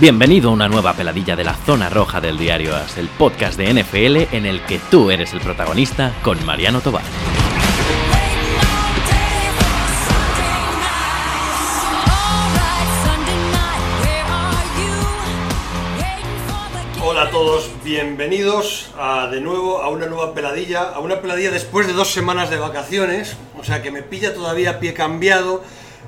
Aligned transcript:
Bienvenido 0.00 0.48
a 0.48 0.52
una 0.54 0.66
nueva 0.66 0.94
peladilla 0.94 1.36
de 1.36 1.44
la 1.44 1.52
zona 1.52 1.90
roja 1.90 2.22
del 2.22 2.38
diario 2.38 2.74
AS, 2.74 2.96
el 2.96 3.08
podcast 3.08 3.58
de 3.58 3.74
NFL 3.74 4.34
en 4.34 4.46
el 4.46 4.64
que 4.64 4.78
tú 4.90 5.10
eres 5.10 5.34
el 5.34 5.40
protagonista 5.40 6.14
con 6.22 6.42
Mariano 6.46 6.80
Tobar. 6.80 7.02
Hola 17.04 17.24
a 17.24 17.30
todos, 17.30 17.70
bienvenidos 17.84 18.92
a, 18.98 19.26
de 19.26 19.42
nuevo 19.42 19.82
a 19.82 19.90
una 19.90 20.06
nueva 20.06 20.32
peladilla, 20.32 20.80
a 20.94 21.00
una 21.00 21.20
peladilla 21.20 21.50
después 21.50 21.86
de 21.86 21.92
dos 21.92 22.10
semanas 22.10 22.48
de 22.48 22.56
vacaciones, 22.56 23.36
o 23.58 23.64
sea 23.64 23.82
que 23.82 23.90
me 23.90 24.02
pilla 24.02 24.32
todavía 24.32 24.80
pie 24.80 24.94
cambiado 24.94 25.62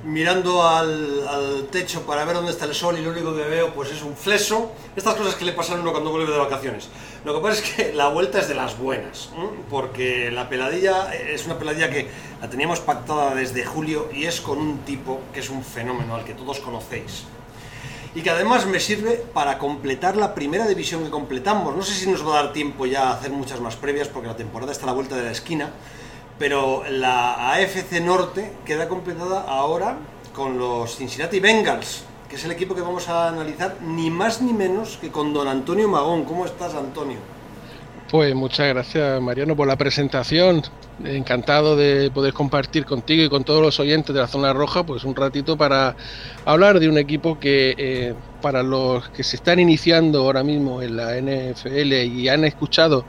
mirando 0.05 0.67
al, 0.67 1.69
techo 1.71 2.03
para 2.03 2.25
ver 2.25 2.37
dónde 2.37 2.51
está 2.51 2.65
el 2.65 2.75
sol 2.75 2.99
y 2.99 3.03
lo 3.03 3.11
único 3.11 3.35
que 3.35 3.43
veo 3.43 3.73
pues 3.75 3.91
es 3.91 4.03
un 4.03 4.17
fleso. 4.17 4.73
Estas 4.97 5.15
cosas 5.15 5.35
que 5.35 5.45
le 5.45 5.53
pasan 5.53 5.79
a 5.79 5.83
uno 5.83 5.93
cuando 5.93 6.11
vuelve 6.11 6.33
de 6.33 6.39
vacaciones. 6.39 6.89
Lo 7.25 7.35
que 7.35 7.41
pasa 7.41 7.63
es 7.63 7.71
que 7.71 7.93
la 7.93 8.09
vuelta 8.09 8.41
es 8.41 8.49
de 8.49 8.55
las 8.55 8.77
buenas, 8.79 9.31
¿eh? 9.37 9.49
porque 9.71 10.31
la 10.31 10.49
peladilla 10.49 11.15
es 11.15 11.47
una 11.47 11.59
peladilla 11.59 11.91
que 11.91 12.09
la 12.41 12.51
teníamos 12.51 12.81
pactada 12.81 13.35
desde 13.35 13.65
julio 13.65 14.09
y 14.13 14.25
es 14.25 14.41
con 14.41 14.59
un 14.59 14.79
tipo 14.79 15.21
que 15.33 15.41
es 15.41 15.51
un 15.51 15.65
fenómeno 15.65 16.15
al 16.15 16.25
que 16.25 16.35
todos 16.35 16.59
conocéis. 16.59 17.25
Y 18.15 18.21
que 18.21 18.29
además 18.29 18.67
me 18.67 18.79
sirve 18.79 19.25
para 19.33 19.57
completar 19.57 20.17
la 20.17 20.35
primera 20.35 20.67
división 20.67 21.03
que 21.03 21.11
completamos. 21.11 21.75
No 21.75 21.83
sé 21.83 21.95
si 21.95 22.11
nos 22.11 22.27
va 22.27 22.39
a 22.39 22.43
dar 22.43 22.53
tiempo 22.53 22.85
ya 22.85 23.09
a 23.09 23.15
hacer 23.15 23.31
muchas 23.31 23.61
más 23.61 23.77
previas 23.77 24.09
porque 24.09 24.29
la 24.29 24.37
temporada 24.37 24.71
está 24.71 24.85
a 24.85 24.89
la 24.89 24.93
vuelta 24.93 25.17
de 25.17 25.23
la 25.23 25.31
esquina 25.31 25.71
pero 26.43 26.83
la 26.91 27.53
AFC 27.53 28.01
Norte 28.03 28.51
queda 28.65 28.89
completada 28.89 29.43
ahora 29.43 29.97
con 30.35 30.59
los 30.59 30.97
Cincinnati 30.97 31.39
Bengals, 31.39 32.03
que 32.29 32.35
es 32.35 32.45
el 32.45 32.51
equipo 32.51 32.75
que 32.75 32.81
vamos 32.81 33.09
a 33.09 33.29
analizar 33.29 33.77
ni 33.81 34.11
más 34.11 34.43
ni 34.43 34.53
menos 34.53 34.99
que 35.01 35.13
con 35.13 35.33
don 35.33 35.47
Antonio 35.47 35.87
Magón. 35.87 36.25
¿Cómo 36.25 36.45
estás, 36.45 36.75
Antonio? 36.75 37.19
Pues 38.11 38.35
muchas 38.35 38.67
gracias, 38.71 39.23
Mariano, 39.23 39.55
por 39.55 39.69
la 39.69 39.77
presentación. 39.77 40.63
Encantado 41.05 41.77
de 41.77 42.11
poder 42.11 42.35
compartir 42.35 42.87
contigo 42.87 43.23
y 43.23 43.29
con 43.29 43.45
todos 43.45 43.63
los 43.63 43.79
oyentes 43.79 44.13
de 44.13 44.21
la 44.21 44.27
zona 44.27 44.53
roja, 44.53 44.85
pues 44.85 45.05
un 45.05 45.15
ratito 45.15 45.57
para 45.57 45.95
hablar 46.45 46.81
de 46.81 46.89
un 46.89 46.99
equipo 46.99 47.39
que 47.39 47.77
eh, 47.79 48.15
para 48.41 48.65
los 48.65 49.09
que 49.11 49.23
se 49.23 49.37
están 49.37 49.61
iniciando 49.61 50.23
ahora 50.25 50.43
mismo 50.43 50.83
en 50.83 50.97
la 50.97 51.17
NFL 51.21 51.93
y 51.93 52.29
han 52.29 52.45
escuchado 52.45 53.05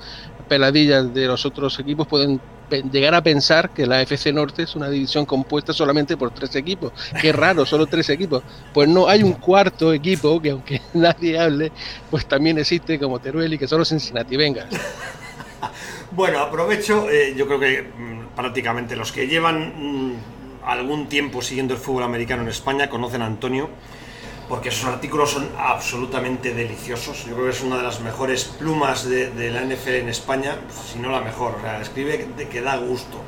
peladillas 0.48 1.12
de 1.14 1.26
los 1.26 1.46
otros 1.48 1.80
equipos 1.80 2.06
pueden 2.06 2.40
llegar 2.70 3.14
a 3.16 3.22
pensar 3.22 3.70
que 3.72 3.86
la 3.86 4.02
FC 4.02 4.34
Norte 4.34 4.64
es 4.64 4.76
una 4.76 4.90
división 4.90 5.26
compuesta 5.26 5.74
solamente 5.74 6.18
por 6.18 6.32
tres 6.32 6.56
equipos. 6.56 6.92
Qué 7.22 7.32
raro, 7.32 7.66
solo 7.68 7.86
tres 7.86 8.10
equipos. 8.10 8.44
Pues 8.74 8.90
no, 8.90 9.08
hay 9.08 9.24
un 9.24 9.34
cuarto 9.34 9.94
equipo 9.94 10.42
que 10.42 10.52
aunque 10.52 10.82
nadie 10.94 11.40
hable, 11.40 11.72
pues 12.10 12.26
también 12.26 12.58
existe 12.58 13.00
como 13.00 13.20
Teruel 13.20 13.54
y 13.54 13.58
que 13.58 13.68
solo 13.68 13.86
Cincinnati 13.86 14.38
venga. 14.38 14.68
bueno, 16.12 16.40
aprovecho, 16.40 17.10
eh, 17.10 17.34
yo 17.36 17.48
creo 17.48 17.60
que 17.60 17.82
mm, 17.82 18.36
prácticamente 18.36 18.96
los 18.96 19.12
que 19.12 19.28
llevan 19.28 20.10
mm, 20.10 20.14
algún 20.66 21.08
tiempo 21.08 21.42
siguiendo 21.42 21.74
el 21.74 21.80
fútbol 21.80 22.04
americano 22.04 22.44
en 22.44 22.50
España 22.50 22.90
conocen 22.90 23.22
a 23.22 23.26
Antonio 23.26 23.70
porque 24.50 24.72
sus 24.72 24.86
artículos 24.86 25.32
son 25.32 25.50
absolutamente 25.58 26.54
deliciosos. 26.54 27.26
Yo 27.26 27.34
creo 27.34 27.46
que 27.46 27.52
es 27.52 27.62
una 27.62 27.78
de 27.78 27.84
las 27.84 28.02
mejores 28.02 28.46
plumas 28.46 29.08
de, 29.08 29.52
la 29.52 29.62
NFL 29.62 29.96
en 29.96 30.10
España, 30.10 30.58
si 30.92 31.00
no 31.00 31.12
la 31.12 31.22
mejor. 31.22 31.56
O 31.58 31.62
sea, 31.62 31.82
escribe 31.82 32.28
de 32.38 32.48
que 32.48 32.62
da 32.62 32.78
gusto. 32.78 33.22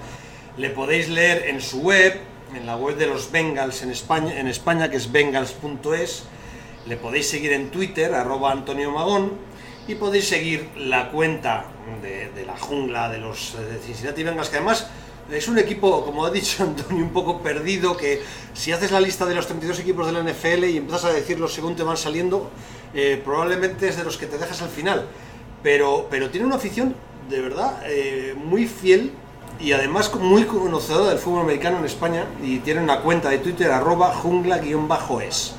Le 0.57 0.69
podéis 0.69 1.09
leer 1.09 1.49
en 1.49 1.61
su 1.61 1.81
web, 1.81 2.19
en 2.55 2.65
la 2.65 2.75
web 2.75 2.97
de 2.97 3.07
los 3.07 3.31
Bengals 3.31 3.81
en 3.81 3.91
España, 3.91 4.39
en 4.39 4.47
España 4.47 4.89
que 4.89 4.97
es 4.97 5.11
bengals.es. 5.11 6.23
Le 6.85 6.97
podéis 6.97 7.29
seguir 7.29 7.53
en 7.53 7.71
Twitter, 7.71 8.13
arroba 8.13 8.51
Antonio 8.51 8.91
Magón, 8.91 9.33
y 9.87 9.95
podéis 9.95 10.27
seguir 10.27 10.69
la 10.77 11.09
cuenta 11.11 11.65
de, 12.01 12.45
la 12.45 12.57
jungla 12.57 13.09
de 13.09 13.19
los 13.19 13.57
de 13.57 13.79
Cincinnati 13.79 14.23
Bengals, 14.23 14.49
que 14.49 14.57
además 14.57 14.87
es 15.31 15.47
un 15.47 15.57
equipo, 15.57 16.05
como 16.05 16.25
ha 16.25 16.31
dicho 16.31 16.63
Antonio, 16.63 17.03
un 17.03 17.11
poco 17.11 17.41
perdido, 17.41 17.97
que 17.97 18.21
si 18.53 18.71
haces 18.71 18.91
la 18.91 18.99
lista 18.99 19.25
de 19.25 19.35
los 19.35 19.47
32 19.47 19.79
equipos 19.79 20.05
de 20.05 20.13
la 20.13 20.23
NFL 20.23 20.65
y 20.65 20.77
empiezas 20.77 21.05
a 21.05 21.13
decirlos 21.13 21.53
según 21.53 21.75
te 21.75 21.83
van 21.83 21.97
saliendo, 21.97 22.49
eh, 22.93 23.21
probablemente 23.23 23.87
es 23.87 23.97
de 23.97 24.03
los 24.03 24.17
que 24.17 24.25
te 24.27 24.37
dejas 24.37 24.61
al 24.61 24.69
final. 24.69 25.07
Pero, 25.63 26.07
pero 26.09 26.29
tiene 26.29 26.45
una 26.45 26.55
afición 26.55 26.95
de 27.29 27.41
verdad 27.41 27.81
eh, 27.85 28.35
muy 28.37 28.67
fiel 28.67 29.11
y 29.59 29.71
además 29.71 30.13
muy 30.15 30.43
conocedora 30.43 31.09
del 31.09 31.17
fútbol 31.17 31.41
americano 31.41 31.79
en 31.79 31.85
España 31.85 32.25
y 32.43 32.59
tiene 32.59 32.81
una 32.81 32.99
cuenta 32.99 33.29
de 33.29 33.39
Twitter 33.39 33.71
arroba 33.71 34.13
jungla-es. 34.13 35.55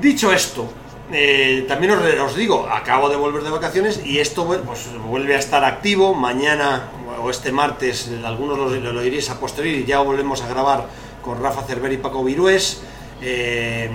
Dicho 0.00 0.32
esto, 0.32 0.68
eh, 1.10 1.64
también 1.66 1.92
os, 1.92 2.36
digo, 2.36 2.68
acabo 2.70 3.08
de 3.08 3.16
volver 3.16 3.42
de 3.42 3.50
vacaciones 3.50 4.04
y 4.04 4.18
esto 4.18 4.44
pues, 4.44 4.86
vuelve 5.06 5.34
a 5.34 5.38
estar 5.38 5.64
activo. 5.64 6.12
Mañana 6.12 6.90
o 7.20 7.30
este 7.30 7.52
martes, 7.52 8.10
algunos 8.24 8.58
lo, 8.58 8.70
lo, 8.70 9.04
iréis 9.04 9.30
a 9.30 9.38
posteriori, 9.40 9.84
ya 9.84 10.00
volvemos 10.00 10.42
a 10.42 10.48
grabar 10.48 10.86
con 11.22 11.42
Rafa 11.42 11.62
Cerver 11.62 11.92
y 11.92 11.98
Paco 11.98 12.24
Virués. 12.24 12.82
Eh, 13.20 13.90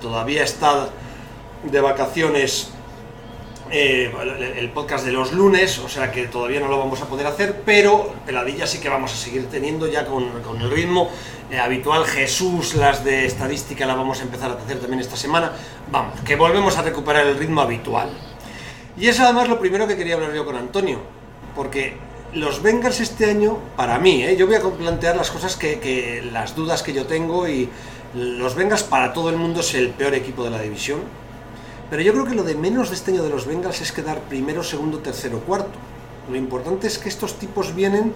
todavía 0.00 0.44
está 0.44 0.88
de 1.64 1.80
vacaciones 1.80 2.70
eh, 3.70 4.12
el 4.56 4.70
podcast 4.70 5.04
de 5.04 5.10
los 5.10 5.32
lunes, 5.32 5.80
o 5.80 5.88
sea 5.88 6.12
que 6.12 6.28
todavía 6.28 6.60
no 6.60 6.68
lo 6.68 6.78
vamos 6.78 7.02
a 7.02 7.06
poder 7.06 7.26
hacer, 7.26 7.62
pero 7.64 8.14
peladillas 8.24 8.70
sí 8.70 8.78
que 8.78 8.88
vamos 8.88 9.12
a 9.12 9.16
seguir 9.16 9.46
teniendo 9.46 9.88
ya 9.88 10.06
con, 10.06 10.24
el 10.60 10.70
ritmo 10.70 11.10
eh, 11.50 11.58
habitual. 11.58 12.04
Jesús, 12.04 12.74
las 12.74 13.04
de 13.04 13.26
estadística, 13.26 13.84
la 13.84 13.94
vamos 13.94 14.20
a 14.20 14.22
empezar 14.22 14.52
a 14.52 14.54
hacer 14.54 14.78
también 14.78 15.00
esta 15.00 15.16
semana. 15.16 15.52
Vamos, 15.90 16.20
que 16.20 16.36
volvemos 16.36 16.78
a 16.78 16.82
recuperar 16.82 17.26
el 17.26 17.36
ritmo 17.36 17.60
habitual. 17.60 18.10
Y 18.96 19.08
es 19.08 19.18
además 19.18 19.48
lo 19.48 19.58
primero 19.58 19.88
que 19.88 19.96
quería 19.96 20.14
hablar 20.14 20.32
yo 20.32 20.44
con 20.44 20.54
Antonio, 20.54 21.00
porque 21.56 21.96
los 22.34 22.62
Bengals 22.62 23.00
este 23.00 23.30
año, 23.30 23.58
para 23.76 23.98
mí, 23.98 24.22
¿eh? 24.24 24.36
yo 24.36 24.46
voy 24.46 24.56
a 24.56 24.60
plantear 24.60 25.16
las 25.16 25.30
cosas 25.30 25.56
que, 25.56 26.22
las 26.32 26.54
dudas 26.54 26.82
que 26.82 26.92
yo 26.92 27.06
tengo 27.06 27.48
y 27.48 27.68
los 28.14 28.54
Bengals 28.54 28.82
para 28.82 29.12
todo 29.12 29.30
el 29.30 29.36
mundo 29.36 29.60
es 29.60 29.74
el 29.74 29.90
peor 29.90 30.14
equipo 30.14 30.44
de 30.44 30.50
la 30.50 30.60
división. 30.60 31.00
Pero 31.88 32.02
yo 32.02 32.12
creo 32.12 32.24
que 32.24 32.34
lo 32.34 32.42
de 32.42 32.54
menos 32.54 32.90
de 32.90 32.96
este 32.96 33.12
año 33.12 33.22
de 33.22 33.30
los 33.30 33.46
Bengals 33.46 33.80
es 33.80 33.92
quedar 33.92 34.20
primero, 34.22 34.62
segundo, 34.64 34.98
tercero, 34.98 35.40
cuarto. 35.40 35.78
Lo 36.30 36.36
importante 36.36 36.88
es 36.88 36.98
que 36.98 37.08
estos 37.08 37.38
tipos 37.38 37.74
vienen 37.74 38.12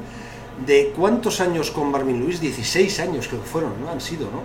de 0.66 0.92
cuántos 0.97 1.41
años 1.41 1.71
con 1.71 1.91
Marvin 1.91 2.21
Lewis, 2.21 2.41
16 2.41 3.00
años 3.00 3.28
que 3.28 3.37
fueron, 3.37 3.81
¿no? 3.81 3.91
Han 3.91 4.00
sido, 4.00 4.25
¿no? 4.27 4.42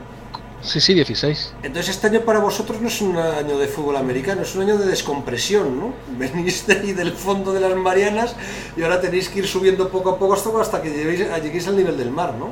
Sí, 0.66 0.82
sí, 0.82 0.96
16. 0.96 1.54
Entonces 1.62 1.96
este 1.96 2.08
año 2.08 2.22
para 2.22 2.40
vosotros 2.40 2.82
no 2.82 2.88
es 2.88 3.00
un 3.00 3.18
año 3.18 3.58
de 3.58 3.68
fútbol 3.68 3.98
americano, 3.98 4.42
es 4.42 4.56
un 4.56 4.64
año 4.64 4.78
de 4.78 4.88
descompresión, 4.88 5.80
¿no? 5.80 5.94
Venís 6.18 6.66
de 6.66 6.74
ahí 6.74 6.94
del 6.94 7.12
fondo 7.12 7.54
de 7.54 7.60
las 7.60 7.76
Marianas 7.76 8.36
y 8.76 8.82
ahora 8.82 9.00
tenéis 9.00 9.30
que 9.30 9.40
ir 9.40 9.48
subiendo 9.48 9.90
poco 9.90 10.10
a 10.10 10.20
poco 10.20 10.34
hasta 10.60 10.82
que 10.82 10.90
lleguéis, 10.90 11.68
al 11.68 11.78
nivel 11.78 11.98
del 11.98 12.10
mar, 12.10 12.34
¿no? 12.34 12.50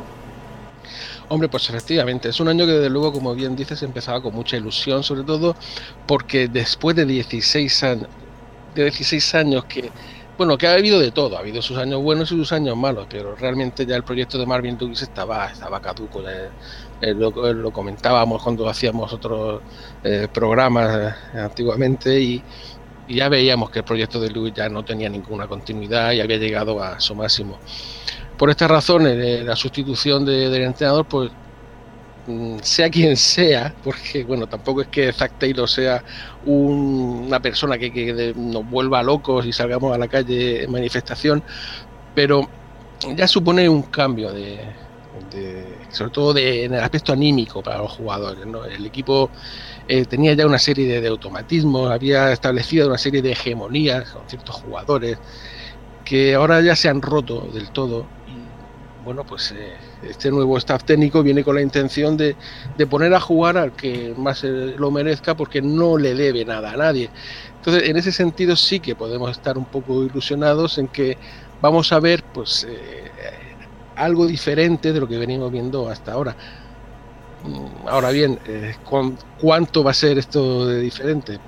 Hombre, 1.29 1.49
pues 1.49 1.67
efectivamente, 1.69 2.29
es 2.29 2.39
un 2.39 2.49
año 2.49 2.65
que 2.65 2.73
desde 2.73 2.89
luego, 2.89 3.13
como 3.13 3.33
bien 3.33 3.55
dices, 3.55 3.81
empezaba 3.81 4.21
con 4.21 4.35
mucha 4.35 4.57
ilusión, 4.57 5.03
sobre 5.03 5.23
todo 5.23 5.55
porque 6.05 6.47
después 6.47 6.95
de 6.95 7.05
16 7.05 7.83
años, 7.83 8.07
de 8.75 8.83
16 8.83 9.35
años 9.35 9.65
que 9.65 9.89
bueno, 10.37 10.57
que 10.57 10.67
ha 10.67 10.73
habido 10.73 10.99
de 10.99 11.11
todo, 11.11 11.37
ha 11.37 11.41
habido 11.41 11.61
sus 11.61 11.77
años 11.77 12.01
buenos 12.01 12.31
y 12.31 12.35
sus 12.35 12.51
años 12.51 12.75
malos, 12.75 13.05
pero 13.07 13.35
realmente 13.35 13.85
ya 13.85 13.95
el 13.95 14.03
proyecto 14.03 14.39
de 14.39 14.47
Marvin 14.47 14.77
Lewis 14.79 15.03
estaba, 15.03 15.45
estaba 15.47 15.79
caduco. 15.79 16.23
Eh, 17.03 17.13
lo, 17.13 17.71
comentábamos 17.71 18.41
cuando 18.41 18.69
hacíamos 18.69 19.11
otros 19.11 19.61
eh, 20.03 20.27
programas 20.33 21.15
eh, 21.33 21.39
antiguamente 21.39 22.19
y, 22.19 22.43
ya 23.09 23.27
veíamos 23.27 23.69
que 23.69 23.79
el 23.79 23.85
proyecto 23.85 24.19
de 24.21 24.29
Lewis 24.31 24.53
ya 24.53 24.69
no 24.69 24.85
tenía 24.85 25.09
ninguna 25.09 25.45
continuidad 25.45 26.13
y 26.13 26.21
había 26.21 26.37
llegado 26.37 26.81
a 26.81 27.01
su 27.01 27.13
máximo. 27.13 27.59
Por 28.37 28.49
estas 28.49 28.71
razones, 28.71 29.43
la 29.43 29.57
sustitución 29.57 30.23
del 30.23 30.63
entrenador, 30.63 31.05
pues 31.05 31.29
Mm, 32.25 32.59
sea 32.61 32.89
quien 32.89 33.17
sea, 33.17 33.73
porque 33.83 34.23
bueno, 34.23 34.47
tampoco 34.47 34.81
es 34.81 34.87
que 34.87 35.11
Zack 35.11 35.39
Taylor 35.39 35.67
sea 35.69 36.03
una 36.45 37.41
persona 37.41 37.77
que, 37.77 38.33
nos 38.35 38.69
vuelva 38.69 39.03
locos 39.03 39.45
y 39.45 39.51
salgamos 39.51 39.93
a 39.93 39.97
la 39.97 40.07
calle 40.07 40.63
en 40.63 40.71
manifestación, 40.71 41.43
pero 42.15 42.47
ya 43.15 43.27
supone 43.27 43.67
un 43.67 43.81
cambio 43.83 44.31
de, 44.31 44.57
sobre 45.93 46.11
todo 46.11 46.37
en 46.37 46.73
el 46.73 46.79
aspecto 46.79 47.13
anímico 47.13 47.61
para 47.61 47.77
los 47.77 47.91
jugadores. 47.91 48.43
El 48.75 48.85
equipo 48.85 49.29
eh, 49.87 50.05
tenía 50.05 50.33
ya 50.33 50.45
una 50.45 50.59
serie 50.59 50.99
de, 50.99 51.07
automatismos, 51.07 51.91
había 51.91 52.31
establecido 52.31 52.87
una 52.87 52.97
serie 52.97 53.21
de 53.21 53.31
hegemonías 53.31 54.09
con 54.09 54.27
ciertos 54.27 54.55
jugadores 54.55 55.17
que 56.03 56.33
ahora 56.33 56.61
ya 56.61 56.75
se 56.75 56.89
han 56.89 57.01
roto 57.01 57.47
del 57.53 57.69
todo. 57.69 58.05
Y 58.27 59.05
bueno, 59.05 59.23
pues 59.23 59.51
eh, 59.51 59.73
este 60.09 60.31
nuevo 60.31 60.57
staff 60.57 60.83
técnico 60.83 61.21
viene 61.21 61.43
con 61.43 61.55
la 61.55 61.61
intención 61.61 62.17
de, 62.17 62.35
poner 62.89 63.13
a 63.13 63.19
jugar 63.19 63.57
al 63.57 63.73
que 63.73 64.13
más 64.17 64.43
lo 64.43 64.89
merezca 64.89 65.37
porque 65.37 65.61
no 65.61 65.97
le 65.97 66.15
debe 66.15 66.43
nada 66.43 66.71
a 66.71 66.77
nadie. 66.77 67.09
Entonces, 67.57 67.87
en 67.87 67.97
ese 67.97 68.11
sentido 68.11 68.55
sí 68.55 68.79
que 68.79 68.95
podemos 68.95 69.31
estar 69.31 69.57
un 69.57 69.65
poco 69.65 70.03
ilusionados 70.03 70.77
en 70.79 70.87
que 70.87 71.17
vamos 71.61 71.93
a 71.93 71.99
ver 71.99 72.23
pues 72.33 72.67
eh, 72.67 73.02
algo 73.95 74.25
diferente 74.25 74.93
de 74.93 74.99
lo 74.99 75.07
que 75.07 75.17
venimos 75.17 75.51
viendo 75.51 75.89
hasta 75.89 76.13
ahora. 76.13 76.35
Mm, 77.43 77.87
ahora 77.87 78.11
bien, 78.11 78.39
eh, 78.45 78.75
¿cuánto 79.39 79.83
va 79.83 79.91
a 79.91 79.93
ser 79.93 80.17
esto 80.17 80.67
de 80.67 80.79
diferente? 80.81 81.39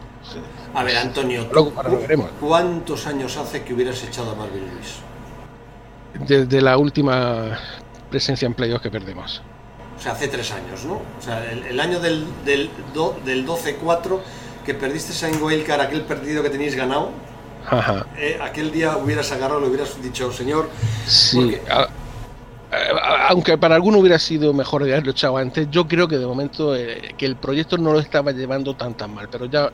A 0.73 0.83
ver, 0.83 0.97
Antonio, 0.97 1.47
¿cuántos 2.39 3.07
años 3.07 3.37
hace 3.37 3.63
que 3.63 3.73
hubieras 3.73 4.03
echado 4.03 4.31
a 4.31 4.35
Marvin 4.35 4.63
Luis? 4.73 6.27
Desde 6.27 6.61
la 6.61 6.77
última 6.77 7.57
presencia 8.09 8.45
en 8.45 8.53
playoffs 8.53 8.81
que 8.81 8.91
perdemos. 8.91 9.41
O 9.97 10.01
sea, 10.01 10.11
hace 10.11 10.27
tres 10.27 10.51
años, 10.51 10.83
¿no? 10.85 10.95
O 10.95 11.21
sea, 11.21 11.49
el, 11.51 11.79
año 11.79 11.99
del, 11.99 12.25
del, 12.43 12.69
del 13.23 13.47
12-4 13.47 14.19
que 14.65 14.73
perdiste 14.73 15.25
en 15.27 15.41
Wildcard, 15.41 15.81
aquel 15.81 16.01
perdido 16.01 16.43
que 16.43 16.49
tenéis 16.49 16.75
ganado, 16.75 17.11
eh, 18.17 18.37
aquel 18.41 18.71
día 18.71 18.97
hubieras 18.97 19.31
agarrado, 19.31 19.59
le 19.59 19.67
hubieras 19.67 20.01
dicho, 20.01 20.31
señor. 20.31 20.69
Sí, 21.07 21.57
aunque 23.27 23.57
para 23.57 23.75
alguno 23.75 23.99
hubiera 23.99 24.19
sido 24.19 24.53
mejor 24.53 24.83
haberlo 24.83 25.11
echado 25.11 25.37
antes, 25.37 25.67
yo 25.69 25.87
creo 25.87 26.07
que 26.07 26.17
de 26.17 26.25
momento 26.25 26.75
eh, 26.75 27.13
que 27.17 27.25
el 27.25 27.35
proyecto 27.35 27.77
no 27.77 27.93
lo 27.93 27.99
estaba 27.99 28.31
llevando 28.31 28.75
tan 28.75 28.95
tan 28.95 29.13
mal, 29.13 29.29
pero 29.29 29.45
ya 29.45 29.71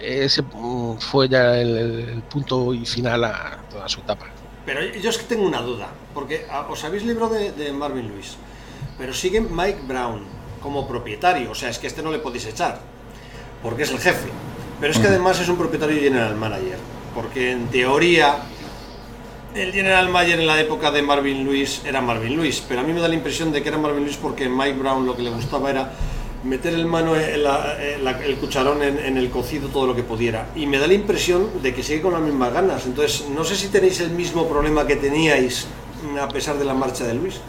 ese 0.00 0.42
mm, 0.42 0.98
fue 0.98 1.28
ya 1.28 1.58
el, 1.58 2.22
punto 2.30 2.74
y 2.74 2.84
final 2.84 3.24
a 3.24 3.58
toda 3.70 3.88
su 3.88 4.00
etapa. 4.00 4.26
Pero 4.64 4.84
yo 4.84 5.10
es 5.10 5.18
que 5.18 5.24
tengo 5.24 5.46
una 5.46 5.60
duda, 5.62 5.88
porque 6.12 6.46
ah, 6.50 6.66
os 6.68 6.82
habéis 6.84 7.04
librado 7.04 7.34
de, 7.34 7.72
Marvin 7.72 8.08
Lewis, 8.08 8.36
pero 8.98 9.14
sigue 9.14 9.40
Mike 9.40 9.80
Brown 9.86 10.22
como 10.60 10.88
propietario, 10.88 11.52
o 11.52 11.54
sea, 11.54 11.70
es 11.70 11.78
que 11.78 11.86
este 11.86 12.02
no 12.02 12.10
le 12.10 12.18
podéis 12.18 12.46
echar, 12.46 12.80
porque 13.62 13.84
es 13.84 13.90
el 13.92 14.00
jefe. 14.00 14.28
Pero 14.80 14.92
es 14.92 14.98
que 14.98 15.06
además 15.06 15.40
es 15.40 15.48
un 15.48 15.56
propietario 15.56 15.96
y 15.96 16.00
general 16.00 16.34
manager, 16.34 16.78
porque 17.14 17.52
en 17.52 17.68
teoría 17.68 18.42
el 19.56 19.72
general 19.72 20.08
manager 20.10 20.40
en 20.40 20.46
la 20.46 20.60
época 20.60 20.90
de 20.90 21.02
Marvin 21.02 21.44
Lewis 21.44 21.82
era 21.84 22.00
Marvin 22.00 22.36
Lewis, 22.36 22.62
pero 22.68 22.80
a 22.80 22.84
mí 22.84 22.92
me 22.92 23.00
da 23.00 23.08
la 23.08 23.14
impresión 23.14 23.52
de 23.52 23.62
que 23.62 23.68
era 23.68 23.78
Marvin 23.78 24.04
Lewis 24.04 24.18
porque 24.18 24.48
Mike 24.48 24.78
Brown 24.78 25.06
lo 25.06 25.16
que 25.16 25.22
le 25.22 25.30
gustaba 25.30 25.70
era 25.70 25.92
meter 26.44 26.74
el 26.74 26.86
mano 26.86 27.16
en 27.16 28.06
el 28.06 28.36
cucharón 28.36 28.82
en, 28.82 29.16
el 29.16 29.30
cocido 29.30 29.68
todo 29.68 29.86
lo 29.86 29.96
que 29.96 30.02
pudiera. 30.02 30.48
Y 30.54 30.66
me 30.66 30.78
da 30.78 30.86
la 30.86 30.94
impresión 30.94 31.62
de 31.62 31.74
que 31.74 31.82
sigue 31.82 32.02
con 32.02 32.12
las 32.12 32.22
mismas 32.22 32.52
ganas. 32.52 32.86
Entonces, 32.86 33.26
no 33.34 33.44
sé 33.44 33.56
si 33.56 33.68
tenéis 33.68 34.00
el 34.00 34.10
mismo 34.10 34.48
problema 34.48 34.86
que 34.86 34.96
teníais 34.96 35.66
a 36.20 36.28
pesar 36.28 36.58
de 36.58 36.64
la 36.64 36.74
marcha 36.74 37.04
de 37.04 37.14
Luis. 37.14 37.40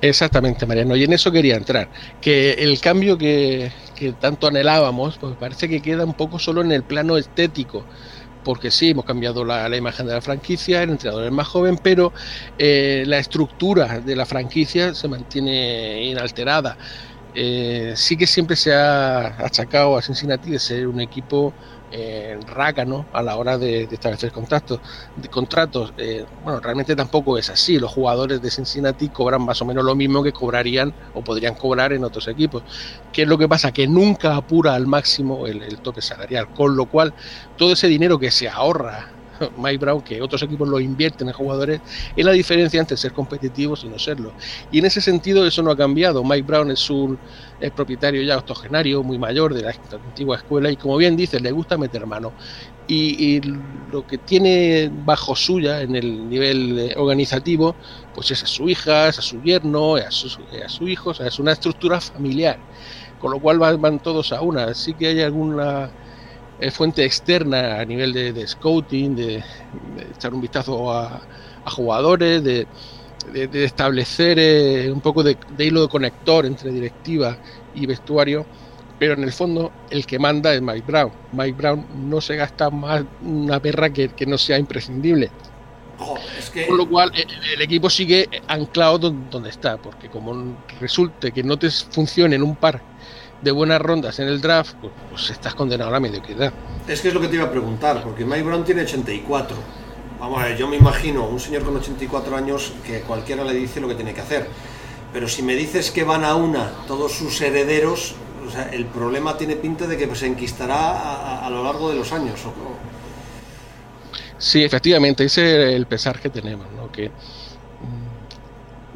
Exactamente, 0.00 0.64
Mariano. 0.64 0.96
Y 0.96 1.04
en 1.04 1.12
eso 1.12 1.30
quería 1.30 1.56
entrar. 1.56 1.88
Que 2.20 2.52
el 2.52 2.80
cambio 2.80 3.18
que, 3.18 3.72
tanto 4.20 4.46
anhelábamos, 4.46 5.18
pues 5.18 5.34
parece 5.36 5.68
que 5.68 5.82
queda 5.82 6.04
un 6.04 6.14
poco 6.14 6.38
solo 6.38 6.62
en 6.62 6.72
el 6.72 6.84
plano 6.84 7.16
estético 7.16 7.84
porque 8.48 8.70
sí, 8.70 8.88
hemos 8.88 9.04
cambiado 9.04 9.44
la, 9.44 9.76
imagen 9.76 10.06
de 10.06 10.14
la 10.14 10.22
franquicia, 10.22 10.82
el 10.82 10.88
entrenador 10.88 11.26
es 11.26 11.30
más 11.30 11.46
joven, 11.46 11.78
pero 11.82 12.14
eh, 12.56 13.04
la 13.06 13.18
estructura 13.18 14.00
de 14.00 14.16
la 14.16 14.24
franquicia 14.24 14.94
se 14.94 15.06
mantiene 15.06 16.02
inalterada. 16.04 16.78
Eh, 17.34 17.92
sí 17.94 18.16
que 18.16 18.26
siempre 18.26 18.56
se 18.56 18.72
ha 18.72 19.36
achacado 19.44 19.98
a 19.98 20.00
Cincinnati 20.00 20.50
de 20.50 20.58
ser 20.58 20.88
un 20.88 20.98
equipo 20.98 21.52
eh, 21.90 22.38
rácano 22.46 23.06
a 23.12 23.22
la 23.22 23.36
hora 23.36 23.58
de, 23.58 23.82
establecer 23.84 24.32
contactos, 24.32 24.80
de 25.16 25.28
contratos. 25.28 25.92
Eh, 25.96 26.24
bueno, 26.44 26.60
realmente 26.60 26.94
tampoco 26.96 27.38
es 27.38 27.50
así. 27.50 27.78
Los 27.78 27.92
jugadores 27.92 28.42
de 28.42 28.50
Cincinnati 28.50 29.08
cobran 29.08 29.42
más 29.42 29.60
o 29.62 29.64
menos 29.64 29.84
lo 29.84 29.94
mismo 29.94 30.22
que 30.22 30.32
cobrarían 30.32 30.92
o 31.14 31.22
podrían 31.22 31.54
cobrar 31.54 31.92
en 31.92 32.04
otros 32.04 32.28
equipos. 32.28 32.62
¿Qué 33.12 33.22
es 33.22 33.28
lo 33.28 33.38
que 33.38 33.48
pasa? 33.48 33.72
Que 33.72 33.86
nunca 33.86 34.36
apura 34.36 34.74
al 34.74 34.86
máximo 34.86 35.46
el 35.46 35.78
tope 35.78 36.02
salarial, 36.02 36.48
con 36.54 36.76
lo 36.76 36.86
cual 36.86 37.14
todo 37.56 37.72
ese 37.72 37.88
dinero 37.88 38.18
que 38.18 38.30
se 38.30 38.48
ahorra 38.48 39.17
Mike 39.56 39.78
Brown, 39.78 40.00
que 40.02 40.20
otros 40.22 40.42
equipos 40.42 40.68
lo 40.68 40.80
invierten 40.80 41.28
en 41.28 41.34
jugadores, 41.34 41.80
es 42.16 42.24
la 42.24 42.32
diferencia 42.32 42.80
entre 42.80 42.96
ser 42.96 43.12
competitivos 43.12 43.84
y 43.84 43.88
no 43.88 43.98
serlo. 43.98 44.32
Y 44.70 44.78
en 44.78 44.86
ese 44.86 45.00
sentido 45.00 45.46
eso 45.46 45.62
no 45.62 45.70
ha 45.70 45.76
cambiado. 45.76 46.24
Mike 46.24 46.42
Brown 46.42 46.70
es 46.70 46.88
un 46.90 47.18
propietario 47.74 48.22
ya 48.22 48.38
octogenario, 48.38 49.02
muy 49.02 49.18
mayor 49.18 49.54
de 49.54 49.62
la 49.62 49.74
antigua 49.92 50.36
escuela 50.36 50.70
y 50.70 50.76
como 50.76 50.96
bien 50.96 51.16
dice, 51.16 51.40
le 51.40 51.50
gusta 51.50 51.76
meter 51.76 52.06
mano. 52.06 52.32
Y, 52.90 53.40
lo 53.92 54.06
que 54.06 54.18
tiene 54.18 54.90
bajo 55.04 55.36
suya 55.36 55.82
en 55.82 55.94
el 55.94 56.28
nivel 56.28 56.78
eh, 56.78 56.94
organizativo, 56.96 57.74
pues 58.14 58.30
es 58.30 58.42
a 58.42 58.46
su 58.46 58.68
hija, 58.68 59.08
es 59.08 59.18
a 59.18 59.22
su 59.22 59.42
yerno, 59.42 59.96
a 59.96 60.10
su, 60.10 60.28
a 60.64 60.68
su 60.68 60.88
hijo, 60.88 61.12
es 61.12 61.38
una 61.38 61.52
estructura 61.52 62.00
familiar, 62.00 62.58
con 63.18 63.30
lo 63.30 63.40
cual 63.40 63.58
van, 63.58 63.98
todos 63.98 64.32
a 64.32 64.40
una. 64.40 64.74
Sí 64.74 64.94
que 64.94 65.08
hay 65.08 65.20
alguna 65.20 65.90
fuente 66.72 67.04
externa 67.04 67.80
a 67.80 67.84
nivel 67.84 68.12
de, 68.12 68.46
scouting, 68.46 69.16
de, 69.16 69.44
echar 70.14 70.34
un 70.34 70.40
vistazo 70.40 70.92
a, 70.92 71.20
jugadores, 71.66 72.42
de, 72.42 72.66
establecer 73.52 74.38
eh, 74.38 74.90
un 74.90 75.00
poco 75.00 75.22
de, 75.22 75.36
hilo 75.58 75.82
de 75.82 75.88
conector 75.88 76.46
entre 76.46 76.70
directiva 76.70 77.36
y 77.74 77.86
vestuario, 77.86 78.46
pero 78.98 79.14
en 79.14 79.22
el 79.22 79.32
fondo 79.32 79.70
el 79.90 80.06
que 80.06 80.18
manda 80.18 80.52
es 80.54 80.62
Mike 80.62 80.84
Brown. 80.86 81.12
Mike 81.32 81.56
Brown 81.56 81.86
no 82.08 82.20
se 82.20 82.36
gasta 82.36 82.70
más 82.70 83.04
una 83.22 83.60
perra 83.60 83.90
que, 83.90 84.10
no 84.26 84.38
sea 84.38 84.58
imprescindible. 84.58 85.30
Con 86.68 86.76
lo 86.76 86.88
cual 86.88 87.12
el, 87.14 87.60
equipo 87.60 87.90
sigue 87.90 88.28
anclado 88.46 88.98
donde 88.98 89.50
está, 89.50 89.76
porque 89.76 90.08
como 90.08 90.56
resulte 90.80 91.32
que 91.32 91.42
no 91.42 91.58
te 91.58 91.70
funcione 91.70 92.36
en 92.36 92.42
un 92.42 92.56
par 92.56 92.80
de 93.42 93.50
buenas 93.50 93.80
rondas 93.80 94.18
en 94.18 94.28
el 94.28 94.40
draft, 94.40 94.74
pues, 94.80 94.92
pues, 95.10 95.30
estás 95.30 95.54
condenado 95.54 95.90
a 95.90 95.92
la 95.92 96.00
mediocridad. 96.00 96.52
Es 96.86 97.00
que 97.00 97.08
es 97.08 97.14
lo 97.14 97.20
que 97.20 97.28
te 97.28 97.36
iba 97.36 97.44
a 97.44 97.50
preguntar, 97.50 98.02
porque 98.02 98.24
Mike 98.24 98.42
Brown 98.42 98.64
tiene 98.64 98.82
84. 98.82 99.56
Vamos 100.18 100.42
a 100.42 100.46
ver, 100.46 100.56
yo 100.56 100.66
me 100.66 100.76
imagino 100.76 101.26
un 101.28 101.38
señor 101.38 101.62
con 101.62 101.76
84 101.76 102.36
años 102.36 102.72
que 102.84 103.02
cualquiera 103.02 103.44
le 103.44 103.54
dice 103.54 103.80
lo 103.80 103.88
que 103.88 103.94
tiene 103.94 104.12
que 104.12 104.20
hacer. 104.20 104.48
Pero 105.12 105.28
si 105.28 105.42
me 105.42 105.54
dices 105.54 105.90
que 105.90 106.04
van 106.04 106.24
a 106.24 106.34
una 106.34 106.70
todos 106.86 107.12
sus 107.12 107.40
herederos, 107.40 108.14
o 108.46 108.50
sea, 108.50 108.68
el 108.70 108.86
problema 108.86 109.36
tiene 109.38 109.56
pinta 109.56 109.86
de 109.86 109.96
que 109.96 110.14
se 110.14 110.26
enquistará 110.26 111.46
a, 111.46 111.50
lo 111.50 111.62
largo 111.62 111.88
de 111.88 111.96
los 111.96 112.12
años. 112.12 112.44
¿o? 112.46 112.52
Sí, 114.38 114.62
efectivamente, 114.62 115.24
ese 115.24 115.70
es 115.70 115.76
el 115.76 115.86
pesar 115.86 116.18
que 116.20 116.30
tenemos, 116.30 116.66
¿no? 116.76 116.90
que 116.90 117.10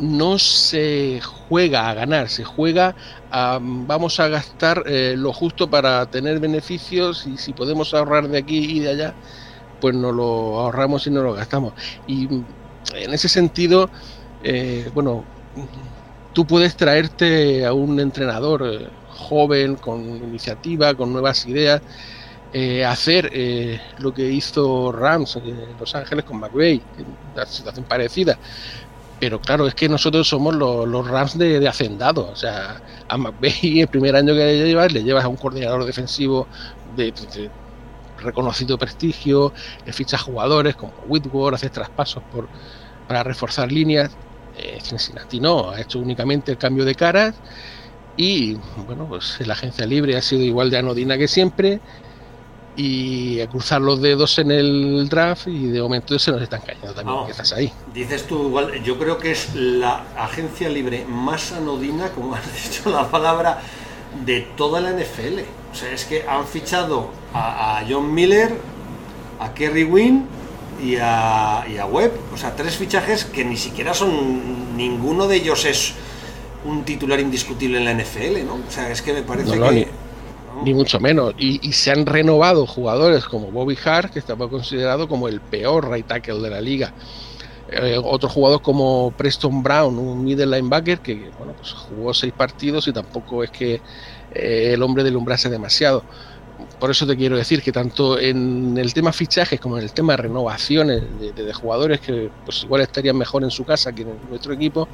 no 0.03 0.37
se 0.37 1.21
juega 1.21 1.89
a 1.89 1.95
ganar, 1.95 2.29
se 2.29 2.43
juega 2.43 2.97
a 3.31 3.61
vamos 3.63 4.19
a 4.19 4.27
gastar 4.27 4.83
eh, 4.87 5.15
lo 5.17 5.33
justo 5.33 5.71
para 5.71 6.05
tener 6.07 6.41
beneficios 6.41 7.25
y 7.25 7.37
si 7.39 7.53
podemos 7.53 7.95
ahorrar 7.95 8.29
de 8.29 8.39
aquí 8.39 8.79
y 8.79 8.81
de 8.81 8.91
allá, 8.91 9.15
pues 9.81 9.95
no 9.95 10.11
lo 10.11 10.59
ahorramos 10.59 11.07
y 11.07 11.11
no 11.11 11.23
lo 11.23 11.35
gastamos. 11.35 11.75
Y 12.09 12.25
en 12.25 13.15
ese 13.15 13.29
sentido, 13.29 13.89
eh, 14.43 14.91
bueno, 14.93 15.25
tú 16.33 16.45
puedes 16.47 16.77
traerte 16.77 17.65
a 17.65 17.73
un 17.73 18.01
entrenador 18.01 18.63
eh, 18.67 18.89
joven, 19.09 19.77
con 19.77 20.01
iniciativa, 20.01 20.95
con 20.95 21.13
nuevas 21.13 21.47
ideas, 21.47 21.81
hacer 22.87 23.33
lo 23.99 24.13
que 24.13 24.31
hizo 24.31 24.93
Rams 24.93 25.37
en 25.37 25.59
Los 25.81 25.95
Ángeles 25.95 26.27
con 26.27 26.39
McVeigh, 26.39 26.83
una 27.35 27.47
situación 27.47 27.87
parecida 27.87 28.39
pero 29.23 29.41
claro, 29.41 29.69
es 29.69 29.77
que 29.77 29.89
nosotros 29.89 30.27
somos 30.27 30.53
los, 30.53 31.09
Rams 31.09 31.39
de, 31.39 31.69
hacendado. 31.69 32.29
O 32.29 32.35
sea, 32.35 32.83
a 33.07 33.17
McVeigh 33.17 33.81
el 33.83 33.87
primer 33.87 34.17
año 34.17 34.35
que 34.35 34.41
le 34.41 34.67
llevas, 34.67 34.93
le 34.93 35.05
llevas 35.05 35.25
a 35.25 35.29
un 35.29 35.37
coordinador 35.37 35.85
defensivo 35.85 36.49
de, 36.97 37.15
reconocido 38.19 38.77
prestigio, 38.77 39.53
le 39.87 39.93
fichas 39.93 40.23
jugadores 40.23 40.75
como 40.75 40.93
Whitworth, 41.07 41.55
haces 41.55 41.71
traspasos 41.71 42.21
para 43.07 43.23
reforzar 43.23 43.71
líneas. 43.71 44.11
Eh, 44.59 44.81
Cincinnati 44.83 45.39
no, 45.39 45.71
ha 45.71 45.81
hecho 45.81 46.01
únicamente 46.01 46.51
el 46.51 46.59
cambio 46.59 46.85
de 46.85 46.97
caras 46.97 47.37
y 48.17 48.55
bueno, 48.87 49.07
pues 49.07 49.39
la 49.47 49.53
agencia 49.53 49.87
libre 49.87 50.17
ha 50.17 50.21
sido 50.21 50.43
igual 50.43 50.69
de 50.69 50.79
anodina 50.79 51.17
que 51.17 51.29
siempre 51.29 51.81
y 52.77 53.41
a 53.41 53.49
cruzar 53.49 53.81
los 53.81 54.01
dedos 54.01 54.39
en 54.39 54.51
el 54.51 55.09
draft 55.09 55.47
y 55.47 55.67
de 55.67 55.83
momento 55.83 56.19
se 56.19 56.33
nos 56.33 56.41
están 56.41 56.63
cayendo 56.63 56.95
también 56.95 57.27
que 57.27 57.33
estás 57.33 57.53
ahí. 57.53 57.73
Dices 57.93 58.27
tú 58.27 58.47
igual, 58.49 58.83
yo 58.83 58.99
creo 58.99 59.19
que 59.19 59.33
es 59.33 59.55
la 59.55 60.05
agencia 60.17 60.69
libre 60.69 61.05
más 61.07 61.53
anodina, 61.53 62.11
como 62.11 62.35
has 62.35 62.43
dicho 62.71 62.91
la 62.91 63.11
palabra, 63.11 63.61
de 64.25 64.41
toda 64.57 64.81
la 64.81 64.91
NFL. 64.91 65.41
O 65.73 65.75
sea, 65.75 65.93
es 65.93 66.05
que 66.05 66.27
han 66.27 66.47
fichado 66.47 67.11
a, 67.35 67.83
John 67.89 68.13
Miller, 68.13 68.55
a 69.41 69.53
Kerry 69.53 69.85
Wynn 69.85 70.27
y 70.83 70.97
a, 70.97 71.65
y 71.69 71.77
a 71.77 71.87
Webb. 71.87 72.13
O 72.35 72.37
sea, 72.37 72.55
tres 72.57 72.77
fichajes 72.77 73.25
que 73.25 73.45
ni 73.45 73.57
siquiera 73.57 73.95
son, 73.95 74.77
ninguno 74.77 75.29
de 75.29 75.37
ellos 75.37 75.65
es 75.65 75.95
un 76.65 76.85
titular 76.85 77.21
indiscutible 77.21 77.79
en 77.79 77.85
la 77.85 77.95
NFL, 77.95 78.47
¿no? 78.47 78.55
O 78.55 78.71
sea, 78.71 78.91
es 78.91 79.03
que 79.03 79.13
me 79.13 79.23
parece 79.23 79.59
que 79.59 79.89
ni 80.65 80.75
mucho 80.75 81.01
menos. 81.01 81.35
Y, 81.39 81.73
se 81.73 81.91
han 81.91 82.07
renovado 82.07 82.67
jugadores 82.67 83.25
como 83.25 83.51
Bobby 83.51 83.77
Hart, 83.85 84.13
que 84.13 84.19
estaba 84.19 84.49
considerado 84.49 85.09
como 85.09 85.29
el 85.29 85.41
peor 85.41 85.91
right 85.91 86.07
tackle 86.07 86.41
de 86.41 86.51
la 86.51 86.61
liga. 86.61 86.93
Eh, 87.71 87.99
otro 88.03 88.29
jugador 88.29 88.61
como 88.61 89.13
Preston 89.17 89.63
Brown, 89.63 89.99
un 89.99 90.23
middle 90.23 90.47
linebacker 90.47 91.01
que 91.01 91.31
bueno, 91.39 91.55
pues 91.57 91.73
jugó 91.73 92.13
seis 92.13 92.33
partidos 92.37 92.87
y 92.87 92.93
tampoco 92.93 93.43
es 93.43 93.51
que 93.51 93.81
eh, 94.35 94.73
el 94.75 94.83
hombre 94.83 95.03
delumbrase 95.03 95.49
demasiado. 95.49 96.05
Por 96.79 96.91
eso 96.91 97.07
te 97.07 97.17
quiero 97.17 97.37
decir 97.37 97.63
que 97.63 97.73
tanto 97.73 98.19
en 98.19 98.77
el 98.77 98.93
tema 98.93 99.13
fichajes 99.13 99.59
como 99.59 99.79
en 99.79 99.85
el 99.85 99.93
tema 99.93 100.17
renovaciones 100.17 101.03
de, 101.19 101.53
jugadores 101.55 102.01
que 102.01 102.31
pues 102.45 102.65
igual 102.65 102.83
estarían 102.83 103.17
mejor 103.17 103.43
en 103.43 103.51
su 103.51 103.65
casa 103.65 103.93
que 103.93 104.03
en 104.03 104.19
nuestro 104.29 104.53
equipo, 104.53 104.87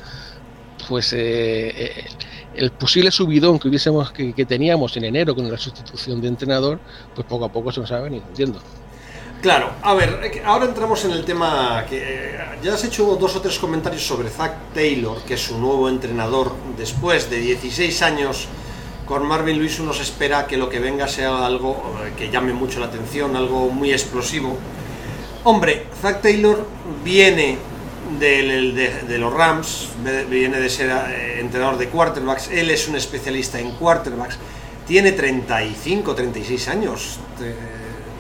pues 0.89 1.13
eh, 1.15 2.07
el 2.55 2.71
posible 2.73 3.11
subidón 3.11 3.59
que 3.59 3.69
hubiésemos 3.69 4.13
que, 4.13 4.33
teníamos 4.47 4.97
en 4.97 5.05
enero 5.05 5.35
con 5.35 5.51
la 5.51 5.59
sustitución 5.59 6.21
de 6.21 6.29
entrenador, 6.29 6.81
pues 7.15 7.27
poco 7.27 7.45
a 7.45 7.53
poco 7.53 7.73
se 7.73 7.81
nos 7.81 7.93
va 7.93 8.01
venido 8.01 8.25
entiendo. 8.29 8.61
Claro, 9.41 9.71
a 9.83 9.95
ver, 9.95 10.43
ahora 10.45 10.65
entramos 10.65 11.05
en 11.05 11.13
el 11.13 11.25
tema 11.25 11.85
que 11.89 11.99
eh, 12.03 12.39
ya 12.61 12.75
has 12.75 12.85
hecho 12.85 13.17
dos 13.17 13.37
o 13.37 13.41
tres 13.41 13.57
comentarios 13.59 14.05
sobre 14.05 14.31
Zach 14.31 14.53
Taylor, 14.75 15.23
que 15.23 15.35
es 15.35 15.41
su 15.41 15.59
nuevo 15.59 15.89
entrenador 15.89 16.53
después 16.77 17.31
de 17.31 17.39
16 17.39 18.03
años 18.03 18.49
con 19.09 19.27
Marvin 19.27 19.59
Luis 19.59 19.81
uno 19.81 19.95
se 19.95 20.03
espera 20.03 20.47
que 20.47 20.59
lo 20.59 20.69
que 20.69 20.81
venga 20.81 21.09
sea 21.09 21.47
algo 21.47 21.95
eh, 22.05 22.13
que 22.15 22.31
llame 22.31 22.53
mucho 22.53 22.79
la 22.79 22.87
atención, 22.87 23.37
algo 23.37 23.71
muy 23.71 23.91
explosivo. 23.91 24.55
Hombre, 25.45 25.87
Zach 26.03 26.21
Taylor 26.21 26.67
viene 27.03 27.57
de, 28.19 29.19
los 29.19 29.33
Rams, 29.33 29.89
viene 30.31 30.61
de 30.61 30.71
ser 30.71 30.91
eh, 30.91 31.41
entrenador 31.41 31.79
de 31.79 31.89
quarterbacks, 31.89 32.49
él 32.51 32.71
es 32.71 32.89
un 32.89 32.97
especialista 32.97 33.59
en 33.59 33.73
quarterbacks, 33.73 34.39
tiene 34.87 35.13
35, 35.13 36.15
36 36.15 36.69
años, 36.69 37.19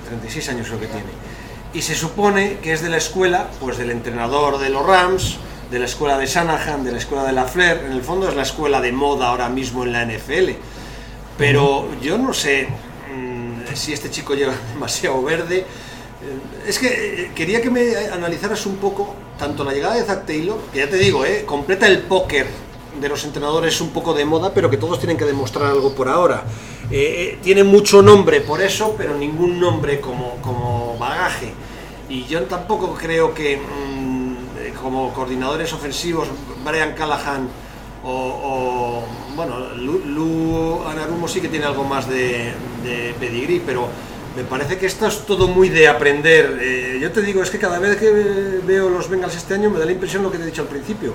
36 0.09 0.49
años 0.50 0.66
creo 0.68 0.80
que 0.80 0.87
tiene, 0.87 1.11
y 1.73 1.83
se 1.83 1.95
supone 1.95 2.59
que 2.62 2.73
es 2.73 2.83
de 2.83 2.88
la 2.88 2.99
escuela, 2.99 3.49
pues 3.61 3.78
del 3.78 3.90
entrenador 3.90 4.59
de 4.59 4.71
los 4.71 4.87
Rams, 4.87 5.37
de 5.71 5.78
la 5.78 5.85
escuela 5.85 6.16
de 6.16 6.26
Shanahan, 6.26 6.85
de 6.85 6.92
la 6.92 6.99
escuela 6.99 7.25
de 7.25 7.33
la 7.33 7.45
Flair, 7.45 7.85
en 7.87 7.92
el 7.92 8.02
fondo 8.02 8.28
es 8.28 8.35
la 8.35 8.42
escuela 8.42 8.80
de 8.80 8.92
moda 8.92 9.28
ahora 9.28 9.49
mismo 9.49 9.85
en 9.85 9.92
la 9.92 10.04
NFL, 10.04 10.50
pero 11.37 11.88
yo 12.00 12.18
no 12.18 12.33
sé 12.33 12.68
mm, 13.14 13.75
si 13.75 13.92
este 13.92 14.11
chico 14.11 14.35
lleva 14.35 14.54
demasiado 14.73 15.23
verde, 15.23 15.66
es 16.66 16.78
que 16.78 16.87
eh, 17.25 17.30
quería 17.35 17.61
que 17.62 17.70
me 17.70 17.97
analizaras 17.97 18.66
un 18.66 18.76
poco 18.76 19.14
tanto 19.38 19.64
la 19.64 19.73
llegada 19.73 19.94
de 19.94 20.02
Zach 20.02 20.26
Taylor, 20.26 20.58
que 20.73 20.80
ya 20.80 20.90
te 20.90 20.97
digo, 20.97 21.25
eh, 21.25 21.44
completa 21.47 21.87
el 21.87 22.00
póker 22.00 22.47
de 23.00 23.08
los 23.08 23.25
entrenadores 23.25 23.80
un 23.80 23.90
poco 23.90 24.12
de 24.12 24.25
moda, 24.25 24.52
pero 24.52 24.68
que 24.68 24.76
todos 24.76 24.99
tienen 24.99 25.16
que 25.16 25.25
demostrar 25.25 25.70
algo 25.70 25.94
por 25.94 26.08
ahora. 26.08 26.42
Eh, 26.90 27.35
eh, 27.35 27.38
tiene 27.42 27.62
mucho 27.62 28.02
nombre 28.02 28.40
por 28.40 28.61
eso, 28.61 28.94
pero 28.99 29.16
ningún 29.16 29.61
nombre 29.61 30.00
como, 30.00 30.37
como 30.42 30.97
bagaje. 30.99 31.52
Y 32.08 32.25
yo 32.25 32.42
tampoco 32.44 32.94
creo 32.94 33.32
que 33.32 33.56
mm, 33.58 34.75
como 34.82 35.12
coordinadores 35.14 35.73
ofensivos, 35.73 36.28
Brian 36.64 36.94
Callahan 36.94 37.49
o, 38.04 39.02
bueno, 39.37 39.75
Lu, 39.75 40.82
Anarumo 40.88 41.28
sí 41.28 41.40
que 41.40 41.49
tiene 41.49 41.66
algo 41.66 41.85
más 41.85 42.08
de, 42.08 42.52
de 42.82 43.14
pedigrí, 43.20 43.62
pero 43.64 43.88
me 44.37 44.44
parece 44.44 44.78
que 44.78 44.87
esto 44.87 45.06
es 45.06 45.26
todo 45.26 45.49
muy 45.49 45.68
de 45.68 45.88
aprender. 45.88 46.58
Eh, 46.61 46.99
yo 47.00 47.11
te 47.12 47.23
digo, 47.23 47.42
es 47.42 47.50
que 47.50 47.58
cada 47.58 47.78
vez 47.78 47.97
que 47.97 48.11
veo 48.11 48.88
los 48.88 49.08
Bengals 49.08 49.37
este 49.37 49.54
año 49.54 49.70
me 49.70 49.78
da 49.78 49.85
la 49.85 49.92
impresión 49.92 50.23
lo 50.23 50.30
que 50.30 50.38
te 50.38 50.44
he 50.44 50.47
dicho 50.47 50.62
al 50.62 50.68
principio, 50.68 51.14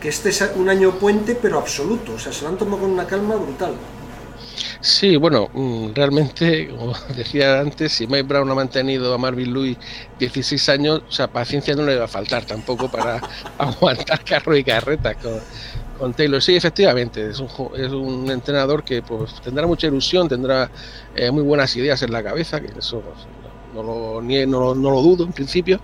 que 0.00 0.08
este 0.08 0.30
es 0.30 0.44
un 0.56 0.68
año 0.68 0.92
puente 0.92 1.36
pero 1.40 1.58
absoluto, 1.58 2.14
o 2.14 2.18
sea, 2.18 2.32
se 2.32 2.42
lo 2.42 2.48
han 2.48 2.58
tomado 2.58 2.82
con 2.82 2.90
una 2.90 3.06
calma 3.06 3.36
brutal. 3.36 3.74
Sí, 4.80 5.16
bueno, 5.16 5.48
mm, 5.52 5.92
realmente, 5.94 6.68
como 6.68 6.92
decía 7.16 7.60
antes, 7.60 7.92
si 7.92 8.06
Mike 8.06 8.24
Brown 8.24 8.50
ha 8.50 8.54
mantenido 8.54 9.14
a 9.14 9.18
Marvin 9.18 9.52
Lewis 9.52 9.78
16 10.18 10.68
años, 10.70 11.02
o 11.08 11.12
sea, 11.12 11.28
paciencia 11.28 11.74
no 11.76 11.84
le 11.84 11.96
va 11.96 12.06
a 12.06 12.08
faltar 12.08 12.44
tampoco 12.44 12.90
para 12.90 13.20
aguantar 13.58 14.24
carro 14.24 14.56
y 14.56 14.64
carreta 14.64 15.14
con, 15.14 15.40
con 16.02 16.14
Taylor. 16.14 16.42
Sí, 16.42 16.56
efectivamente, 16.56 17.30
es 17.30 17.38
un, 17.38 17.48
es 17.76 17.92
un 17.92 18.28
entrenador 18.28 18.82
que 18.82 19.02
pues, 19.02 19.40
tendrá 19.40 19.68
mucha 19.68 19.86
ilusión, 19.86 20.28
tendrá 20.28 20.68
eh, 21.14 21.30
muy 21.30 21.44
buenas 21.44 21.76
ideas 21.76 22.02
en 22.02 22.10
la 22.10 22.24
cabeza, 22.24 22.60
que 22.60 22.76
eso 22.76 23.00
pues, 23.02 23.18
no, 23.72 23.84
lo, 23.84 24.20
no, 24.20 24.74
lo, 24.74 25.00
dudo 25.00 25.22
en 25.22 25.32
principio, 25.32 25.80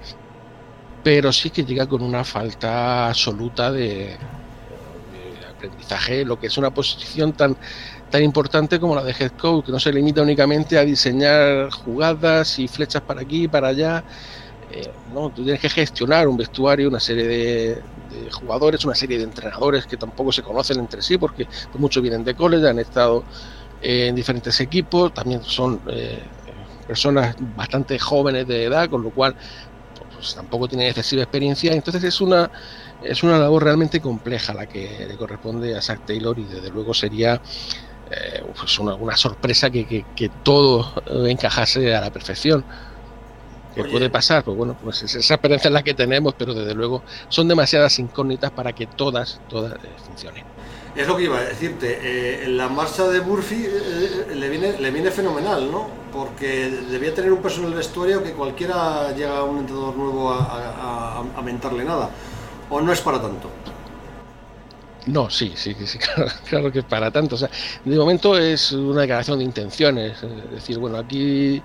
pero 1.04 1.32
sí 1.32 1.50
que 1.50 1.64
llega 1.64 1.86
con 1.86 2.02
una 2.02 2.24
falta 2.24 3.10
absoluta 3.10 3.70
de, 3.70 4.16
aprendizaje, 5.54 6.24
lo 6.24 6.36
que 6.40 6.48
es 6.48 6.58
una 6.58 6.70
posición 6.70 7.32
tan 7.32 7.56
tan 8.10 8.22
importante 8.22 8.80
como 8.80 8.96
la 8.96 9.04
de 9.04 9.12
head 9.12 9.32
coach, 9.32 9.66
que 9.66 9.72
no 9.72 9.78
se 9.78 9.92
limita 9.92 10.22
únicamente 10.22 10.78
a 10.78 10.84
diseñar 10.84 11.70
jugadas 11.70 12.58
y 12.58 12.66
flechas 12.66 13.02
para 13.02 13.20
aquí 13.20 13.44
y 13.44 13.48
para 13.48 13.68
allá. 13.68 14.02
Eh, 14.70 14.90
no, 15.14 15.30
tú 15.30 15.42
tienes 15.42 15.60
que 15.60 15.70
gestionar 15.70 16.28
un 16.28 16.36
vestuario, 16.36 16.88
una 16.88 17.00
serie 17.00 17.26
de, 17.26 17.82
jugadores, 18.32 18.84
una 18.84 18.94
serie 18.94 19.18
de 19.18 19.24
entrenadores 19.24 19.86
que 19.86 19.96
tampoco 19.96 20.32
se 20.32 20.42
conocen 20.42 20.78
entre 20.78 21.02
sí 21.02 21.16
porque 21.16 21.46
muchos 21.78 22.02
vienen 22.02 22.24
de 22.24 22.34
college, 22.34 22.68
han 22.68 22.78
estado 22.78 23.24
en 23.80 24.14
diferentes 24.14 24.60
equipos, 24.60 25.14
también 25.14 25.42
son 25.42 25.80
eh, 25.88 26.20
personas 26.86 27.36
bastante 27.56 27.98
jóvenes 27.98 28.46
de 28.46 28.64
edad, 28.64 28.88
con 28.88 29.02
lo 29.02 29.10
cual 29.10 29.34
pues, 30.14 30.34
tampoco 30.34 30.68
tienen 30.68 30.88
excesiva 30.88 31.22
experiencia. 31.22 31.72
Entonces 31.72 32.02
es 32.04 32.20
una, 32.20 32.50
es 33.02 33.22
una 33.22 33.38
labor 33.38 33.64
realmente 33.64 34.00
compleja 34.00 34.52
la 34.52 34.66
que 34.66 35.06
le 35.06 35.16
corresponde 35.16 35.76
a 35.76 35.82
Zach 35.82 36.04
Taylor 36.04 36.38
y 36.38 36.44
desde 36.44 36.70
luego 36.70 36.92
sería 36.92 37.40
eh, 38.10 38.42
pues 38.58 38.78
una, 38.78 38.94
una, 38.94 39.16
sorpresa 39.16 39.70
que, 39.70 40.04
todo 40.42 40.92
encajase 41.26 41.94
a 41.94 42.00
la 42.00 42.10
perfección 42.10 42.64
puede 43.84 44.10
pasar, 44.10 44.44
pues 44.44 44.56
bueno, 44.56 44.76
pues 44.82 45.02
esa 45.02 45.34
experiencia 45.34 45.68
es 45.68 45.72
la 45.72 45.82
que 45.82 45.94
tenemos, 45.94 46.34
pero 46.36 46.54
desde 46.54 46.74
luego 46.74 47.02
son 47.28 47.48
demasiadas 47.48 47.98
incógnitas 47.98 48.50
para 48.50 48.72
que 48.72 48.86
todas, 48.86 49.40
todas 49.48 49.74
eh, 49.74 49.88
funcionen. 50.06 50.44
Es 50.98 51.06
lo 51.06 51.16
que 51.16 51.24
iba 51.24 51.38
a 51.38 51.44
decirte, 51.44 51.98
eh, 52.02 52.48
la 52.48 52.68
marcha 52.68 53.06
de 53.08 53.20
Murphy 53.20 53.66
eh, 53.66 54.34
le, 54.34 54.48
viene, 54.48 54.80
le 54.80 54.90
viene 54.90 55.12
fenomenal, 55.12 55.70
¿no? 55.70 55.86
Porque 56.12 56.68
debía 56.90 57.14
tener 57.14 57.32
un 57.32 57.40
peso 57.40 57.60
en 57.60 57.68
el 57.68 57.74
vestuario 57.74 58.22
que 58.22 58.32
cualquiera 58.32 59.12
llega 59.14 59.38
a 59.38 59.44
un 59.44 59.58
entrenador 59.58 59.96
nuevo 59.96 60.32
a, 60.32 61.22
a, 61.36 61.42
mentarle 61.42 61.84
nada. 61.84 62.10
¿O 62.68 62.80
no 62.80 62.92
es 62.92 63.00
para 63.00 63.20
tanto? 63.22 63.48
No, 65.06 65.30
sí, 65.30 65.52
sí, 65.54 65.76
sí 65.86 65.98
claro, 65.98 66.32
claro, 66.48 66.72
que 66.72 66.80
es 66.80 66.84
para 66.84 67.10
tanto. 67.10 67.36
O 67.36 67.38
sea, 67.38 67.50
de 67.84 67.96
momento 67.96 68.36
es 68.36 68.72
una 68.72 69.02
declaración 69.02 69.38
de 69.38 69.44
intenciones. 69.44 70.20
Es 70.22 70.50
decir, 70.50 70.78
bueno, 70.78 70.98
aquí 70.98 71.62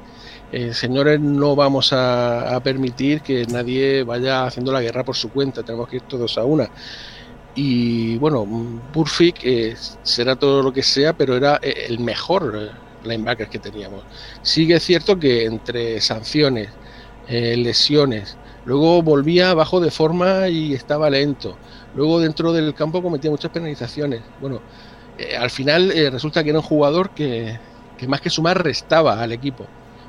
eh, 0.55 0.71
señores, 0.71 1.19
no 1.19 1.55
vamos 1.55 1.93
a, 1.93 2.61
permitir 2.63 3.21
que 3.21 3.43
nadie 3.47 4.03
vaya 4.03 4.45
haciendo 4.45 4.71
la 4.71 4.81
guerra 4.81 5.03
por 5.03 5.15
su 5.15 5.31
cuenta, 5.31 5.63
tenemos 5.63 5.89
que 5.89 5.95
ir 5.95 6.03
todos 6.03 6.37
a 6.37 6.43
una. 6.43 6.69
Y 7.55 8.17
bueno, 8.19 8.45
Burfick 8.93 9.39
eh, 9.43 9.75
será 10.03 10.35
todo 10.35 10.61
lo 10.61 10.71
que 10.71 10.83
sea, 10.83 11.13
pero 11.13 11.35
era 11.35 11.59
eh, 11.63 11.85
el 11.89 11.99
mejor 11.99 12.71
linebacker 13.03 13.49
que 13.49 13.57
teníamos. 13.57 14.03
Sigue 14.43 14.79
cierto 14.79 15.17
que 15.19 15.45
entre 15.45 15.99
sanciones, 16.01 16.69
lesiones, 17.27 18.37
luego 18.65 19.01
volvía 19.01 19.55
bajo 19.55 19.79
de 19.79 19.89
forma 19.89 20.49
y 20.49 20.73
estaba 20.73 21.09
lento. 21.09 21.57
Luego 21.95 22.19
dentro 22.19 22.53
del 22.53 22.75
campo 22.75 23.01
cometía 23.01 23.31
muchas 23.31 23.51
penalizaciones. 23.51 24.21
Bueno, 24.39 24.61
al 25.39 25.49
final 25.49 25.91
resulta 26.11 26.43
que 26.43 26.51
era 26.51 26.59
un 26.59 26.65
jugador 26.65 27.09
que 27.11 27.57
más 28.07 28.21
que 28.21 28.29
sumar 28.29 28.63
restaba 28.63 29.21
al 29.21 29.31
equipo 29.31 29.65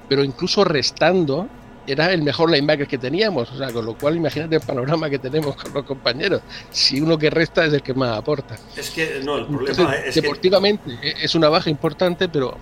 pero 0.08 0.24
incluso 0.24 0.64
restando 0.64 1.48
era 1.86 2.12
el 2.12 2.22
mejor 2.22 2.50
linebacker 2.50 2.86
que 2.86 2.98
teníamos, 2.98 3.50
o 3.52 3.58
sea, 3.58 3.70
con 3.70 3.84
lo 3.84 3.96
cual 3.96 4.16
imagínate 4.16 4.56
el 4.56 4.62
panorama 4.62 5.10
que 5.10 5.18
tenemos 5.18 5.56
con 5.56 5.72
los 5.74 5.84
compañeros. 5.84 6.40
Si 6.70 7.00
uno 7.00 7.18
que 7.18 7.30
resta 7.30 7.64
es 7.64 7.72
el 7.72 7.82
que 7.82 7.94
más 7.94 8.16
aporta. 8.16 8.56
Es 8.76 8.90
que 8.90 9.20
no, 9.22 9.38
el 9.38 9.46
problema 9.46 9.94
es 9.96 10.14
deportivamente 10.14 10.98
e, 11.02 11.24
es 11.24 11.34
una 11.34 11.48
baja 11.48 11.70
importante, 11.70 12.28
pero 12.28 12.56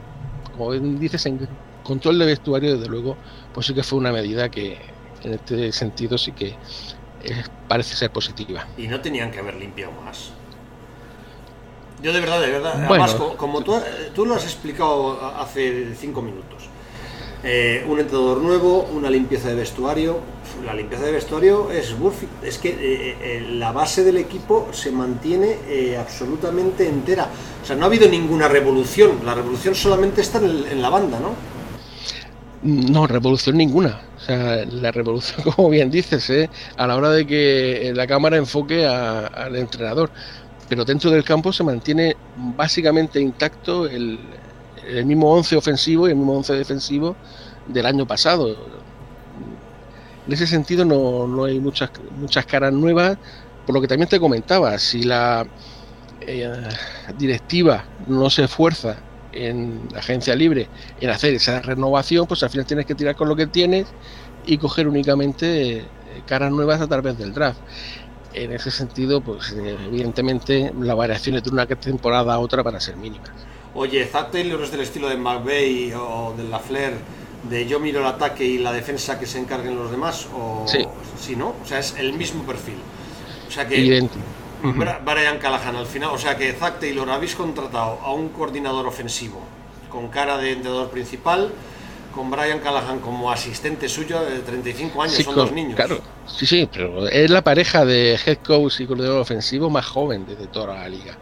como 0.57 0.73
dices 0.73 1.25
en 1.27 1.49
control 1.85 2.19
de 2.19 2.27
vestuario 2.27 2.77
desde 2.77 2.89
luego, 2.89 3.17
pues 3.55 3.67
sí 3.67 3.75
que 3.75 3.83
fue 3.83 3.99
una 3.99 4.13
medida 4.13 4.51
que 4.51 4.79
en 5.23 5.35
este 5.35 5.73
sentido 5.73 6.19
sí 6.19 6.33
que 6.33 6.49
eh, 7.25 7.45
parece 7.69 7.95
ser 7.95 8.11
positiva. 8.11 8.67
Y 8.77 8.89
no 8.89 9.01
tenían 9.01 9.31
que 9.31 9.39
haber 9.39 9.55
limpiado 9.55 9.93
más. 10.03 10.33
Yo 12.03 12.13
de 12.13 12.21
verdad, 12.21 12.41
de 12.41 12.51
verdad, 12.51 12.85
además 12.85 13.15
como, 13.15 13.63
tú, 13.63 13.81
tú 14.13 14.27
lo 14.27 14.35
has 14.35 14.43
explicado 14.43 15.25
hace 15.37 15.95
cinco 15.95 16.21
minutos 16.21 16.62
eh, 17.45 17.85
un 17.89 17.99
entrenador 17.99 18.39
nuevo, 18.39 18.85
una 18.95 19.11
limpieza 19.11 19.49
de 19.49 19.57
vestuario. 19.57 20.21
La 20.65 20.75
limpieza 20.75 21.05
de 21.05 21.13
vestuario 21.13 21.73
es 21.73 21.95
Es 22.43 22.59
que 22.59 22.69
eh, 22.69 23.17
eh, 23.21 23.47
la 23.51 23.73
base 23.73 24.05
del 24.05 24.19
equipo 24.19 24.69
se 24.71 24.93
mantiene 24.93 25.57
absolutamente 25.99 26.89
entera. 26.89 27.29
O 27.63 27.67
sea, 27.67 27.75
no 27.75 27.85
ha 27.85 27.87
habido 27.87 28.09
ninguna 28.09 28.47
revolución. 28.47 29.19
La 29.25 29.35
revolución 29.35 29.75
solamente 29.75 30.21
está 30.21 30.39
en, 30.39 30.81
la 30.81 30.89
banda, 30.89 31.19
¿no? 31.19 31.35
No, 32.63 33.09
revolución 33.09 33.57
ninguna. 33.57 34.03
O 34.19 34.21
sea, 34.21 34.65
la 34.65 34.93
revolución, 34.93 35.43
como 35.57 35.69
bien 35.69 35.91
dices, 35.91 36.49
a 36.77 36.87
la 36.87 36.95
hora 36.95 37.11
de 37.11 37.27
que 37.27 37.93
la 37.95 38.07
cámara 38.07 38.37
enfoque 38.37 38.87
al 38.87 39.57
entrenador. 39.57 40.11
Pero 40.69 40.85
dentro 40.85 41.11
del 41.11 41.25
campo 41.25 41.53
se 41.53 41.65
mantiene 41.65 42.17
básicamente 42.57 43.21
intacto 43.21 43.87
el, 43.87 44.19
el 44.87 45.07
mismo 45.07 45.33
11 45.33 45.57
ofensivo 45.57 46.09
y 46.09 46.11
el 46.11 46.17
mismo 46.17 46.37
11 46.37 46.55
defensivo 46.55 47.17
del 47.67 47.87
año 47.87 48.07
pasado. 48.07 48.57
En 50.27 50.33
ese 50.33 50.47
sentido 50.47 50.85
no, 50.85 51.45
hay 51.45 51.59
muchas, 51.59 51.91
muchas 52.17 52.47
caras 52.47 52.73
nuevas, 52.73 53.19
por 53.67 53.75
lo 53.75 53.81
que 53.81 53.89
también 53.89 54.09
te 54.09 54.21
comentaba, 54.21 54.79
si 54.79 55.03
la 55.03 55.47
eh, 56.21 56.53
directiva 57.19 57.85
no 58.07 58.31
se 58.31 58.45
esfuerza 58.45 58.97
en 59.33 59.89
agencia 59.97 60.35
libre 60.35 60.69
en 61.01 61.11
hacer 61.11 61.35
esa 61.35 61.61
renovación, 61.61 62.27
pues 62.27 62.43
al 62.43 62.51
final 62.51 62.67
tienes 62.67 62.87
que 62.87 62.95
tirar 62.95 63.17
con 63.17 63.29
lo 63.29 63.37
que 63.37 63.47
tienes 63.47 63.89
y 64.47 64.59
coger 64.59 64.87
únicamente 64.89 65.79
eh, 65.79 65.85
caras 66.27 66.53
nuevas 66.53 66.81
a 66.81 66.87
través 66.87 67.19
del 67.19 67.33
draft. 67.33 67.61
en 68.35 68.53
ese 68.53 68.71
sentido, 68.71 69.21
pues 69.21 69.53
eh, 69.53 69.77
evidentemente 69.87 70.73
las 70.79 70.97
variaciones 70.97 71.43
de 71.43 71.51
una 71.51 71.67
temporada 71.67 72.35
a 72.35 72.39
otra 72.39 72.63
van 72.63 72.77
a 72.77 72.81
ser 72.81 72.97
mínimas. 72.97 73.31
Oye, 73.75 74.07
Zach 74.07 74.31
Taylor 74.31 74.63
es 74.63 74.71
del 74.71 74.81
estilo 74.81 75.09
de 75.09 75.17
McVeigh 75.17 75.95
o 75.95 76.35
de 76.37 76.45
la 76.45 76.59
Flair, 76.59 76.95
de 77.49 77.67
yo 77.67 77.81
miro 77.81 78.01
el 78.01 78.07
ataque 78.07 78.45
y 78.45 78.59
la 78.59 78.73
defensa 78.73 79.19
que 79.19 79.27
se 79.27 79.39
encarguen 79.39 79.77
los 79.77 79.91
demás, 79.91 80.29
o 80.35 80.65
sí, 80.67 80.87
sí 81.19 81.37
¿no? 81.37 81.55
O 81.63 81.67
sea, 81.67 81.79
es 81.79 81.97
el 81.99 82.13
mismo 82.13 82.45
perfil. 82.45 82.77
O 83.49 83.51
sea 83.51 83.67
que 83.67 83.77
Brian 84.63 85.39
Callahan 85.39 85.77
al 85.77 85.87
final, 85.87 86.11
o 86.11 86.19
sea 86.19 86.37
que 86.37 86.53
Zach 86.53 86.79
Taylor 86.79 87.09
habéis 87.11 87.35
contratado 87.35 87.99
a 88.03 88.13
un 88.13 88.29
coordinador 88.29 88.87
ofensivo 88.87 89.41
con 89.91 90.09
cara 90.09 90.39
de 90.39 90.53
entrenador 90.53 90.91
principal 90.91 91.53
con 92.15 92.31
Brian 92.31 92.61
Callahan 92.61 93.01
como 93.01 93.33
asistente 93.33 93.89
suyo 93.89 94.23
de 94.23 94.41
35 94.41 95.03
años, 95.03 95.17
son 95.17 95.35
dos 95.35 95.53
niños. 95.53 95.77
Claro, 95.77 96.01
sí, 96.27 96.47
sí, 96.47 96.69
pero 96.71 97.09
es 97.09 97.31
la 97.31 97.43
pareja 97.43 97.85
de 97.85 98.19
head 98.25 98.39
coach 98.39 98.81
y 98.81 98.87
coordinador 98.87 99.21
ofensivo 99.21 99.71
más 99.71 99.87
joven 99.87 100.27
de 100.27 100.47
toda 100.47 100.75
la 100.75 100.89
liga. 100.89 101.17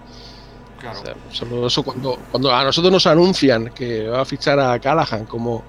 Claro. 0.81 1.15
solo 1.31 1.67
eso 1.67 1.83
cuando, 1.83 2.19
cuando 2.31 2.55
a 2.55 2.65
nosotros 2.65 2.91
nos 2.91 3.07
anuncian 3.07 3.71
que 3.75 4.09
va 4.09 4.23
a 4.23 4.25
fichar 4.25 4.59
a 4.59 4.79
Callahan 4.79 5.27
como, 5.27 5.63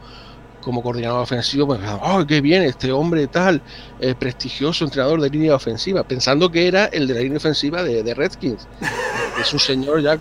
como 0.62 0.82
coordinador 0.82 1.22
ofensivo, 1.22 1.68
pues, 1.68 1.82
¡oh, 2.02 2.26
qué 2.26 2.40
bien! 2.40 2.64
Este 2.64 2.92
hombre 2.94 3.28
tal, 3.28 3.62
eh, 4.00 4.16
prestigioso 4.18 4.86
entrenador 4.86 5.20
de 5.20 5.30
línea 5.30 5.54
ofensiva, 5.54 6.04
pensando 6.04 6.50
que 6.50 6.66
era 6.68 6.86
el 6.86 7.08
de 7.08 7.14
la 7.14 7.20
línea 7.20 7.38
ofensiva 7.38 7.84
de, 7.84 8.04
de 8.04 8.14
Redskins. 8.14 8.68
es 9.42 9.52
un 9.52 9.60
señor 9.60 10.02
ya. 10.02 10.18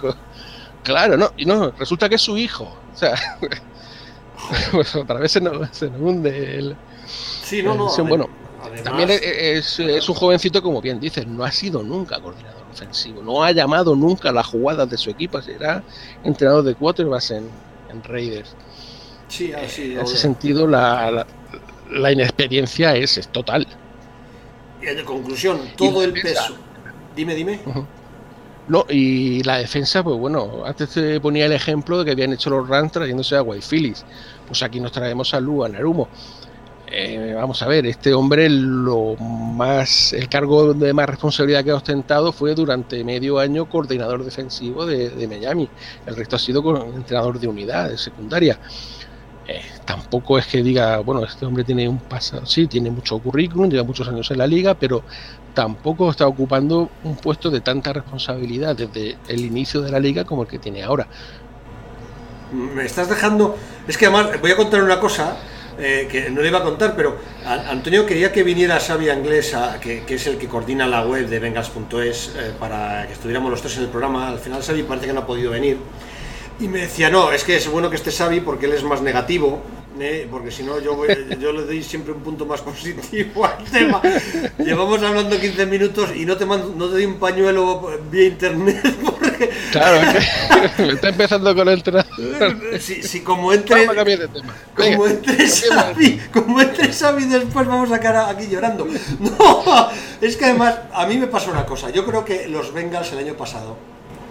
Claro, 0.82 1.16
no, 1.16 1.30
y 1.36 1.44
no, 1.44 1.70
resulta 1.72 2.08
que 2.08 2.16
es 2.16 2.22
su 2.22 2.36
hijo. 2.36 2.64
O 2.92 2.96
sea, 2.96 3.14
pues 4.72 4.94
otra 4.96 5.20
vez 5.20 5.30
se 5.30 5.40
nos, 5.40 5.68
se 5.70 5.88
nos 5.88 6.00
hunde 6.00 6.58
el. 6.58 6.76
Sí, 7.06 7.62
no, 7.62 7.74
no. 7.74 7.88
bueno, 8.04 8.28
también 8.82 9.10
es, 9.10 9.78
es, 9.78 10.08
un 10.08 10.14
jovencito, 10.14 10.62
como 10.62 10.80
bien 10.80 10.98
dices, 10.98 11.26
no 11.26 11.44
ha 11.44 11.52
sido 11.52 11.82
nunca 11.82 12.20
coordinador 12.20 12.59
ofensivo, 12.70 13.22
no 13.22 13.42
ha 13.42 13.52
llamado 13.52 13.94
nunca 13.94 14.32
las 14.32 14.46
jugadas 14.46 14.88
de 14.88 14.96
su 14.96 15.10
equipo, 15.10 15.40
será 15.42 15.82
entrenador 16.24 16.64
de 16.64 16.74
quarterbacks 16.74 17.30
en, 17.32 17.48
en 17.90 18.02
Raiders. 18.02 18.54
Sí, 19.28 19.52
así. 19.52 19.92
En 19.92 20.00
ese 20.00 20.16
sentido, 20.16 20.66
la, 20.66 21.26
la, 21.90 22.12
inexperiencia 22.12 22.96
es, 22.96 23.16
es, 23.16 23.28
total. 23.28 23.66
Y 24.82 24.86
en 24.86 25.04
conclusión, 25.04 25.60
todo 25.76 26.02
el 26.02 26.12
peso. 26.12 26.56
Dime, 27.14 27.34
dime. 27.34 27.60
No, 28.70 28.86
y 28.88 29.42
la 29.42 29.58
defensa, 29.58 30.02
pues 30.02 30.16
bueno, 30.16 30.62
antes 30.64 30.90
te 30.90 31.20
ponía 31.20 31.46
el 31.46 31.52
ejemplo 31.52 31.98
de 31.98 32.04
que 32.04 32.10
habían 32.12 32.32
hecho 32.32 32.50
los 32.50 32.68
Rams 32.68 32.92
trayéndose 32.92 33.36
a 33.36 33.42
White 33.42 33.66
Phillies. 33.68 34.04
Pues 34.46 34.62
aquí 34.62 34.78
nos 34.78 34.92
traemos 34.92 35.34
a 35.34 35.40
Lu, 35.40 35.64
a 35.64 35.68
Narumo. 35.68 36.08
Eh, 36.92 37.34
vamos 37.36 37.62
a 37.62 37.68
ver, 37.68 37.86
este 37.86 38.12
hombre 38.12 38.48
lo 38.50 39.14
más, 39.16 40.12
el 40.12 40.28
cargo 40.28 40.74
de 40.74 40.92
más 40.92 41.08
responsabilidad 41.08 41.62
que 41.62 41.70
ha 41.70 41.76
ostentado 41.76 42.32
fue 42.32 42.52
durante 42.56 43.04
medio 43.04 43.38
año 43.38 43.68
coordinador 43.68 44.24
defensivo 44.24 44.84
de, 44.84 45.28
Miami. 45.28 45.68
El 46.04 46.16
resto 46.16 46.34
ha 46.34 46.38
sido 46.40 46.84
entrenador 46.96 47.38
de 47.38 47.46
unidad, 47.46 47.90
de 47.90 47.96
secundaria. 47.96 48.58
Eh, 49.46 49.62
tampoco 49.84 50.36
es 50.36 50.46
que 50.46 50.64
diga, 50.64 50.98
bueno, 50.98 51.24
este 51.24 51.46
hombre 51.46 51.62
tiene 51.62 51.88
un 51.88 51.98
pasado, 51.98 52.44
sí, 52.44 52.66
tiene 52.66 52.90
mucho 52.90 53.18
currículum, 53.18 53.70
lleva 53.70 53.84
muchos 53.84 54.08
años 54.08 54.28
en 54.32 54.38
la 54.38 54.46
liga, 54.48 54.74
pero 54.74 55.04
tampoco 55.54 56.10
está 56.10 56.26
ocupando 56.26 56.90
un 57.04 57.16
puesto 57.16 57.50
de 57.50 57.60
tanta 57.60 57.92
responsabilidad 57.92 58.74
desde 58.74 59.16
el 59.28 59.40
inicio 59.44 59.80
de 59.80 59.92
la 59.92 60.00
liga 60.00 60.24
como 60.24 60.42
el 60.42 60.48
que 60.48 60.58
tiene 60.58 60.82
ahora. 60.82 61.06
Me 62.52 62.84
estás 62.84 63.08
dejando, 63.08 63.56
es 63.86 63.96
que 63.96 64.06
además 64.06 64.40
voy 64.40 64.50
a 64.50 64.56
contar 64.56 64.82
una 64.82 64.98
cosa 64.98 65.36
eh, 65.80 66.08
que 66.10 66.30
no 66.30 66.42
le 66.42 66.48
iba 66.48 66.58
a 66.58 66.62
contar, 66.62 66.94
pero 66.94 67.18
Antonio 67.44 68.04
quería 68.04 68.30
que 68.32 68.42
viniera 68.42 68.78
Sabia 68.80 69.14
Inglesa, 69.14 69.78
que, 69.80 70.04
es 70.06 70.26
el 70.26 70.36
que 70.36 70.46
coordina 70.46 70.86
la 70.86 71.06
web 71.06 71.26
de 71.26 71.38
Vengas.es, 71.38 72.34
eh, 72.36 72.52
para 72.58 73.06
que 73.06 73.14
estuviéramos 73.14 73.50
los 73.50 73.60
tres 73.60 73.76
en 73.78 73.84
el 73.84 73.88
programa. 73.88 74.28
Al 74.28 74.38
final 74.38 74.62
Xavi 74.62 74.82
parece 74.82 75.06
que 75.06 75.12
no 75.12 75.20
ha 75.20 75.26
podido 75.26 75.50
venir. 75.50 75.78
Y 76.60 76.68
me 76.68 76.80
decía, 76.80 77.08
no, 77.08 77.32
es 77.32 77.42
que 77.42 77.56
es 77.56 77.68
bueno 77.68 77.88
que 77.88 77.96
esté 77.96 78.12
Xavi 78.12 78.40
porque 78.40 78.66
él 78.66 78.74
es 78.74 78.84
más 78.84 79.00
negativo, 79.00 79.62
¿eh? 79.98 80.28
porque 80.30 80.50
si 80.50 80.62
no 80.62 80.78
yo, 80.78 80.96
yo 81.38 81.52
le 81.52 81.62
doy 81.62 81.82
siempre 81.82 82.12
un 82.12 82.20
punto 82.20 82.44
más 82.44 82.60
positivo 82.62 83.46
al 83.46 83.64
tema. 83.64 84.02
Llevamos 84.58 85.02
hablando 85.02 85.40
15 85.40 85.64
minutos 85.64 86.10
y 86.14 86.26
no 86.26 86.36
te, 86.36 86.44
mando, 86.44 86.74
no 86.76 86.86
te 86.86 86.92
doy 86.92 87.06
un 87.06 87.18
pañuelo 87.18 87.98
vía 88.10 88.26
internet 88.26 88.82
porque... 89.04 89.50
Claro, 89.72 90.00
me 90.78 90.92
está 90.92 91.08
empezando 91.08 91.54
con 91.54 91.66
el 91.66 91.82
trato. 91.82 92.10
Si, 92.78 93.02
si 93.02 93.20
como 93.22 93.54
entre... 93.54 93.86
Como 93.86 95.06
entre 95.06 95.48
Xavi, 95.48 96.20
como 96.30 96.60
entre 96.60 96.92
Xavi 96.92 97.24
después 97.24 97.66
vamos 97.66 97.90
a 97.90 97.98
quedar 97.98 98.34
aquí 98.34 98.48
llorando. 98.48 98.86
No, 99.18 99.88
es 100.20 100.36
que 100.36 100.44
además 100.44 100.78
a 100.92 101.06
mí 101.06 101.16
me 101.16 101.26
pasó 101.26 101.50
una 101.50 101.64
cosa. 101.64 101.88
Yo 101.88 102.04
creo 102.04 102.22
que 102.22 102.48
los 102.48 102.74
Bengals 102.74 103.12
el 103.12 103.18
año 103.20 103.34
pasado 103.34 103.78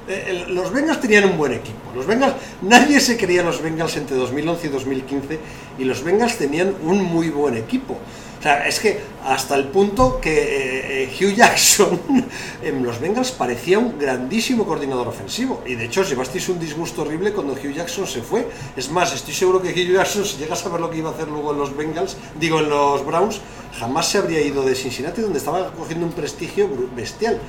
eh, 0.10 0.46
los 0.50 0.72
Bengals 0.72 1.00
tenían 1.00 1.26
un 1.26 1.38
buen 1.38 1.54
equipo. 1.54 1.92
Los 1.96 2.08
Bengals, 2.08 2.34
nadie 2.64 3.00
se 3.00 3.16
creía 3.16 3.44
los 3.44 3.62
Bengals 3.62 3.96
entre 3.96 4.18
2011 4.18 4.68
y 4.68 4.70
2015 4.70 5.40
y 5.78 5.84
los 5.84 6.04
Bengals 6.04 6.38
tenían 6.38 6.74
un 6.84 7.04
muy 7.04 7.30
buen 7.30 7.56
equipo. 7.56 7.98
O 8.40 8.42
sea, 8.42 8.66
es 8.68 8.80
que 8.80 9.02
hasta 9.26 9.56
el 9.56 9.66
punto 9.66 10.20
que 10.22 10.32
eh, 10.32 11.04
eh, 11.04 11.10
Hugh 11.14 11.36
Jackson 11.36 12.00
en 12.64 12.82
los 12.84 13.00
Bengals 13.00 13.32
parecía 13.32 13.78
un 13.78 14.00
grandísimo 14.00 14.66
coordinador 14.66 15.10
ofensivo. 15.10 15.62
Y 15.66 15.76
de 15.76 15.86
hecho, 15.86 16.04
llevasteis 16.04 16.48
un 16.48 16.58
disgusto 16.58 17.02
horrible 17.02 17.34
cuando 17.34 17.54
Hugh 17.54 17.74
Jackson 17.74 18.08
se 18.08 18.22
fue. 18.22 18.48
Es 18.78 18.90
más, 18.90 19.14
estoy 19.14 19.34
seguro 19.34 19.62
que 19.62 19.70
Hugh 19.72 19.94
Jackson, 19.94 20.26
si 20.26 20.38
llega 20.38 20.54
a 20.54 20.58
saber 20.58 20.80
lo 20.80 20.90
que 20.90 20.98
iba 20.98 21.10
a 21.10 21.14
hacer 21.14 21.28
luego 21.28 21.52
en 21.52 21.60
los 21.60 21.76
Bengals, 21.76 22.16
digo 22.40 22.62
en 22.62 22.70
los 22.70 23.06
Browns, 23.06 23.42
jamás 23.78 24.08
se 24.08 24.18
habría 24.18 24.42
ido 24.42 24.64
de 24.64 24.74
Cincinnati, 24.74 25.22
donde 25.22 25.40
estaba 25.40 25.72
cogiendo 25.74 26.06
un 26.06 26.14
prestigio 26.14 26.70
bestial. 26.96 27.40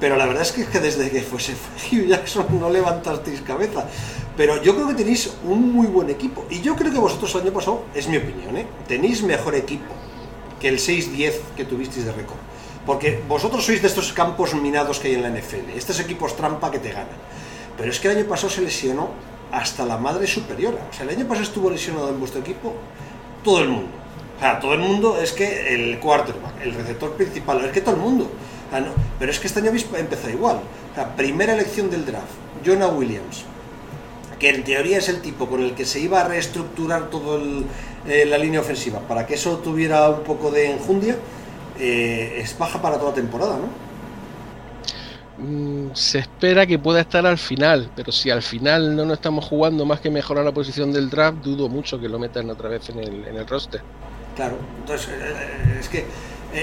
Pero 0.00 0.16
la 0.16 0.26
verdad 0.26 0.42
es 0.42 0.52
que, 0.52 0.64
desde 0.80 1.10
que 1.10 1.22
fuese 1.22 1.54
Hugh 1.90 2.06
Jackson 2.06 2.46
no 2.58 2.70
levantasteis 2.70 3.40
cabeza. 3.40 3.86
Pero 4.36 4.60
yo 4.62 4.74
creo 4.74 4.88
que 4.88 4.94
tenéis 4.94 5.32
un 5.44 5.72
muy 5.72 5.86
buen 5.86 6.10
equipo. 6.10 6.44
Y 6.50 6.60
yo 6.60 6.74
creo 6.74 6.92
que 6.92 6.98
vosotros 6.98 7.34
el 7.36 7.42
año 7.42 7.52
pasado, 7.52 7.84
es 7.94 8.08
mi 8.08 8.16
opinión, 8.16 8.56
¿eh? 8.56 8.66
tenéis 8.88 9.22
mejor 9.22 9.54
equipo 9.54 9.92
que 10.60 10.68
el 10.68 10.78
6-10 10.78 11.32
que 11.56 11.64
tuvisteis 11.64 12.04
de 12.06 12.12
récord. 12.12 12.38
Porque 12.84 13.22
vosotros 13.28 13.64
sois 13.64 13.80
de 13.80 13.88
estos 13.88 14.12
campos 14.12 14.54
minados 14.54 14.98
que 14.98 15.08
hay 15.08 15.14
en 15.14 15.22
la 15.22 15.30
NFL, 15.30 15.70
estos 15.74 16.00
equipos 16.00 16.36
trampa 16.36 16.70
que 16.70 16.78
te 16.78 16.90
ganan. 16.90 17.16
Pero 17.76 17.90
es 17.90 17.98
que 17.98 18.08
el 18.08 18.18
año 18.18 18.28
pasado 18.28 18.50
se 18.50 18.60
lesionó 18.60 19.10
hasta 19.52 19.86
la 19.86 19.96
madre 19.96 20.26
superiora. 20.26 20.78
O 20.90 20.92
sea, 20.92 21.04
el 21.04 21.16
año 21.16 21.26
pasado 21.26 21.44
estuvo 21.44 21.70
lesionado 21.70 22.10
en 22.10 22.18
vuestro 22.18 22.40
equipo 22.40 22.74
todo 23.42 23.60
el 23.60 23.68
mundo. 23.68 23.90
O 24.36 24.40
sea, 24.40 24.58
todo 24.58 24.74
el 24.74 24.80
mundo 24.80 25.18
es 25.20 25.32
que 25.32 25.74
el 25.74 25.98
quarterback, 26.00 26.60
el 26.62 26.74
receptor 26.74 27.12
principal, 27.12 27.64
es 27.64 27.72
que 27.72 27.80
todo 27.80 27.94
el 27.94 28.00
mundo. 28.00 28.30
Ah, 28.72 28.80
pero 29.18 29.30
es 29.30 29.38
que 29.38 29.46
este 29.46 29.60
año 29.60 29.68
habéis 29.68 29.86
empezado 29.96 30.30
igual. 30.30 30.60
La 30.96 31.14
primera 31.16 31.54
elección 31.54 31.90
del 31.90 32.04
draft, 32.06 32.26
Jonah 32.64 32.88
Williams, 32.88 33.44
que 34.38 34.50
en 34.50 34.64
teoría 34.64 34.98
es 34.98 35.08
el 35.08 35.20
tipo 35.20 35.46
con 35.46 35.62
el 35.62 35.74
que 35.74 35.84
se 35.84 36.00
iba 36.00 36.20
a 36.20 36.28
reestructurar 36.28 37.10
toda 37.10 37.40
eh, 38.06 38.26
la 38.26 38.38
línea 38.38 38.60
ofensiva, 38.60 39.00
para 39.00 39.26
que 39.26 39.34
eso 39.34 39.58
tuviera 39.58 40.08
un 40.08 40.22
poco 40.22 40.50
de 40.50 40.72
enjundia, 40.72 41.16
eh, 41.78 42.40
es 42.40 42.56
baja 42.58 42.80
para 42.80 42.98
toda 42.98 43.14
temporada, 43.14 43.56
¿no? 43.56 43.84
Mm, 45.36 45.94
se 45.94 46.18
espera 46.20 46.64
que 46.64 46.78
pueda 46.78 47.00
estar 47.00 47.26
al 47.26 47.38
final, 47.38 47.90
pero 47.96 48.12
si 48.12 48.30
al 48.30 48.42
final 48.42 48.94
no 48.94 49.04
nos 49.04 49.14
estamos 49.14 49.44
jugando 49.44 49.84
más 49.84 50.00
que 50.00 50.10
mejorar 50.10 50.44
la 50.44 50.52
posición 50.52 50.92
del 50.92 51.10
draft, 51.10 51.38
dudo 51.38 51.68
mucho 51.68 51.98
que 51.98 52.08
lo 52.08 52.18
metan 52.18 52.48
otra 52.50 52.68
vez 52.68 52.88
en 52.90 53.00
el, 53.00 53.26
en 53.26 53.36
el 53.36 53.46
roster. 53.46 53.82
Claro, 54.36 54.56
entonces 54.80 55.08
eh, 55.10 55.78
es 55.80 55.88
que 55.88 56.04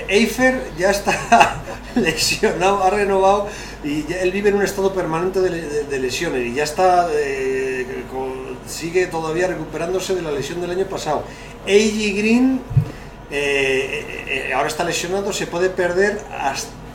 Eifer 0.08 0.71
ya 0.77 0.91
está 0.91 1.62
lesionado, 1.95 2.84
ha 2.84 2.89
renovado 2.89 3.47
y 3.84 4.06
él 4.13 4.32
vive 4.32 4.49
en 4.49 4.56
un 4.56 4.63
estado 4.63 4.93
permanente 4.93 5.41
de, 5.41 5.99
lesiones 5.99 6.47
y 6.47 6.54
ya 6.54 6.63
está, 6.63 7.10
eh, 7.13 7.86
sigue 8.67 9.08
todavía 9.08 9.47
recuperándose 9.47 10.15
de 10.15 10.21
la 10.21 10.32
lesión 10.32 10.62
del 10.62 10.71
año 10.71 10.86
pasado. 10.86 11.23
A.G. 11.65 12.17
Green 12.17 12.62
eh, 13.32 14.51
ahora 14.56 14.67
está 14.67 14.84
lesionado, 14.84 15.34
se 15.34 15.47
puede 15.47 15.69
perder, 15.69 16.21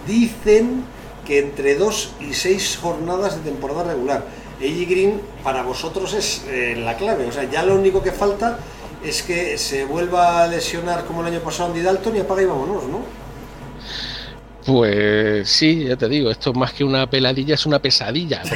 dicen 0.06 0.85
que 1.26 1.40
entre 1.40 1.74
dos 1.74 2.14
y 2.20 2.35
seis 2.35 2.78
jornadas 2.80 3.37
de 3.37 3.50
temporada 3.50 3.85
regular. 3.85 4.24
A.G. 4.59 4.87
Green 4.88 5.20
para 5.44 5.62
vosotros 5.62 6.14
es 6.14 6.44
la 6.78 6.96
clave, 6.96 7.26
o 7.26 7.32
sea, 7.32 7.44
ya 7.44 7.62
lo 7.62 7.74
único 7.74 8.02
que 8.02 8.12
falta 8.12 8.59
es 9.06 9.22
que 9.22 9.56
se 9.58 9.84
vuelva 9.84 10.42
a 10.42 10.46
lesionar 10.48 11.04
como 11.04 11.20
el 11.20 11.28
año 11.28 11.40
pasado 11.40 11.70
Andy 11.70 11.82
Dalton 11.82 12.16
y 12.16 12.20
apaga 12.20 12.42
y 12.42 12.46
vámonos, 12.46 12.84
¿no? 12.84 13.04
Pues 14.64 15.48
sí, 15.48 15.84
ya 15.84 15.96
te 15.96 16.08
digo, 16.08 16.28
esto 16.30 16.52
más 16.52 16.72
que 16.72 16.82
una 16.82 17.08
peladilla 17.08 17.54
es 17.54 17.66
una 17.66 17.78
pesadilla, 17.78 18.42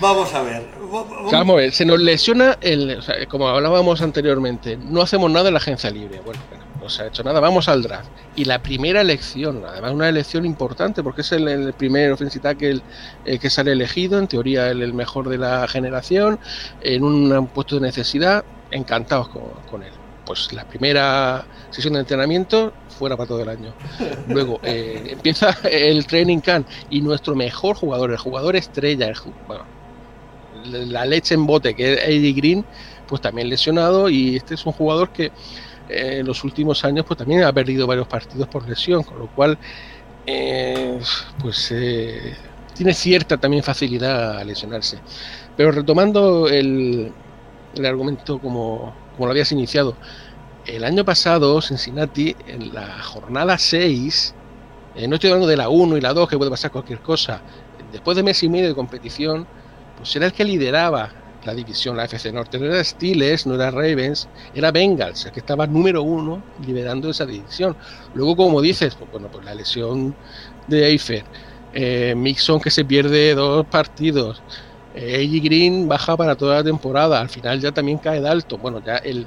Vamos 0.00 0.34
a 0.34 0.42
ver. 0.42 0.68
Vamos 1.32 1.54
a 1.54 1.56
ver, 1.56 1.72
se 1.72 1.86
nos 1.86 1.98
lesiona, 2.00 2.58
el, 2.60 2.98
como 3.28 3.48
hablábamos 3.48 4.02
anteriormente, 4.02 4.76
no 4.76 5.00
hacemos 5.00 5.30
nada 5.30 5.48
en 5.48 5.54
la 5.54 5.60
agencia 5.60 5.88
libre. 5.90 6.20
Bueno, 6.22 6.40
no 6.84 6.90
se 6.90 7.02
ha 7.02 7.06
hecho 7.06 7.24
nada, 7.24 7.40
vamos 7.40 7.66
al 7.68 7.82
draft. 7.82 8.10
Y 8.36 8.44
la 8.44 8.62
primera 8.62 9.00
elección, 9.00 9.64
además 9.66 9.92
una 9.92 10.08
elección 10.08 10.44
importante, 10.44 11.02
porque 11.02 11.22
es 11.22 11.32
el, 11.32 11.72
primer 11.72 12.12
ofensiva 12.12 12.54
que, 12.54 12.78
el, 13.24 13.50
sale 13.50 13.72
elegido, 13.72 14.18
en 14.18 14.28
teoría 14.28 14.68
el, 14.70 14.82
el, 14.82 14.92
mejor 14.92 15.30
de 15.30 15.38
la 15.38 15.66
generación, 15.66 16.38
en 16.82 17.02
un 17.02 17.46
puesto 17.48 17.76
de 17.76 17.80
necesidad, 17.80 18.44
encantados 18.70 19.28
con, 19.28 19.82
él. 19.82 19.92
pues 20.26 20.52
la 20.52 20.64
primera 20.64 21.46
sesión 21.70 21.94
de 21.94 22.00
entrenamiento 22.00 22.74
fuera 22.98 23.16
para 23.16 23.28
todo 23.28 23.42
el 23.42 23.48
año. 23.48 23.72
Luego 24.28 24.60
eh, 24.62 25.08
empieza 25.12 25.56
el 25.70 26.06
training 26.06 26.40
camp 26.40 26.68
y 26.90 27.00
nuestro 27.00 27.34
mejor 27.34 27.76
jugador, 27.76 28.10
el 28.10 28.18
jugador 28.18 28.56
estrella, 28.56 29.10
la 30.66 31.06
leche 31.06 31.34
en 31.34 31.46
bote 31.46 31.74
que 31.74 31.94
es 31.94 32.08
Eddie 32.08 32.32
Green, 32.34 32.64
pues 33.06 33.22
también 33.22 33.48
lesionado 33.48 34.10
y 34.10 34.36
este 34.36 34.54
es 34.54 34.66
un 34.66 34.72
jugador 34.72 35.10
que 35.10 35.32
eh, 35.88 36.18
en 36.20 36.26
los 36.26 36.44
últimos 36.44 36.84
años 36.84 37.04
pues 37.06 37.18
también 37.18 37.44
ha 37.44 37.52
perdido 37.52 37.86
varios 37.86 38.06
partidos 38.06 38.48
por 38.48 38.68
lesión, 38.68 39.02
con 39.02 39.18
lo 39.18 39.26
cual 39.28 39.58
eh, 40.26 40.98
pues 41.40 41.74
tiene 42.74 42.94
cierta 42.94 43.36
también 43.36 43.62
facilidad 43.62 44.38
a 44.38 44.44
lesionarse. 44.44 44.98
Pero 45.56 45.70
retomando 45.70 46.48
el, 46.48 47.12
el 47.74 47.86
argumento 47.86 48.38
como, 48.38 48.94
como 49.14 49.26
lo 49.26 49.30
habías 49.30 49.52
iniciado, 49.52 49.96
el 50.66 50.84
año 50.84 51.04
pasado 51.04 51.60
Cincinnati, 51.60 52.34
en 52.46 52.72
la 52.74 53.02
jornada 53.02 53.58
6, 53.58 54.34
eh, 54.96 55.08
no 55.08 55.16
estoy 55.16 55.30
hablando 55.30 55.46
de 55.46 55.56
la 55.56 55.68
1 55.68 55.96
y 55.96 56.00
la 56.00 56.14
2, 56.14 56.28
que 56.28 56.38
puede 56.38 56.50
pasar 56.50 56.70
cualquier 56.70 57.00
cosa, 57.00 57.42
después 57.92 58.16
de 58.16 58.22
mes 58.22 58.42
y 58.42 58.48
medio 58.48 58.68
de 58.68 58.74
competición, 58.74 59.46
pues 59.96 60.14
era 60.16 60.26
el 60.26 60.32
que 60.32 60.44
lideraba 60.44 61.10
la 61.44 61.54
división, 61.54 61.96
la 61.96 62.04
FC 62.04 62.32
Norte. 62.32 62.58
No 62.58 62.66
era 62.66 62.82
Steelers, 62.82 63.46
no 63.46 63.54
era 63.54 63.70
Ravens, 63.70 64.28
era 64.54 64.70
Bengals, 64.70 65.26
el 65.26 65.32
que 65.32 65.40
estaba 65.40 65.66
número 65.66 66.02
uno 66.02 66.42
liderando 66.66 67.10
esa 67.10 67.26
división. 67.26 67.76
Luego, 68.14 68.36
como 68.36 68.60
dices, 68.60 68.94
pues, 68.94 69.10
bueno, 69.10 69.28
pues 69.30 69.44
la 69.44 69.54
lesión 69.54 70.14
de 70.66 70.86
Eifer, 70.86 71.24
eh, 71.72 72.14
Mixon 72.16 72.60
que 72.60 72.70
se 72.70 72.84
pierde 72.84 73.34
dos 73.34 73.66
partidos, 73.66 74.42
eh, 74.94 75.26
Green 75.42 75.88
baja 75.88 76.16
para 76.16 76.36
toda 76.36 76.56
la 76.56 76.64
temporada, 76.64 77.20
al 77.20 77.28
final 77.28 77.60
ya 77.60 77.72
también 77.72 77.98
cae 77.98 78.20
Dalton. 78.20 78.62
Bueno, 78.62 78.82
ya 78.84 78.96
el, 78.96 79.26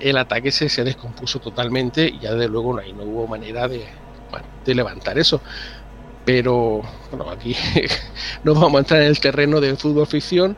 el 0.00 0.16
ataque 0.16 0.50
se, 0.50 0.68
se 0.68 0.84
descompuso 0.84 1.38
totalmente 1.38 2.06
y 2.08 2.20
ya 2.20 2.34
de 2.34 2.48
luego 2.48 2.74
no, 2.74 2.82
no 2.94 3.04
hubo 3.04 3.26
manera 3.26 3.68
de, 3.68 3.84
de 4.64 4.74
levantar 4.74 5.18
eso. 5.18 5.40
Pero 6.24 6.82
bueno, 7.10 7.30
aquí 7.30 7.54
no 8.44 8.54
vamos 8.54 8.74
a 8.74 8.78
entrar 8.80 9.02
en 9.02 9.08
el 9.08 9.20
terreno 9.20 9.60
del 9.60 9.76
fútbol 9.76 10.06
ficción, 10.06 10.56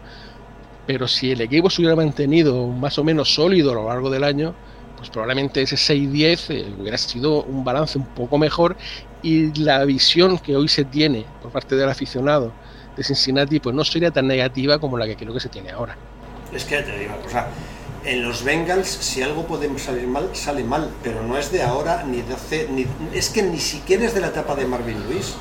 pero 0.88 1.06
si 1.06 1.32
el 1.32 1.42
equipo 1.42 1.68
se 1.68 1.82
hubiera 1.82 1.94
mantenido 1.94 2.66
más 2.66 2.98
o 2.98 3.04
menos 3.04 3.34
sólido 3.34 3.72
a 3.72 3.74
lo 3.74 3.88
largo 3.88 4.08
del 4.08 4.24
año, 4.24 4.54
pues 4.96 5.10
probablemente 5.10 5.60
ese 5.60 5.76
6-10 5.76 6.46
eh, 6.48 6.74
hubiera 6.80 6.96
sido 6.96 7.42
un 7.42 7.62
balance 7.62 7.98
un 7.98 8.06
poco 8.06 8.38
mejor 8.38 8.74
y 9.22 9.52
la 9.60 9.84
visión 9.84 10.38
que 10.38 10.56
hoy 10.56 10.66
se 10.66 10.86
tiene 10.86 11.26
por 11.42 11.52
parte 11.52 11.76
del 11.76 11.90
aficionado 11.90 12.54
de 12.96 13.04
Cincinnati 13.04 13.60
pues 13.60 13.76
no 13.76 13.84
sería 13.84 14.10
tan 14.10 14.26
negativa 14.26 14.78
como 14.78 14.96
la 14.96 15.04
que 15.04 15.14
creo 15.14 15.34
que 15.34 15.40
se 15.40 15.50
tiene 15.50 15.72
ahora. 15.72 15.94
Es 16.54 16.64
que 16.64 16.80
te 16.80 16.98
digo, 16.98 17.18
o 17.22 17.28
sea, 17.28 17.48
en 18.06 18.22
los 18.22 18.42
Bengals, 18.42 18.88
si 18.88 19.20
algo 19.20 19.46
puede 19.46 19.78
salir 19.78 20.06
mal, 20.06 20.30
sale 20.32 20.64
mal, 20.64 20.88
pero 21.02 21.22
no 21.22 21.36
es 21.36 21.52
de 21.52 21.60
ahora, 21.60 22.02
ni 22.04 22.22
de 22.22 22.32
hace, 22.32 22.66
ni, 22.70 22.86
es 23.12 23.28
que 23.28 23.42
ni 23.42 23.58
siquiera 23.58 24.06
es 24.06 24.14
de 24.14 24.22
la 24.22 24.28
etapa 24.28 24.54
de 24.54 24.64
Marvin 24.64 24.98
Lewis. 25.06 25.34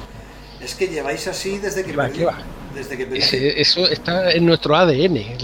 Es 0.60 0.75
que 0.75 0.88
lleváis 0.88 1.25
así 1.29 1.57
desde 1.57 1.86
que... 1.86 1.93
Va, 1.95 2.10
Desde 2.77 2.97
que 2.97 3.53
eso 3.59 3.87
está 3.87 4.31
en 4.31 4.45
nuestro 4.45 4.75
ADN. 4.75 5.37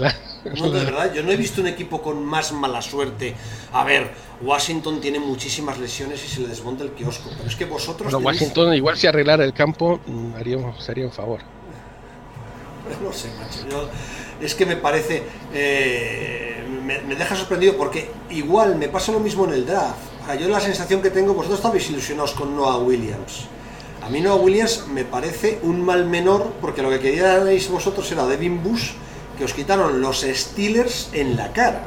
No, 0.58 0.70
de 0.70 0.84
verdad, 0.84 1.12
yo 1.12 1.22
no 1.22 1.32
he 1.32 1.36
visto 1.36 1.60
un 1.62 1.66
equipo 1.66 2.02
con 2.02 2.22
más 2.24 2.52
mala 2.52 2.82
suerte. 2.82 3.34
A 3.72 3.82
ver, 3.82 4.10
Washington 4.42 5.00
tiene 5.00 5.18
muchísimas 5.18 5.78
lesiones 5.78 6.22
y 6.24 6.28
se 6.28 6.40
le 6.42 6.48
desmonta 6.48 6.84
el 6.84 6.90
kiosco, 6.90 7.30
pero 7.36 7.48
es 7.48 7.56
que 7.56 7.64
vosotros... 7.64 8.12
Washington 8.12 8.74
igual 8.74 8.96
si 8.96 9.06
arreglara 9.06 9.44
el 9.44 9.54
campo, 9.54 10.00
mm, 10.06 10.34
haríamos, 10.34 10.84
sería 10.84 11.06
un 11.06 11.12
favor. 11.12 11.40
No 13.02 13.10
sé, 13.12 13.28
macho. 13.38 13.66
Yo, 13.70 13.88
es 14.44 14.54
que 14.54 14.66
me 14.66 14.76
parece, 14.76 15.22
eh, 15.54 16.62
me, 16.84 16.98
deja 17.14 17.34
sorprendido 17.34 17.76
porque 17.78 18.10
igual 18.30 18.76
me 18.76 18.88
pasa 18.88 19.10
lo 19.12 19.20
mismo 19.20 19.46
en 19.46 19.54
el 19.54 19.66
draft. 19.66 19.96
yo 20.38 20.48
la 20.48 20.60
sensación 20.60 21.00
que 21.00 21.08
tengo, 21.08 21.32
vosotros 21.32 21.60
estabais 21.60 21.88
ilusionados 21.88 22.32
con 22.32 22.54
Noah 22.54 22.78
Williams. 22.78 23.46
A 24.04 24.10
mí 24.10 24.20
Noah 24.20 24.36
Williams 24.36 24.86
me 24.88 25.04
parece 25.04 25.60
un 25.62 25.80
mal 25.80 26.04
menor 26.04 26.52
porque 26.60 26.82
lo 26.82 26.90
que 26.90 27.00
queríais 27.00 27.70
vosotros 27.70 28.10
era 28.12 28.26
Devin 28.26 28.62
Bush, 28.62 28.92
que 29.38 29.44
os 29.44 29.54
quitaron 29.54 30.02
los 30.02 30.20
Steelers 30.20 31.08
en 31.14 31.36
la 31.36 31.52
cara. 31.54 31.86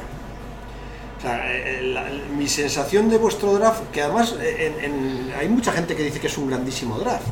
Eh, 1.24 1.94
mi 2.36 2.48
sensación 2.48 3.08
de 3.08 3.18
vuestro 3.18 3.54
draft, 3.54 3.90
que 3.92 4.02
además 4.02 4.34
eh, 4.40 5.32
hay 5.38 5.48
mucha 5.48 5.70
gente 5.70 5.94
que 5.94 6.02
dice 6.02 6.18
que 6.18 6.26
es 6.26 6.36
un 6.38 6.48
grandísimo 6.48 6.98
draft, 6.98 7.26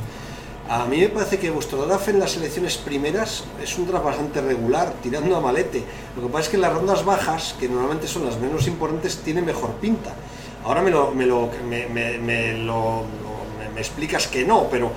a 0.69 0.85
mí 0.87 0.99
me 0.99 1.09
parece 1.09 1.39
que 1.39 1.51
vuestro 1.51 1.85
draft 1.87 2.09
en 2.09 2.21
las 2.21 2.33
selecciones 2.33 2.77
primeras 2.77 3.45
es 3.61 3.79
un 3.79 3.87
draft 3.89 4.05
bastante 4.05 4.41
regular, 4.41 4.95
tirando 5.03 5.37
a 5.37 5.41
malete. 5.41 5.83
Lo 6.17 6.23
que 6.23 6.29
pasa 6.29 6.45
es 6.45 6.49
que 6.49 6.57
en 6.57 6.63
las 6.63 6.73
rondas 6.73 7.05
bajas, 7.05 7.55
que 7.59 7.69
normalmente 7.69 8.07
son 8.07 8.25
las 8.25 8.39
menos 8.39 8.67
importantes, 8.69 9.19
tiene 9.19 9.43
mejor 9.43 9.71
pinta. 9.75 10.15
Ahora 10.65 10.83
me, 10.83 10.91
lo, 10.91 11.13
me 13.77 13.83
explicas 13.83 14.27
que 14.27 14.45
no, 14.45 14.69
pero 14.71 14.91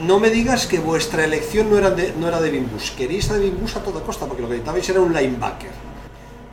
no 0.00 0.18
me 0.18 0.30
digas 0.30 0.66
que 0.66 0.80
vuestra 0.80 1.24
elección 1.24 1.70
no 1.70 1.78
era 1.78 1.90
de, 1.90 2.14
no 2.18 2.26
era 2.26 2.40
de 2.40 2.50
Bimbus. 2.50 2.90
Queréis 2.92 3.30
a 3.30 3.34
de 3.34 3.48
a 3.48 3.80
toda 3.80 4.00
costa, 4.02 4.26
porque 4.26 4.42
lo 4.42 4.48
que 4.48 4.54
necesitabais 4.54 4.88
era 4.88 5.00
un 5.00 5.12
linebacker. 5.12 5.70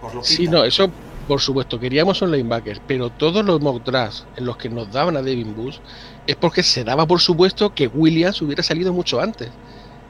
Os 0.03 0.13
lo 0.13 0.23
sí, 0.23 0.47
no, 0.47 0.63
eso 0.63 0.91
por 1.29 1.39
supuesto, 1.39 1.79
queríamos 1.79 2.21
un 2.23 2.31
linebacker, 2.31 2.81
pero 2.87 3.11
todos 3.11 3.45
los 3.45 3.61
mock 3.61 3.85
drafts 3.85 4.25
en 4.35 4.45
los 4.45 4.57
que 4.57 4.67
nos 4.67 4.91
daban 4.91 5.15
a 5.15 5.21
Devin 5.21 5.55
Bush 5.55 5.77
es 6.25 6.35
porque 6.35 6.63
se 6.63 6.83
daba 6.83 7.05
por 7.05 7.21
supuesto 7.21 7.73
que 7.75 7.87
Williams 7.87 8.41
hubiera 8.41 8.63
salido 8.63 8.91
mucho 8.91 9.21
antes. 9.21 9.49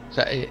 O 0.10 0.14
sea, 0.14 0.32
eh, 0.32 0.50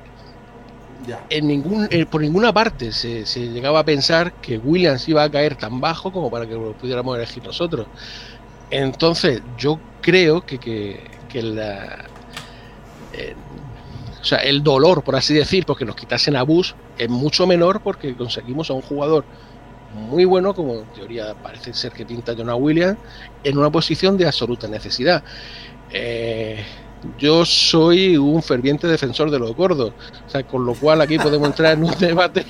en 1.31 1.49
ningún, 1.49 1.89
eh, 1.91 2.05
por 2.05 2.21
ninguna 2.21 2.53
parte 2.53 2.93
se, 2.93 3.25
llegaba 3.51 3.81
a 3.81 3.85
pensar 3.85 4.35
que 4.35 4.59
Williams 4.59 5.09
iba 5.09 5.23
a 5.23 5.31
caer 5.31 5.57
tan 5.57 5.81
bajo 5.81 6.13
como 6.13 6.31
para 6.31 6.47
que 6.47 6.53
lo 6.53 6.75
pudiéramos 6.75 7.17
elegir 7.17 7.43
nosotros. 7.43 7.87
Entonces, 8.71 9.43
yo 9.57 9.79
creo 10.01 10.45
que, 10.45 11.01
la, 11.33 12.05
eh, 13.13 13.35
el 14.43 14.63
dolor, 14.63 15.03
por 15.03 15.17
así 15.17 15.35
decir, 15.35 15.65
porque 15.65 15.85
nos 15.85 15.97
quitasen 15.97 16.37
a 16.37 16.43
Bush 16.43 16.73
es 16.99 17.09
mucho 17.09 17.47
menor 17.47 17.81
porque 17.81 18.15
conseguimos 18.15 18.71
a 18.71 18.75
un 18.75 18.83
jugador 18.83 19.25
muy 19.95 20.25
bueno, 20.25 20.55
como 20.55 20.75
en 20.75 20.87
teoría 20.95 21.35
parece 21.35 21.73
ser 21.73 21.93
que 21.93 22.05
pinta 22.05 22.35
Jonah 22.37 22.55
Williams, 22.55 22.99
en 23.43 23.57
una 23.57 23.71
posición 23.71 24.17
de 24.19 24.27
absoluta 24.27 24.69
necesidad. 24.69 25.23
Eh, 25.91 26.63
yo 27.19 27.45
soy 27.45 28.17
un 28.17 28.43
ferviente 28.43 28.87
defensor 28.87 29.31
de 29.31 29.39
los 29.39 29.55
gordos, 29.55 29.93
o 30.27 30.31
sea, 30.31 30.43
con 30.43 30.67
lo 30.67 30.75
cual 30.75 31.01
aquí 31.01 31.19
podemos 31.19 31.49
entrar 31.49 31.75
en 31.75 31.85
un 31.85 31.95
debate 31.99 32.45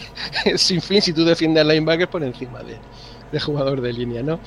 sin 0.57 0.81
fin 0.81 1.03
si 1.03 1.13
tú 1.13 1.25
defiendes 1.25 1.61
al 1.61 1.69
linebacker 1.69 2.09
por 2.09 2.25
encima 2.25 2.61
de, 2.63 2.79
de, 3.33 3.41
jugador 3.41 3.81
de 3.81 3.93
línea, 3.93 4.23
¿no? 4.23 4.41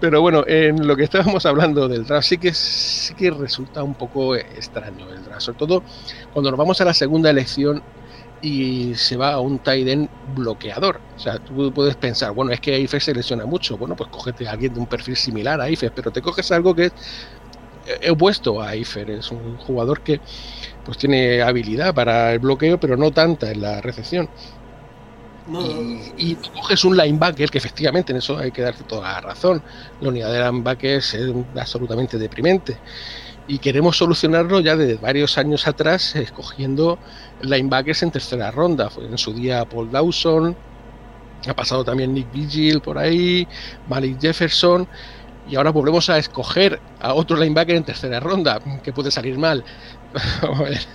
Pero 0.00 0.20
bueno, 0.20 0.44
en 0.46 0.86
lo 0.86 0.96
que 0.96 1.04
estábamos 1.04 1.46
hablando 1.46 1.88
del 1.88 2.04
draft 2.04 2.28
sí 2.28 2.38
que, 2.38 2.52
sí 2.54 3.14
que 3.14 3.30
resulta 3.30 3.82
un 3.82 3.94
poco 3.94 4.36
extraño 4.36 5.10
el 5.10 5.24
draft, 5.24 5.42
sobre 5.42 5.58
todo 5.58 5.82
cuando 6.32 6.50
nos 6.50 6.58
vamos 6.58 6.80
a 6.80 6.84
la 6.84 6.94
segunda 6.94 7.30
elección 7.30 7.82
y 8.44 8.94
se 8.94 9.16
va 9.16 9.32
a 9.32 9.40
un 9.40 9.58
tight 9.58 10.08
bloqueador. 10.34 11.00
O 11.16 11.18
sea, 11.18 11.38
tú 11.38 11.72
puedes 11.72 11.96
pensar, 11.96 12.32
bueno, 12.32 12.52
es 12.52 12.60
que 12.60 12.78
Ifes 12.78 13.04
se 13.04 13.14
lesiona 13.14 13.46
mucho. 13.46 13.78
Bueno, 13.78 13.96
pues 13.96 14.10
cógete 14.10 14.46
a 14.46 14.52
alguien 14.52 14.74
de 14.74 14.80
un 14.80 14.86
perfil 14.86 15.16
similar 15.16 15.60
a 15.60 15.70
Ifes, 15.70 15.90
pero 15.94 16.10
te 16.10 16.20
coges 16.20 16.52
algo 16.52 16.74
que 16.74 16.86
es 16.86 18.10
opuesto 18.10 18.60
a 18.60 18.76
Ifer. 18.76 19.10
Es 19.10 19.30
un 19.30 19.56
jugador 19.56 20.02
que 20.02 20.20
pues 20.84 20.98
tiene 20.98 21.40
habilidad 21.40 21.94
para 21.94 22.32
el 22.34 22.38
bloqueo, 22.38 22.78
pero 22.78 22.96
no 22.96 23.10
tanta 23.10 23.50
en 23.50 23.62
la 23.62 23.80
recepción. 23.80 24.28
Y, 25.46 26.30
y, 26.32 26.34
coges 26.36 26.84
un 26.84 26.96
linebacker, 26.96 27.50
que 27.50 27.58
efectivamente 27.58 28.12
en 28.12 28.18
eso 28.18 28.38
hay 28.38 28.50
que 28.50 28.62
darte 28.62 28.84
toda 28.84 29.12
la 29.12 29.20
razón. 29.20 29.62
La 30.00 30.08
unidad 30.08 30.32
de 30.32 30.38
linebacker 30.38 30.98
es 30.98 31.16
absolutamente 31.54 32.18
deprimente 32.18 32.78
y 33.46 33.58
queremos 33.58 33.96
solucionarlo 33.96 34.60
ya 34.60 34.76
desde 34.76 34.96
varios 34.96 35.36
años 35.36 35.66
atrás 35.66 36.16
escogiendo 36.16 36.98
linebackers 37.42 38.02
en 38.02 38.10
tercera 38.10 38.50
ronda. 38.50 38.90
Fue 38.90 39.04
en 39.04 39.18
su 39.18 39.32
día 39.34 39.64
Paul 39.64 39.90
Dawson, 39.90 40.56
ha 41.46 41.54
pasado 41.54 41.84
también 41.84 42.14
Nick 42.14 42.32
Vigil 42.32 42.80
por 42.80 42.98
ahí, 42.98 43.46
Malik 43.88 44.20
Jefferson, 44.20 44.88
y 45.48 45.56
ahora 45.56 45.70
volvemos 45.70 46.08
a 46.08 46.16
escoger 46.18 46.80
a 47.00 47.12
otro 47.12 47.36
linebacker 47.36 47.76
en 47.76 47.84
tercera 47.84 48.18
ronda, 48.18 48.60
que 48.82 48.92
puede 48.92 49.10
salir 49.10 49.36
mal. 49.36 49.62
Vamos. 50.42 50.88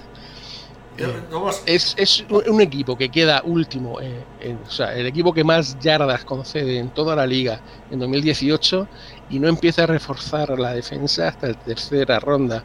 Es, 1.66 1.96
es, 1.98 2.26
un 2.30 2.62
equipo 2.62 2.98
que 2.98 3.10
queda 3.10 3.42
último, 3.46 4.00
eh, 4.02 4.56
o 4.66 4.70
sea, 4.70 4.94
el 4.94 5.08
equipo 5.08 5.34
que 5.34 5.44
más 5.44 5.78
yardas 5.80 6.26
concede 6.26 6.78
en 6.78 6.90
toda 6.90 7.16
la 7.16 7.26
liga 7.26 7.62
en 7.90 8.00
2018 8.00 8.88
y 9.30 9.40
no 9.40 9.48
empieza 9.48 9.84
a 9.84 9.88
reforzar 9.88 10.58
la 10.60 10.74
defensa 10.74 11.28
hasta 11.28 11.48
la 11.48 11.54
tercera 11.54 12.20
ronda. 12.20 12.64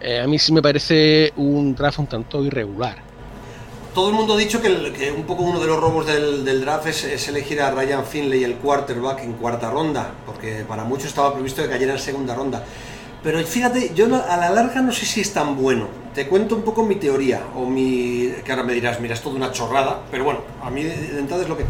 Eh, 0.00 0.20
a 0.20 0.26
mí 0.26 0.38
sí 0.38 0.52
me 0.52 0.62
parece 0.62 1.32
un 1.36 1.74
draft 1.74 1.98
un 1.98 2.06
tanto 2.06 2.44
irregular. 2.44 2.96
Todo 3.94 4.10
el 4.10 4.14
mundo 4.14 4.34
ha 4.34 4.36
dicho 4.36 4.60
que, 4.60 5.10
un 5.16 5.24
poco 5.24 5.42
uno 5.42 5.58
de 5.58 5.66
los 5.66 5.80
robos 5.80 6.06
del, 6.06 6.60
draft 6.60 6.86
es, 6.88 7.28
elegir 7.28 7.62
a 7.62 7.70
Ryan 7.70 8.04
Finley, 8.04 8.44
el 8.44 8.56
quarterback, 8.56 9.20
en 9.20 9.32
cuarta 9.32 9.70
ronda, 9.70 10.12
porque 10.26 10.66
para 10.68 10.84
muchos 10.84 11.06
estaba 11.06 11.32
previsto 11.32 11.62
que 11.62 11.68
cayera 11.70 11.94
en 11.94 11.98
segunda 11.98 12.34
ronda. 12.34 12.62
Pero 13.22 13.44
fíjate, 13.44 13.92
yo 13.94 14.06
a 14.06 14.36
la 14.36 14.50
larga 14.50 14.80
no 14.82 14.92
sé 14.92 15.06
si 15.06 15.20
es 15.20 15.32
tan 15.32 15.56
bueno. 15.56 15.88
Te 16.14 16.28
cuento 16.28 16.56
un 16.56 16.62
poco 16.62 16.84
mi 16.84 16.96
teoría, 16.96 17.42
o 17.56 17.66
mi. 17.66 18.32
que 18.44 18.52
ahora 18.52 18.62
me 18.62 18.72
dirás, 18.72 19.00
mira, 19.00 19.14
es 19.14 19.20
toda 19.20 19.36
una 19.36 19.52
chorrada, 19.52 20.00
pero 20.10 20.24
bueno, 20.24 20.40
a 20.62 20.70
mí 20.70 20.82
de 20.82 21.18
entrada 21.18 21.42
es 21.42 21.48
lo 21.48 21.56
que 21.56 21.64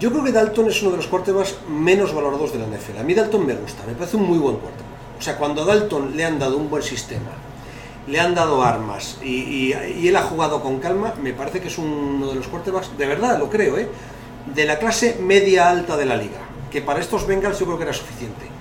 Yo 0.00 0.10
creo 0.10 0.24
que 0.24 0.32
Dalton 0.32 0.68
es 0.68 0.82
uno 0.82 0.92
de 0.92 0.96
los 0.96 1.06
quarterbacks 1.06 1.56
menos 1.68 2.14
valorados 2.14 2.52
de 2.52 2.58
la 2.58 2.66
NFL. 2.66 2.98
A 2.98 3.02
mí 3.02 3.14
Dalton 3.14 3.46
me 3.46 3.54
gusta, 3.54 3.84
me 3.86 3.94
parece 3.94 4.16
un 4.16 4.24
muy 4.24 4.38
buen 4.38 4.56
quarterback. 4.56 4.96
O 5.18 5.22
sea, 5.22 5.36
cuando 5.36 5.62
a 5.62 5.64
Dalton 5.66 6.16
le 6.16 6.24
han 6.24 6.38
dado 6.38 6.56
un 6.56 6.68
buen 6.68 6.82
sistema, 6.82 7.30
le 8.06 8.20
han 8.20 8.34
dado 8.34 8.62
armas 8.62 9.18
y, 9.22 9.72
él 9.72 10.16
ha 10.16 10.22
jugado 10.22 10.62
con 10.62 10.78
calma, 10.78 11.14
me 11.22 11.32
parece 11.32 11.60
que 11.60 11.68
es 11.68 11.78
uno 11.78 12.28
de 12.28 12.34
los 12.36 12.46
quarterbacks, 12.48 12.96
de 12.96 13.06
verdad, 13.06 13.38
lo 13.38 13.50
creo, 13.50 13.78
¿eh? 13.78 13.88
de 14.54 14.64
la 14.64 14.78
clase 14.78 15.18
media 15.20 15.68
alta 15.68 15.96
de 15.96 16.06
la 16.06 16.16
liga, 16.16 16.38
que 16.70 16.80
para 16.80 17.00
estos 17.00 17.26
Bengals 17.26 17.58
yo 17.58 17.66
creo 17.66 17.78
que 17.78 17.84
era 17.84 17.92
suficiente. 17.92 18.55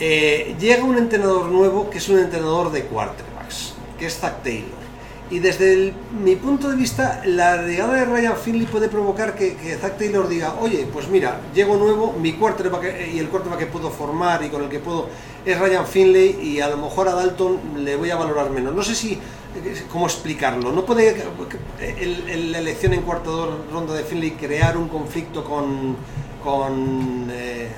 Eh, 0.00 0.56
llega 0.58 0.82
un 0.82 0.96
entrenador 0.96 1.46
nuevo 1.46 1.90
que 1.90 1.98
es 1.98 2.08
un 2.08 2.18
entrenador 2.18 2.72
de 2.72 2.84
quarterbacks, 2.84 3.74
que 3.98 4.06
es 4.06 4.18
Zach 4.18 4.42
Taylor 4.42 4.80
y 5.30 5.38
desde 5.38 5.94
mi 6.24 6.34
punto 6.34 6.68
de 6.68 6.76
vista, 6.76 7.22
la 7.24 7.62
llegada 7.62 7.94
de 7.94 8.04
Ryan 8.04 8.36
Finley 8.36 8.66
puede 8.66 8.88
provocar 8.88 9.36
que, 9.36 9.54
que 9.54 9.76
Zach 9.76 9.96
Taylor 9.96 10.28
diga, 10.28 10.56
oye, 10.60 10.88
pues 10.92 11.08
mira, 11.08 11.40
llego 11.54 11.76
nuevo, 11.76 12.12
mi 12.20 12.32
quarterback 12.32 13.12
y 13.14 13.18
el 13.20 13.28
quarterback 13.28 13.60
que 13.60 13.66
puedo 13.66 13.90
formar 13.90 14.42
y 14.42 14.48
con 14.48 14.64
el 14.64 14.68
que 14.68 14.80
puedo 14.80 15.06
es 15.44 15.56
Ryan 15.56 15.86
Finley 15.86 16.36
y 16.42 16.60
a 16.60 16.68
lo 16.68 16.78
mejor 16.78 17.08
a 17.08 17.14
Dalton 17.14 17.84
le 17.84 17.94
voy 17.94 18.10
a 18.10 18.16
valorar 18.16 18.50
menos. 18.50 18.74
No 18.74 18.82
sé 18.82 18.96
si 18.96 19.20
cómo 19.92 20.06
explicarlo. 20.06 20.72
No 20.72 20.84
puede 20.84 21.16
la 21.78 22.58
elección 22.58 22.92
en 22.92 23.02
cuarto 23.02 23.66
ronda 23.72 23.94
de 23.94 24.02
Finley 24.02 24.32
crear 24.32 24.76
un 24.76 24.88
conflicto 24.88 25.44
con 25.44 25.96
con, 26.42 27.28
eh, 27.30 27.68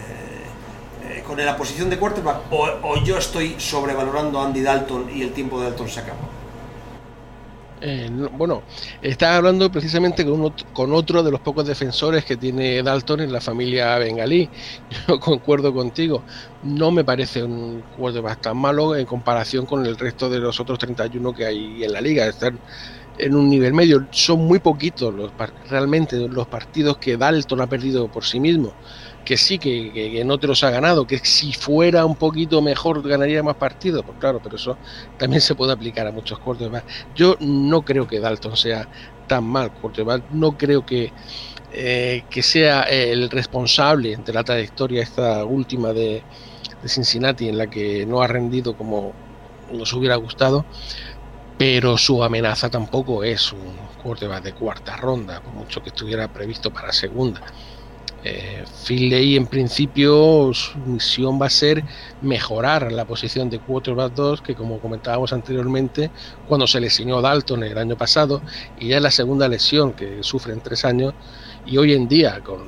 eh, 1.12 1.22
con 1.26 1.36
la 1.36 1.56
posición 1.56 1.90
de 1.90 1.98
quarterback 1.98 2.42
o, 2.50 2.96
yo 3.04 3.18
estoy 3.18 3.56
sobrevalorando 3.58 4.40
a 4.40 4.46
Andy 4.46 4.62
Dalton 4.62 5.10
y 5.14 5.22
el 5.22 5.32
tiempo 5.32 5.60
de 5.60 5.66
Dalton 5.66 5.88
se 5.88 6.00
acaba. 6.00 6.18
Eh, 7.84 8.08
bueno, 8.38 8.62
estaba 9.02 9.36
hablando 9.36 9.70
precisamente 9.70 10.24
con, 10.24 10.92
otro 10.92 11.22
de 11.22 11.30
los 11.32 11.40
pocos 11.40 11.66
defensores 11.66 12.24
que 12.24 12.36
tiene 12.36 12.80
Dalton 12.82 13.20
en 13.20 13.32
la 13.32 13.40
familia 13.40 13.98
bengalí. 13.98 14.48
Yo 15.08 15.18
concuerdo 15.18 15.74
contigo. 15.74 16.22
No 16.62 16.92
me 16.92 17.04
parece 17.04 17.42
un 17.42 17.82
quarterback 17.98 18.40
tan 18.40 18.56
malo 18.56 18.94
en 18.94 19.04
comparación 19.04 19.66
con 19.66 19.84
el 19.84 19.98
resto 19.98 20.30
de 20.30 20.38
los 20.38 20.60
otros 20.60 20.78
31 20.78 21.34
que 21.34 21.44
hay 21.44 21.84
en 21.84 21.92
la 21.92 22.00
liga. 22.00 22.26
Están 22.26 22.58
en 23.18 23.34
un 23.34 23.50
nivel 23.50 23.74
medio. 23.74 24.06
Son 24.12 24.38
muy 24.46 24.60
poquitos 24.60 25.12
los, 25.12 25.32
realmente 25.68 26.16
los 26.28 26.46
partidos 26.46 26.98
que 26.98 27.16
Dalton 27.16 27.60
ha 27.60 27.66
perdido 27.66 28.06
por 28.08 28.24
sí 28.24 28.38
mismo 28.38 28.72
que 29.24 29.36
sí, 29.36 29.58
que, 29.58 30.22
no 30.24 30.38
te 30.38 30.46
los 30.46 30.62
ha 30.64 30.70
ganado, 30.70 31.06
que 31.06 31.18
si 31.18 31.52
fuera 31.52 32.04
un 32.04 32.16
poquito 32.16 32.60
mejor 32.60 33.06
ganaría 33.06 33.42
más 33.42 33.56
partidos, 33.56 34.04
pues 34.04 34.18
claro, 34.18 34.40
pero 34.42 34.56
eso 34.56 34.78
también 35.16 35.40
se 35.40 35.54
puede 35.54 35.72
aplicar 35.72 36.06
a 36.06 36.12
muchos 36.12 36.38
quarterbacks. 36.38 36.86
Yo 37.14 37.36
no 37.40 37.82
creo 37.82 38.06
que 38.06 38.20
Dalton 38.20 38.56
sea 38.56 38.88
tan 39.26 39.44
mal 39.44 39.72
quarterback, 39.72 40.24
no 40.30 40.56
creo 40.56 40.84
que, 40.84 41.12
eh, 41.72 42.24
que 42.28 42.42
sea 42.42 42.82
el 42.82 43.30
responsable 43.30 44.16
de 44.16 44.32
la 44.32 44.44
trayectoria 44.44 45.02
esta 45.02 45.44
última 45.44 45.92
de, 45.92 46.24
de 46.82 46.88
Cincinnati 46.88 47.48
en 47.48 47.58
la 47.58 47.68
que 47.68 48.04
no 48.06 48.22
ha 48.22 48.26
rendido 48.26 48.76
como 48.76 49.12
nos 49.72 49.92
hubiera 49.92 50.16
gustado, 50.16 50.66
pero 51.56 51.96
su 51.96 52.22
amenaza 52.24 52.68
tampoco 52.70 53.22
es 53.22 53.52
un 53.52 53.76
quarterback 54.02 54.42
de 54.42 54.52
cuarta 54.52 54.96
ronda, 54.96 55.40
por 55.40 55.52
mucho 55.54 55.80
que 55.80 55.90
estuviera 55.90 56.32
previsto 56.32 56.72
para 56.72 56.92
segunda. 56.92 57.40
Eh, 58.24 58.64
en 58.88 59.46
principio 59.46 60.52
su 60.54 60.78
misión 60.78 61.40
va 61.42 61.46
a 61.46 61.50
ser 61.50 61.82
mejorar 62.20 62.92
la 62.92 63.04
posición 63.04 63.50
de 63.50 63.58
quarterback 63.58 64.14
2 64.14 64.42
que 64.42 64.54
como 64.54 64.78
comentábamos 64.78 65.32
anteriormente 65.32 66.10
cuando 66.46 66.68
se 66.68 66.80
lesionó 66.80 67.20
Dalton 67.20 67.64
el 67.64 67.78
año 67.78 67.96
pasado 67.96 68.40
y 68.78 68.88
ya 68.88 68.98
es 68.98 69.02
la 69.02 69.10
segunda 69.10 69.48
lesión 69.48 69.92
que 69.92 70.22
sufre 70.22 70.52
en 70.52 70.60
tres 70.60 70.84
años 70.84 71.14
y 71.66 71.78
hoy 71.78 71.94
en 71.94 72.06
día 72.06 72.40
con 72.44 72.60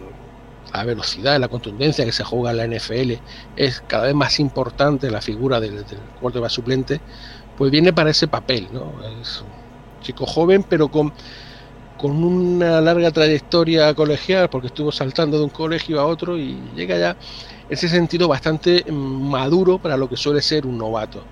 la 0.73 0.83
velocidad 0.83 1.39
la 1.39 1.49
contundencia 1.49 2.05
que 2.05 2.13
se 2.13 2.25
juega 2.25 2.51
en 2.51 2.57
la 2.57 2.77
NFL 2.77 3.13
es 3.55 3.81
cada 3.87 4.07
vez 4.07 4.15
más 4.15 4.41
importante 4.41 5.09
la 5.09 5.21
figura 5.21 5.61
del, 5.61 5.85
del 5.87 6.01
quarterback 6.21 6.51
suplente 6.51 7.01
pues 7.57 7.71
viene 7.71 7.93
para 7.93 8.11
ese 8.11 8.27
papel 8.27 8.69
¿no? 8.73 8.93
es 9.21 9.43
un 9.43 10.03
chico 10.03 10.27
joven 10.27 10.65
pero 10.69 10.89
con 10.89 11.13
con 11.97 12.23
una 12.23 12.81
larga 12.81 13.11
trayectoria 13.11 13.95
colegial, 13.95 14.51
porque 14.51 14.69
estuvo 14.69 14.91
saltando 14.91 15.39
de 15.39 15.45
un 15.45 15.51
colegio 15.51 16.01
a 16.01 16.07
otro 16.07 16.37
y 16.37 16.59
llega 16.75 16.99
ya 16.99 17.17
ese 17.69 17.89
sentido 17.89 18.29
bastante 18.29 18.85
maduro 18.91 19.79
para 19.79 19.97
lo 19.97 20.09
que 20.09 20.17
suele 20.17 20.43
ser 20.43 20.67
un 20.67 20.79
novato. 20.79 21.25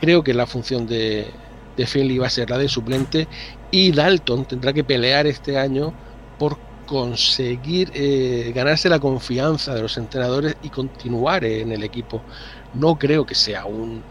Creo 0.00 0.22
que 0.22 0.32
la 0.32 0.46
función 0.46 0.86
de, 0.86 1.30
de 1.76 2.18
va 2.18 2.26
a 2.26 2.30
ser 2.30 2.48
la 2.48 2.58
de 2.58 2.68
suplente 2.68 3.28
y 3.70 3.92
Dalton 3.92 4.46
tendrá 4.46 4.72
que 4.72 4.84
pelear 4.84 5.26
este 5.26 5.58
año 5.58 5.92
por 6.38 6.58
conseguir 6.86 7.90
eh, 7.94 8.52
ganarse 8.54 8.88
la 8.88 8.98
confianza 8.98 9.74
de 9.74 9.82
los 9.82 9.96
entrenadores 9.96 10.56
y 10.62 10.70
continuar 10.70 11.44
en 11.44 11.70
el 11.72 11.84
equipo. 11.84 12.22
No 12.74 12.98
creo 12.98 13.24
que 13.24 13.34
sea 13.34 13.64
un, 13.64 14.02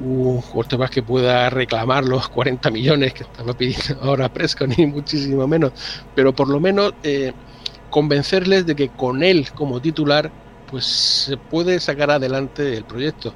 un 0.00 0.42
más 0.78 0.90
que 0.90 1.02
pueda 1.02 1.50
reclamar 1.50 2.04
los 2.04 2.28
40 2.28 2.70
millones 2.70 3.14
que 3.14 3.24
estaba 3.24 3.52
pidiendo 3.54 3.98
ahora 4.02 4.32
Prescott, 4.32 4.76
ni 4.76 4.86
muchísimo 4.86 5.46
menos, 5.46 5.72
pero 6.14 6.34
por 6.34 6.48
lo 6.48 6.60
menos 6.60 6.94
eh, 7.02 7.32
convencerles 7.90 8.66
de 8.66 8.74
que 8.74 8.88
con 8.88 9.22
él 9.22 9.50
como 9.52 9.80
titular 9.80 10.32
pues 10.66 10.86
se 10.86 11.36
puede 11.36 11.78
sacar 11.80 12.10
adelante 12.10 12.76
el 12.76 12.84
proyecto. 12.84 13.34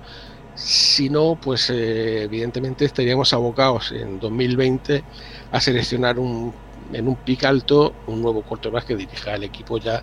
Si 0.55 1.11
no, 1.11 1.39
pues 1.39 1.69
eh, 1.69 2.23
evidentemente 2.23 2.87
estaríamos 2.87 3.35
abocados 3.35 3.93
en 3.93 4.19
2020 4.19 5.05
a 5.53 5.61
seleccionar 5.61 6.19
un, 6.19 6.55
en 6.93 7.09
un 7.09 7.17
pic 7.17 7.45
alto 7.45 7.93
un 8.07 8.23
nuevo 8.23 8.43
más 8.73 8.85
que 8.85 8.97
dirija 8.97 9.35
el 9.35 9.45
equipo 9.45 9.79
ya 9.79 10.03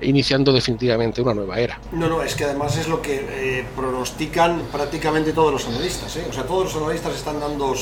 iniciando 0.00 0.52
definitivamente 0.52 1.22
una 1.22 1.34
nueva 1.34 1.58
era. 1.58 1.80
No, 1.92 2.08
no, 2.08 2.22
es 2.22 2.34
que 2.34 2.44
además 2.44 2.76
es 2.76 2.88
lo 2.88 3.00
que 3.00 3.26
eh, 3.28 3.64
pronostican 3.74 4.62
prácticamente 4.72 5.32
todos 5.32 5.52
los 5.52 5.66
analistas. 5.66 6.16
¿eh? 6.16 6.26
O 6.28 6.32
sea, 6.32 6.44
todos 6.44 6.64
los 6.64 6.82
analistas 6.82 7.14
están 7.14 7.40
dando 7.40 7.74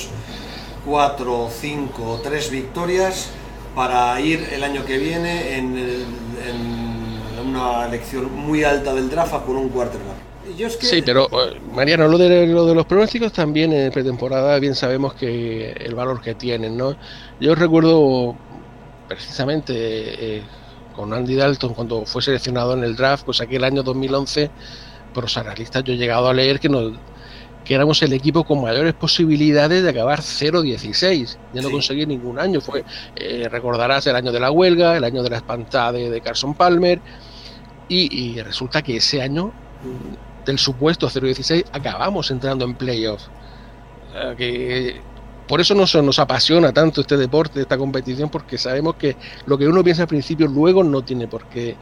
cuatro, 0.84 1.48
cinco, 1.50 2.20
tres 2.22 2.50
victorias 2.50 3.30
para 3.74 4.20
ir 4.20 4.48
el 4.52 4.62
año 4.62 4.84
que 4.84 4.98
viene 4.98 5.56
en, 5.56 6.14
una 7.46 7.86
elección 7.86 8.34
muy 8.34 8.64
alta 8.64 8.94
del 8.94 9.10
draft 9.10 9.34
por 9.44 9.56
un 9.56 9.68
quarterback. 9.68 10.16
Sí, 10.80 11.02
pero 11.02 11.26
eh, 11.26 11.60
Mariano, 11.72 12.08
lo 12.08 12.18
de, 12.18 12.46
lo 12.46 12.66
de 12.66 12.74
los 12.74 12.86
pronósticos 12.86 13.32
también 13.32 13.72
en 13.72 13.90
pretemporada 13.92 14.58
bien 14.58 14.74
sabemos 14.74 15.14
que 15.14 15.72
el 15.72 15.94
valor 15.94 16.20
que 16.20 16.34
tienen, 16.34 16.76
¿no? 16.76 16.96
Yo 17.40 17.54
recuerdo 17.54 18.34
precisamente 19.08 20.42
con 20.94 21.12
Andy 21.12 21.34
Dalton 21.34 21.74
cuando 21.74 22.04
fue 22.06 22.22
seleccionado 22.22 22.74
en 22.74 22.84
el 22.84 22.96
draft, 22.96 23.24
pues 23.24 23.40
aquel 23.40 23.64
año 23.64 23.82
2011, 23.82 24.50
por 25.12 25.24
los 25.24 25.36
analistas 25.36 25.84
yo 25.84 25.92
he 25.92 25.96
llegado 25.96 26.28
a 26.28 26.34
leer 26.34 26.60
que, 26.60 26.68
nos, 26.68 26.92
que 27.64 27.74
éramos 27.74 28.02
el 28.02 28.12
equipo 28.12 28.44
con 28.44 28.62
mayores 28.62 28.94
posibilidades 28.94 29.82
de 29.82 29.90
acabar 29.90 30.20
0-16. 30.20 31.36
Ya 31.52 31.62
no 31.62 31.70
conseguí 31.70 32.06
ningún 32.06 32.38
año. 32.38 32.60
Fue, 32.60 32.84
eh, 33.16 33.48
recordarás 33.50 34.06
el 34.06 34.16
año 34.16 34.32
de 34.32 34.40
la 34.40 34.50
huelga, 34.50 34.96
el 34.96 35.04
año 35.04 35.22
de 35.22 35.30
la 35.30 35.36
espantada 35.36 35.92
de, 35.92 36.20
Carson 36.20 36.54
Palmer, 36.54 37.00
y, 37.88 38.40
resulta 38.40 38.82
que 38.82 38.96
ese 38.96 39.20
año 39.20 39.46
mm, 39.48 40.44
del 40.46 40.58
supuesto 40.58 41.08
0-16 41.08 41.66
acabamos 41.72 42.30
entrando 42.30 42.64
en 42.64 42.74
playoffs. 42.74 43.30
que 44.36 45.00
por 45.46 45.60
eso 45.60 45.74
nos, 45.74 45.94
nos 45.94 46.18
apasiona 46.18 46.72
tanto 46.72 47.00
este 47.02 47.16
deporte, 47.16 47.60
esta 47.60 47.78
competición, 47.78 48.30
porque 48.30 48.58
sabemos 48.58 48.96
que 48.96 49.16
lo 49.46 49.58
que 49.58 49.68
uno 49.68 49.84
piensa 49.84 50.02
al 50.02 50.08
principio 50.08 50.46
luego 50.46 50.82
no 50.82 51.02
tiene 51.02 51.28
por 51.28 51.46
qué 51.46 51.76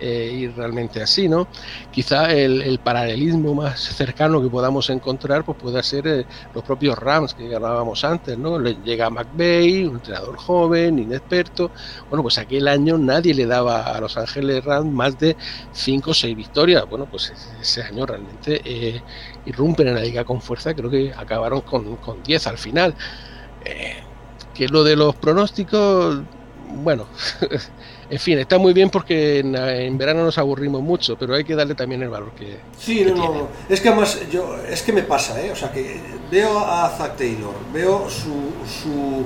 eh, 0.00 0.30
ir 0.32 0.54
realmente 0.56 1.02
así, 1.02 1.28
¿no? 1.28 1.48
Quizá 1.90 2.32
el, 2.32 2.78
paralelismo 2.78 3.54
más 3.54 3.80
cercano 3.80 4.40
que 4.40 4.48
podamos 4.48 4.88
encontrar 4.90 5.44
pues 5.44 5.58
puede 5.58 5.82
ser 5.82 6.06
eh, 6.06 6.26
los 6.54 6.62
propios 6.62 6.96
Rams 6.96 7.34
que 7.34 7.48
ganábamos 7.48 8.04
antes, 8.04 8.38
¿no? 8.38 8.58
Le 8.58 8.76
llega 8.84 9.10
McVeigh, 9.10 9.86
un 9.86 9.96
entrenador 9.96 10.36
joven, 10.36 11.00
inexperto. 11.00 11.72
Bueno, 12.08 12.22
pues 12.22 12.38
aquel 12.38 12.68
año 12.68 12.96
nadie 12.96 13.34
le 13.34 13.46
daba 13.46 13.82
a 13.82 14.00
Los 14.00 14.16
Ángeles 14.16 14.64
Rams 14.64 14.92
más 14.92 15.18
de 15.18 15.36
5 15.72 16.10
o 16.10 16.14
6 16.14 16.36
victorias. 16.36 16.88
Bueno, 16.88 17.06
pues 17.10 17.32
ese 17.60 17.82
año 17.82 18.06
realmente 18.06 18.60
eh, 18.64 19.02
irrumpen 19.46 19.88
en 19.88 19.94
la 19.96 20.02
liga 20.02 20.24
con 20.24 20.40
fuerza, 20.40 20.74
creo 20.74 20.90
que 20.90 21.12
acabaron 21.16 21.62
con, 21.62 21.96
con 21.96 22.22
10 22.22 22.46
al 22.46 22.58
final. 22.58 22.94
que 24.54 24.68
lo 24.68 24.84
de 24.84 24.96
los 24.96 25.14
pronósticos, 25.16 26.20
bueno, 26.74 27.06
En 28.10 28.18
fin, 28.18 28.38
está 28.38 28.56
muy 28.56 28.72
bien 28.72 28.88
porque 28.88 29.40
en, 29.40 29.98
verano 29.98 30.24
nos 30.24 30.38
aburrimos 30.38 30.80
mucho, 30.80 31.16
pero 31.16 31.34
hay 31.34 31.44
que 31.44 31.54
darle 31.54 31.74
también 31.74 32.02
el 32.02 32.08
valor 32.08 32.32
que. 32.32 32.58
Sí, 32.78 33.04
no, 33.04 33.14
no, 33.14 33.48
Es 33.68 33.80
que 33.80 33.88
además, 33.88 34.18
yo, 34.30 34.56
es 34.68 34.82
que 34.82 34.92
me 34.92 35.02
pasa, 35.02 35.40
¿eh? 35.42 35.50
O 35.50 35.56
sea, 35.56 35.70
que 35.70 36.00
veo 36.30 36.58
a 36.58 36.88
Zach 36.96 37.16
Taylor, 37.16 37.54
veo 37.72 38.08
su, 38.08 39.24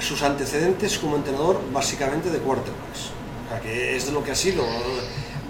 sus 0.00 0.22
antecedentes 0.22 0.98
como 0.98 1.16
entrenador 1.16 1.60
básicamente 1.72 2.30
de 2.30 2.38
quarterbacks. 2.38 3.10
O 3.46 3.50
sea, 3.50 3.60
que 3.60 3.96
es 3.96 4.06
de 4.06 4.12
lo 4.12 4.24
que 4.24 4.30
ha 4.30 4.36
sido. 4.36 4.64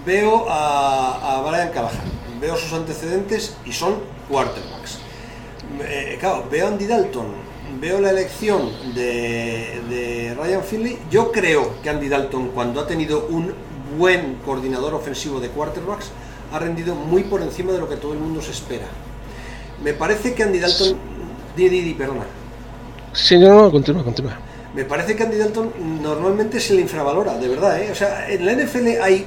Veo 0.05 0.49
a, 0.49 1.37
a 1.37 1.49
Brian 1.49 1.69
Callahan, 1.69 2.11
veo 2.41 2.55
sus 2.57 2.73
antecedentes 2.73 3.55
y 3.65 3.71
son 3.71 3.95
quarterbacks. 4.29 4.99
Eh, 5.81 6.17
claro, 6.19 6.45
veo 6.49 6.65
a 6.65 6.69
Andy 6.69 6.85
Dalton 6.85 7.46
veo 7.79 7.99
la 8.01 8.11
elección 8.11 8.71
de, 8.93 9.81
de 9.89 10.35
Ryan 10.35 10.63
Finley, 10.63 10.97
yo 11.11 11.31
creo 11.31 11.81
que 11.81 11.89
Andy 11.89 12.09
Dalton, 12.09 12.49
cuando 12.49 12.81
ha 12.81 12.87
tenido 12.87 13.27
un 13.29 13.53
buen 13.97 14.35
coordinador 14.45 14.93
ofensivo 14.93 15.39
de 15.39 15.49
quarterbacks, 15.49 16.11
ha 16.51 16.59
rendido 16.59 16.95
muy 16.95 17.23
por 17.23 17.41
encima 17.41 17.71
de 17.71 17.79
lo 17.79 17.89
que 17.89 17.97
todo 17.97 18.13
el 18.13 18.19
mundo 18.19 18.41
se 18.41 18.51
espera. 18.51 18.87
Me 19.83 19.93
parece 19.93 20.33
que 20.33 20.43
Andy 20.43 20.59
Dalton... 20.59 20.97
Di, 21.55 21.69
di, 21.69 21.81
di, 21.81 21.93
perdona. 21.93 22.25
Sí, 23.13 23.37
no, 23.37 23.63
no, 23.63 23.71
continúa, 23.71 24.03
continúa. 24.03 24.37
Me 24.75 24.85
parece 24.85 25.15
que 25.15 25.23
Andy 25.23 25.37
Dalton 25.37 25.73
normalmente 26.03 26.59
se 26.59 26.75
le 26.75 26.81
infravalora, 26.81 27.35
de 27.37 27.47
verdad. 27.47 27.81
¿eh? 27.81 27.89
O 27.91 27.95
sea, 27.95 28.29
en 28.29 28.45
la 28.45 28.53
NFL 28.53 29.01
hay, 29.01 29.25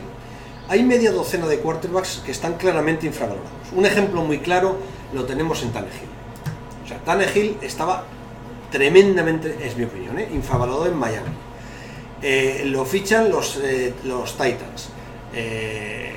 hay 0.68 0.82
media 0.84 1.10
docena 1.10 1.46
de 1.48 1.58
quarterbacks 1.58 2.22
que 2.24 2.30
están 2.30 2.54
claramente 2.54 3.06
infravalorados. 3.06 3.50
Un 3.74 3.84
ejemplo 3.84 4.22
muy 4.22 4.38
claro 4.38 4.76
lo 5.12 5.24
tenemos 5.24 5.62
en 5.62 5.72
Tannehill. 5.72 6.08
O 6.84 6.88
sea, 6.88 6.98
Tannehill 6.98 7.56
estaba 7.62 8.04
tremendamente, 8.70 9.56
es 9.62 9.76
mi 9.76 9.84
opinión, 9.84 10.18
¿eh? 10.18 10.28
en 10.30 10.96
Miami. 10.96 11.30
Eh, 12.22 12.64
lo 12.66 12.84
fichan 12.84 13.30
los, 13.30 13.58
eh, 13.62 13.94
los 14.04 14.32
Titans. 14.32 14.90
Eh, 15.34 16.12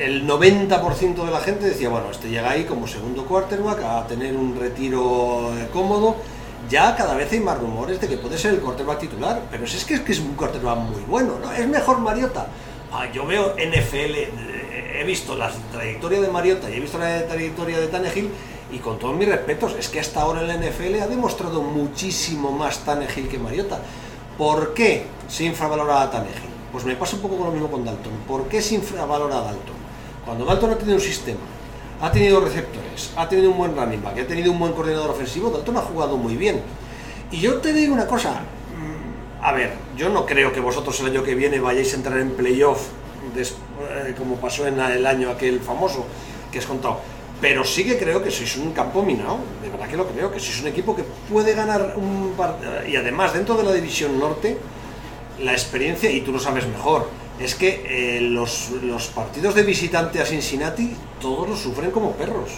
el 0.00 0.26
90% 0.26 1.24
de 1.24 1.30
la 1.30 1.40
gente 1.40 1.66
decía, 1.66 1.88
bueno, 1.88 2.10
este 2.10 2.28
llega 2.28 2.50
ahí 2.50 2.64
como 2.64 2.86
segundo 2.86 3.24
quarterback 3.26 3.82
a 3.82 4.06
tener 4.06 4.36
un 4.36 4.58
retiro 4.58 5.50
cómodo. 5.72 6.16
Ya 6.68 6.94
cada 6.96 7.14
vez 7.14 7.32
hay 7.32 7.40
más 7.40 7.58
rumores 7.58 8.00
de 8.00 8.08
que 8.08 8.16
puede 8.18 8.38
ser 8.38 8.54
el 8.54 8.60
quarterback 8.60 9.00
titular, 9.00 9.42
pero 9.50 9.66
si 9.66 9.76
es 9.76 9.84
que 9.84 9.94
es, 9.94 10.00
que 10.00 10.12
es 10.12 10.20
un 10.20 10.34
quarterback 10.34 10.78
muy 10.78 11.02
bueno, 11.02 11.38
¿no? 11.40 11.52
Es 11.52 11.66
mejor 11.66 11.98
Mariota. 11.98 12.46
Ah, 12.92 13.06
yo 13.12 13.26
veo 13.26 13.54
NFL, 13.54 14.14
he 14.94 15.04
visto 15.04 15.36
la 15.36 15.50
trayectoria 15.72 16.20
de 16.20 16.28
Mariota 16.28 16.70
y 16.70 16.74
he 16.74 16.80
visto 16.80 16.98
la 16.98 17.26
trayectoria 17.26 17.78
de 17.78 17.86
Tannehill 17.88 18.30
y 18.70 18.78
con 18.78 18.98
todos 18.98 19.16
mis 19.16 19.28
respetos, 19.28 19.74
es 19.78 19.88
que 19.88 20.00
hasta 20.00 20.20
ahora 20.20 20.42
en 20.42 20.48
la 20.48 20.56
NFL 20.56 21.00
ha 21.00 21.06
demostrado 21.06 21.62
muchísimo 21.62 22.50
más 22.52 22.80
Tannehill 22.80 23.28
que 23.28 23.38
Mariota. 23.38 23.78
¿Por 24.36 24.74
qué 24.74 25.06
se 25.26 25.44
infravalora 25.44 26.02
a 26.02 26.10
Tannehill? 26.10 26.50
Pues 26.70 26.84
me 26.84 26.94
pasa 26.96 27.16
un 27.16 27.22
poco 27.22 27.36
con 27.38 27.46
lo 27.46 27.52
mismo 27.52 27.70
con 27.70 27.84
Dalton. 27.84 28.12
¿Por 28.26 28.46
qué 28.48 28.60
se 28.60 28.74
infravalora 28.74 29.38
a 29.38 29.42
Dalton? 29.42 29.76
Cuando 30.24 30.44
Dalton 30.44 30.72
ha 30.72 30.76
tenido 30.76 30.96
un 30.96 31.02
sistema, 31.02 31.40
ha 32.00 32.12
tenido 32.12 32.40
receptores, 32.40 33.12
ha 33.16 33.28
tenido 33.28 33.50
un 33.50 33.58
buen 33.58 33.74
running 33.74 34.02
back, 34.02 34.18
ha 34.18 34.26
tenido 34.26 34.52
un 34.52 34.58
buen 34.58 34.72
coordinador 34.72 35.10
ofensivo, 35.10 35.48
Dalton 35.48 35.78
ha 35.78 35.80
jugado 35.80 36.18
muy 36.18 36.36
bien. 36.36 36.60
Y 37.30 37.40
yo 37.40 37.56
te 37.56 37.72
digo 37.72 37.94
una 37.94 38.06
cosa, 38.06 38.32
mm, 38.32 39.42
a 39.42 39.52
ver, 39.52 39.72
yo 39.96 40.10
no 40.10 40.26
creo 40.26 40.52
que 40.52 40.60
vosotros 40.60 41.00
el 41.00 41.06
año 41.06 41.22
que 41.22 41.34
viene 41.34 41.58
vayáis 41.58 41.94
a 41.94 41.96
entrar 41.96 42.18
en 42.18 42.32
playoff, 42.32 42.88
eh, 43.36 44.14
como 44.16 44.36
pasó 44.36 44.66
en 44.66 44.78
el 44.78 45.06
año 45.06 45.30
aquel 45.30 45.60
famoso 45.60 46.04
que 46.52 46.58
has 46.58 46.66
contado. 46.66 47.00
Pero 47.40 47.64
sí 47.64 47.84
que 47.84 47.96
creo 47.96 48.22
que 48.22 48.30
sois 48.30 48.56
un 48.56 48.72
campo 48.72 49.02
minado, 49.02 49.38
de 49.62 49.70
verdad 49.70 49.88
que 49.88 49.96
lo 49.96 50.08
creo, 50.08 50.30
que 50.32 50.40
sois 50.40 50.60
un 50.60 50.68
equipo 50.68 50.96
que 50.96 51.04
puede 51.30 51.54
ganar 51.54 51.94
un 51.96 52.34
partido. 52.36 52.86
Y 52.86 52.96
además, 52.96 53.32
dentro 53.32 53.54
de 53.56 53.62
la 53.62 53.72
división 53.72 54.18
norte, 54.18 54.58
la 55.40 55.52
experiencia, 55.52 56.10
y 56.10 56.22
tú 56.22 56.32
lo 56.32 56.40
sabes 56.40 56.66
mejor, 56.66 57.08
es 57.38 57.54
que 57.54 57.86
eh, 57.86 58.20
los, 58.20 58.70
los 58.82 59.06
partidos 59.08 59.54
de 59.54 59.62
visitante 59.62 60.20
a 60.20 60.26
Cincinnati 60.26 60.96
todos 61.20 61.48
los 61.48 61.60
sufren 61.60 61.92
como 61.92 62.12
perros. 62.12 62.50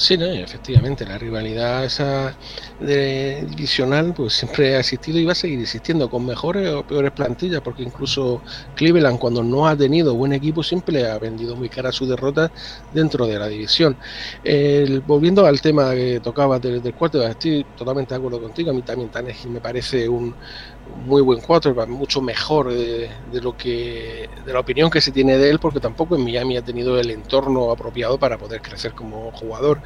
Sí, 0.00 0.16
no, 0.16 0.26
efectivamente, 0.26 1.04
la 1.04 1.18
rivalidad 1.18 1.84
esa 1.84 2.38
divisional 2.78 4.14
pues 4.14 4.34
siempre 4.34 4.76
ha 4.76 4.80
existido 4.80 5.18
y 5.18 5.24
va 5.24 5.32
a 5.32 5.34
seguir 5.34 5.60
existiendo 5.60 6.08
con 6.08 6.24
mejores 6.24 6.68
o 6.72 6.84
peores 6.84 7.10
plantillas, 7.12 7.60
porque 7.62 7.82
incluso 7.82 8.44
Cleveland 8.74 9.18
cuando 9.18 9.42
no 9.42 9.66
ha 9.66 9.76
tenido 9.76 10.14
buen 10.14 10.32
equipo 10.32 10.62
siempre 10.62 11.04
ha 11.08 11.18
vendido 11.18 11.56
muy 11.56 11.68
cara 11.68 11.90
su 11.90 12.06
derrota 12.06 12.52
dentro 12.88 13.26
de 13.26 13.38
la 13.40 13.48
división. 13.48 13.98
El- 14.42 15.00
volviendo 15.00 15.44
al 15.46 15.60
tema 15.60 15.92
que 15.94 16.20
tocaba 16.20 16.60
del, 16.60 16.80
del 16.80 16.94
cuarto, 16.94 17.26
estoy 17.26 17.64
totalmente 17.74 18.14
de 18.14 18.18
acuerdo 18.18 18.40
contigo, 18.40 18.70
a 18.70 18.74
mí 18.74 18.82
también 18.84 19.10
Tannehill 19.10 19.50
me 19.50 19.60
parece 19.60 20.08
un 20.08 20.36
muy 21.04 21.22
buen 21.22 21.40
quarterback, 21.40 21.88
mucho 21.88 22.20
mejor 22.20 22.72
de, 22.72 23.10
de 23.32 23.40
lo 23.40 23.56
que 23.56 24.28
de 24.44 24.52
la 24.52 24.60
opinión 24.60 24.90
que 24.90 25.00
se 25.00 25.12
tiene 25.12 25.38
de 25.38 25.50
él, 25.50 25.58
porque 25.58 25.80
tampoco 25.80 26.16
en 26.16 26.24
Miami 26.24 26.56
ha 26.56 26.62
tenido 26.62 26.98
el 26.98 27.10
entorno 27.10 27.70
apropiado 27.70 28.18
para 28.18 28.38
poder 28.38 28.62
crecer 28.62 28.92
como 28.92 29.30
jugador. 29.32 29.80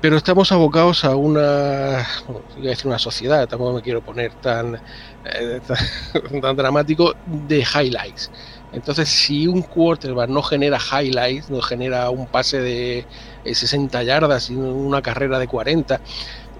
Pero 0.00 0.16
estamos 0.16 0.52
abocados 0.52 1.04
a 1.04 1.16
una, 1.16 2.06
bueno, 2.28 2.44
a 2.56 2.60
decir 2.60 2.86
una 2.86 3.00
sociedad, 3.00 3.48
tampoco 3.48 3.72
me 3.72 3.82
quiero 3.82 4.00
poner 4.00 4.32
tan, 4.34 4.80
eh, 5.24 5.60
tan, 6.40 6.56
dramático, 6.56 7.14
de 7.26 7.58
highlights. 7.58 8.30
Entonces, 8.72 9.08
si 9.08 9.48
un 9.48 9.62
quarterback 9.62 10.28
no 10.28 10.42
genera 10.42 10.78
highlights, 10.78 11.50
no 11.50 11.60
genera 11.62 12.10
un 12.10 12.26
pase 12.26 12.60
de 12.60 13.06
eh, 13.44 13.54
60 13.54 14.04
yardas, 14.04 14.44
sino 14.44 14.72
una 14.72 15.02
carrera 15.02 15.38
de 15.40 15.48
40, 15.48 16.00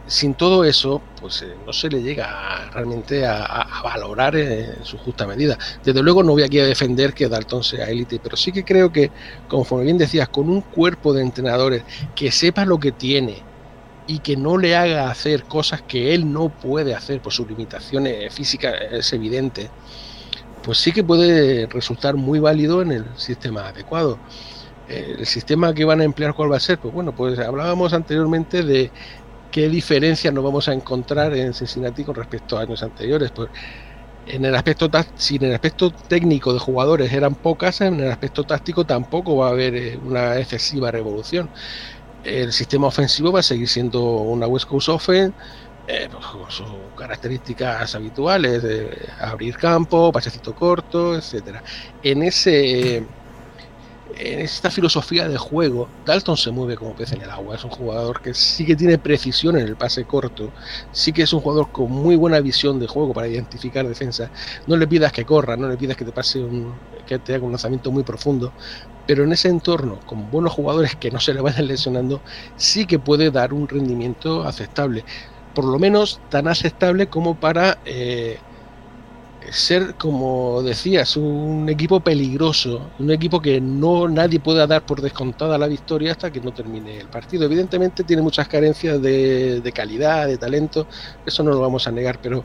sin 0.09 0.35
todo 0.35 0.65
eso, 0.65 1.03
pues 1.21 1.43
eh, 1.43 1.55
no 1.67 1.73
se 1.73 1.89
le 1.89 2.03
llega 2.03 2.69
realmente 2.73 3.27
a, 3.27 3.67
valorar 3.85 4.35
en 4.37 4.85
su 4.85 4.99
justa 4.99 5.27
medida. 5.27 5.57
Desde 5.85 6.03
luego 6.03 6.23
no 6.23 6.33
voy 6.33 6.43
aquí 6.43 6.59
a 6.59 6.65
defender 6.65 7.13
que 7.13 7.29
Dalton 7.29 7.63
sea 7.63 7.89
élite, 7.89 8.19
pero 8.23 8.37
sí 8.37 8.51
que 8.51 8.65
creo 8.65 8.91
que, 8.91 9.11
conforme 9.49 9.85
bien 9.85 9.99
decías, 9.99 10.29
con 10.29 10.49
un 10.49 10.63
cuerpo 10.63 11.13
de 11.13 11.23
entrenadores 11.23 11.85
que 12.15 12.31
sepa 12.33 12.65
lo 12.65 12.79
que 12.81 12.93
tiene 12.93 13.43
y 14.07 14.21
que 14.21 14.37
no 14.37 14.57
le 14.57 14.75
haga 14.75 15.11
hacer 15.11 15.45
cosas 15.45 15.83
que 15.83 16.15
él 16.15 16.33
no 16.33 16.49
puede 16.49 16.95
hacer 16.95 17.21
por 17.21 17.33
sus 17.33 17.47
limitaciones 17.47 18.35
físicas, 18.35 18.75
es 18.91 19.13
evidente, 19.13 19.71
pues 20.63 20.79
sí 20.79 20.93
que 20.93 21.05
puede 21.05 21.67
resultar 21.67 22.17
muy 22.17 22.39
válido 22.39 22.83
en 22.83 22.93
el 22.93 23.05
sistema 23.17 23.69
adecuado. 23.69 24.19
Eh, 24.89 25.17
El 25.19 25.27
sistema 25.27 25.75
que 25.75 25.85
van 25.85 26.01
a 26.01 26.05
emplear, 26.05 26.35
¿cuál 26.35 26.51
va 26.51 26.57
a 26.57 26.61
ser? 26.61 26.79
Pues 26.79 26.95
bueno, 26.95 27.15
pues 27.15 27.39
hablábamos 27.39 27.93
anteriormente 27.93 28.63
de 28.63 28.91
qué 29.51 29.69
diferencias 29.69 30.33
nos 30.33 30.45
vamos 30.45 30.69
a 30.69 30.73
encontrar 30.73 31.35
en 31.35 31.55
Cincinnati 31.55 32.05
con 32.05 32.15
respecto 32.15 32.59
a 32.59 32.63
años 32.63 32.83
anteriores. 32.83 33.31
Pues 33.31 33.51
en 34.27 34.45
el 34.45 34.55
aspecto 34.55 34.91
si 35.17 35.37
en 35.37 35.45
el 35.45 35.55
aspecto 35.55 35.91
técnico 35.91 36.53
de 36.53 36.59
jugadores 36.59 37.13
eran 37.13 37.35
pocas, 37.35 37.81
en 37.81 38.01
el 38.01 38.11
aspecto 38.11 38.45
táctico 38.45 38.85
tampoco 38.85 39.37
va 39.37 39.49
a 39.49 39.51
haber 39.51 39.75
eh, 39.75 39.99
una 40.05 40.39
excesiva 40.39 40.91
revolución. 40.91 41.49
El 42.25 42.53
sistema 42.53 42.89
ofensivo 42.89 43.33
va 43.33 43.41
a 43.41 43.43
seguir 43.43 43.69
siendo 43.69 44.03
una 44.03 44.47
West 44.47 44.67
Coast 44.69 44.89
Offense 44.89 45.35
eh, 45.87 46.09
pues, 46.11 46.27
con 46.27 46.51
sus 46.51 46.67
características 46.97 47.95
habituales 47.95 48.63
de 48.63 49.09
abrir 49.21 49.57
campo, 49.57 50.13
pasecito 50.13 50.55
corto, 50.55 51.17
etcétera. 51.17 51.63
En 52.03 52.23
ese 52.23 53.07
en 54.19 54.41
esta 54.41 54.71
filosofía 54.71 55.29
de 55.29 55.39
juego, 55.39 55.89
Dalton 56.05 56.37
se 56.37 56.51
mueve 56.51 56.77
como 56.77 56.95
pez 56.95 57.13
en 57.13 57.23
el 57.23 57.31
agua. 57.31 57.55
Es 57.57 57.65
un 57.65 57.71
jugador 57.71 58.21
que 58.21 58.35
sí 58.35 58.67
que 58.67 58.77
tiene 58.77 58.99
precisión 58.99 59.57
en 59.57 59.67
el 59.67 59.77
pase 59.77 60.05
corto, 60.05 60.53
sí 60.93 61.13
que 61.13 61.23
es 61.23 61.33
un 61.33 61.41
jugador 61.41 61.71
con 61.71 61.91
muy 61.91 62.17
buena 62.17 62.41
visión 62.41 62.79
de 62.81 62.87
juego 62.89 63.13
para 63.15 63.29
identificar 63.29 63.87
defensa. 63.87 64.31
No 64.67 64.77
le 64.77 64.87
pidas 64.89 65.13
que 65.13 65.25
corra, 65.25 65.57
no 65.57 65.69
le 65.69 65.77
pidas 65.77 65.97
que 65.97 66.05
te 66.05 66.13
pase 66.13 66.41
un, 66.41 66.75
que 67.07 67.19
te 67.19 67.35
haga 67.35 67.45
un 67.45 67.53
lanzamiento 67.53 67.91
muy 67.93 68.03
profundo, 68.03 68.55
pero 69.07 69.25
en 69.25 69.33
ese 69.33 69.49
entorno, 69.49 70.01
con 70.05 70.31
buenos 70.31 70.53
jugadores 70.53 70.97
que 70.97 71.11
no 71.11 71.21
se 71.21 71.33
le 71.35 71.41
vayan 71.41 71.67
lesionando, 71.67 72.23
sí 72.57 72.87
que 72.87 72.99
puede 72.99 73.31
dar 73.31 73.53
un 73.53 73.69
rendimiento 73.69 74.45
aceptable. 74.45 75.05
Por 75.55 75.65
lo 75.65 75.79
menos 75.79 76.21
tan 76.29 76.47
aceptable 76.49 77.09
como 77.09 77.41
para 77.41 77.81
eh, 77.85 78.39
ser, 79.53 79.95
como 79.97 80.63
decías, 80.63 81.17
un 81.17 81.69
equipo 81.69 82.01
peligroso, 82.01 82.91
un 82.99 83.11
equipo 83.11 83.41
que 83.41 83.61
no 83.61 84.09
nadie 84.09 84.41
pueda 84.41 84.67
dar 84.67 84.85
por 84.85 85.01
descontada 85.01 85.59
la 85.59 85.67
victoria 85.67 86.13
hasta 86.13 86.31
que 86.31 86.41
no 86.41 86.53
termine 86.53 86.99
el 86.99 87.09
partido. 87.09 87.45
Evidentemente 87.45 88.05
tiene 88.05 88.23
muchas 88.23 88.49
carencias 88.49 89.01
de, 89.01 89.61
de 89.61 89.73
calidad, 89.73 90.27
de 90.27 90.39
talento, 90.39 90.87
eso 91.27 91.43
no 91.43 91.51
lo 91.51 91.61
vamos 91.61 91.87
a 91.87 91.93
negar, 91.93 92.21
pero 92.21 92.45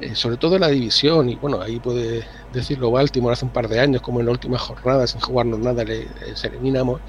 eh, 0.00 0.14
sobre 0.14 0.36
todo 0.36 0.56
en 0.56 0.62
la 0.62 0.68
división, 0.68 1.28
y 1.28 1.36
bueno, 1.36 1.60
ahí 1.60 1.78
puede 1.78 2.24
decirlo 2.52 2.90
Baltimore 2.90 3.32
hace 3.32 3.44
un 3.44 3.52
par 3.52 3.68
de 3.68 3.80
años, 3.80 4.02
como 4.02 4.20
en 4.20 4.26
la 4.26 4.32
última 4.32 4.58
jornada, 4.58 5.06
sin 5.06 5.20
jugarnos 5.20 5.60
nada, 5.60 5.84
le, 5.84 6.08
les 6.26 6.44
eliminamos, 6.44 7.00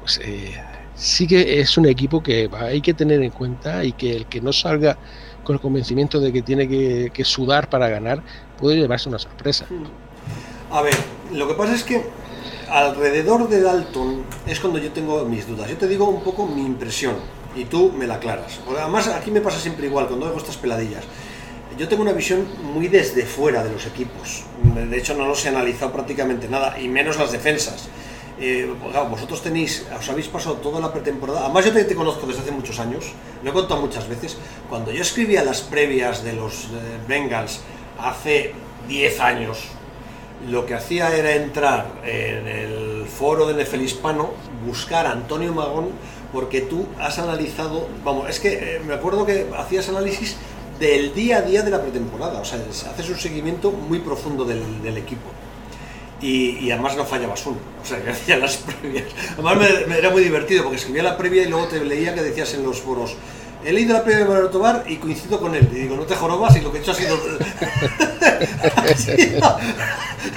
pues 0.00 0.20
eh, 0.24 0.54
sí 0.94 1.26
que 1.26 1.60
es 1.60 1.76
un 1.76 1.86
equipo 1.86 2.22
que 2.22 2.48
hay 2.52 2.80
que 2.80 2.94
tener 2.94 3.22
en 3.22 3.30
cuenta 3.30 3.84
y 3.84 3.92
que 3.92 4.16
el 4.16 4.26
que 4.26 4.40
no 4.40 4.52
salga 4.52 4.98
con 5.48 5.54
el 5.54 5.62
convencimiento 5.62 6.20
de 6.20 6.30
que 6.30 6.42
tiene 6.42 6.68
que, 6.68 7.24
sudar 7.24 7.70
para 7.70 7.88
ganar 7.88 8.22
puede 8.60 8.76
llevarse 8.76 9.08
una 9.08 9.18
sorpresa. 9.18 9.64
A 10.70 10.82
ver, 10.82 10.94
lo 11.32 11.48
que 11.48 11.54
pasa 11.54 11.74
es 11.74 11.84
que 11.84 12.02
alrededor 12.70 13.48
de 13.48 13.62
Dalton 13.62 14.24
es 14.46 14.60
cuando 14.60 14.78
yo 14.78 14.92
tengo 14.92 15.24
mis 15.24 15.48
dudas. 15.48 15.70
Yo 15.70 15.78
te 15.78 15.88
digo 15.88 16.06
un 16.06 16.22
poco 16.22 16.46
mi 16.46 16.66
impresión 16.66 17.14
y 17.56 17.64
tú 17.64 17.90
me 17.96 18.06
la 18.06 18.16
aclaras. 18.16 18.60
Además, 18.78 19.08
aquí 19.08 19.30
me 19.30 19.40
pasa 19.40 19.58
siempre 19.58 19.86
igual 19.86 20.06
cuando 20.06 20.26
hago 20.26 20.36
estas 20.36 20.58
peladillas. 20.58 21.04
Yo 21.78 21.88
tengo 21.88 22.02
una 22.02 22.12
visión 22.12 22.46
muy 22.62 22.88
desde 22.88 23.24
fuera 23.24 23.64
de 23.64 23.72
los 23.72 23.86
equipos. 23.86 24.44
De 24.62 24.98
hecho, 24.98 25.14
no 25.14 25.26
los 25.26 25.42
he 25.46 25.48
analizado 25.48 25.92
prácticamente 25.94 26.46
nada, 26.46 26.78
y 26.78 26.88
menos 26.88 27.18
las 27.18 27.32
defensas. 27.32 27.88
Eh, 28.40 28.72
vosotros 29.10 29.42
tenéis, 29.42 29.86
os 29.98 30.08
habéis 30.08 30.28
pasado 30.28 30.56
toda 30.56 30.80
la 30.80 30.92
pretemporada. 30.92 31.44
Además, 31.44 31.64
yo 31.64 31.72
te, 31.72 31.94
conozco 31.94 32.26
desde 32.26 32.42
hace 32.42 32.52
muchos 32.52 32.78
años, 32.78 33.12
lo 33.42 33.50
he 33.50 33.52
contado 33.52 33.80
muchas 33.80 34.08
veces. 34.08 34.36
Cuando 34.68 34.92
yo 34.92 35.02
escribía 35.02 35.42
las 35.42 35.60
previas 35.60 36.22
de 36.22 36.34
los 36.34 36.64
eh, 36.64 36.98
Bengals 37.08 37.60
hace 37.98 38.54
10 38.88 39.20
años, 39.20 39.58
lo 40.48 40.66
que 40.66 40.74
hacía 40.74 41.14
era 41.16 41.34
entrar 41.34 41.86
en 42.04 42.46
el 42.46 43.06
foro 43.06 43.46
de 43.46 43.64
NFL 43.64 43.80
Hispano, 43.80 44.30
buscar 44.64 45.06
a 45.06 45.12
Antonio 45.12 45.52
Magón 45.52 45.90
porque 46.32 46.60
tú 46.60 46.86
has 46.98 47.18
analizado, 47.18 47.88
vamos, 48.04 48.28
es 48.28 48.38
que 48.38 48.76
eh, 48.76 48.80
me 48.86 48.94
acuerdo 48.94 49.24
que 49.24 49.46
hacías 49.56 49.88
análisis 49.88 50.36
del 50.78 51.14
día 51.14 51.38
a 51.38 51.42
día 51.42 51.62
de 51.62 51.70
la 51.70 51.80
pretemporada, 51.80 52.40
o 52.40 52.44
sea, 52.44 52.58
haces 52.58 53.08
un 53.08 53.16
seguimiento 53.16 53.70
muy 53.72 53.98
profundo 53.98 54.44
del, 54.44 54.96
equipo. 54.96 55.30
Y, 56.20 56.70
además 56.70 56.96
no 56.96 57.04
fallabas 57.04 57.46
uno, 57.46 57.58
o 57.80 57.84
sea, 57.84 58.02
que 58.02 58.10
hacía 58.14 58.36
las 58.38 58.56
previas. 58.56 59.06
Además 59.34 59.56
me, 59.86 59.98
era 59.98 60.10
muy 60.10 60.22
divertido 60.22 60.64
porque 60.64 60.78
escribía 60.78 61.02
la 61.02 61.16
previa 61.16 61.42
y 61.42 61.48
luego 61.48 61.68
te 61.68 61.84
leía 61.84 62.14
que 62.14 62.22
decías 62.22 62.54
en 62.54 62.64
los 62.64 62.80
foros, 62.80 63.16
he 63.64 63.72
leído 63.72 63.94
la 63.94 64.02
previa 64.02 64.24
de 64.24 64.28
Manuel 64.28 64.50
Tobar 64.50 64.84
y 64.86 64.96
coincido 64.96 65.38
con 65.38 65.54
él. 65.54 65.68
Y 65.72 65.76
digo, 65.80 65.96
no 65.96 66.02
te 66.02 66.14
jorobas 66.14 66.56
y 66.56 66.60
lo 66.60 66.72
que 66.72 66.78
he 66.78 66.80
hecho 66.80 66.90
ha 66.92 66.94
sido... 66.94 67.18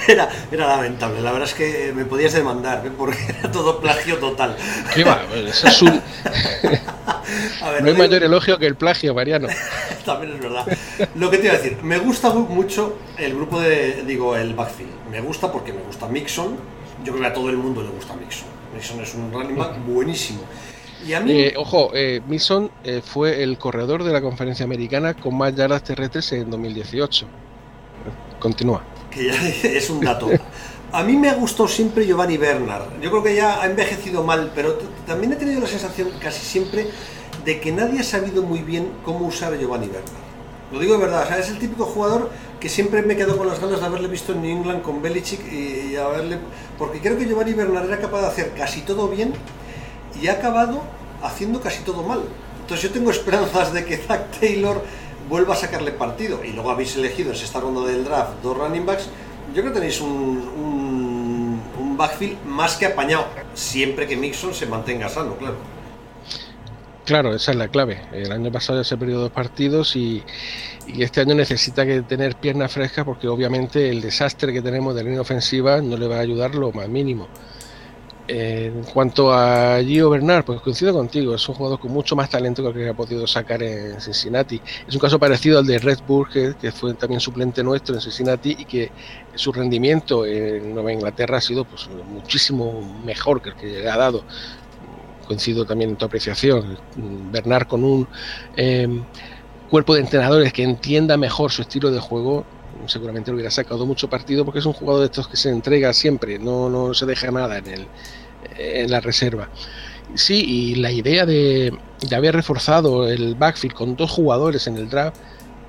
era, 0.08 0.28
era 0.50 0.66
lamentable, 0.66 1.20
la 1.20 1.32
verdad 1.32 1.48
es 1.48 1.54
que 1.54 1.92
me 1.94 2.04
podías 2.04 2.32
demandar, 2.32 2.84
¿eh? 2.86 2.90
porque 2.96 3.18
era 3.28 3.50
todo 3.50 3.80
plagio 3.80 4.18
total. 4.18 4.56
¿Qué 4.94 5.04
va? 5.04 5.22
Eso 5.34 5.68
es 5.68 5.82
un... 5.82 5.90
no 7.82 7.88
hay 7.88 7.94
mayor 7.94 8.22
elogio 8.22 8.58
que 8.58 8.66
el 8.66 8.76
plagio, 8.76 9.14
Mariano. 9.14 9.48
También 10.04 10.34
es 10.34 10.40
verdad. 10.40 10.66
Lo 11.14 11.30
que 11.30 11.38
te 11.38 11.46
iba 11.46 11.54
a 11.54 11.58
decir, 11.58 11.78
me 11.82 11.98
gusta 11.98 12.30
mucho 12.30 12.98
el 13.18 13.34
grupo 13.34 13.60
de, 13.60 14.02
digo, 14.06 14.36
el 14.36 14.54
backfield. 14.54 14.90
Me 15.10 15.20
gusta 15.20 15.50
porque 15.52 15.72
me 15.72 15.82
gusta 15.82 16.08
Mixon. 16.08 16.56
Yo 17.04 17.12
creo 17.12 17.20
que 17.20 17.28
a 17.28 17.32
todo 17.32 17.50
el 17.50 17.56
mundo 17.56 17.82
le 17.82 17.88
gusta 17.88 18.14
Mixon. 18.14 18.48
Mixon 18.74 19.00
es 19.00 19.14
un 19.14 19.32
running 19.32 19.56
back 19.56 19.84
buenísimo. 19.86 20.42
Y 21.06 21.14
a 21.14 21.20
mí... 21.20 21.32
Eh, 21.32 21.54
ojo, 21.56 21.90
eh, 21.94 22.20
Mixon 22.26 22.70
eh, 22.84 23.02
fue 23.04 23.42
el 23.42 23.58
corredor 23.58 24.04
de 24.04 24.12
la 24.12 24.20
conferencia 24.20 24.64
americana 24.64 25.14
con 25.14 25.36
más 25.36 25.54
yardas 25.54 25.82
terrestres 25.82 26.32
en 26.32 26.50
2018. 26.50 27.26
Continúa. 28.38 28.82
Que 29.10 29.26
ya 29.26 29.48
es 29.68 29.90
un 29.90 30.00
dato. 30.00 30.28
A 30.92 31.02
mí 31.02 31.16
me 31.16 31.32
gustó 31.34 31.66
siempre 31.66 32.06
Giovanni 32.06 32.36
Bernard. 32.36 33.00
Yo 33.00 33.10
creo 33.10 33.22
que 33.22 33.34
ya 33.34 33.62
ha 33.62 33.66
envejecido 33.66 34.22
mal, 34.22 34.52
pero 34.54 34.78
también 35.06 35.32
he 35.32 35.36
tenido 35.36 35.60
la 35.60 35.66
sensación 35.66 36.10
casi 36.20 36.44
siempre 36.44 36.86
de 37.44 37.60
que 37.60 37.72
nadie 37.72 38.00
ha 38.00 38.04
sabido 38.04 38.42
muy 38.42 38.60
bien 38.60 38.90
cómo 39.04 39.26
usar 39.26 39.54
a 39.54 39.56
Giovanni 39.56 39.86
Bernard. 39.86 40.22
Lo 40.70 40.78
digo 40.78 40.94
de 40.94 41.00
verdad, 41.00 41.38
es 41.38 41.50
el 41.50 41.58
típico 41.58 41.84
jugador 41.84 42.30
que 42.58 42.68
siempre 42.68 43.02
me 43.02 43.16
quedo 43.16 43.36
con 43.36 43.46
las 43.46 43.60
ganas 43.60 43.80
de 43.80 43.86
haberle 43.86 44.08
visto 44.08 44.32
en 44.32 44.42
New 44.42 44.58
England 44.58 44.82
con 44.82 45.02
Belichick 45.02 45.40
y, 45.52 45.96
haberle... 45.96 46.38
Porque 46.78 47.00
creo 47.00 47.18
que 47.18 47.26
Giovanni 47.26 47.52
Bernard 47.52 47.86
era 47.86 47.98
capaz 47.98 48.20
de 48.22 48.26
hacer 48.28 48.52
casi 48.56 48.80
todo 48.82 49.08
bien 49.08 49.34
y 50.20 50.28
ha 50.28 50.32
acabado 50.32 50.82
haciendo 51.22 51.60
casi 51.60 51.82
todo 51.82 52.02
mal. 52.02 52.22
Entonces 52.60 52.88
yo 52.88 52.92
tengo 52.92 53.10
esperanzas 53.10 53.72
de 53.72 53.84
que 53.84 53.96
Zach 53.96 54.38
Taylor 54.38 54.82
vuelva 55.28 55.54
a 55.54 55.56
sacarle 55.56 55.92
partido. 55.92 56.44
Y 56.44 56.52
luego 56.52 56.70
habéis 56.70 56.96
elegido 56.96 57.30
en 57.30 57.36
esta 57.36 57.60
ronda 57.60 57.82
del 57.82 58.04
draft 58.04 58.42
dos 58.42 58.56
running 58.56 58.86
backs. 58.86 59.08
Yo 59.54 59.62
creo 59.62 59.72
que 59.72 59.80
tenéis 59.80 60.00
un, 60.00 61.60
un 61.78 61.96
backfield 61.96 62.44
más 62.44 62.76
que 62.76 62.86
apañado, 62.86 63.26
siempre 63.54 64.06
que 64.06 64.16
Mixon 64.16 64.54
se 64.54 64.66
mantenga 64.66 65.08
sano, 65.08 65.36
claro. 65.36 65.56
Claro, 67.04 67.34
esa 67.34 67.50
es 67.50 67.56
la 67.56 67.68
clave. 67.68 68.00
El 68.12 68.30
año 68.30 68.52
pasado 68.52 68.80
ya 68.80 68.84
se 68.84 68.96
perdió 68.96 69.18
dos 69.18 69.32
partidos 69.32 69.96
y, 69.96 70.22
este 70.98 71.20
año 71.20 71.34
necesita 71.34 71.86
que 71.86 72.02
tener 72.02 72.36
piernas 72.36 72.72
frescas 72.72 73.04
porque 73.04 73.28
obviamente 73.28 73.88
el 73.88 74.00
desastre 74.00 74.52
que 74.52 74.62
tenemos 74.62 74.94
de 74.94 75.04
línea 75.04 75.20
ofensiva 75.20 75.80
no 75.80 75.96
le 75.96 76.06
va 76.06 76.16
a 76.16 76.20
ayudar 76.20 76.54
lo 76.54 76.72
más 76.72 76.88
mínimo. 76.88 77.28
En 78.34 78.82
cuanto 78.84 79.30
a 79.30 79.78
Gio 79.84 80.08
Bernard, 80.08 80.42
pues 80.46 80.58
coincido 80.62 80.94
contigo, 80.94 81.34
es 81.34 81.46
un 81.50 81.54
jugador 81.54 81.78
con 81.78 81.92
mucho 81.92 82.16
más 82.16 82.30
talento 82.30 82.62
que 82.62 82.68
el 82.68 82.74
que 82.74 82.88
ha 82.88 82.94
podido 82.94 83.26
sacar 83.26 83.62
en 83.62 84.00
Cincinnati. 84.00 84.58
Es 84.88 84.94
un 84.94 85.00
caso 85.02 85.18
parecido 85.18 85.58
al 85.58 85.66
de 85.66 85.78
Red 85.78 85.98
Burger, 86.08 86.54
que 86.54 86.72
fue 86.72 86.94
también 86.94 87.20
suplente 87.20 87.62
nuestro 87.62 87.94
en 87.94 88.00
Cincinnati 88.00 88.56
y 88.58 88.64
que 88.64 88.90
su 89.34 89.52
rendimiento 89.52 90.24
en 90.24 90.72
Nueva 90.72 90.94
Inglaterra 90.94 91.36
ha 91.36 91.40
sido 91.42 91.66
pues, 91.66 91.90
muchísimo 92.08 93.02
mejor 93.04 93.42
que 93.42 93.50
el 93.50 93.56
que 93.56 93.86
ha 93.86 93.98
dado 93.98 94.24
coincido 95.26 95.66
también 95.66 95.90
en 95.90 95.96
tu 95.96 96.06
apreciación, 96.06 96.78
Bernard 97.30 97.66
con 97.66 97.84
un 97.84 98.08
em, 98.56 99.04
cuerpo 99.68 99.92
de 99.94 100.00
entrenadores 100.00 100.54
que 100.54 100.62
entienda 100.62 101.18
mejor 101.18 101.52
su 101.52 101.60
estilo 101.60 101.90
de 101.90 102.00
juego, 102.00 102.46
seguramente 102.86 103.30
lo 103.30 103.34
hubiera 103.34 103.50
sacado 103.50 103.84
mucho 103.84 104.08
partido 104.08 104.46
porque 104.46 104.60
es 104.60 104.66
un 104.66 104.72
jugador 104.72 105.00
de 105.00 105.06
estos 105.06 105.28
que 105.28 105.36
se 105.36 105.50
entrega 105.50 105.92
siempre, 105.92 106.38
no, 106.38 106.70
no 106.70 106.94
se 106.94 107.04
deja 107.04 107.30
nada 107.30 107.58
en, 107.58 107.66
el, 107.66 107.86
en 108.56 108.90
la 108.90 109.00
reserva. 109.00 109.48
Sí, 110.14 110.44
y 110.46 110.74
la 110.76 110.90
idea 110.90 111.24
de, 111.24 111.72
de 112.08 112.16
haber 112.16 112.34
reforzado 112.34 113.08
el 113.08 113.34
backfield 113.34 113.74
con 113.74 113.96
dos 113.96 114.10
jugadores 114.10 114.66
en 114.66 114.76
el 114.76 114.88
draft, 114.88 115.16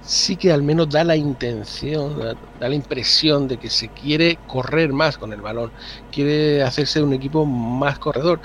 sí 0.02 0.36
que 0.36 0.52
al 0.52 0.64
menos 0.64 0.90
da 0.90 1.04
la 1.04 1.16
intención, 1.16 2.20
da, 2.20 2.36
la 2.60 2.76
impresión 2.76 3.48
de 3.48 3.58
que 3.58 3.70
se 3.70 3.90
quiere 3.90 4.38
correr 4.48 4.92
más 4.92 5.18
con 5.18 5.34
el 5.34 5.42
balón, 5.42 5.72
quiere 6.12 6.62
hacerse 6.64 7.02
un 7.02 7.14
equipo 7.14 7.46
más 7.46 8.00
corredor 8.00 8.42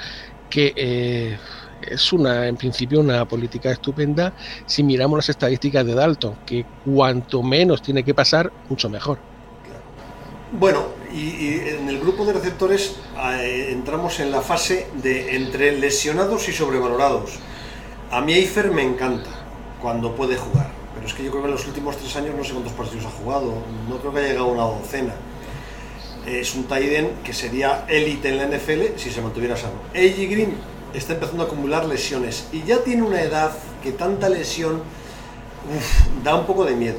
que 0.51 0.73
eh, 0.77 1.39
es 1.83 2.13
una, 2.13 2.47
en 2.47 2.57
principio, 2.57 3.01
una 3.01 3.27
política 3.27 3.71
estupenda 3.71 4.33
si 4.67 4.83
miramos 4.83 5.19
las 5.19 5.29
estadísticas 5.29 5.85
de 5.85 5.95
Dalton, 5.95 6.37
que 6.47 6.65
cuanto 6.85 7.43
menos 7.43 7.83
tiene 7.83 8.03
que 8.05 8.15
pasar, 8.15 8.53
mucho 8.69 8.89
mejor. 8.89 9.19
Bueno, 10.53 10.87
y, 11.13 11.59
en 11.69 11.89
el 11.89 12.01
grupo 12.01 12.25
de 12.25 12.33
receptores 12.33 12.97
eh, 13.17 13.69
entramos 13.71 14.19
en 14.21 14.31
la 14.31 14.41
fase 14.41 14.87
de 15.03 15.37
entre 15.37 15.73
lesionados 15.73 16.49
y 16.49 16.53
sobrevalorados. 16.53 17.33
A 18.11 18.21
mí 18.21 18.33
Eifer 18.33 18.71
me 18.71 18.83
encanta 18.83 19.31
cuando 19.81 20.15
puede 20.15 20.37
jugar, 20.37 20.71
pero 20.95 21.07
es 21.07 21.13
que 21.13 21.23
yo 21.23 21.31
creo 21.31 21.43
que 21.43 21.49
en 21.49 21.55
los 21.55 21.67
últimos 21.67 21.97
tres 21.97 22.17
años 22.17 22.35
no 22.35 22.45
sé 22.45 22.53
cuántos 22.53 22.73
partidos 22.73 23.05
ha 23.07 23.11
jugado, 23.11 23.55
no 23.89 23.99
creo 23.99 24.13
que 24.13 24.19
haya 24.21 24.29
llegado 24.29 24.47
a 24.47 24.53
una 24.53 24.63
docena 24.63 25.15
es 26.37 26.55
un 26.55 26.65
Taiden 26.65 27.11
que 27.25 27.33
sería 27.33 27.85
élite 27.89 28.29
en 28.29 28.37
la 28.37 28.47
NFL 28.47 28.97
si 28.97 29.11
se 29.11 29.23
mantuviera 29.23 29.57
sano. 29.57 29.75
AJ 29.95 30.31
Green 30.31 30.55
está 30.95 31.15
empezando 31.15 31.43
a 31.43 31.47
acumular 31.47 31.87
lesiones 31.87 32.49
y 32.53 32.63
ya 32.65 32.83
tiene 32.83 33.03
una 33.03 33.21
edad 33.21 33.53
que 33.83 33.93
tanta 33.93 34.29
lesión 34.29 34.83
da 36.25 36.35
un 36.35 36.47
poco 36.47 36.65
de 36.65 36.75
miedo. 36.75 36.99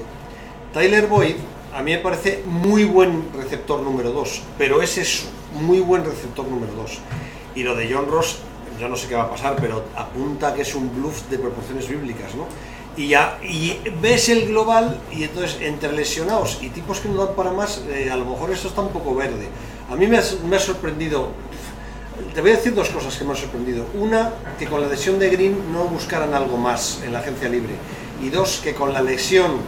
Tyler 0.74 1.08
Boyd 1.08 1.36
a 1.74 1.82
mí 1.82 1.92
me 1.92 2.00
parece 2.00 2.44
muy 2.46 2.84
buen 2.84 3.30
receptor 3.34 3.82
número 3.82 4.12
2, 4.12 4.42
pero 4.58 4.82
es 4.82 4.98
eso, 4.98 5.26
muy 5.54 5.80
buen 5.80 6.04
receptor 6.06 6.48
número 6.48 6.74
2. 6.74 7.00
Y 7.56 7.64
lo 7.64 7.76
de 7.76 7.92
John 7.94 8.08
Ross, 8.10 8.40
ya 8.80 8.88
no 8.88 8.96
sé 8.96 9.08
qué 9.08 9.16
va 9.16 9.24
a 9.24 9.30
pasar, 9.30 9.56
pero 9.60 9.84
apunta 9.96 10.54
que 10.54 10.62
es 10.62 10.76
un 10.76 10.94
bluff 10.96 11.30
de 11.30 11.38
proporciones 11.38 11.88
bíblicas, 11.88 12.36
¿no? 12.36 12.46
y, 13.00 13.08
ya, 13.08 13.40
y 13.42 13.78
ves 14.02 14.28
el 14.28 14.48
global 14.50 15.00
y 15.12 15.24
entonces 15.24 15.58
entre 15.62 15.94
lesionados 15.94 16.60
y 16.62 16.68
tipos 16.70 17.00
que 17.00 17.08
no 17.08 17.26
dan 17.26 17.36
para 17.36 17.52
más, 17.52 17.82
eh, 17.90 18.10
a 18.12 18.18
lo 18.18 18.26
mejor 18.26 18.52
esto 18.52 18.68
está 18.68 18.82
un 18.82 18.90
poco 18.90 19.16
verde. 19.16 19.48
A 19.90 19.96
mí 19.96 20.06
me 20.06 20.18
ha, 20.18 20.60
sorprendido, 20.60 21.30
te 22.36 22.42
voy 22.42 22.52
a 22.52 22.56
decir 22.58 22.76
dos 22.76 22.90
cosas 22.90 23.16
que 23.16 23.24
me 23.24 23.32
han 23.32 23.38
sorprendido. 23.38 23.86
Una, 23.94 24.34
que 24.60 24.66
con 24.66 24.82
la 24.82 24.88
lesión 24.88 25.18
de 25.18 25.30
Green 25.30 25.72
no 25.72 25.86
buscaran 25.86 26.34
algo 26.34 26.58
más 26.58 27.02
en 27.04 27.14
la 27.14 27.20
agencia 27.20 27.48
libre. 27.48 27.74
Y 28.22 28.30
dos, 28.30 28.60
que 28.62 28.76
con 28.76 28.92
la 28.92 29.02
lesión 29.02 29.60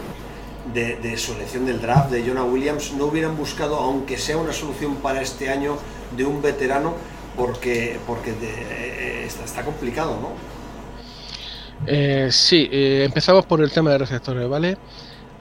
de, 0.74 1.16
su 1.16 1.32
elección 1.32 1.66
del 1.66 1.80
draft 1.80 2.10
de 2.10 2.26
Jonah 2.26 2.44
Williams 2.44 2.92
no 2.92 3.06
hubieran 3.06 3.36
buscado, 3.36 3.76
aunque 3.76 4.18
sea 4.18 4.36
una 4.36 4.52
solución 4.52 4.96
para 4.96 5.20
este 5.20 5.50
año, 5.50 5.76
de 6.16 6.24
un 6.24 6.42
veterano, 6.42 6.94
porque, 7.36 7.98
porque 8.06 8.30
eh, 8.42 9.24
está, 9.26 9.44
está 9.44 9.64
complicado, 9.64 10.18
¿no? 10.20 10.52
Eh, 11.86 12.28
sí, 12.30 12.68
eh, 12.70 13.04
empezamos 13.04 13.46
por 13.46 13.60
el 13.62 13.70
tema 13.70 13.90
de 13.90 13.98
receptores, 13.98 14.48
¿vale? 14.48 14.76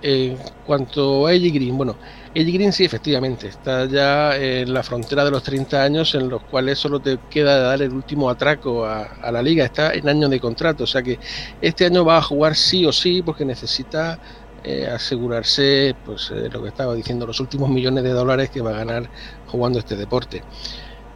En 0.02 0.38
cuanto 0.66 1.28
a 1.28 1.34
Eddie 1.34 1.52
Green, 1.52 1.78
bueno, 1.78 1.96
Eddie 2.34 2.54
Green 2.54 2.74
sí, 2.74 2.84
efectivamente, 2.86 3.50
está 3.50 3.86
ya 3.86 4.36
en 4.36 4.74
la 4.74 4.82
frontera 4.82 5.24
de 5.24 5.30
los 5.30 5.44
30 5.44 5.84
años 5.84 6.16
en 6.16 6.28
los 6.28 6.42
cuales 6.44 6.80
solo 6.80 7.00
te 7.00 7.20
queda 7.30 7.60
dar 7.60 7.82
el 7.84 7.92
último 7.92 8.28
atraco 8.28 8.84
a, 8.86 9.32
la 9.32 9.44
liga, 9.44 9.64
está 9.66 9.94
en 9.94 10.10
año 10.10 10.28
de 10.28 10.40
contrato, 10.40 10.86
o 10.86 10.88
sea 10.88 11.04
que 11.04 11.20
este 11.62 11.86
año 11.86 12.04
va 12.04 12.18
a 12.18 12.22
jugar 12.22 12.56
sí 12.56 12.84
o 12.86 12.92
sí 12.92 13.22
porque 13.22 13.46
necesita 13.46 14.18
eh, 14.64 14.88
asegurarse, 14.88 15.96
pues 16.06 16.32
lo 16.32 16.62
que 16.62 16.70
estaba 16.70 16.94
diciendo, 16.96 17.26
los 17.26 17.40
últimos 17.40 17.70
millones 17.70 18.04
de 18.04 18.12
dólares 18.12 18.50
que 18.50 18.62
va 18.62 18.72
a 18.72 18.78
ganar 18.78 19.10
jugando 19.48 19.80
este 19.80 19.96
deporte. 19.96 20.44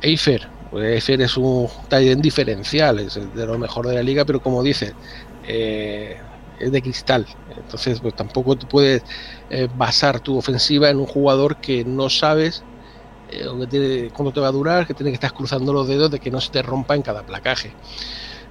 Eifer, 0.01 0.47
pues 0.71 1.09
es 1.09 1.37
un 1.37 1.69
taller 1.87 2.17
diferencial, 2.17 2.99
es 2.99 3.19
de 3.33 3.45
lo 3.45 3.57
mejor 3.57 3.87
de 3.87 3.95
la 3.95 4.03
liga, 4.03 4.25
pero 4.25 4.41
como 4.41 4.61
dices, 4.61 4.93
eh, 5.47 6.17
es 6.59 6.71
de 6.71 6.81
cristal. 6.81 7.25
Entonces, 7.55 7.99
pues 7.99 8.15
tampoco 8.15 8.55
tú 8.55 8.67
puedes 8.67 9.03
eh, 9.49 9.67
basar 9.75 10.19
tu 10.19 10.37
ofensiva 10.37 10.89
en 10.89 10.97
un 10.97 11.05
jugador 11.05 11.57
que 11.57 11.85
no 11.85 12.09
sabes 12.09 12.63
eh, 13.29 14.09
cuándo 14.13 14.31
te 14.31 14.39
va 14.39 14.47
a 14.47 14.51
durar, 14.51 14.85
que 14.85 14.93
tiene 14.93 15.11
que 15.11 15.15
estar 15.15 15.33
cruzando 15.33 15.73
los 15.73 15.87
dedos 15.87 16.11
de 16.11 16.19
que 16.19 16.31
no 16.31 16.41
se 16.41 16.51
te 16.51 16.61
rompa 16.61 16.95
en 16.95 17.01
cada 17.01 17.23
placaje. 17.25 17.71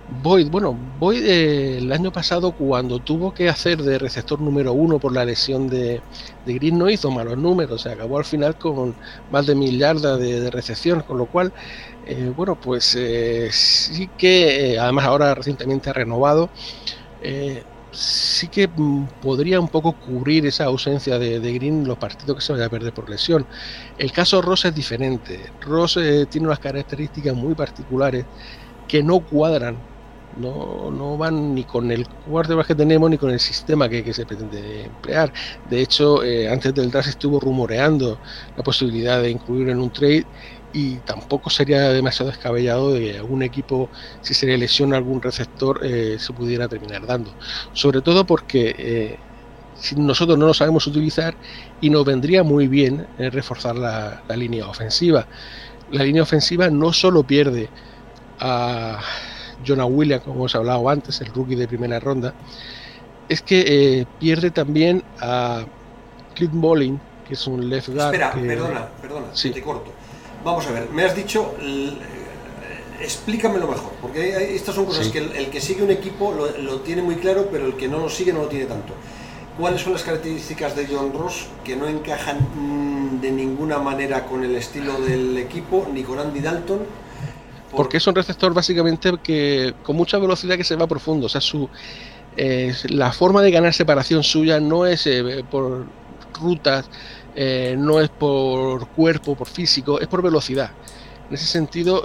Boyd, 0.08 0.50
bueno, 0.50 0.76
Boyd 0.98 1.24
el 1.24 1.90
año 1.90 2.12
pasado 2.12 2.52
cuando 2.52 2.98
tuvo 2.98 3.32
que 3.32 3.48
hacer 3.48 3.82
de 3.82 3.98
receptor 3.98 4.38
número 4.38 4.74
uno 4.74 4.98
por 4.98 5.12
la 5.12 5.24
lesión 5.24 5.66
de, 5.68 6.02
de 6.44 6.54
Green 6.54 6.78
no 6.78 6.90
hizo 6.90 7.10
malos 7.10 7.38
números, 7.38 7.82
se 7.82 7.90
acabó 7.90 8.18
al 8.18 8.26
final 8.26 8.58
con 8.58 8.94
más 9.30 9.46
de 9.46 9.54
mil 9.54 9.78
yardas 9.78 10.18
de, 10.18 10.50
recepción, 10.50 11.00
con 11.02 11.16
lo 11.16 11.26
cual, 11.26 11.52
eh, 12.06 12.30
bueno, 12.36 12.54
pues 12.60 12.94
eh, 12.98 13.48
sí 13.50 14.10
que, 14.18 14.74
eh, 14.74 14.78
además 14.78 15.06
ahora 15.06 15.34
recientemente 15.34 15.88
ha 15.88 15.94
renovado, 15.94 16.50
sí 17.90 18.48
que 18.48 18.68
podría 19.22 19.58
un 19.58 19.68
poco 19.68 19.92
cubrir 19.92 20.44
esa 20.46 20.64
ausencia 20.64 21.18
de, 21.18 21.40
de, 21.40 21.52
Green 21.54 21.86
los 21.86 21.96
partidos 21.96 22.36
que 22.36 22.42
se 22.42 22.52
vaya 22.52 22.66
a 22.66 22.68
perder 22.68 22.92
por 22.92 23.08
lesión. 23.08 23.46
El 23.96 24.12
caso 24.12 24.42
Ross 24.42 24.66
es 24.66 24.74
diferente, 24.74 25.40
Ross 25.62 25.98
tiene 26.28 26.46
unas 26.46 26.58
características 26.58 27.34
muy 27.34 27.54
particulares 27.54 28.26
que 28.86 29.02
no 29.02 29.20
cuadran 29.20 29.93
no, 30.36 30.90
no 30.90 31.16
van 31.16 31.54
ni 31.54 31.64
con 31.64 31.90
el 31.90 32.06
quarterback 32.08 32.68
que 32.68 32.74
tenemos 32.74 33.10
ni 33.10 33.18
con 33.18 33.30
el 33.30 33.40
sistema 33.40 33.88
que, 33.88 34.12
se 34.12 34.26
pretende 34.26 34.84
emplear. 34.84 35.32
De 35.70 35.80
hecho, 35.80 36.22
eh, 36.22 36.48
antes 36.48 36.74
del 36.74 36.90
draft 36.90 37.08
estuvo 37.08 37.40
rumoreando 37.40 38.18
la 38.56 38.62
posibilidad 38.62 39.20
de 39.20 39.30
incluir 39.30 39.68
en 39.68 39.80
un 39.80 39.90
trade 39.90 40.26
y 40.72 40.96
tampoco 40.98 41.50
sería 41.50 41.90
demasiado 41.90 42.30
descabellado 42.30 42.92
de 42.92 43.18
algún 43.18 43.42
equipo, 43.42 43.88
si 44.22 44.34
se 44.34 44.46
le 44.46 44.58
lesiona 44.58 44.96
algún 44.96 45.22
receptor, 45.22 45.80
eh, 45.84 46.16
se 46.18 46.32
pudiera 46.32 46.68
terminar 46.68 47.06
dando. 47.06 47.32
Sobre 47.72 48.00
todo 48.00 48.26
porque 48.26 48.74
eh, 48.76 49.18
nosotros 49.96 50.36
no 50.36 50.46
lo 50.46 50.54
sabemos 50.54 50.86
utilizar 50.86 51.36
y 51.80 51.90
nos 51.90 52.04
vendría 52.04 52.42
muy 52.42 52.66
bien 52.66 53.06
reforzar 53.18 53.76
la, 53.76 54.22
la 54.26 54.36
línea 54.36 54.66
ofensiva. 54.66 55.26
La 55.92 56.02
línea 56.02 56.22
ofensiva 56.22 56.70
no 56.70 56.92
solo 56.92 57.22
pierde 57.22 57.68
a 58.40 58.98
Jonah 59.64 59.86
Williams, 59.86 60.24
como 60.24 60.36
hemos 60.36 60.54
hablado 60.54 60.88
antes, 60.88 61.20
el 61.20 61.28
rookie 61.28 61.54
de 61.54 61.66
primera 61.68 61.98
ronda, 62.00 62.34
es 63.28 63.42
que 63.42 63.64
eh, 63.66 64.06
pierde 64.18 64.50
también 64.50 65.02
a 65.20 65.64
Clint 66.34 66.54
Bolling, 66.54 67.00
que 67.26 67.34
es 67.34 67.46
un 67.46 67.68
left 67.68 67.88
guard. 67.88 68.14
Espera, 68.14 68.32
perdona, 68.32 68.88
perdona, 69.00 69.26
te 69.32 69.62
corto. 69.62 69.90
Vamos 70.44 70.66
a 70.66 70.72
ver, 70.72 70.90
me 70.90 71.04
has 71.04 71.16
dicho, 71.16 71.54
eh, 71.60 71.96
explícamelo 73.00 73.66
mejor, 73.66 73.92
porque 74.00 74.54
estas 74.54 74.74
son 74.74 74.84
cosas 74.84 75.08
que 75.08 75.18
el, 75.18 75.48
que 75.48 75.60
sigue 75.60 75.82
un 75.82 75.90
equipo 75.90 76.34
lo, 76.34 76.80
tiene 76.80 77.02
muy 77.02 77.16
claro, 77.16 77.48
pero 77.50 77.66
el 77.66 77.76
que 77.76 77.88
no 77.88 77.98
lo 77.98 78.10
sigue 78.10 78.32
no 78.32 78.40
lo 78.40 78.48
tiene 78.48 78.66
tanto. 78.66 78.92
¿Cuáles 79.58 79.82
son 79.82 79.92
las 79.92 80.02
características 80.02 80.74
de 80.74 80.88
John 80.90 81.12
Ross 81.12 81.46
que 81.62 81.76
no 81.76 81.86
encajan 81.86 82.38
mm, 82.54 83.20
de 83.20 83.30
ninguna 83.30 83.78
manera 83.78 84.26
con 84.26 84.42
el 84.42 84.56
estilo 84.56 85.00
del 85.00 85.38
equipo, 85.38 85.86
ni 85.92 86.02
con 86.02 86.18
Andy 86.18 86.40
Dalton? 86.40 86.80
Porque 87.76 87.96
es 87.96 88.06
un 88.06 88.14
receptor 88.14 88.54
básicamente 88.54 89.12
que 89.22 89.74
con 89.82 89.96
mucha 89.96 90.18
velocidad 90.18 90.56
que 90.56 90.64
se 90.64 90.76
va 90.76 90.86
profundo. 90.86 91.26
O 91.26 91.28
sea, 91.28 91.40
eh, 92.36 92.74
la 92.88 93.12
forma 93.12 93.42
de 93.42 93.50
ganar 93.50 93.72
separación 93.72 94.22
suya 94.22 94.60
no 94.60 94.86
es 94.86 95.06
eh, 95.06 95.44
por 95.50 95.86
rutas, 96.40 96.88
eh, 97.34 97.74
no 97.78 98.00
es 98.00 98.10
por 98.10 98.88
cuerpo, 98.88 99.34
por 99.34 99.48
físico, 99.48 100.00
es 100.00 100.06
por 100.06 100.22
velocidad. 100.22 100.70
En 101.28 101.34
ese 101.34 101.46
sentido, 101.46 102.04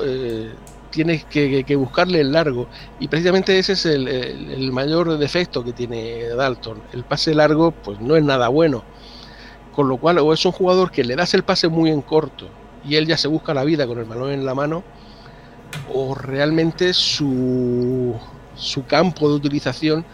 tienes 0.90 1.26
que, 1.26 1.76
buscarle 1.76 2.22
el 2.22 2.32
largo. 2.32 2.68
Y 3.00 3.08
precisamente 3.08 3.60
ese 3.60 3.74
es 3.74 3.86
el, 3.86 4.08
el, 4.08 4.72
mayor 4.72 5.18
defecto 5.18 5.64
que 5.64 5.74
tiene 5.74 6.30
Dalton. 6.30 6.82
El 6.94 7.04
pase 7.04 7.36
largo, 7.36 7.72
pues 7.72 8.00
no 8.00 8.16
es 8.16 8.24
nada 8.24 8.48
bueno. 8.48 8.84
Con 9.76 9.88
lo 9.88 9.98
cual, 9.98 10.18
o 10.20 10.34
es 10.34 10.44
un 10.46 10.52
jugador 10.52 10.90
que 10.90 11.04
le 11.04 11.16
das 11.16 11.34
el 11.34 11.44
pase 11.44 11.68
muy 11.68 11.92
en 11.92 12.02
corto 12.02 12.48
y 12.88 12.96
él 12.96 13.08
ya 13.08 13.18
se 13.18 13.28
busca 13.28 13.54
la 13.54 13.64
vida 13.64 13.88
con 13.88 14.00
el 14.00 14.06
balón 14.06 14.32
en 14.32 14.46
la 14.46 14.56
mano 14.56 14.84
o 15.94 16.16
realmente 16.16 16.94
su, 16.94 18.16
su 18.56 18.86
campo 18.86 19.30
de 19.30 19.36
utilización 19.36 20.06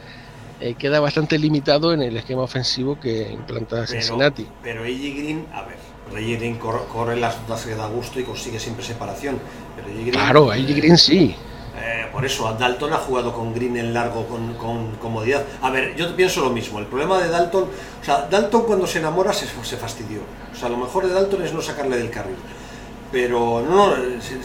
eh, 0.62 0.76
queda 0.76 1.00
bastante 1.00 1.38
limitado 1.38 1.94
en 1.94 2.02
el 2.02 2.16
esquema 2.16 2.44
ofensivo 2.44 3.00
que 3.00 3.30
implanta 3.32 3.86
Cincinnati. 3.86 4.48
Pero 4.64 4.84
AJ 4.84 4.90
Green, 4.90 5.46
a 5.54 5.64
ver, 5.64 5.78
AJ 6.12 6.40
Green 6.40 6.58
corre, 6.58 7.18
las 7.18 7.46
dudas 7.46 7.66
que 7.66 7.76
da 7.76 7.88
gusto 7.88 8.20
y 8.20 8.24
consigue 8.24 8.60
siempre 8.60 8.86
separación. 8.86 9.40
Pero 9.76 10.12
claro, 10.12 10.52
AJ 10.52 10.76
Green 10.76 10.98
sí. 10.98 11.36
Eh, 11.78 12.08
por 12.10 12.26
eso, 12.26 12.52
Dalton 12.58 12.94
ha 12.94 12.98
jugado 12.98 13.34
con 13.34 13.54
Green 13.54 13.76
en 13.76 13.94
largo 13.94 14.26
con, 14.28 14.54
con, 14.54 14.96
comodidad. 14.96 15.44
A 15.62 15.70
ver, 15.70 15.94
yo 15.98 16.16
pienso 16.16 16.40
lo 16.40 16.50
mismo. 16.50 16.80
El 16.80 16.86
problema 16.86 17.20
de 17.20 17.28
Dalton, 17.28 17.64
o 17.64 18.04
sea, 18.06 18.28
Dalton 18.32 18.64
cuando 18.64 18.88
se 18.88 19.00
enamora 19.00 19.34
se, 19.34 19.46
se 19.62 19.76
fastidió. 19.76 20.22
O 20.54 20.56
sea, 20.56 20.70
lo 20.70 20.78
mejor 20.78 21.06
de 21.06 21.14
Dalton 21.14 21.44
es 21.44 21.52
no 21.52 21.62
sacarle 21.62 21.98
del 21.98 22.10
carril 22.10 22.38
pero 23.16 23.64
no, 23.66 23.94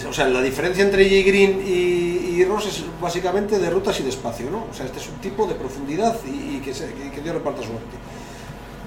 o 0.09 0.13
sea, 0.13 0.29
la 0.29 0.41
diferencia 0.41 0.85
entre 0.85 1.03
J. 1.03 1.29
Green 1.29 1.61
y, 1.67 2.45
Ross 2.45 2.67
es 2.67 2.85
básicamente 3.01 3.59
de 3.59 3.69
rutas 3.69 3.99
y 3.99 4.05
de 4.05 4.11
espacio, 4.11 4.49
¿no? 4.49 4.69
O 4.71 4.73
sea, 4.73 4.87
este 4.87 5.01
es 5.01 5.09
un 5.09 5.17
tipo 5.17 5.45
de 5.45 5.57
profundidad 5.57 6.17
y, 6.25 6.61
que, 6.61 6.71
que, 6.71 7.21
Dios 7.21 7.35
reparta 7.35 7.63
suerte. 7.63 7.97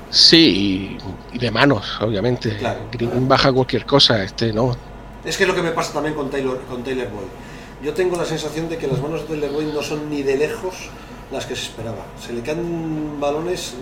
Sí, 0.09 0.97
y, 1.33 1.37
de 1.37 1.51
manos, 1.51 1.99
obviamente. 1.99 2.57
Green 2.93 3.27
baja 3.27 3.51
cualquier 3.51 3.85
cosa, 3.85 4.23
este 4.23 4.53
no. 4.53 4.73
Es 5.25 5.35
que 5.35 5.43
es 5.43 5.49
lo 5.49 5.53
que 5.53 5.61
me 5.61 5.71
pasa 5.71 5.91
también 5.91 6.15
con 6.15 6.29
Taylor, 6.29 6.61
con 6.61 6.81
Taylor 6.81 7.09
Boyd. 7.09 7.83
Yo 7.83 7.93
tengo 7.93 8.15
la 8.15 8.23
sensación 8.23 8.69
de 8.69 8.77
que 8.77 8.87
las 8.87 9.01
manos 9.01 9.23
de 9.23 9.27
Taylor 9.27 9.51
Boyd 9.51 9.73
no 9.73 9.83
son 9.83 10.09
ni 10.09 10.23
de 10.23 10.37
lejos 10.37 10.75
las 11.29 11.45
que 11.45 11.57
se 11.57 11.63
esperaba. 11.63 12.05
Se 12.25 12.31
le 12.31 12.41
caen 12.41 13.19
balones 13.19 13.73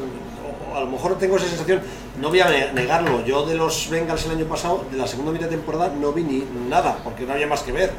a 0.75 0.81
lo 0.81 0.87
mejor 0.87 1.17
tengo 1.17 1.37
esa 1.37 1.47
sensación, 1.47 1.81
no 2.19 2.29
voy 2.29 2.39
a 2.39 2.71
negarlo, 2.73 3.25
yo 3.25 3.45
de 3.45 3.55
los 3.55 3.89
Bengals 3.89 4.25
el 4.25 4.31
año 4.31 4.45
pasado, 4.45 4.85
de 4.91 4.97
la 4.97 5.07
segunda 5.07 5.31
mitad 5.31 5.45
de 5.45 5.55
temporada, 5.55 5.93
no 5.99 6.11
vi 6.13 6.23
ni 6.23 6.43
nada, 6.69 6.97
porque 7.03 7.25
no 7.25 7.33
había 7.33 7.47
más 7.47 7.61
que 7.61 7.71
ver. 7.71 7.91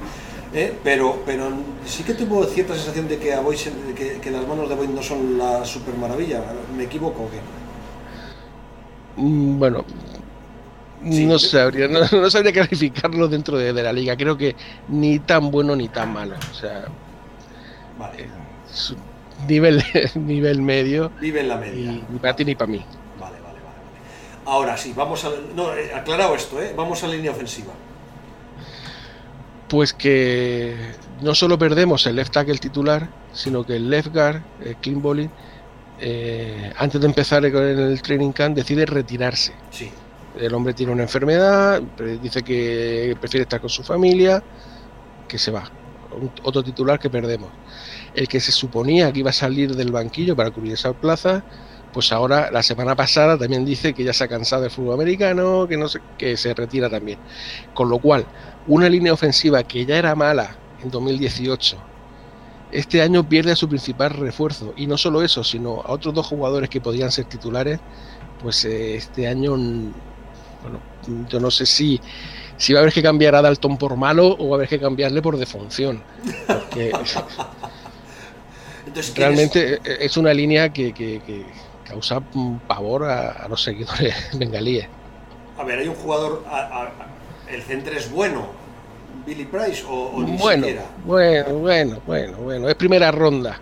¿eh? 0.55 0.79
Pero, 0.83 1.23
pero 1.25 1.51
sí 1.87 2.03
que 2.03 2.14
tuvo 2.14 2.45
cierta 2.45 2.75
sensación 2.75 3.09
de 3.09 3.18
que, 3.18 3.35
a 3.35 3.43
que, 4.20 4.31
las 4.31 4.47
manos 4.47 4.68
de 4.68 4.75
Boyd 4.75 4.89
no 4.89 5.03
son 5.03 5.39
la 5.39 5.64
super 5.64 5.95
maravilla. 5.95 6.43
¿Me 6.77 6.85
equivoco 6.85 7.23
o 7.23 7.31
qué? 7.31 7.41
Mm, 9.16 9.59
bueno, 9.59 9.85
no, 11.03 11.39
sabría, 11.39 11.89
no, 11.89 12.31
sabría 12.31 12.53
calificarlo 12.53 13.29
dentro 13.29 13.59
de, 13.59 13.73
la 13.73 13.93
liga. 13.93 14.16
Creo 14.16 14.37
que 14.37 14.55
ni 14.89 15.18
tan 15.18 15.51
bueno 15.51 15.75
ni 15.75 15.89
tan 15.89 16.12
malo. 16.12 16.37
O 16.51 16.55
sea, 16.55 16.85
vale. 17.99 18.23
Eh, 18.23 18.29
nivel, 19.49 19.82
nivel 20.14 20.62
medio. 20.62 21.11
Vive 21.20 21.40
en 21.40 21.49
la 21.49 21.57
media. 21.57 22.01
ni 22.09 22.18
para 22.18 22.36
ti 22.36 22.45
ni 22.45 22.55
para 22.55 22.70
mí. 22.70 22.84
Vale, 23.18 23.40
vale, 23.40 23.61
vale. 23.61 23.76
Ahora 24.47 24.76
sí, 24.76 24.93
vamos 24.97 25.24
a. 25.24 25.30
No, 25.55 25.74
eh, 25.74 25.93
aclarado 25.95 26.34
esto, 26.34 26.62
¿eh? 26.62 26.72
Vamos 26.76 27.03
a 27.05 27.09
línea 27.09 27.30
ofensiva. 27.30 27.72
Pues 29.68 29.93
que 29.93 30.76
no 31.22 31.34
solo 31.34 31.59
perdemos 31.59 32.07
el 32.07 32.16
left 32.16 32.32
tackle 32.32 32.59
titular, 32.59 33.09
sino 33.32 33.64
que 33.64 33.76
el 33.76 33.88
left 33.88 34.12
guard, 34.12 34.43
el 34.62 34.76
Clint 34.76 35.01
Bowling, 35.01 35.28
eh, 35.99 36.72
antes 36.76 37.01
de 37.01 37.07
empezar 37.07 37.51
con 37.51 37.62
el 37.62 38.03
training 38.03 38.32
camp, 38.32 38.55
decide 38.55 38.84
retirarse. 38.84 39.53
Sí. 39.70 39.90
El 40.38 40.53
hombre 40.55 40.74
tiene 40.74 40.93
una 40.93 41.03
enfermedad, 41.03 41.80
dice 42.22 42.43
que 42.43 43.16
prefiere 43.20 43.43
estar 43.43 43.61
con 43.61 43.70
su 43.70 43.82
familia, 43.82 44.43
que 45.28 45.38
se 45.38 45.51
va. 45.51 45.64
otro 46.43 46.62
titular 46.62 46.99
que 46.99 47.09
perdemos 47.09 47.51
el 48.15 48.29
que 48.29 48.41
se 48.41 48.53
suponía 48.53 49.13
que 49.13 49.21
iba 49.21 49.31
a 49.31 49.35
salir 49.35 49.75
del 49.75 49.93
banquillo 49.93 50.37
para 50.37 50.51
cubrir 50.51 50.75
esa 50.75 50.93
plaza, 50.93 51.45
pues 51.93 52.13
ahora 52.13 52.51
la 52.51 52.63
semana 52.63 52.97
pasada 52.97 53.37
también 53.37 53.65
dice 53.65 53.93
que 53.93 54.05
ya 54.05 54.13
se 54.13 54.25
ha 54.25 54.29
cansado 54.29 54.63
del 54.63 54.71
fútbol 54.71 54.95
americano, 54.95 55.67
que 55.69 55.77
no 55.77 55.87
que 56.17 56.37
se 56.37 56.55
retira 56.55 56.89
también. 56.89 57.19
Con 57.75 57.89
lo 57.89 57.99
cual, 57.99 58.27
una 58.67 58.89
línea 58.89 59.13
ofensiva 59.13 59.63
que 59.63 59.85
ya 59.85 59.99
era 59.99 60.15
mala 60.15 60.57
en 60.83 60.91
2018, 60.91 61.77
este 62.73 63.03
año 63.03 63.29
pierde 63.29 63.53
a 63.53 63.57
su 63.57 63.69
principal 63.69 64.11
refuerzo 64.11 64.73
y 64.77 64.87
no 64.87 64.97
solo 64.97 65.23
eso, 65.23 65.45
sino 65.45 65.83
a 65.83 65.93
otros 65.93 66.15
dos 66.15 66.27
jugadores 66.27 66.71
que 66.71 66.81
podían 66.81 67.13
ser 67.13 67.27
titulares, 67.27 67.81
pues 68.43 68.65
eh, 68.65 68.97
este 68.97 69.29
año 69.29 69.53
bueno, 70.63 70.81
yo 71.29 71.41
no 71.41 71.51
sé 71.51 71.67
si 71.67 72.01
si 72.57 72.73
va 72.73 72.79
a 72.79 72.83
haber 72.83 72.95
que 72.95 73.03
cambiar 73.03 73.35
a 73.35 73.43
Dalton 73.43 73.77
por 73.77 73.97
malo 73.97 74.37
o 74.39 74.49
va 74.49 74.55
a 74.55 74.59
haber 74.59 74.69
que 74.69 74.79
cambiarle 74.79 75.21
por 75.21 75.37
defunción. 75.37 76.03
Porque 76.47 76.93
Realmente 79.14 79.80
e-, 79.84 80.05
es 80.05 80.16
una 80.16 80.32
línea 80.32 80.72
que, 80.72 80.93
causa 81.84 82.20
pavor 82.66 83.05
a, 83.05 83.47
los 83.49 83.62
seguidores 83.62 84.14
bengalíes. 84.38 84.86
A 85.59 85.64
ver, 85.64 85.80
hay 85.80 85.88
un 85.88 85.95
jugador, 85.95 86.45
el 87.49 87.62
centro 87.62 87.95
es 87.95 88.11
bueno, 88.11 88.47
Billy 89.26 89.45
Price, 89.45 89.84
o, 89.86 90.22
ni 90.22 90.36
bueno, 90.36 90.66
siquiera. 90.66 90.86
Bueno, 91.05 91.55
bueno, 91.55 92.03
bueno, 92.07 92.36
bueno, 92.38 92.68
es 92.68 92.74
primera 92.74 93.11
ronda. 93.11 93.61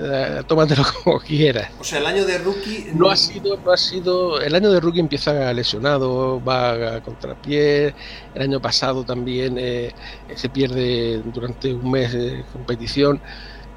Eh, 0.00 0.42
tómatelo 0.46 0.84
como 1.04 1.18
quieras. 1.18 1.70
O 1.80 1.84
sea, 1.84 1.98
el 1.98 2.06
año 2.06 2.24
de 2.24 2.38
rookie 2.38 2.90
no 2.94 3.10
ha 3.10 3.16
sido, 3.16 3.56
no 3.56 3.72
ha 3.72 3.76
sido. 3.76 4.40
El 4.40 4.54
año 4.54 4.70
de 4.70 4.80
rookie 4.80 5.00
empieza 5.00 5.52
lesionado, 5.52 6.42
va 6.44 6.96
a 6.96 7.02
contrapié. 7.02 7.94
El 8.34 8.42
año 8.42 8.60
pasado 8.60 9.02
también 9.04 9.56
eh, 9.58 9.92
se 10.36 10.48
pierde 10.48 11.20
durante 11.24 11.74
un 11.74 11.90
mes 11.90 12.12
de 12.12 12.44
competición 12.52 13.20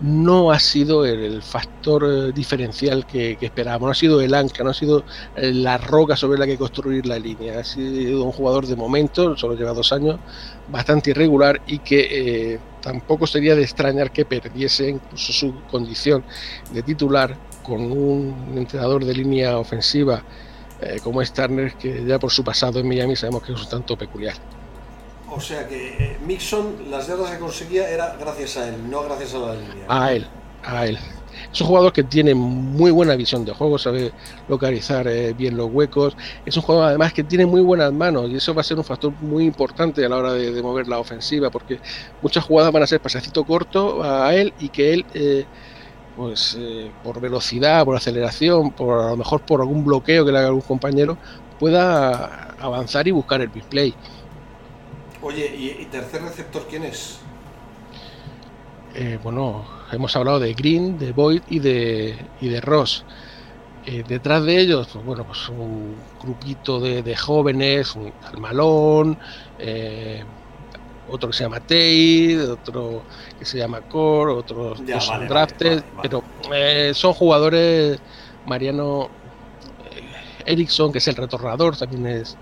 no 0.02 0.52
ha 0.52 0.60
sido 0.60 1.06
el, 1.06 1.42
factor 1.42 2.04
eh, 2.06 2.32
diferencial 2.34 3.06
que, 3.06 3.38
esperábamos, 3.40 3.88
no 3.88 3.92
ha 3.92 3.96
sido 3.96 4.22
el 4.22 4.34
ancla, 4.34 4.64
no 4.64 4.72
ha 4.72 4.74
sido 4.74 5.04
eh, 5.36 5.54
la 5.54 5.78
roca 5.78 6.16
sobre 6.16 6.40
la 6.40 6.46
que 6.46 6.58
construir 6.58 7.06
la 7.06 7.20
línea, 7.20 7.60
ha 7.60 7.64
sido 7.64 8.24
un 8.24 8.32
jugador 8.32 8.66
de 8.66 8.76
momento, 8.76 9.38
solo 9.38 9.56
lleva 9.56 9.74
dos 9.74 9.94
años, 9.94 10.20
bastante 10.70 11.12
irregular 11.12 11.62
y 11.68 11.80
que 11.80 12.54
eh, 12.54 12.60
tampoco 12.82 13.28
sería 13.28 13.56
de 13.56 13.62
extrañar 13.62 14.12
que 14.12 14.26
perdiese 14.26 14.90
incluso 14.90 15.34
su 15.34 15.54
condición 15.70 16.24
de 16.74 16.82
titular 16.82 17.38
con 17.62 17.92
un 17.92 18.54
entrenador 18.58 19.06
de 19.06 19.14
línea 19.14 19.58
ofensiva 19.58 20.24
como 21.04 21.22
es 21.22 21.32
Turner, 21.32 21.76
que 21.76 22.04
ya 22.04 22.18
por 22.18 22.32
su 22.32 22.44
pasado 22.44 22.80
en 22.80 22.88
Miami 22.88 23.16
sabemos 23.16 23.44
que 23.44 23.54
es 23.54 23.62
un 23.62 23.70
tanto 23.70 23.96
peculiar. 23.96 24.34
O 25.34 25.40
sea 25.40 25.66
que 25.66 26.18
Mixon, 26.26 26.92
las 26.92 27.08
yardas 27.08 27.32
que 27.32 27.40
conseguía 27.40 27.90
era 27.90 28.18
gracias 28.20 28.58
a 28.58 28.68
él, 28.68 28.90
no 28.90 29.02
gracias 29.04 29.34
a 29.34 29.40
la 29.40 29.54
línea. 29.54 29.86
A 29.88 30.14
él, 30.14 30.28
a 30.62 30.86
él. 30.86 31.00
Es 31.52 31.62
un 31.62 31.68
jugador 31.68 31.94
que 31.94 32.04
tiene 32.04 32.34
muy 32.36 32.92
buena 32.92 33.16
visión 33.16 33.46
de 33.46 33.54
juego, 33.54 33.78
sabe 33.78 34.12
localizar 34.50 35.08
eh, 35.08 35.34
bien 35.34 35.56
los 35.56 35.72
huecos. 35.72 36.18
Es 36.46 36.58
un 36.58 36.64
jugador 36.64 36.90
además 36.90 37.14
que 37.14 37.24
tiene 37.24 37.46
muy 37.46 37.62
buenas 37.62 37.94
manos 37.94 38.30
y 38.30 38.36
eso 38.36 38.54
va 38.54 38.60
a 38.60 38.64
ser 38.64 38.78
un 38.78 38.84
factor 38.84 39.14
muy 39.22 39.46
importante 39.46 40.06
a 40.06 40.10
la 40.10 40.18
hora 40.18 40.34
de, 40.34 40.62
mover 40.62 40.90
la 40.90 41.00
ofensiva 41.00 41.50
porque 41.50 41.80
muchas 42.22 42.44
jugadas 42.44 42.74
van 42.74 42.84
a 42.84 42.88
ser 42.88 43.00
pasecito 43.00 43.46
corto 43.46 44.04
a 44.04 44.36
él 44.36 44.54
y 44.60 44.68
que 44.68 44.94
él, 44.94 45.06
eh, 45.14 45.46
pues 46.18 46.58
eh, 46.60 46.92
por 47.04 47.22
velocidad, 47.22 47.86
por 47.86 47.96
aceleración, 47.96 48.72
por 48.72 49.00
a 49.00 49.10
lo 49.12 49.18
mejor 49.18 49.42
por 49.42 49.62
algún 49.62 49.86
bloqueo 49.86 50.26
que 50.26 50.32
le 50.32 50.40
haga 50.40 50.48
algún 50.48 50.62
compañero, 50.62 51.18
pueda 51.58 52.54
avanzar 52.60 53.08
y 53.08 53.12
buscar 53.12 53.40
el 53.40 53.48
big 53.48 53.64
play. 53.64 53.96
Oye, 55.22 55.46
¿y, 55.80 55.86
tercer 55.86 56.24
receptor 56.24 56.66
quién 56.68 56.84
es? 56.84 57.20
Eh, 58.96 59.20
bueno, 59.22 59.66
hemos 59.92 60.16
hablado 60.16 60.40
de 60.40 60.54
Green, 60.54 60.98
de 60.98 61.12
Boyd 61.12 61.44
y 61.48 61.60
de, 61.60 62.18
y 62.42 62.50
de 62.50 62.60
Ross. 62.60 63.06
Eh, 63.86 64.04
detrás 64.08 64.44
de 64.44 64.60
ellos, 64.60 64.90
pues 64.92 65.06
bueno, 65.06 65.24
pues 65.26 65.48
un 65.50 65.96
grupito 66.22 66.80
de, 66.80 67.16
jóvenes, 67.16 67.96
un 67.96 68.12
Malón, 68.40 69.18
eh, 69.60 70.24
otro 71.08 71.30
que 71.30 71.38
se 71.38 71.44
llama 71.44 71.60
Tate, 71.60 72.40
otro 72.42 73.04
que 73.38 73.46
se 73.46 73.60
llama 73.60 73.82
Core, 73.82 74.34
otros 74.34 74.82
que 74.82 75.00
son 75.00 75.28
drafted, 75.28 75.84
pero 76.02 76.24
son 76.94 77.14
jugadores, 77.14 78.00
Mariano 78.48 79.10
Erickson, 80.46 80.92
que 80.92 80.98
es 80.98 81.08
el 81.08 81.16
retornador, 81.16 81.78
también 81.78 82.08
es, 82.08 82.38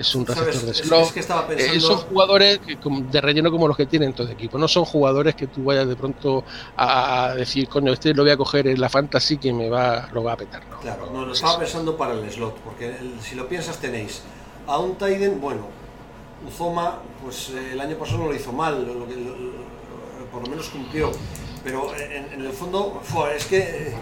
es 0.00 0.14
un 0.14 0.26
receptor 0.26 0.62
de 0.62 0.74
slot. 0.74 1.16
Eh, 1.58 1.78
son 1.78 1.98
jugadores 1.98 2.60
de 2.64 3.20
relleno 3.20 3.50
como 3.50 3.68
los 3.68 3.76
que 3.76 3.84
tienen 3.84 4.14
todo 4.14 4.26
el 4.26 4.32
equipo. 4.32 4.56
No 4.56 4.66
son 4.66 4.86
jugadores 4.86 5.34
que 5.34 5.46
tú 5.46 5.64
vayas 5.64 5.86
de 5.86 5.94
pronto 5.94 6.42
a, 6.76 7.34
decir, 7.36 7.68
coño, 7.68 7.92
este 7.92 8.14
lo 8.14 8.22
voy 8.22 8.32
a 8.32 8.36
coger 8.36 8.66
en 8.66 8.80
la 8.80 8.88
fantasy 8.88 9.36
que 9.36 9.52
me 9.52 9.68
va, 9.68 10.08
lo 10.12 10.22
va 10.22 10.32
a 10.32 10.36
petar. 10.36 10.62
Claro, 10.80 11.10
no, 11.12 11.26
lo 11.26 11.34
estaba 11.34 11.58
pensando 11.58 11.96
para 11.98 12.14
el 12.14 12.30
slot, 12.30 12.56
porque 12.60 12.96
si 13.20 13.34
lo 13.34 13.46
piensas 13.46 13.78
tenéis 13.78 14.22
a 14.66 14.78
un 14.78 14.96
Tiden, 14.96 15.38
bueno, 15.38 15.66
Uzoma, 16.48 17.00
pues 17.22 17.50
eh, 17.50 17.72
el 17.72 17.80
año 17.80 17.96
pasado 17.96 18.20
no 18.20 18.28
lo 18.28 18.34
hizo 18.34 18.52
mal, 18.52 18.86
por 20.32 20.42
lo 20.42 20.48
menos 20.48 20.70
cumplió. 20.70 21.12
Pero 21.62 21.92
en, 21.94 22.40
el 22.40 22.52
fondo, 22.52 23.02
es 23.36 23.44
que 23.44 23.92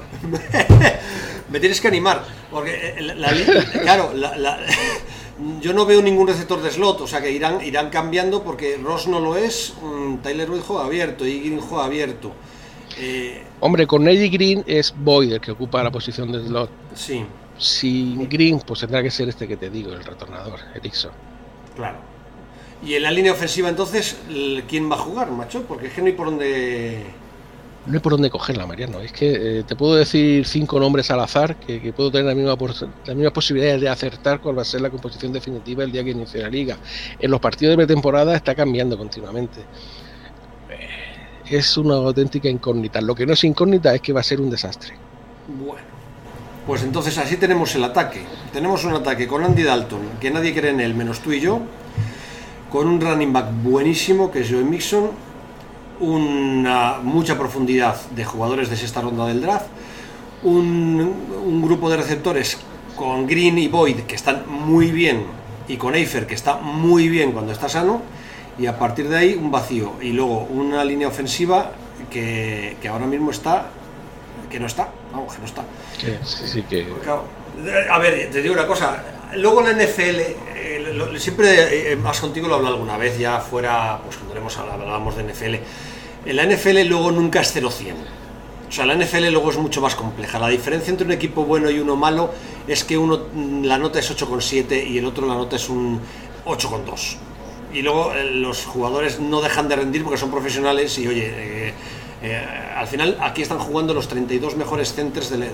me 1.51 1.59
tienes 1.59 1.81
que 1.81 1.89
animar, 1.89 2.25
porque 2.53 2.95
eh, 2.97 3.79
claro, 3.83 4.13
la, 4.15 4.61
yo 5.61 5.73
no 5.73 5.87
veo 5.87 6.03
ningún 6.03 6.27
receptor 6.27 6.61
de 6.61 6.71
slot, 6.71 7.01
o 7.03 7.07
sea 7.07 7.21
que 7.21 7.31
irán, 7.31 7.65
irán 7.65 7.91
cambiando 7.91 8.43
porque 8.43 8.77
Ross 8.83 9.07
no 9.07 9.21
lo 9.21 9.37
es, 9.37 9.75
mm, 9.83 10.17
Tyler 10.17 10.49
Boyd 10.49 10.61
juega 10.61 10.85
abierto 10.85 11.27
y 11.27 11.41
Green 11.41 11.61
juega 11.61 11.85
abierto. 11.85 12.33
Eh, 12.99 13.45
Hombre, 13.61 13.87
con 13.87 14.09
Eddie 14.09 14.29
Green 14.29 14.65
es 14.67 14.95
Boyd 14.97 15.33
el 15.33 15.41
que 15.41 15.53
ocupa 15.53 15.83
la 15.83 15.91
posición 15.91 16.33
de 16.33 16.45
slot. 16.45 16.71
Sí. 16.95 17.25
Sin 17.57 18.29
Green, 18.29 18.61
pues 18.61 18.81
tendrá 18.81 19.03
que 19.03 19.11
ser 19.11 19.29
este 19.29 19.47
que 19.47 19.57
te 19.57 19.71
digo, 19.71 19.93
el 19.93 20.05
retornador, 20.05 20.61
Erickson. 20.75 21.13
Claro. 21.77 21.99
Y 22.85 22.95
en 22.95 23.03
la 23.03 23.11
línea 23.11 23.33
ofensiva 23.33 23.69
entonces, 23.69 24.17
¿quién 24.69 24.91
va 24.91 24.95
a 24.95 24.99
jugar, 24.99 25.31
macho? 25.31 25.63
Porque 25.63 25.89
es 25.89 25.93
que 25.93 26.01
no 26.01 26.07
hay 26.07 26.13
por 26.13 26.27
dónde 26.27 27.05
no 27.87 27.95
hay 27.95 28.01
por 28.01 28.13
dónde 28.13 28.31
cogerla, 28.31 28.67
Mariano. 28.67 29.01
Es 29.01 29.13
que 29.13 29.61
eh, 29.61 29.63
te 29.65 29.75
puedo 29.77 29.95
decir 29.95 30.47
cinco 30.47 30.79
nombres 30.79 31.11
al 31.11 31.21
azar 31.21 31.57
que, 31.57 31.93
puedo 31.93 32.11
tener 32.11 32.27
la 32.27 32.35
misma, 32.35 32.57
la 33.07 33.15
misma 33.15 33.31
posibilidad 33.31 33.79
de 33.79 33.89
acertar 33.89 34.41
cuál 34.41 34.59
va 34.59 34.63
a 34.63 34.65
ser 34.65 34.81
la 34.81 34.91
composición 34.91 35.33
definitiva 35.33 35.85
el 35.85 35.93
día 35.93 36.05
que 36.05 36.11
inicie 36.11 36.43
la 36.43 36.51
liga. 36.51 36.77
En 37.19 37.31
los 37.31 37.41
partidos 37.41 37.73
de 37.73 37.77
pretemporada 37.77 38.37
está 38.37 38.55
cambiando 38.55 38.99
continuamente. 38.99 39.61
Eh, 40.71 41.57
es 41.57 41.77
una 41.79 41.95
auténtica 41.95 42.49
incógnita. 42.49 43.01
Lo 43.01 43.15
que 43.15 43.25
no 43.25 43.33
es 43.33 43.45
incógnita 43.45 43.95
es 43.95 44.03
que 44.03 44.13
va 44.13 44.21
a 44.21 44.25
ser 44.25 44.41
un 44.41 44.51
desastre. 44.51 44.95
Bueno, 45.47 45.87
pues 46.67 46.83
entonces 46.83 47.17
así 47.17 47.37
tenemos 47.37 47.75
el 47.75 47.85
ataque. 47.85 48.23
Tenemos 48.53 48.85
un 48.85 48.93
ataque 48.93 49.27
con 49.27 49.45
Andy 49.45 49.63
Dalton, 49.63 50.01
que 50.21 50.31
nadie 50.31 50.55
cree 50.55 50.73
en 50.73 50.81
él, 50.81 50.95
menos 50.95 51.21
tú 51.21 51.33
y 51.33 51.41
yo. 51.41 51.61
Con 52.71 52.87
un 52.87 53.01
running 53.01 53.33
back 53.33 53.47
buenísimo, 53.63 54.31
que 54.31 54.41
es 54.41 54.51
Joe 54.51 54.63
Mixon 54.63 55.28
una 56.01 56.99
mucha 57.03 57.37
profundidad 57.39 58.01
de 58.11 58.25
jugadores 58.25 58.71
de 58.71 58.77
sexta 58.77 59.01
ronda 59.01 59.27
del 59.27 59.41
draft, 59.41 59.67
un, 60.43 61.63
grupo 61.63 61.91
de 61.91 61.97
receptores 61.97 62.59
con 62.97 63.27
Green 63.27 63.59
y 63.59 63.69
Boyd 63.69 64.01
que 64.01 64.15
están 64.15 64.45
muy 64.49 64.91
bien 64.91 65.25
y 65.67 65.77
con 65.77 65.95
Eifer 65.95 66.27
que 66.27 66.35
está 66.35 66.57
muy 66.57 67.09
bien 67.09 67.33
cuando 67.33 67.53
está 67.53 67.69
sano 67.69 68.03
y 68.59 68.67
a 68.67 68.79
partir 68.79 69.09
de 69.09 69.17
ahí 69.17 69.35
un 69.35 69.51
vacío 69.51 69.95
y 70.01 70.13
luego 70.13 70.47
una 70.51 70.85
línea 70.85 71.09
ofensiva 71.09 71.73
que, 72.11 72.77
ahora 72.89 73.07
mismo 73.07 73.31
está 73.31 73.67
que 74.51 74.59
no 74.59 74.67
está, 74.67 74.89
vamos, 75.13 75.35
que 75.35 75.41
no 75.41 75.45
está. 75.45 75.63
Sí, 76.25 76.63
que... 76.63 76.87
A 77.91 77.99
ver, 77.99 78.31
te 78.31 78.41
digo 78.41 78.55
una 78.55 78.67
cosa, 78.67 79.03
luego 79.37 79.63
la 79.63 79.73
NFL, 79.73 80.21
eh, 80.55 81.15
siempre 81.17 81.93
eh, 81.93 81.97
más 81.97 82.21
contigo 82.21 82.49
lo 82.49 82.57
hablo 82.57 82.69
alguna 82.69 82.97
vez, 82.97 83.19
ya 83.19 83.41
fuera, 83.41 84.01
pues 84.05 84.17
cuando 84.17 84.35
hablábamos 84.73 85.17
de 85.17 85.25
NFL, 85.25 85.55
en 86.27 86.37
la 86.37 86.47
NFL 86.47 86.87
luego 86.87 87.11
nunca 87.11 87.41
es 87.41 87.55
0-100. 87.55 87.95
O 88.69 88.73
sea, 88.73 88.85
la 88.85 88.95
NFL 88.95 89.31
luego 89.31 89.51
es 89.51 89.57
mucho 89.57 89.81
más 89.81 89.95
compleja. 89.95 90.39
La 90.39 90.49
diferencia 90.49 90.91
entre 90.91 91.07
un 91.07 91.13
equipo 91.13 91.45
bueno 91.45 91.71
y 91.71 91.79
uno 91.79 91.97
malo 91.97 92.31
es 92.67 92.85
que 92.85 92.99
uno 92.99 93.27
mm, 93.33 93.65
la 93.65 93.79
nota 93.79 93.99
es 93.99 94.15
8,7 94.15 94.87
y 94.87 94.99
el 94.99 95.07
otro 95.07 95.27
la 95.27 95.35
nota 95.35 95.57
es 95.57 95.69
un 95.71 96.01
8,2. 96.45 97.17
Y 97.73 97.83
luego 97.83 98.13
eh, 98.13 98.25
los 98.31 98.67
jugadores 98.67 99.21
no 99.21 99.41
dejan 99.41 99.69
de 99.69 99.77
rendir 99.77 100.03
porque 100.05 100.19
son 100.19 100.31
profesionales 100.31 100.99
y 100.99 101.07
oye, 101.07 101.27
eh, 101.27 101.75
eh, 102.23 102.47
al 102.77 102.87
final 102.87 103.17
aquí 103.21 103.43
están 103.43 103.59
jugando 103.59 103.95
los 103.95 104.09
32 104.09 104.57
mejores 104.57 104.93
centers 104.93 105.31
de, 105.31 105.49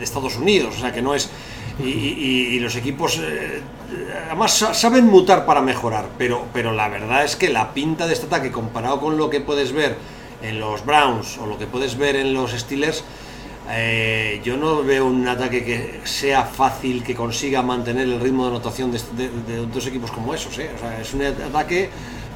Estados 0.00 0.36
Unidos. 0.36 0.74
O 0.76 0.80
sea 0.80 0.92
que 0.92 1.00
no 1.00 1.14
es... 1.14 1.30
Y, 1.82 2.58
los 2.60 2.76
equipos 2.76 3.20
además 4.26 4.52
saben 4.52 5.06
mutar 5.06 5.44
para 5.44 5.60
mejorar, 5.60 6.06
pero, 6.16 6.46
pero 6.52 6.72
la 6.72 6.88
verdad 6.88 7.24
es 7.24 7.36
que 7.36 7.48
la 7.48 7.74
pinta 7.74 8.06
de 8.06 8.12
este 8.12 8.26
ataque 8.26 8.50
comparado 8.50 9.00
con 9.00 9.16
lo 9.16 9.28
que 9.28 9.40
puedes 9.40 9.72
ver 9.72 9.96
en 10.42 10.60
los 10.60 10.84
Browns 10.84 11.38
o 11.38 11.46
lo 11.46 11.58
que 11.58 11.66
puedes 11.66 11.96
ver 11.96 12.16
en 12.16 12.32
los 12.32 12.52
Steelers, 12.52 13.04
eh, 13.70 14.40
yo 14.44 14.56
no 14.56 14.82
veo 14.82 15.06
un 15.06 15.26
ataque 15.26 15.64
que 15.64 16.00
sea 16.04 16.44
fácil 16.44 17.02
que 17.02 17.14
consiga 17.14 17.62
mantener 17.62 18.08
el 18.08 18.20
ritmo 18.20 18.44
de 18.44 18.50
anotación 18.50 18.92
de, 18.92 19.66
dos 19.72 19.86
equipos 19.86 20.10
como 20.10 20.34
esos. 20.34 20.56
¿eh? 20.58 20.70
O 20.76 20.78
sea, 20.78 21.00
es 21.00 21.14
un 21.14 21.22
ataque 21.22 21.88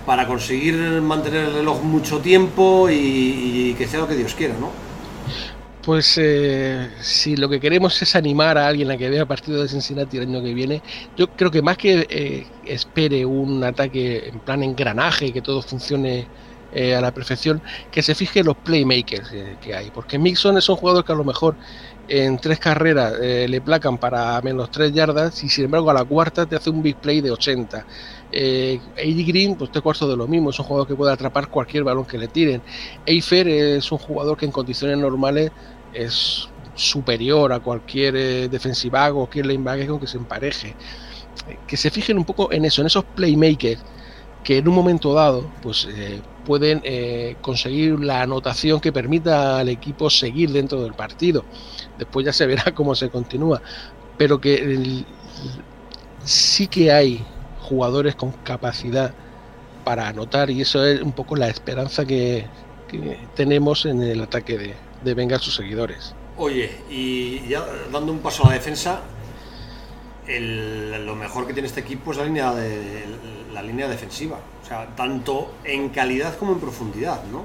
para 0.06 0.26
conseguir 0.26 0.74
mantener 1.02 1.44
el 1.44 1.54
reloj 1.54 1.82
mucho 1.82 2.18
tiempo 2.20 2.88
y, 2.88 2.94
y 2.94 3.74
que 3.76 3.86
sea 3.86 4.00
lo 4.00 4.08
que 4.08 4.16
Dios 4.16 4.34
quiera, 4.34 4.54
¿no? 4.58 4.70
Pues 5.88 6.18
eh, 6.18 6.86
si 7.00 7.34
lo 7.34 7.48
que 7.48 7.58
queremos 7.58 8.02
es 8.02 8.14
animar 8.14 8.58
a 8.58 8.66
alguien 8.66 8.90
a 8.90 8.98
que 8.98 9.08
vea 9.08 9.24
partido 9.24 9.62
de 9.62 9.68
Cincinnati 9.68 10.18
el 10.18 10.24
año 10.24 10.42
que 10.42 10.52
viene, 10.52 10.82
yo 11.16 11.28
creo 11.28 11.50
que 11.50 11.62
más 11.62 11.78
que 11.78 12.06
eh, 12.10 12.46
espere 12.66 13.24
un 13.24 13.64
ataque 13.64 14.28
en 14.28 14.38
plan 14.40 14.62
engranaje, 14.62 15.32
que 15.32 15.40
todo 15.40 15.62
funcione 15.62 16.26
eh, 16.74 16.94
a 16.94 17.00
la 17.00 17.14
perfección, 17.14 17.62
que 17.90 18.02
se 18.02 18.14
fije 18.14 18.44
los 18.44 18.58
playmakers 18.58 19.32
que 19.62 19.74
hay. 19.74 19.90
Porque 19.90 20.18
Mixon 20.18 20.58
es 20.58 20.68
un 20.68 20.76
jugador 20.76 21.06
que 21.06 21.12
a 21.12 21.16
lo 21.16 21.24
mejor 21.24 21.56
en 22.06 22.38
tres 22.38 22.58
carreras 22.58 23.18
le 23.18 23.60
placan 23.62 23.96
para 23.96 24.40
menos 24.42 24.70
tres 24.70 24.92
yardas 24.92 25.42
y 25.42 25.48
sin 25.48 25.66
embargo 25.66 25.90
a 25.90 25.94
la 25.94 26.04
cuarta 26.04 26.44
te 26.44 26.56
hace 26.56 26.68
un 26.68 26.82
big 26.82 26.96
play 26.96 27.22
de 27.22 27.30
80. 27.30 27.86
Eh, 28.30 28.78
Green, 28.96 29.56
pues 29.56 29.68
este 29.68 29.80
cuarto 29.80 30.08
de 30.08 30.16
lo 30.16 30.26
mismo, 30.26 30.50
es 30.50 30.58
un 30.58 30.66
jugador 30.66 30.86
que 30.86 30.94
puede 30.94 31.12
atrapar 31.12 31.48
cualquier 31.48 31.84
balón 31.84 32.04
que 32.04 32.18
le 32.18 32.28
tiren. 32.28 32.62
Eifer 33.06 33.48
es 33.48 33.90
un 33.90 33.98
jugador 33.98 34.36
que 34.36 34.46
en 34.46 34.52
condiciones 34.52 34.98
normales 34.98 35.50
es 35.98 36.48
superior 36.74 37.52
a 37.52 37.58
cualquier 37.60 38.16
eh, 38.16 38.48
defensiva 38.48 39.10
o 39.10 39.16
cualquier 39.16 39.46
linebacker 39.46 39.88
con 39.88 40.00
que 40.00 40.06
se 40.06 40.16
empareje. 40.16 40.74
Que 41.66 41.76
se 41.76 41.90
fijen 41.90 42.18
un 42.18 42.24
poco 42.24 42.52
en 42.52 42.64
eso, 42.64 42.80
en 42.80 42.86
esos 42.86 43.04
playmakers 43.04 43.80
que 44.44 44.58
en 44.58 44.68
un 44.68 44.74
momento 44.74 45.12
dado 45.12 45.50
pues 45.60 45.88
eh, 45.90 46.22
pueden 46.44 46.80
eh, 46.84 47.36
conseguir 47.40 47.98
la 47.98 48.22
anotación 48.22 48.80
que 48.80 48.92
permita 48.92 49.58
al 49.58 49.68
equipo 49.68 50.08
seguir 50.08 50.52
dentro 50.52 50.82
del 50.82 50.94
partido. 50.94 51.44
Después 51.98 52.24
ya 52.24 52.32
se 52.32 52.46
verá 52.46 52.64
cómo 52.74 52.94
se 52.94 53.10
continúa, 53.10 53.60
pero 54.16 54.40
que 54.40 55.04
sí 56.24 56.68
que 56.68 56.92
hay 56.92 57.24
jugadores 57.60 58.14
con 58.14 58.32
capacidad 58.32 59.12
para 59.84 60.08
anotar 60.08 60.50
y 60.50 60.60
eso 60.60 60.84
es 60.84 61.02
un 61.02 61.12
poco 61.12 61.34
la 61.34 61.48
esperanza 61.48 62.04
que 62.04 62.46
tenemos 63.34 63.84
en 63.86 64.02
el 64.02 64.20
ataque 64.22 64.56
de, 64.58 64.87
de 65.02 65.14
vengar 65.14 65.40
sus 65.40 65.54
seguidores. 65.54 66.14
Oye, 66.36 66.70
y 66.88 67.48
ya 67.48 67.64
dando 67.92 68.12
un 68.12 68.20
paso 68.20 68.44
a 68.44 68.48
la 68.48 68.54
defensa, 68.54 69.00
lo 70.28 71.16
mejor 71.16 71.46
que 71.46 71.52
tiene 71.52 71.68
este 71.68 71.80
equipo 71.80 72.12
es 72.12 72.18
la 72.18 72.24
línea, 72.24 72.54
de, 72.54 73.04
la 73.52 73.62
línea 73.62 73.88
defensiva. 73.88 74.38
O 74.62 74.66
sea, 74.66 74.86
tanto 74.94 75.54
en 75.64 75.88
calidad 75.88 76.36
como 76.36 76.52
en 76.52 76.60
profundidad, 76.60 77.24
¿no? 77.24 77.44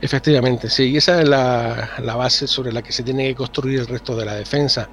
Efectivamente, 0.00 0.68
sí, 0.68 0.90
y 0.90 0.96
esa 0.98 1.22
es 1.22 1.28
la, 1.28 2.16
base 2.16 2.46
sobre 2.46 2.72
la 2.72 2.82
que 2.82 2.92
se 2.92 3.02
tiene 3.02 3.28
que 3.28 3.34
construir 3.34 3.80
el 3.80 3.86
resto 3.86 4.16
de 4.16 4.24
la 4.24 4.34
defensa. 4.34 4.88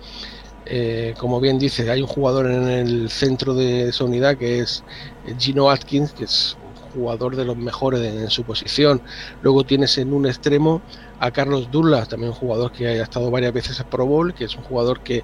Eh, 0.66 1.14
como 1.18 1.42
bien 1.42 1.60
dice, 1.60 1.90
hay 1.90 2.02
un 2.02 2.08
jugador 2.08 2.50
en 2.50 2.70
el 2.70 3.10
centro 3.10 3.54
de 3.54 3.90
esa 3.90 4.06
unidad 4.06 4.38
que 4.38 4.60
es 4.60 4.84
Gino 5.38 5.70
Atkins, 5.70 6.14
que 6.14 6.24
es 6.24 6.56
jugador 6.94 7.36
de 7.36 7.46
los 7.46 7.58
mejores 7.58 8.02
en, 8.02 8.30
su 8.30 8.44
posición. 8.44 9.02
Luego 9.42 9.64
tienes 9.64 9.98
en 9.98 10.14
un 10.14 10.26
extremo 10.26 10.82
a 11.20 11.32
Carlos 11.32 11.70
Dula, 11.72 12.06
también 12.06 12.32
un 12.32 12.38
jugador 12.38 12.72
que 12.72 12.88
ha 12.88 13.04
estado 13.04 13.30
varias 13.32 13.54
veces 13.54 13.80
en 13.80 13.86
Pro 13.88 14.06
Bowl, 14.06 14.34
que 14.34 14.46
es 14.46 14.56
un 14.56 14.64
jugador 14.64 15.02
que 15.02 15.24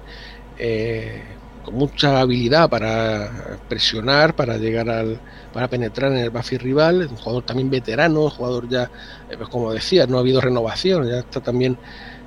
eh, 0.58 1.22
con 1.64 1.74
mucha 1.74 2.20
habilidad 2.20 2.68
para 2.70 3.58
presionar, 3.68 4.34
para 4.34 4.56
llegar 4.56 4.88
al, 4.88 5.20
para 5.52 5.68
penetrar 5.68 6.12
en 6.12 6.18
el 6.18 6.30
Buffy 6.30 6.56
rival, 6.58 7.08
un 7.10 7.16
jugador 7.16 7.44
también 7.44 7.70
veterano, 7.70 8.24
un 8.24 8.30
jugador 8.30 8.68
ya, 8.68 8.90
eh, 9.30 9.36
pues 9.36 9.48
como 9.48 9.72
decía, 9.72 10.06
no 10.06 10.16
ha 10.16 10.20
habido 10.20 10.40
renovación, 10.40 11.06
ya 11.06 11.18
está 11.18 11.40
también 11.40 11.76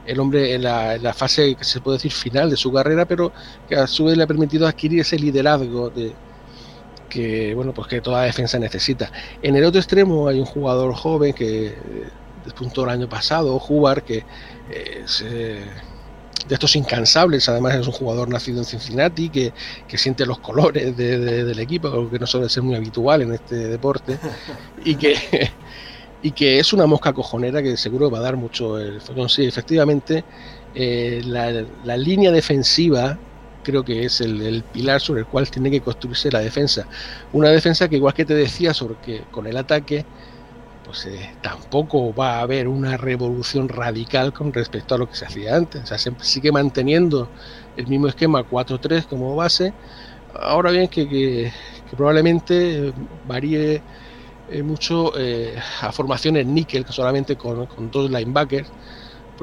el 0.05 0.19
hombre 0.19 0.53
en 0.53 0.63
la, 0.63 1.13
fase 1.13 1.55
que 1.55 1.63
se 1.63 1.79
puede 1.79 1.97
decir 1.97 2.11
final 2.11 2.49
de 2.49 2.57
su 2.57 2.71
carrera, 2.71 3.05
pero 3.05 3.31
que 3.67 3.75
a 3.75 3.87
su 3.87 4.05
vez 4.05 4.17
le 4.17 4.23
ha 4.23 4.27
permitido 4.27 4.67
adquirir 4.67 5.01
ese 5.01 5.17
liderazgo 5.17 5.89
de 5.89 6.13
que 7.13 7.53
bueno 7.53 7.73
pues 7.73 7.87
que 7.87 8.01
toda 8.01 8.23
defensa 8.23 8.57
necesita. 8.59 9.11
En 9.41 9.55
el 9.55 9.63
otro 9.63 9.79
extremo 9.79 10.27
hay 10.27 10.39
un 10.39 10.45
jugador 10.45 10.93
joven 10.95 11.33
que 11.33 11.67
eh, 11.67 11.75
despuntó 12.43 12.83
el 12.83 12.89
año 12.89 13.07
pasado, 13.07 13.59
jugar 13.59 14.03
que 14.03 14.25
es 14.69 15.23
eh, 15.25 15.63
de 16.47 16.55
estos 16.55 16.75
incansables, 16.75 17.47
además 17.47 17.75
es 17.75 17.87
un 17.87 17.93
jugador 17.93 18.27
nacido 18.27 18.59
en 18.59 18.65
Cincinnati 18.65 19.29
que, 19.29 19.53
siente 19.95 20.25
los 20.25 20.39
colores 20.39 20.97
del 20.97 21.59
equipo, 21.59 22.09
que 22.09 22.19
no 22.19 22.27
suele 22.27 22.49
ser 22.49 22.63
muy 22.63 22.75
habitual 22.75 23.21
en 23.21 23.33
este 23.33 23.55
deporte, 23.55 24.17
y 24.83 24.95
que 24.95 25.51
y 26.23 26.31
que 26.31 26.57
es 26.57 26.71
una 26.71 26.87
mosca 26.87 27.11
cojonera 27.11 27.61
que 27.61 27.75
seguro 27.75 28.09
va 28.09 28.19
a 28.19 28.21
dar 28.21 28.37
mucho 28.37 28.79
el 28.79 29.01
follón. 29.01 29.27
Sí, 29.27 29.43
efectivamente, 29.45 30.23
eh, 30.73 31.21
la, 31.25 31.97
línea 31.97 32.31
defensiva 32.31 33.19
creo 33.63 33.83
que 33.83 34.05
es 34.05 34.21
el, 34.21 34.63
pilar 34.71 35.01
sobre 35.01 35.21
el 35.21 35.27
cual 35.27 35.49
tiene 35.49 35.71
que 35.71 35.81
construirse 35.81 36.31
la 36.31 36.39
defensa. 36.39 36.87
Una 37.31 37.49
defensa 37.49 37.87
que 37.87 37.97
igual 37.97 38.13
que 38.13 38.25
te 38.25 38.35
decía 38.35 38.73
sobre 38.73 38.95
que 38.95 39.21
con 39.31 39.47
el 39.47 39.57
ataque, 39.57 40.05
pues 40.85 41.05
eh, 41.05 41.35
tampoco 41.41 42.13
va 42.13 42.37
a 42.37 42.41
haber 42.41 42.67
una 42.67 42.97
revolución 42.97 43.69
radical 43.69 44.33
con 44.33 44.53
respecto 44.53 44.95
a 44.95 44.97
lo 44.97 45.09
que 45.09 45.15
se 45.15 45.25
hacía 45.25 45.55
antes. 45.55 45.91
Sigue 46.21 46.51
manteniendo 46.51 47.29
el 47.77 47.87
mismo 47.87 48.07
esquema 48.07 48.43
4-3 48.43 49.05
como 49.07 49.35
base. 49.35 49.73
Ahora 50.35 50.71
bien, 50.71 50.87
que, 50.87 51.07
que 51.07 51.51
probablemente 51.95 52.93
varíe 53.27 53.81
eh, 54.49 54.61
mucho 54.61 55.17
eh, 55.17 55.55
a 55.81 55.91
formaciones 55.91 56.45
níquel, 56.45 56.85
solamente 56.89 57.37
con, 57.37 57.65
con, 57.65 57.89
dos 57.89 58.11
linebackers, 58.11 58.69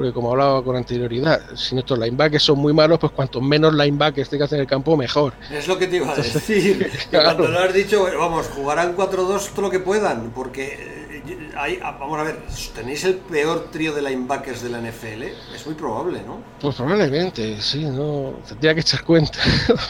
porque 0.01 0.13
como 0.13 0.31
hablaba 0.31 0.63
con 0.63 0.75
anterioridad, 0.75 1.41
si 1.55 1.75
nuestros 1.75 1.99
linebackers 1.99 2.41
son 2.41 2.57
muy 2.57 2.73
malos, 2.73 2.97
pues 2.97 3.11
cuanto 3.11 3.39
menos 3.39 3.71
linebackers 3.71 4.29
tengas 4.29 4.51
en 4.51 4.61
el 4.61 4.65
campo, 4.65 4.97
mejor. 4.97 5.33
Es 5.51 5.67
lo 5.67 5.77
que 5.77 5.85
te 5.85 5.97
iba 5.97 6.11
a 6.11 6.15
decir. 6.15 6.89
Cuando 7.11 7.47
lo 7.47 7.59
has 7.59 7.71
dicho, 7.71 8.03
vamos, 8.17 8.47
jugarán 8.47 8.97
4-2 8.97 9.49
todo 9.49 9.61
lo 9.61 9.69
que 9.69 9.79
puedan, 9.79 10.31
porque 10.31 11.21
eh, 11.23 11.51
hay, 11.55 11.79
ah, 11.83 11.97
vamos 11.99 12.19
a 12.19 12.23
ver, 12.23 12.39
tenéis 12.73 13.03
el 13.03 13.17
peor 13.17 13.69
trío 13.71 13.93
de 13.93 14.01
linebackers 14.01 14.63
de 14.63 14.69
la 14.69 14.79
NFL, 14.79 15.21
es 15.53 15.67
muy 15.67 15.75
probable, 15.75 16.23
¿no? 16.25 16.41
Pues 16.59 16.75
probablemente, 16.75 17.61
sí, 17.61 17.85
no, 17.85 18.39
tendría 18.47 18.73
que 18.73 18.79
echar 18.79 19.03
cuenta. 19.03 19.37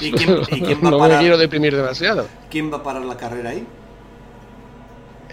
¿Y 0.02 0.12
quién, 0.12 0.42
¿y 0.52 0.62
quién 0.62 0.80
va 0.84 0.90
a 0.90 0.92
parar? 0.92 1.10
No 1.10 1.16
me 1.16 1.20
quiero 1.20 1.38
deprimir 1.38 1.74
demasiado. 1.74 2.28
¿Quién 2.50 2.70
va 2.70 2.80
a 2.80 2.84
parar 2.84 3.06
la 3.06 3.16
carrera 3.16 3.52
ahí? 3.52 3.66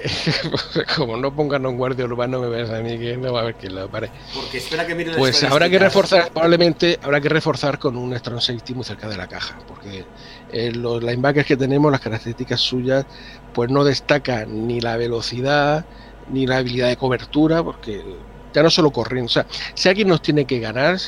como 0.96 1.16
no 1.16 1.34
pongan 1.34 1.66
un 1.66 1.76
guardia 1.76 2.05
urbano, 2.05 2.40
me 2.40 2.49
ves 2.49 2.70
a 2.70 2.80
mí 2.80 2.99
que 2.99 3.16
no 3.16 3.32
va 3.32 3.40
a 3.40 3.42
haber 3.42 3.55
quien 3.55 3.74
lo 3.74 3.88
pare. 3.88 4.11
Porque 4.34 4.59
espera 4.59 4.86
que 4.86 4.94
mire 4.94 5.14
Pues 5.16 5.42
habrá 5.44 5.68
que 5.68 5.78
reforzar, 5.78 6.30
probablemente 6.30 6.99
habrá 7.03 7.20
que 7.20 7.28
reforzar 7.28 7.78
con 7.78 7.96
un 7.96 8.16
strong 8.16 8.40
safety 8.40 8.74
muy 8.74 8.84
cerca 8.84 9.09
de 9.09 9.16
la 9.16 9.26
caja, 9.26 9.59
porque 9.66 10.05
eh, 10.53 10.72
los 10.72 11.03
linebackers 11.03 11.46
que 11.46 11.57
tenemos, 11.57 11.90
las 11.90 12.01
características 12.01 12.61
suyas, 12.61 13.07
pues 13.53 13.70
no 13.70 13.84
destacan 13.84 14.66
ni 14.66 14.80
la 14.80 14.96
velocidad 14.96 15.84
ni 16.30 16.46
la 16.46 16.59
habilidad 16.59 16.88
de 16.88 16.96
cobertura, 16.96 17.62
porque 17.62 18.03
ya 18.53 18.62
no 18.62 18.70
solo 18.70 18.90
corriendo, 18.90 19.26
o 19.26 19.32
sea, 19.32 19.46
si 19.74 19.88
alguien 19.88 20.09
nos 20.09 20.22
tiene 20.22 20.44
que 20.44 20.59
ganar, 20.59 20.99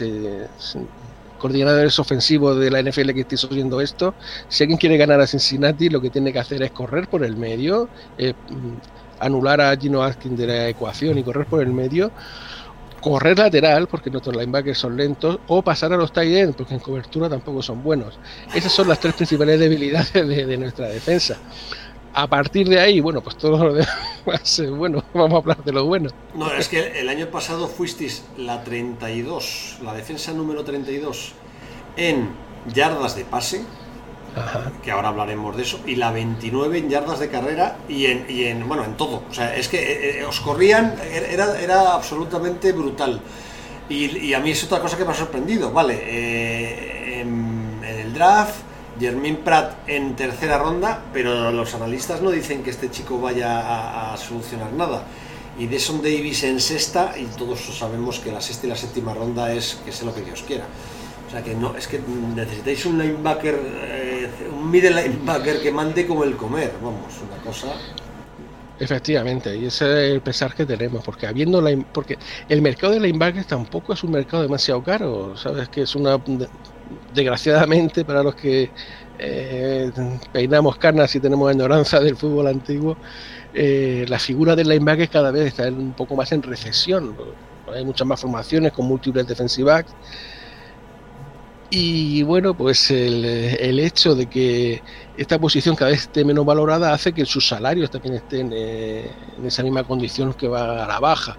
coordinadores 1.41 1.99
ofensivos 1.99 2.59
de 2.59 2.71
la 2.71 2.83
NFL 2.83 3.11
que 3.11 3.23
estéis 3.23 3.45
oyendo 3.45 3.81
esto, 3.81 4.15
si 4.49 4.63
alguien 4.63 4.79
quiere 4.79 4.97
ganar 4.97 5.21
a 5.21 5.27
Cincinnati, 5.27 5.89
lo 5.89 6.01
que 6.01 6.11
tiene 6.11 6.33
que 6.33 6.39
hacer 6.39 6.63
es 6.63 6.71
correr 6.71 7.09
por 7.09 7.25
el 7.25 7.37
medio, 7.37 7.89
eh, 8.19 8.35
mm, 8.51 9.25
anular 9.25 9.61
a 9.61 9.77
Gino 9.77 10.03
Atkins 10.03 10.39
de 10.39 10.47
la 10.47 10.69
ecuación 10.69 11.19
y 11.19 11.23
correr 11.23 11.47
por 11.47 11.63
el 11.63 11.73
medio, 11.73 12.13
correr 13.01 13.39
lateral, 13.39 13.89
porque 13.89 14.11
nuestros 14.11 14.37
linebackers 14.37 14.79
son 14.79 14.97
lentos, 14.97 15.39
o 15.49 15.63
pasar 15.63 15.93
a 15.93 15.97
los 15.97 16.13
tight 16.13 16.35
ends, 16.35 16.57
porque 16.57 16.75
en 16.75 16.81
cobertura 16.81 17.29
tampoco 17.29 17.63
son 17.63 17.83
buenos. 17.83 18.19
Esas 18.55 18.73
son 18.73 18.89
las 18.89 19.01
tres 19.01 19.15
principales 19.15 19.59
debilidades 19.61 20.13
de, 20.13 20.57
nuestra 20.57 20.89
defensa. 20.89 21.39
A 22.13 22.27
partir 22.27 22.69
de 22.69 22.81
ahí, 22.81 23.01
bueno, 23.01 23.21
pues 23.21 23.37
todo 23.37 23.65
lo 23.65 23.73
demás, 23.73 24.63
bueno, 24.77 25.05
vamos 25.15 25.35
a 25.35 25.37
hablar 25.39 25.65
de 25.65 25.73
lo 25.73 25.87
bueno. 25.87 26.11
No, 26.35 26.53
es 26.53 26.69
que 26.69 27.01
el 27.01 27.09
año 27.09 27.27
pasado 27.27 27.69
fuisteis 27.69 28.25
la 28.37 28.65
32, 28.65 29.79
la 29.83 29.95
defensa 29.95 30.33
número 30.33 30.65
32 30.65 31.33
en 31.97 32.31
yardas 32.75 33.15
de 33.15 33.25
pase, 33.25 33.65
que 34.83 34.91
ahora 34.91 35.09
hablaremos 35.09 35.57
de 35.57 35.63
eso, 35.63 35.81
y 35.87 35.97
la 35.97 36.11
29 36.11 36.79
en 36.79 36.89
yardas 36.89 37.19
de 37.21 37.29
carrera 37.29 37.79
y 37.89 38.07
en, 38.07 38.27
y 38.29 38.45
en 38.45 38.67
bueno, 38.67 38.85
en 38.85 38.97
todo. 38.97 39.23
O 39.31 39.35
sea, 39.35 39.55
es 39.55 39.69
que 39.69 39.79
eh, 39.79 40.21
eh, 40.21 40.25
os 40.25 40.41
corrían, 40.41 40.97
era, 41.31 41.61
era 41.61 41.95
absolutamente 41.95 42.73
brutal. 42.73 43.21
Y, 43.89 44.33
a 44.35 44.39
mí 44.39 44.53
es 44.53 44.63
otra 44.63 44.79
cosa 44.79 44.97
que 44.97 45.05
me 45.05 45.11
ha 45.11 45.15
sorprendido, 45.15 45.73
¿vale? 45.73 46.01
Eh, 46.01 47.21
en 47.23 47.81
el 47.85 48.15
draft 48.15 48.70
Jermín 49.01 49.39
Pratt 49.39 49.89
en 49.89 50.15
tercera 50.15 50.59
ronda, 50.59 51.03
pero 51.13 51.51
los 51.51 51.75
analistas 51.75 52.21
no 52.21 52.31
dicen 52.31 52.63
que 52.63 52.71
este 52.71 52.91
chico 52.91 53.19
vaya 53.19 54.13
a, 54.13 54.17
solucionar 54.19 54.73
nada. 54.75 55.05
Y 55.59 55.67
Deson 55.67 56.03
Davis 56.03 56.45
en 56.45 56.61
sexta, 56.61 57.15
y 57.19 57.25
todos 57.37 57.61
sabemos 57.61 58.21
que 58.21 58.31
la 58.31 58.41
sexta 58.41 58.67
y 58.67 58.71
la 58.71 58.77
séptima 58.77 59.15
ronda 59.15 59.53
es 59.53 59.81
que 59.85 59.91
sea 59.91 60.07
lo 60.07 60.15
que 60.15 60.21
Dios 60.21 60.45
quiera. 60.47 60.65
O 61.27 61.31
sea 61.31 61.43
que 61.43 61.55
no, 61.55 61.77
es 61.77 61.87
que 61.87 62.01
necesitáis 62.35 62.85
un 62.87 62.99
linebacker, 62.99 63.59
eh, 63.85 64.29
un 64.53 64.71
middle 64.71 64.91
linebacker 64.91 65.63
que 65.63 65.71
mande 65.71 66.07
como 66.07 66.25
el 66.25 66.37
comer, 66.37 66.73
vamos, 66.83 67.15
una 67.27 67.43
cosa. 67.43 67.69
Efectivamente, 68.79 69.55
y 69.57 69.67
ese 69.67 69.85
es 69.85 70.13
el 70.15 70.21
pesar 70.23 70.55
que 70.55 70.65
tenemos, 70.67 71.05
porque 71.05 71.27
habiendo 71.27 71.61
la, 71.61 71.77
porque 71.93 72.19
el 72.49 72.63
mercado 72.63 72.95
de 72.95 73.01
linebackers 73.01 73.47
tampoco 73.47 73.93
es 73.93 74.03
un 74.03 74.11
mercado 74.11 74.43
demasiado 74.43 74.83
caro, 74.83 75.37
sabes 75.37 75.69
que 75.69 75.83
es 75.83 75.95
una 75.95 76.19
desgraciadamente 77.15 78.05
para 78.05 78.23
los 78.23 78.35
que 78.35 78.71
eh, 79.19 79.91
peinamos 80.33 80.77
carnas 80.77 81.15
y 81.15 81.21
tenemos 81.21 81.53
ignorancia 81.53 82.01
del 82.01 82.17
fútbol 82.17 82.47
antiguo, 82.47 82.97
eh, 83.53 84.07
la 84.09 84.19
figura 84.19 84.57
del 84.57 84.69
linebacker 84.69 85.09
cada 85.09 85.31
vez 85.31 85.49
está 85.49 85.69
un 85.69 85.93
poco 85.93 86.17
más 86.17 86.33
en 86.33 86.43
recesión. 86.43 87.15
Hay 87.75 87.85
muchas 87.85 88.07
más 88.07 88.21
formaciones 88.21 88.73
con 88.73 88.87
múltiples 88.87 89.27
defensive. 89.27 89.85
Y 91.73 92.25
bueno, 92.25 92.55
pues 92.55 92.91
el, 92.91 93.79
hecho 93.79 94.17
de 94.17 94.27
que 94.27 94.83
esta 95.17 95.39
posición 95.39 95.77
cada 95.77 95.93
vez 95.93 96.01
esté 96.01 96.25
menos 96.25 96.45
valorada 96.45 96.93
hace 96.93 97.13
que 97.13 97.25
sus 97.25 97.47
salarios 97.47 97.91
también 97.91 98.15
estén 98.15 98.51
eh, 98.53 99.09
en 99.39 99.47
esa 99.47 99.63
misma 99.63 99.85
condición 99.85 100.33
que 100.35 100.49
va 100.49 100.85
a 100.85 100.89
la 100.89 100.99
baja. 100.99 101.37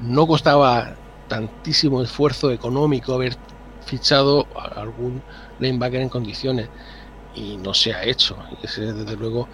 No 0.00 0.28
costaba 0.28 0.94
tantísimo 1.28 2.02
esfuerzo 2.02 2.52
económico 2.52 3.14
haber 3.14 3.36
fichado 3.84 4.46
a 4.56 4.80
algún 4.80 5.22
linebacker 5.58 6.00
en 6.00 6.08
condiciones 6.08 6.68
y 7.34 7.56
no 7.56 7.74
se 7.74 7.92
ha 7.92 8.04
hecho. 8.04 8.36
Ese, 8.62 8.92
desde 8.92 9.16
luego, 9.16 9.48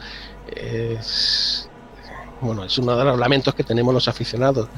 es, 0.55 1.69
bueno, 2.41 2.65
es 2.65 2.77
uno 2.79 2.97
de 2.97 3.05
los 3.05 3.19
lamentos 3.19 3.55
que 3.55 3.65
tenemos 3.65 3.95
los 3.95 4.09
aficionados, 4.09 4.69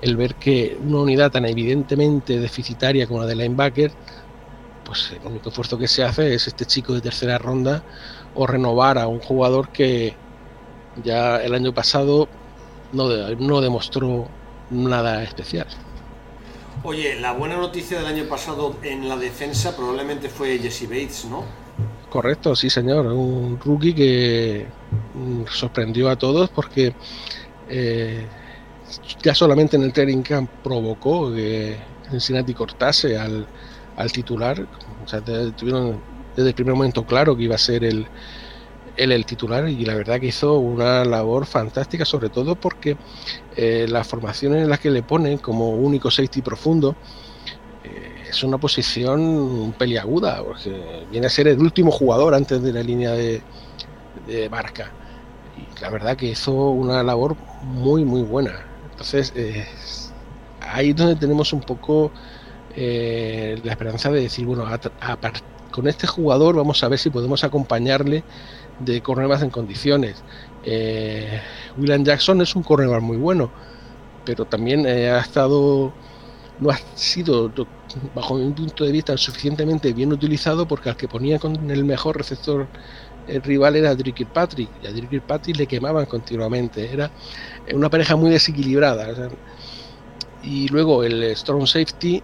el 0.00 0.16
ver 0.16 0.34
que 0.36 0.76
una 0.82 0.98
unidad 1.00 1.30
tan 1.30 1.44
evidentemente 1.46 2.38
deficitaria 2.38 3.06
como 3.06 3.20
la 3.20 3.26
de 3.26 3.36
linebacker, 3.36 3.92
pues 4.84 5.12
el 5.12 5.26
único 5.26 5.48
esfuerzo 5.48 5.78
que 5.78 5.88
se 5.88 6.04
hace 6.04 6.34
es 6.34 6.46
este 6.46 6.64
chico 6.64 6.94
de 6.94 7.00
tercera 7.00 7.38
ronda 7.38 7.82
o 8.34 8.46
renovar 8.46 8.98
a 8.98 9.08
un 9.08 9.20
jugador 9.20 9.70
que 9.70 10.14
ya 11.02 11.38
el 11.38 11.54
año 11.54 11.72
pasado 11.74 12.28
no, 12.92 13.08
no 13.08 13.60
demostró 13.60 14.28
nada 14.70 15.22
especial. 15.22 15.66
Oye, 16.82 17.18
la 17.20 17.32
buena 17.32 17.56
noticia 17.56 17.98
del 17.98 18.06
año 18.06 18.28
pasado 18.28 18.76
en 18.82 19.08
la 19.08 19.16
defensa 19.16 19.76
probablemente 19.76 20.28
fue 20.28 20.58
Jesse 20.58 20.88
Bates, 20.88 21.24
¿no? 21.24 21.44
Correcto, 22.10 22.54
sí 22.54 22.70
señor, 22.70 23.06
un 23.06 23.58
rookie 23.58 23.94
que 23.94 24.66
mm, 25.14 25.42
sorprendió 25.50 26.08
a 26.08 26.16
todos 26.16 26.48
porque 26.50 26.94
eh, 27.68 28.26
ya 29.22 29.34
solamente 29.34 29.76
en 29.76 29.82
el 29.82 29.92
training 29.92 30.22
camp 30.22 30.48
provocó 30.62 31.34
que 31.34 31.76
Cincinnati 32.10 32.54
cortase 32.54 33.18
al, 33.18 33.46
al 33.96 34.12
titular, 34.12 34.64
o 35.04 35.08
sea, 35.08 35.20
tuvieron 35.20 36.00
desde 36.36 36.50
el 36.50 36.54
primer 36.54 36.74
momento 36.74 37.04
claro 37.04 37.36
que 37.36 37.44
iba 37.44 37.56
a 37.56 37.58
ser 37.58 37.82
el, 37.84 38.06
él 38.96 39.12
el 39.12 39.26
titular 39.26 39.68
y 39.68 39.84
la 39.84 39.94
verdad 39.94 40.20
que 40.20 40.26
hizo 40.26 40.58
una 40.58 41.04
labor 41.04 41.46
fantástica, 41.46 42.04
sobre 42.04 42.28
todo 42.28 42.54
porque 42.54 42.96
eh, 43.56 43.86
las 43.88 44.06
formaciones 44.06 44.62
en 44.62 44.70
las 44.70 44.80
que 44.80 44.90
le 44.90 45.02
ponen 45.02 45.38
como 45.38 45.70
único 45.70 46.10
safety 46.10 46.42
profundo 46.42 46.96
eh, 47.84 48.28
es 48.30 48.42
una 48.42 48.58
posición 48.58 49.74
peliaguda, 49.78 50.42
porque 50.42 51.04
viene 51.10 51.26
a 51.26 51.30
ser 51.30 51.48
el 51.48 51.58
último 51.58 51.90
jugador 51.90 52.34
antes 52.34 52.62
de 52.62 52.72
la 52.72 52.82
línea 52.82 53.12
de, 53.12 53.42
de 54.26 54.48
marca. 54.48 54.92
la 55.80 55.90
verdad 55.90 56.16
que 56.16 56.26
hizo 56.26 56.52
una 56.52 57.02
labor 57.02 57.36
muy, 57.62 58.04
muy 58.04 58.22
buena. 58.22 58.52
Entonces, 58.90 59.32
eh, 59.36 59.66
ahí 60.60 60.90
es 60.90 60.96
donde 60.96 61.16
tenemos 61.16 61.52
un 61.52 61.60
poco 61.60 62.10
eh, 62.74 63.60
la 63.62 63.72
esperanza 63.72 64.10
de 64.10 64.22
decir, 64.22 64.46
bueno, 64.46 64.66
con 65.70 65.86
este 65.88 66.06
jugador 66.06 66.56
vamos 66.56 66.82
a 66.82 66.88
ver 66.88 66.98
si 66.98 67.10
podemos 67.10 67.44
acompañarle 67.44 68.24
de 68.80 69.00
cornerbacks 69.00 69.42
en 69.42 69.50
condiciones. 69.50 70.22
Eh, 70.64 71.40
William 71.78 72.04
Jackson 72.04 72.40
es 72.40 72.54
un 72.56 72.62
cornerback 72.62 73.02
muy 73.02 73.16
bueno, 73.16 73.50
pero 74.24 74.44
también 74.44 74.86
ha 74.86 75.20
estado, 75.20 75.92
no 76.58 76.70
ha 76.70 76.78
sido, 76.94 77.52
bajo 78.14 78.34
mi 78.34 78.50
punto 78.52 78.84
de 78.84 78.92
vista, 78.92 79.16
suficientemente 79.16 79.92
bien 79.92 80.12
utilizado 80.12 80.66
porque 80.66 80.90
al 80.90 80.96
que 80.96 81.08
ponía 81.08 81.38
con 81.38 81.70
el 81.70 81.84
mejor 81.84 82.16
receptor 82.16 82.66
el 83.28 83.42
rival 83.42 83.76
era 83.76 83.94
Drew 83.94 84.14
Kirkpatrick 84.14 84.68
y 84.82 84.86
a 84.86 84.92
Drew 84.92 85.08
Kirkpatrick 85.08 85.56
le 85.56 85.66
quemaban 85.66 86.06
continuamente. 86.06 86.92
Era 86.92 87.10
una 87.72 87.90
pareja 87.90 88.16
muy 88.16 88.30
desequilibrada. 88.30 89.30
y 90.42 90.68
luego 90.68 91.02
el 91.02 91.22
Storm 91.24 91.66
Safety, 91.66 92.22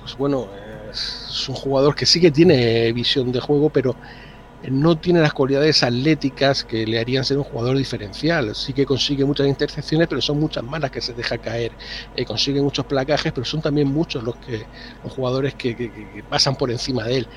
pues 0.00 0.16
bueno, 0.16 0.48
es 0.90 1.48
un 1.48 1.54
jugador 1.54 1.94
que 1.94 2.06
sí 2.06 2.20
que 2.20 2.30
tiene 2.30 2.92
visión 2.92 3.32
de 3.32 3.40
juego, 3.40 3.70
pero 3.70 3.96
no 4.68 4.98
tiene 4.98 5.20
las 5.20 5.32
cualidades 5.32 5.82
atléticas 5.82 6.64
que 6.64 6.86
le 6.86 6.98
harían 6.98 7.24
ser 7.24 7.38
un 7.38 7.44
jugador 7.44 7.76
diferencial. 7.76 8.54
Sí 8.54 8.72
que 8.72 8.84
consigue 8.84 9.24
muchas 9.24 9.46
intercepciones, 9.46 10.08
pero 10.08 10.20
son 10.20 10.40
muchas 10.40 10.64
malas 10.64 10.90
que 10.90 11.00
se 11.00 11.12
deja 11.12 11.38
caer. 11.38 11.72
Eh, 12.16 12.24
consigue 12.24 12.60
muchos 12.60 12.84
placajes, 12.86 13.32
pero 13.32 13.44
son 13.44 13.60
también 13.60 13.88
muchos 13.88 14.22
los 14.24 14.36
que 14.36 14.66
los 15.04 15.12
jugadores 15.12 15.54
que 15.54 15.90
pasan 16.28 16.56
por 16.56 16.70
encima 16.70 17.04
de 17.04 17.18
él. 17.18 17.28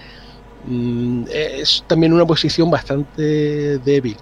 Mm, 0.65 1.25
es 1.31 1.83
también 1.87 2.13
una 2.13 2.25
posición 2.25 2.69
bastante 2.69 3.79
débil. 3.79 4.17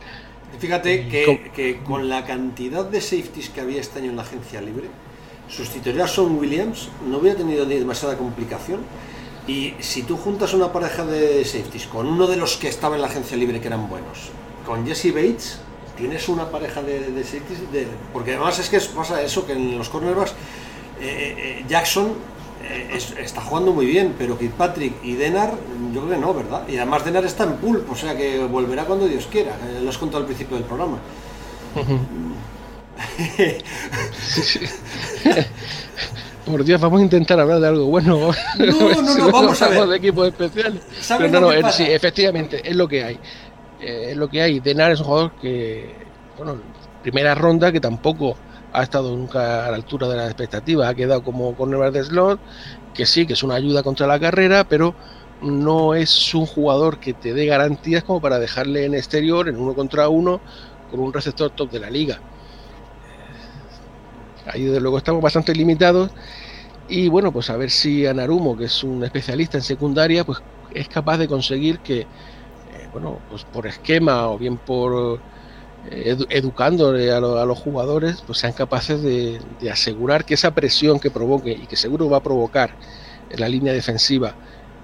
Fíjate 0.59 1.07
que, 1.07 1.79
con 1.85 2.09
la 2.09 2.25
cantidad 2.25 2.83
de 2.83 2.99
safeties 2.99 3.49
que 3.49 3.61
había 3.61 3.79
este 3.79 3.99
año 3.99 4.09
en 4.09 4.17
la 4.17 4.23
agencia 4.23 4.61
libre, 4.61 4.87
sustituir 5.47 6.01
a 6.01 6.07
Son 6.07 6.37
Williams 6.37 6.89
no 7.07 7.19
hubiera 7.19 7.37
tenido 7.37 7.65
demasiada 7.65 8.17
complicación. 8.17 8.81
Y 9.47 9.73
si 9.79 10.03
tú 10.03 10.17
juntas 10.17 10.53
una 10.53 10.71
pareja 10.71 11.05
de 11.05 11.43
safeties 11.43 11.87
con 11.87 12.05
uno 12.07 12.27
de 12.27 12.37
los 12.37 12.57
que 12.57 12.67
estaba 12.67 12.95
en 12.95 13.01
la 13.01 13.07
agencia 13.07 13.35
libre 13.35 13.59
que 13.59 13.67
eran 13.67 13.89
buenos, 13.89 14.29
con 14.65 14.85
Jesse 14.85 15.13
Bates, 15.13 15.59
tienes 15.97 16.29
una 16.29 16.49
pareja 16.49 16.81
de, 16.81 17.23
safeties. 17.23 17.59
porque 18.13 18.35
además 18.35 18.59
es 18.59 18.69
que 18.69 18.79
pasa 18.95 19.21
eso, 19.21 19.45
que 19.45 19.53
en 19.53 19.77
los 19.77 19.89
cornerbacks 19.89 20.31
eh, 20.31 20.35
eh, 21.01 21.35
eh, 21.37 21.65
Jackson 21.67 22.13
eh, 22.63 22.99
está 23.19 23.41
jugando 23.41 23.73
muy 23.73 23.85
bien, 23.85 24.15
pero 24.17 24.37
Kirkpatrick 24.37 25.03
y 25.03 25.13
Denar, 25.13 25.53
yo 25.93 26.01
creo 26.01 26.13
que 26.13 26.21
no, 26.21 26.33
¿verdad? 26.33 26.67
Y 26.67 26.77
además 26.77 27.05
Denar 27.05 27.25
está 27.25 27.45
en 27.45 27.55
pulp, 27.57 27.89
o 27.91 27.95
sea 27.95 28.15
que 28.15 28.43
volverá 28.45 28.85
cuando 28.85 29.07
Dios 29.07 29.27
quiera. 29.31 29.57
Lo 29.81 29.89
has 29.89 29.97
contado 29.97 30.19
al 30.19 30.25
principio 30.25 30.57
del 30.57 30.65
programa. 30.65 30.99
Por 36.49 36.63
Dios, 36.63 36.81
vamos 36.81 36.99
a 36.99 37.03
intentar 37.03 37.39
hablar 37.39 37.59
de 37.59 37.67
algo 37.67 37.85
bueno. 37.85 38.31
No, 38.57 39.01
no, 39.01 39.17
no, 39.17 39.31
vamos 39.31 39.61
a 39.61 39.69
ver. 39.69 39.87
de 39.87 39.97
equipos 39.97 40.27
especiales. 40.27 40.81
no, 41.31 41.39
no, 41.39 41.71
sí, 41.71 41.83
efectivamente, 41.83 42.67
es 42.67 42.75
lo 42.75 42.87
que 42.87 43.03
hay. 43.03 43.19
Eh, 43.79 44.07
es 44.11 44.17
lo 44.17 44.27
que 44.27 44.41
hay. 44.41 44.59
Denar 44.59 44.91
es 44.91 44.99
un 44.99 45.05
jugador 45.05 45.31
que, 45.39 45.93
bueno, 46.37 46.57
primera 47.03 47.35
ronda 47.35 47.71
que 47.71 47.79
tampoco 47.79 48.35
ha 48.73 48.81
estado 48.81 49.15
nunca 49.15 49.67
a 49.67 49.69
la 49.69 49.75
altura 49.75 50.07
de 50.07 50.15
las 50.15 50.25
expectativas, 50.25 50.89
ha 50.89 50.95
quedado 50.95 51.23
como 51.23 51.55
cornerback 51.55 51.93
de 51.93 52.03
slot, 52.03 52.39
que 52.95 53.05
sí, 53.05 53.27
que 53.27 53.33
es 53.33 53.43
una 53.43 53.55
ayuda 53.55 53.83
contra 53.83 54.07
la 54.07 54.19
carrera, 54.19 54.63
pero 54.63 54.95
no 55.41 55.93
es 55.93 56.33
un 56.33 56.47
jugador 56.47 56.99
que 56.99 57.13
te 57.13 57.33
dé 57.33 57.45
garantías 57.45 58.03
como 58.03 58.21
para 58.21 58.39
dejarle 58.39 58.85
en 58.85 58.95
exterior, 58.95 59.47
en 59.49 59.57
uno 59.57 59.75
contra 59.75 60.09
uno, 60.09 60.41
con 60.89 60.99
un 60.99 61.13
receptor 61.13 61.51
top 61.51 61.69
de 61.69 61.79
la 61.79 61.91
liga. 61.91 62.19
Ahí 64.51 64.65
desde 64.65 64.79
luego 64.79 64.97
estamos 64.97 65.21
bastante 65.21 65.53
limitados. 65.53 66.11
Y 66.87 67.07
bueno, 67.07 67.31
pues 67.31 67.49
a 67.49 67.57
ver 67.57 67.69
si 67.69 68.05
Anarumo, 68.05 68.57
que 68.57 68.65
es 68.65 68.83
un 68.83 69.03
especialista 69.03 69.57
en 69.57 69.63
secundaria, 69.63 70.23
pues 70.23 70.39
es 70.73 70.87
capaz 70.87 71.17
de 71.17 71.27
conseguir 71.27 71.79
que, 71.79 72.01
eh, 72.01 72.07
bueno, 72.91 73.19
pues 73.29 73.43
por 73.43 73.67
esquema 73.67 74.29
o 74.29 74.37
bien 74.37 74.57
por 74.57 75.21
educándole 75.91 77.11
a, 77.11 77.19
los 77.19 77.57
jugadores, 77.57 78.21
pues 78.25 78.39
sean 78.39 78.53
capaces 78.53 79.01
de, 79.01 79.39
asegurar 79.71 80.25
que 80.25 80.33
esa 80.33 80.51
presión 80.51 80.99
que 80.99 81.09
provoque 81.09 81.51
y 81.51 81.67
que 81.67 81.75
seguro 81.75 82.09
va 82.09 82.17
a 82.17 82.23
provocar 82.23 82.71
en 83.29 83.39
la 83.39 83.47
línea 83.47 83.73
defensiva 83.73 84.35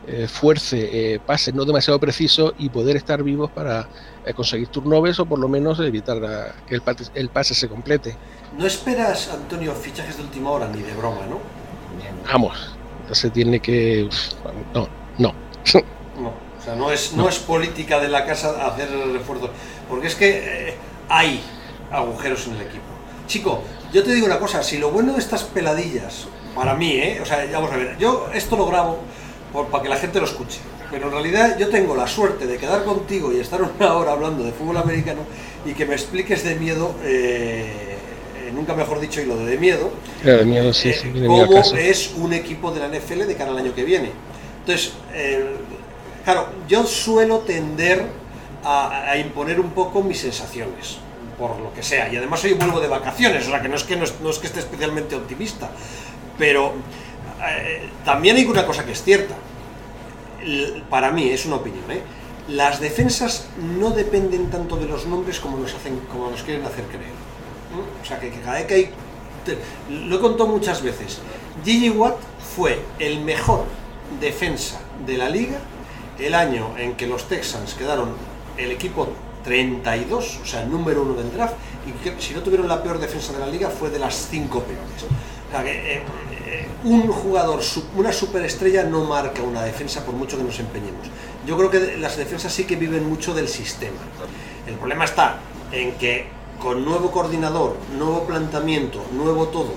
eh, 0.08 0.28
fuerce 0.28 1.14
eh, 1.16 1.20
pases 1.20 1.56
no 1.56 1.66
demasiado 1.66 2.00
precisos 2.00 2.54
y 2.60 2.70
poder 2.70 2.96
estar 2.96 3.24
vivos 3.24 3.50
para 3.50 3.82
eh, 3.82 3.86
conseguir 4.34 4.68
turnovers 4.70 5.20
o 5.20 5.26
por 5.26 5.40
lo 5.40 5.48
menos 5.48 5.80
evitar 5.80 6.56
que 6.68 6.76
el, 6.76 6.82
el, 7.14 7.30
pase 7.30 7.54
se 7.54 7.68
complete. 7.68 8.16
No 8.58 8.66
esperas, 8.66 9.30
Antonio, 9.30 9.74
fichajes 9.74 10.18
de 10.18 10.24
última 10.24 10.52
hora 10.52 10.68
ni 10.68 10.82
de 10.82 10.94
broma, 10.94 11.26
¿no? 11.30 11.40
Vamos, 12.32 12.76
se 13.12 13.30
tiene 13.30 13.60
que... 13.60 14.10
No, 14.74 14.88
no. 15.18 15.34
No, 16.16 16.30
o 16.30 16.64
sea, 16.64 16.76
no 16.76 16.94
es, 16.94 17.12
no. 17.12 17.28
es 17.28 17.40
política 17.40 18.00
de 18.00 18.08
la 18.08 18.26
casa 18.26 18.66
hacer 18.66 18.90
refuerzos, 19.12 19.50
porque 19.90 20.08
es 20.08 20.16
que 20.16 20.74
hay 21.10 21.42
agujeros 21.92 22.48
en 22.48 22.56
el 22.56 22.62
equipo. 22.62 22.86
Chico, 23.28 23.64
yo 23.92 24.02
te 24.02 24.14
digo 24.14 24.26
una 24.26 24.40
cosa, 24.40 24.64
si 24.64 24.78
lo 24.78 24.92
bueno 24.92 25.12
de 25.12 25.20
estas 25.20 25.44
peladillas, 25.44 26.28
para 26.56 26.74
mí, 26.74 26.94
¿eh? 26.94 27.20
o 27.22 27.26
sea, 27.26 27.46
vamos 27.52 27.72
a 27.72 27.76
ver, 27.76 27.98
yo 27.98 28.30
esto 28.34 28.56
lo 28.56 28.66
grabo 28.68 29.00
por, 29.52 29.68
para 29.68 29.84
que 29.84 29.90
la 29.90 29.98
gente 29.98 30.20
lo 30.20 30.26
escuche, 30.26 30.62
pero 30.96 31.08
en 31.08 31.12
realidad 31.12 31.58
yo 31.60 31.68
tengo 31.68 31.94
la 31.94 32.08
suerte 32.08 32.48
de 32.48 32.58
quedar 32.58 32.86
contigo 32.86 33.30
y 33.34 33.42
estar 33.42 33.62
una 33.62 33.96
hora 33.96 34.14
hablando 34.14 34.46
de 34.46 34.54
fútbol 34.54 34.78
americano 34.78 35.24
y 35.66 35.74
que 35.74 35.86
me 35.86 35.94
expliques 35.94 36.46
de 36.46 36.56
miedo, 36.56 36.96
eh, 37.04 37.98
nunca 38.54 38.74
mejor 38.74 39.02
dicho, 39.02 39.20
y 39.20 39.26
lo 39.26 39.36
de, 39.36 39.46
de 39.46 39.58
miedo, 39.58 39.92
de 40.24 40.46
miedo 40.46 40.74
sí, 40.74 40.92
eh, 40.92 41.24
cómo 41.28 41.60
es 41.78 42.14
un 42.16 42.32
equipo 42.32 42.72
de 42.72 42.80
la 42.80 42.88
NFL 42.88 43.28
de 43.28 43.36
cara 43.36 43.52
al 43.52 43.58
año 43.58 43.76
que 43.76 43.84
viene. 43.84 44.10
Entonces, 44.62 44.94
eh, 45.14 45.58
claro, 46.24 46.48
yo 46.70 46.86
suelo 46.86 47.40
tender 47.40 48.06
a, 48.64 49.18
imponer 49.18 49.60
un 49.60 49.72
poco 49.72 50.02
mis 50.02 50.22
sensaciones, 50.22 51.00
por 51.38 51.60
lo 51.60 51.74
que 51.74 51.84
sea. 51.84 52.08
Y 52.08 52.16
además 52.16 52.42
hoy 52.46 52.54
vuelvo 52.54 52.80
de 52.80 52.88
vacaciones, 52.88 53.46
o 53.46 53.50
sea 53.50 53.62
que 53.62 53.68
no 53.68 53.76
es 53.76 53.84
que, 53.84 53.98
no 53.98 54.06
es, 54.06 54.40
que 54.40 54.48
esté 54.48 54.62
especialmente 54.62 55.14
optimista, 55.14 55.70
pero 56.38 56.72
eh, 57.46 57.90
también 58.06 58.38
hay 58.38 58.46
una 58.46 58.66
cosa 58.66 58.86
que 58.86 58.94
es 58.94 59.04
cierta. 59.04 59.36
Para 60.90 61.12
mí, 61.12 61.30
es 61.30 61.46
una 61.46 61.56
opinión, 61.58 61.90
¿eh? 61.92 62.02
las 62.48 62.80
defensas 62.80 63.48
no 63.58 63.92
dependen 63.92 64.50
tanto 64.50 64.78
de 64.78 64.86
los 64.86 65.08
nombres 65.08 65.40
como 65.40 65.58
nos, 65.58 65.74
hacen, 65.74 66.00
como 66.12 66.30
nos 66.30 66.44
quieren 66.44 66.66
hacer 66.66 66.86
creer. 66.86 67.14
O 68.02 68.06
sea, 68.06 68.20
que, 68.20 68.30
cada 68.30 68.58
vez 68.58 68.66
que 68.68 68.74
hay... 68.74 68.90
lo 69.90 70.18
he 70.18 70.20
contado 70.20 70.48
muchas 70.48 70.82
veces. 70.82 71.20
Gigi 71.64 71.90
Watt 71.90 72.18
fue 72.56 72.80
el 73.00 73.22
mejor 73.22 73.66
defensa 74.22 74.80
de 75.06 75.18
la 75.18 75.30
liga 75.30 75.60
el 76.20 76.34
año 76.36 76.76
en 76.78 76.96
que 76.96 77.08
los 77.08 77.28
Texans 77.28 77.74
quedaron 77.74 78.14
el 78.58 78.72
equipo 78.72 79.10
32, 79.44 80.40
o 80.42 80.46
sea, 80.46 80.64
el 80.64 80.72
número 80.72 81.02
uno 81.02 81.14
del 81.14 81.32
draft, 81.34 81.56
y 81.86 82.22
si 82.22 82.34
no 82.34 82.42
tuvieron 82.42 82.68
la 82.68 82.82
peor 82.82 83.00
defensa 83.00 83.34
de 83.34 83.40
la 83.40 83.48
liga 83.48 83.70
fue 83.70 83.90
de 83.90 84.00
las 84.00 84.28
cinco 84.30 84.62
peores. 84.62 85.04
O 85.48 85.52
sea, 85.52 85.64
que, 85.64 85.96
eh, 85.96 86.04
un 86.84 87.08
jugador, 87.08 87.60
una 87.96 88.14
superestrella 88.14 88.84
no 88.84 89.04
marca 89.04 89.42
una 89.42 89.64
defensa 89.64 90.06
por 90.06 90.14
mucho 90.14 90.38
que 90.38 90.44
nos 90.44 90.60
empeñemos. 90.60 91.08
Yo 91.46 91.58
creo 91.58 91.72
que 91.72 91.98
las 91.98 92.18
defensas 92.18 92.54
sí 92.54 92.66
que 92.66 92.76
viven 92.76 93.08
mucho 93.08 93.34
del 93.34 93.48
sistema. 93.48 93.98
El 94.68 94.76
problema 94.76 95.06
está 95.06 95.40
en 95.72 95.94
que 95.94 96.28
con 96.60 96.86
nuevo 96.86 97.12
coordinador, 97.12 97.78
nuevo 97.98 98.26
planteamiento, 98.26 99.04
nuevo 99.12 99.48
todo, 99.48 99.74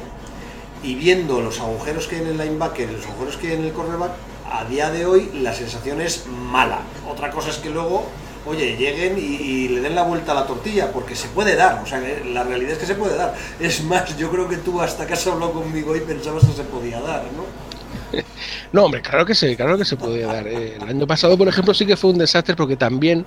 y 0.83 0.95
viendo 0.95 1.41
los 1.41 1.61
agujeros 1.61 2.07
que 2.07 2.17
hay 2.17 2.23
en 2.23 2.29
el 2.29 2.39
linebacker, 2.39 2.91
los 2.91 3.07
agujeros 3.07 3.37
que 3.37 3.49
hay 3.49 3.53
en 3.55 3.65
el 3.65 3.73
cornerback, 3.73 4.13
a 4.51 4.65
día 4.65 4.91
de 4.91 5.07
hoy 5.07 5.31
la 5.35 5.55
sensación 5.55 6.01
es 6.01 6.27
mala. 6.27 6.81
Otra 7.11 7.31
cosa 7.31 7.51
es 7.51 7.57
que 7.57 7.71
luego 7.71 8.07
oye, 8.49 8.77
lleguen 8.77 9.19
y, 9.19 9.69
le 9.69 9.81
den 9.81 9.95
la 9.95 10.03
vuelta 10.03 10.33
a 10.33 10.35
la 10.35 10.47
tortilla, 10.47 10.91
porque 10.93 11.15
se 11.15 11.29
puede 11.29 11.55
dar, 11.55 11.83
o 11.83 11.87
sea, 11.87 12.01
la 12.27 12.43
realidad 12.43 12.73
es 12.73 12.79
que 12.79 12.87
se 12.87 12.95
puede 12.95 13.17
dar. 13.17 13.35
Es 13.61 13.83
más, 13.85 14.17
yo 14.17 14.31
creo 14.31 14.49
que 14.49 14.57
tú 14.57 14.81
hasta 14.81 15.07
que 15.07 15.13
has 15.13 15.27
hablado 15.27 15.53
conmigo 15.53 15.95
y 15.95 16.01
pensabas 16.01 16.45
que 16.45 16.53
se 16.53 16.65
podía 16.65 17.01
dar, 17.01 17.25
¿no? 17.37 17.45
No, 18.73 18.85
hombre, 18.85 19.03
claro 19.03 19.25
que 19.25 19.35
sí, 19.35 19.57
claro 19.57 19.79
que 19.79 19.85
se 19.85 19.97
podía 19.97 20.27
dar. 20.27 20.47
Eh, 20.47 20.77
el 20.77 20.89
año 20.89 21.07
pasado, 21.07 21.37
por 21.37 21.49
ejemplo, 21.49 21.75
sí 21.75 21.87
que 21.87 21.97
fue 21.97 22.11
un 22.11 22.19
desastre 22.19 22.55
porque 22.55 22.77
también 22.77 23.25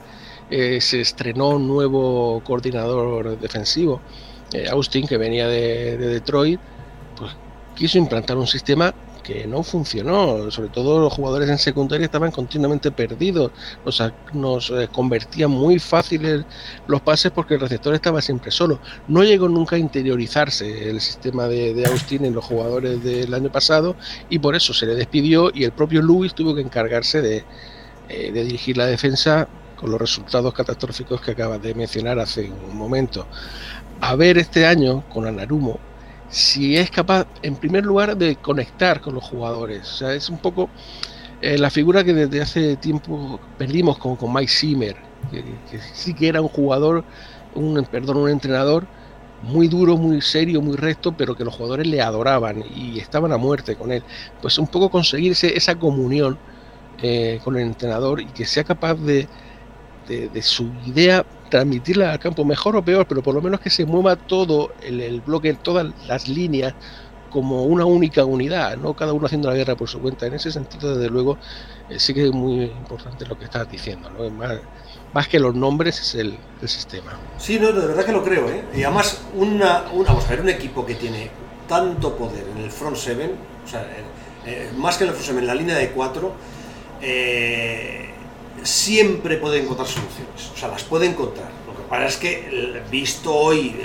eh, 0.49 0.79
se 0.81 1.01
estrenó 1.01 1.49
un 1.49 1.67
nuevo 1.67 2.41
coordinador 2.43 3.39
defensivo, 3.39 4.01
eh, 4.53 4.67
Austin, 4.69 5.07
que 5.07 5.17
venía 5.17 5.47
de, 5.47 5.97
de 5.97 6.07
Detroit, 6.07 6.59
pues 7.17 7.31
quiso 7.75 7.97
implantar 7.97 8.37
un 8.37 8.47
sistema 8.47 8.93
no 9.47 9.63
funcionó. 9.63 10.49
Sobre 10.51 10.69
todo 10.69 10.99
los 10.99 11.13
jugadores 11.13 11.49
en 11.49 11.57
secundaria 11.57 12.05
estaban 12.05 12.31
continuamente 12.31 12.91
perdidos. 12.91 13.51
Nos, 13.85 14.01
nos 14.33 14.69
eh, 14.71 14.87
convertían 14.91 15.51
muy 15.51 15.79
fáciles 15.79 16.45
los 16.87 17.01
pases 17.01 17.31
porque 17.31 17.55
el 17.55 17.59
receptor 17.59 17.93
estaba 17.93 18.21
siempre 18.21 18.51
solo. 18.51 18.79
No 19.07 19.23
llegó 19.23 19.47
nunca 19.47 19.75
a 19.75 19.79
interiorizarse 19.79 20.89
el 20.89 21.01
sistema 21.01 21.47
de, 21.47 21.83
Austin 21.85 22.25
en 22.25 22.33
los 22.33 22.45
jugadores 22.45 23.03
del 23.03 23.33
año 23.33 23.51
pasado 23.51 23.95
y 24.29 24.39
por 24.39 24.55
eso 24.55 24.73
se 24.73 24.85
le 24.85 24.95
despidió 24.95 25.51
y 25.53 25.63
el 25.63 25.71
propio 25.71 26.01
Lewis 26.01 26.33
tuvo 26.33 26.55
que 26.55 26.61
encargarse 26.61 27.21
de, 27.21 27.43
eh, 28.09 28.31
de 28.31 28.43
dirigir 28.43 28.77
la 28.77 28.85
defensa 28.85 29.47
con 29.75 29.89
los 29.91 29.99
resultados 29.99 30.53
catastróficos 30.53 31.21
que 31.21 31.31
acabas 31.31 31.61
de 31.61 31.73
mencionar 31.73 32.19
hace 32.19 32.51
un 32.69 32.77
momento. 32.77 33.25
A 33.99 34.15
ver 34.15 34.37
este 34.37 34.65
año 34.65 35.03
con 35.09 35.25
Anarumo 35.25 35.79
si 36.31 36.77
es 36.77 36.89
capaz, 36.89 37.27
en 37.43 37.55
primer 37.55 37.85
lugar, 37.85 38.17
de 38.17 38.37
conectar 38.37 39.01
con 39.01 39.13
los 39.13 39.23
jugadores. 39.23 39.81
O 39.81 39.97
sea, 39.97 40.13
es 40.13 40.29
un 40.29 40.39
poco 40.39 40.69
eh, 41.41 41.57
la 41.57 41.69
figura 41.69 42.03
que 42.03 42.13
desde 42.13 42.41
hace 42.41 42.75
tiempo 42.77 43.39
perdimos 43.57 43.97
con, 43.97 44.15
con 44.15 44.33
Mike 44.33 44.51
Zimmer, 44.51 44.95
que, 45.29 45.43
sí 45.93 46.13
que 46.13 46.29
era 46.29 46.41
un 46.41 46.47
jugador, 46.47 47.03
un, 47.53 47.85
perdón, 47.91 48.17
un 48.17 48.29
entrenador 48.29 48.87
muy 49.43 49.67
duro, 49.67 49.97
muy 49.97 50.21
serio, 50.21 50.61
muy 50.61 50.77
recto, 50.77 51.11
pero 51.17 51.35
que 51.35 51.43
los 51.43 51.53
jugadores 51.53 51.87
le 51.87 52.01
adoraban 52.01 52.63
y 52.75 52.99
estaban 52.99 53.31
a 53.33 53.37
muerte 53.37 53.75
con 53.75 53.91
él. 53.91 54.03
Pues 54.41 54.57
un 54.57 54.67
poco 54.67 54.89
conseguirse 54.89 55.57
esa 55.57 55.75
comunión 55.75 56.37
eh, 57.01 57.39
con 57.43 57.57
el 57.57 57.63
entrenador 57.63 58.21
y 58.21 58.27
que 58.27 58.45
sea 58.45 58.63
capaz 58.63 58.95
de, 58.95 59.27
de, 60.07 60.41
su 60.41 60.71
idea 60.85 61.25
transmitirla 61.51 62.13
al 62.13 62.19
campo, 62.19 62.43
mejor 62.43 62.75
o 62.75 62.83
peor, 62.83 63.05
pero 63.05 63.21
por 63.21 63.35
lo 63.35 63.41
menos 63.41 63.59
que 63.59 63.69
se 63.69 63.85
mueva 63.85 64.15
todo 64.15 64.71
el, 64.81 64.99
el 65.01 65.21
bloque, 65.21 65.53
todas 65.53 65.93
las 66.07 66.27
líneas 66.27 66.73
como 67.31 67.63
una 67.63 67.85
única 67.85 68.25
unidad, 68.25 68.77
no 68.77 68.93
cada 68.93 69.13
uno 69.13 69.25
haciendo 69.25 69.49
la 69.49 69.55
guerra 69.55 69.75
por 69.75 69.87
su 69.87 69.99
cuenta. 69.99 70.27
En 70.27 70.35
ese 70.35 70.51
sentido, 70.51 70.95
desde 70.95 71.09
luego, 71.09 71.37
eh, 71.89 71.97
sí 71.97 72.13
que 72.13 72.25
es 72.25 72.31
muy 72.31 72.65
importante 72.65 73.25
lo 73.25 73.39
que 73.39 73.45
estás 73.45 73.71
diciendo, 73.71 74.11
¿no? 74.11 74.29
Más, 74.29 74.59
más 75.13 75.27
que 75.27 75.39
los 75.39 75.55
nombres 75.55 75.99
es 75.99 76.15
el, 76.15 76.37
sistema. 76.65 77.13
Sí, 77.37 77.57
no, 77.57 77.71
de 77.71 77.87
verdad 77.87 78.05
que 78.05 78.11
lo 78.11 78.23
creo, 78.23 78.47
¿eh? 78.49 78.63
Y 78.75 78.83
además, 78.83 79.23
una, 79.35 79.85
vamos 79.91 80.25
a 80.25 80.29
ver, 80.29 80.41
un 80.41 80.49
equipo 80.49 80.85
que 80.85 80.93
tiene 80.93 81.31
tanto 81.67 82.15
poder 82.15 82.45
en 82.55 82.63
el 82.63 82.69
front 82.69 82.97
seven, 82.97 83.31
o 83.65 83.67
sea, 83.67 83.87
eh, 84.45 84.69
más 84.77 84.97
que 84.97 85.05
en 85.05 85.09
el 85.09 85.15
front 85.15 85.27
seven, 85.27 85.43
en 85.43 85.47
la 85.47 85.55
línea 85.55 85.77
de 85.77 85.89
cuatro, 85.89 86.33
siempre 88.63 89.37
puede 89.37 89.61
encontrar 89.61 89.87
soluciones, 89.87 90.51
o 90.53 90.57
sea, 90.57 90.69
las 90.69 90.83
puede 90.83 91.07
encontrar. 91.07 91.49
Lo 91.67 91.75
que 91.75 91.83
pasa 91.89 92.05
es 92.05 92.17
que, 92.17 92.81
visto 92.89 93.33
hoy, 93.33 93.75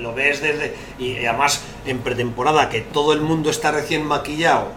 lo 0.00 0.14
ves 0.14 0.40
desde. 0.40 0.74
Y 0.98 1.24
además 1.24 1.62
en 1.86 1.98
pretemporada, 2.00 2.68
que 2.68 2.80
todo 2.80 3.12
el 3.12 3.20
mundo 3.20 3.50
está 3.50 3.70
recién 3.70 4.06
maquillado 4.06 4.68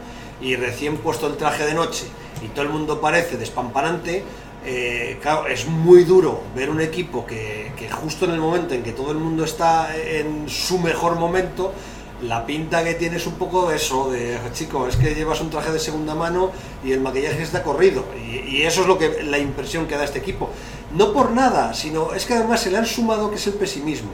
y 0.41 0.55
recién 0.55 0.97
puesto 0.97 1.28
el 1.28 1.38
traje 1.38 1.66
de 1.66 1.74
noche 1.74 2.05
y 2.43 2.47
todo 2.47 2.64
el 2.64 2.70
mundo 2.70 3.01
parece 3.01 3.38
despamparante. 3.38 4.24
Eh, 4.66 5.18
claro, 5.22 5.47
es 5.47 5.68
muy 5.68 6.03
duro 6.03 6.41
ver 6.53 6.70
un 6.70 6.82
equipo 6.82 7.26
que, 7.26 7.72
que 7.78 7.89
justo 7.89 8.26
en 8.26 8.32
el 8.32 8.41
momento 8.41 8.74
en 8.74 8.84
que 8.84 8.91
todo 8.91 9.12
el 9.12 9.18
mundo 9.18 9.45
está 9.45 9.95
en 9.95 10.49
su 10.49 10.80
mejor 10.80 11.16
momento, 11.16 11.74
la 12.22 12.45
pinta 12.45 12.84
que 12.84 12.95
tiene 12.95 13.17
es 13.17 13.28
un 13.28 13.34
poco 13.34 13.72
eso 13.72 14.11
de, 14.11 14.38
chico, 14.53 14.88
es 14.88 14.95
que 14.95 15.15
llevas 15.15 15.41
un 15.41 15.49
traje 15.49 15.72
de 15.72 15.80
segunda 15.80 16.15
mano 16.15 16.51
y 16.84 16.91
el 16.91 16.99
maquillaje 16.99 17.43
está 17.43 17.63
corrido. 17.63 18.05
Y, 18.17 18.57
y, 18.57 18.61
eso 18.63 18.82
es 18.82 18.88
lo 18.88 18.97
que 18.97 19.24
la 19.24 19.38
impresión 19.38 19.88
que 19.88 19.95
da 19.95 20.03
este 20.03 20.20
equipo. 20.20 20.49
No 20.95 21.13
por 21.13 21.32
nada, 21.32 21.74
sino 21.74 22.13
es 22.13 22.26
que 22.26 22.34
además 22.34 22.61
se 22.61 22.72
le 22.72 22.78
han 22.78 22.86
sumado 22.86 23.30
que 23.30 23.38
es 23.38 23.47
el 23.47 23.53
pesimismo 23.53 24.11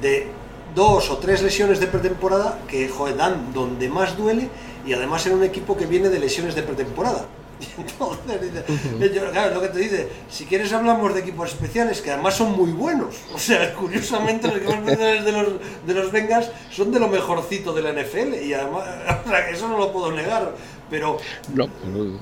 de 0.00 0.28
dos 0.74 1.10
o 1.10 1.18
tres 1.18 1.42
lesiones 1.42 1.80
de 1.80 1.86
pretemporada 1.86 2.58
que 2.68 2.88
joder, 2.88 3.16
dan 3.16 3.52
donde 3.52 3.88
más 3.88 4.16
duele 4.16 4.48
y 4.86 4.92
además 4.92 5.26
en 5.26 5.34
un 5.34 5.44
equipo 5.44 5.76
que 5.76 5.86
viene 5.86 6.08
de 6.08 6.18
lesiones 6.18 6.54
de 6.54 6.62
pretemporada. 6.62 7.26
Entonces, 7.60 9.22
claro, 9.32 9.54
lo 9.54 9.60
que 9.62 9.68
te 9.68 9.78
dice, 9.78 10.08
si 10.30 10.44
quieres 10.46 10.72
hablamos 10.72 11.14
de 11.14 11.20
equipos 11.20 11.50
especiales 11.50 12.00
que 12.00 12.10
además 12.10 12.34
son 12.34 12.52
muy 12.52 12.72
buenos. 12.72 13.16
O 13.34 13.38
sea, 13.38 13.74
curiosamente 13.78 14.48
los 14.48 14.56
equipos 14.56 14.76
especiales 14.76 15.24
de 15.24 15.32
los, 15.32 15.48
de 15.86 15.94
los 15.94 16.12
Vengas 16.12 16.50
son 16.70 16.90
de 16.92 17.00
lo 17.00 17.08
mejorcito 17.08 17.72
de 17.72 17.82
la 17.82 17.92
NFL 17.92 18.34
y 18.42 18.54
además, 18.54 18.84
eso 19.52 19.68
no 19.68 19.78
lo 19.78 19.92
puedo 19.92 20.12
negar. 20.12 20.54
Pero... 20.88 21.18
No, 21.54 21.68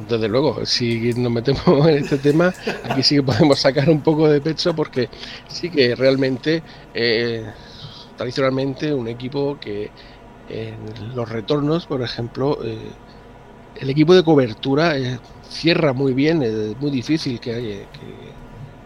desde 0.09 0.29
luego, 0.29 0.67
si 0.67 1.15
nos 1.15 1.33
metemos 1.33 1.89
en 1.89 2.05
este 2.05 2.19
tema, 2.19 2.53
aquí 2.85 3.03
sí 3.03 3.15
que 3.17 3.23
podemos 3.23 3.59
sacar 3.59 3.89
un 3.89 4.03
poco 4.03 4.29
de 4.29 4.43
pecho 4.43 4.75
porque 4.75 5.09
sí 5.49 5.71
que 5.71 5.95
realmente, 5.95 6.63
eh, 6.93 7.51
tradicionalmente, 8.19 8.93
un 8.93 9.09
equipo 9.09 9.59
que 9.59 9.91
en 10.51 11.15
los 11.15 11.29
retornos, 11.29 11.87
por 11.87 12.03
ejemplo, 12.03 12.59
eh, 12.63 12.79
el 13.79 13.91
equipo 13.91 14.15
de 14.15 14.25
cobertura 14.25 14.97
eh, 14.97 15.19
cierra 15.49 15.93
muy 15.93 16.13
bien, 16.13 16.43
es 16.43 16.77
muy 16.81 16.91
difícil 16.91 17.41
que, 17.41 17.87
que, 17.93 18.39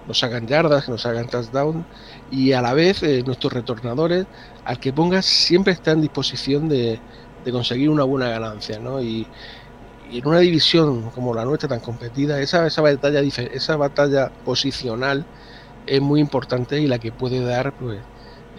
nos 0.07 0.23
hagan 0.25 0.49
yardas, 0.49 0.85
que 0.85 0.91
nos 0.91 1.07
hagan 1.07 1.29
touchdown 1.29 1.85
y 2.31 2.53
a 2.53 2.61
la 2.61 2.75
vez 2.75 3.03
nuestros 3.25 3.53
retornadores, 3.53 4.27
al 4.65 4.81
que 4.81 4.93
pongas, 4.93 5.25
siempre 5.25 5.73
está 5.73 5.93
en 5.93 6.01
disposición 6.01 6.69
de, 6.69 6.99
conseguir 7.53 7.89
una 7.89 8.03
buena 8.03 8.29
ganancia, 8.29 8.79
¿no? 8.81 9.01
Y, 9.01 9.27
y 10.11 10.19
en 10.19 10.27
una 10.27 10.41
división 10.41 11.11
como 11.11 11.35
la 11.35 11.45
nuestra 11.45 11.69
tan 11.69 11.81
competida, 11.81 12.41
esa, 12.41 12.67
esa, 12.67 12.83
batalla, 12.83 13.21
esa 13.21 13.77
batalla 13.77 14.31
posicional 14.45 15.25
es 15.87 16.01
muy 16.01 16.21
importante 16.21 16.81
y 16.81 16.87
la 16.87 16.99
que 16.99 17.13
puede 17.13 17.41
dar 17.41 17.73
pues, 17.73 17.99
eh, 17.99 18.03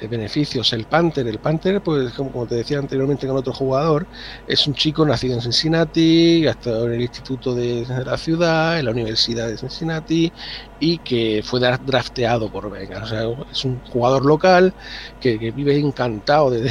beneficios. 0.10 0.74
El 0.74 0.86
Panther, 0.86 1.28
el 1.28 1.40
Panther, 1.40 1.82
pues 1.82 2.14
como 2.14 2.46
te 2.46 2.56
decía 2.56 2.80
anteriormente 2.80 3.28
con 3.28 3.38
otro 3.38 3.54
jugador, 3.54 4.06
es 4.48 4.68
un 4.68 4.74
chico 4.74 5.06
nacido 5.06 5.36
en 5.36 5.42
Cincinnati, 5.42 6.46
ha 6.48 6.52
estado 6.52 6.88
en 6.88 6.94
el 6.94 7.02
instituto 7.02 7.56
de, 7.56 7.86
la 8.06 8.18
ciudad, 8.18 8.80
en 8.80 8.86
la 8.86 8.92
Universidad 8.92 9.48
de 9.48 9.58
Cincinnati 9.58 10.32
y 10.80 10.98
que 11.00 11.42
fue 11.44 11.60
drafteado 11.60 12.52
por 12.52 12.74
sea, 13.08 13.24
es 13.52 13.66
un 13.66 13.80
jugador 13.86 14.26
local 14.26 14.74
que, 15.22 15.38
vive 15.52 15.78
encantado 15.78 16.50
de, 16.52 16.68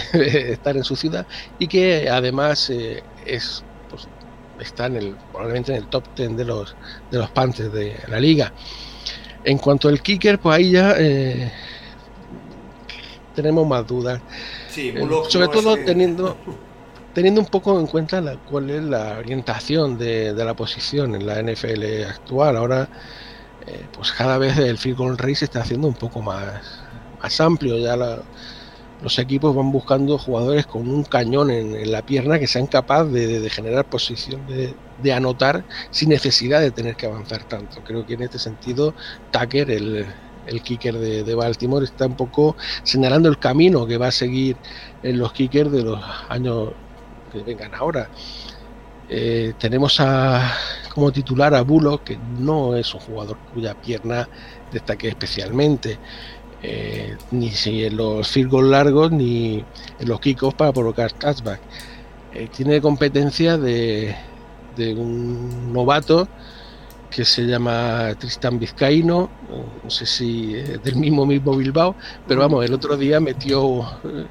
estar 0.52 0.76
en 0.76 0.84
su 0.84 0.96
ciudad 0.96 1.26
y 1.58 1.66
que 1.68 2.08
además 2.10 2.70
eh, 2.70 3.02
es 3.24 3.64
está 4.60 4.86
en 4.86 4.96
el, 4.96 5.16
probablemente 5.32 5.72
en 5.72 5.78
el 5.78 5.88
top 5.88 6.04
10 6.16 6.36
de 6.36 6.44
los, 6.44 6.76
de 7.10 7.18
los 7.18 7.30
Panthers 7.30 7.72
de 7.72 7.96
la 8.08 8.20
liga. 8.20 8.52
En 9.44 9.58
cuanto 9.58 9.88
al 9.88 10.00
kicker, 10.00 10.38
pues 10.38 10.56
ahí 10.56 10.70
ya 10.70 10.94
eh, 10.96 11.50
tenemos 13.34 13.66
más 13.66 13.86
dudas. 13.86 14.20
Eh, 14.76 14.94
sobre 15.28 15.48
todo 15.48 15.76
teniendo, 15.76 16.36
teniendo 17.14 17.40
un 17.40 17.46
poco 17.46 17.78
en 17.78 17.86
cuenta 17.86 18.20
la, 18.20 18.36
cuál 18.36 18.70
es 18.70 18.82
la 18.82 19.18
orientación 19.18 19.98
de, 19.98 20.32
la 20.34 20.54
posición 20.54 21.14
en 21.14 21.26
la 21.26 21.42
NFL 21.42 22.04
actual. 22.08 22.56
Ahora, 22.56 22.88
eh, 23.66 23.86
pues 23.92 24.12
cada 24.12 24.38
vez 24.38 24.58
el 24.58 24.78
field 24.78 24.98
goal 24.98 25.18
race 25.18 25.36
se 25.36 25.44
está 25.46 25.60
haciendo 25.60 25.88
un 25.88 25.94
poco 25.94 26.22
más, 26.22 26.82
más 27.20 27.40
amplio. 27.40 27.78
Ya 27.78 27.96
la, 27.96 28.22
los 29.02 29.18
equipos 29.18 29.54
van 29.54 29.72
buscando 29.72 30.16
jugadores 30.16 30.66
con 30.66 30.88
un 30.88 31.02
cañón 31.02 31.50
en, 31.50 31.90
la 31.90 32.02
pierna 32.02 32.38
que 32.38 32.46
sean 32.46 32.66
capaces 32.66 33.12
de, 33.12 33.50
generar 33.50 33.84
posición 33.84 34.42
de, 34.46 35.12
anotar 35.12 35.64
sin 35.90 36.10
necesidad 36.10 36.60
de 36.60 36.70
tener 36.70 36.94
que 36.94 37.06
avanzar 37.06 37.42
tanto. 37.44 37.82
Creo 37.84 38.06
que 38.06 38.14
en 38.14 38.22
este 38.22 38.38
sentido 38.38 38.94
Tucker, 39.32 39.70
el, 39.70 40.06
kicker 40.62 40.98
de, 40.98 41.34
Baltimore, 41.34 41.84
está 41.84 42.06
un 42.06 42.16
poco 42.16 42.56
señalando 42.82 43.28
el 43.28 43.38
camino 43.38 43.86
que 43.86 43.98
va 43.98 44.08
a 44.08 44.12
seguir 44.12 44.56
en 45.02 45.18
los 45.18 45.32
kickers 45.32 45.70
de 45.70 45.82
los 45.82 46.00
años 46.28 46.70
que 47.32 47.42
vengan 47.42 47.74
ahora. 47.74 48.08
Eh, 49.08 49.54
tenemos 49.58 50.00
a, 50.00 50.54
como 50.94 51.12
titular 51.12 51.54
a 51.54 51.62
Bullock, 51.62 52.04
que 52.04 52.18
no 52.38 52.76
es 52.76 52.94
un 52.94 53.00
jugador 53.00 53.36
cuya 53.52 53.74
pierna 53.74 54.28
destaque 54.72 55.08
especialmente. 55.08 55.98
Eh, 56.64 57.16
ni 57.32 57.50
si 57.50 57.84
en 57.84 57.96
los 57.96 58.36
goals 58.46 58.70
largos 58.70 59.10
ni 59.10 59.64
en 59.98 60.08
los 60.08 60.20
kickoffs 60.20 60.54
para 60.54 60.72
provocar 60.72 61.12
touchback. 61.12 61.60
Eh, 62.34 62.48
tiene 62.54 62.80
competencia 62.80 63.58
de, 63.58 64.14
de, 64.76 64.94
un 64.94 65.72
novato 65.72 66.28
que 67.14 67.24
se 67.24 67.42
llama 67.42 68.14
Tristan 68.18 68.58
Vizcaíno, 68.58 69.28
no 69.84 69.90
sé 69.90 70.06
si 70.06 70.54
del 70.54 70.96
mismo 70.96 71.26
mismo 71.26 71.54
Bilbao, 71.54 71.94
pero 72.26 72.40
vamos, 72.40 72.64
el 72.64 72.72
otro 72.72 72.96
día 72.96 73.20
metió, 73.20 73.86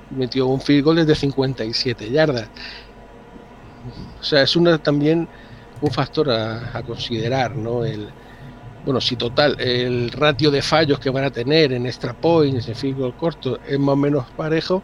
metió 0.10 0.48
un 0.48 0.60
field 0.60 0.84
goal 0.84 0.96
desde 0.98 1.16
57 1.16 2.10
yardas. 2.10 2.50
O 4.20 4.24
sea, 4.24 4.42
es 4.42 4.56
una, 4.56 4.80
también 4.80 5.28
un 5.82 5.92
factor 5.92 6.32
a, 6.32 6.82
considerar, 6.86 7.56
¿no? 7.56 7.86
El, 7.86 8.10
bueno, 8.84 9.00
si 9.00 9.16
total 9.16 9.60
el 9.60 10.12
ratio 10.12 10.50
de 10.50 10.64
fallos 10.64 11.00
que 11.00 11.12
van 11.12 11.26
a 11.26 11.32
tener 11.32 11.74
en 11.74 11.86
extra 11.86 12.14
points, 12.14 12.68
en 12.68 12.76
field 12.76 13.16
corto, 13.16 13.60
es 13.68 13.78
más 13.78 13.94
o 13.94 13.96
menos 13.96 14.26
parejo, 14.36 14.82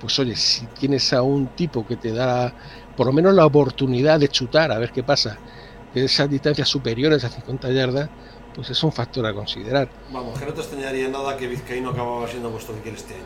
pues 0.00 0.18
oye, 0.18 0.34
si 0.34 0.66
tienes 0.78 1.12
a 1.12 1.22
un 1.22 1.48
tipo 1.48 1.86
que 1.86 1.96
te 1.96 2.12
da 2.12 2.54
por 2.96 3.06
lo 3.06 3.12
menos 3.12 3.34
la 3.34 3.44
oportunidad 3.44 4.20
de 4.20 4.28
chutar 4.28 4.72
a 4.72 4.78
ver 4.78 4.92
qué 4.92 5.02
pasa, 5.02 5.36
de 5.36 5.63
esas 5.94 6.28
distancias 6.28 6.68
superiores 6.68 7.22
a 7.24 7.28
50 7.28 7.70
yardas, 7.70 8.08
pues 8.54 8.70
es 8.70 8.82
un 8.82 8.92
factor 8.92 9.26
a 9.26 9.34
considerar. 9.34 9.88
Vamos, 10.12 10.38
que 10.38 10.46
no 10.46 10.52
te 10.52 10.60
extrañaría 10.60 11.08
nada 11.08 11.36
que 11.36 11.46
Vizcaíno 11.46 11.90
acababa 11.90 12.26
siendo 12.28 12.50
vuestro 12.50 12.74
que 12.82 12.90
este 12.90 13.14
año. 13.14 13.24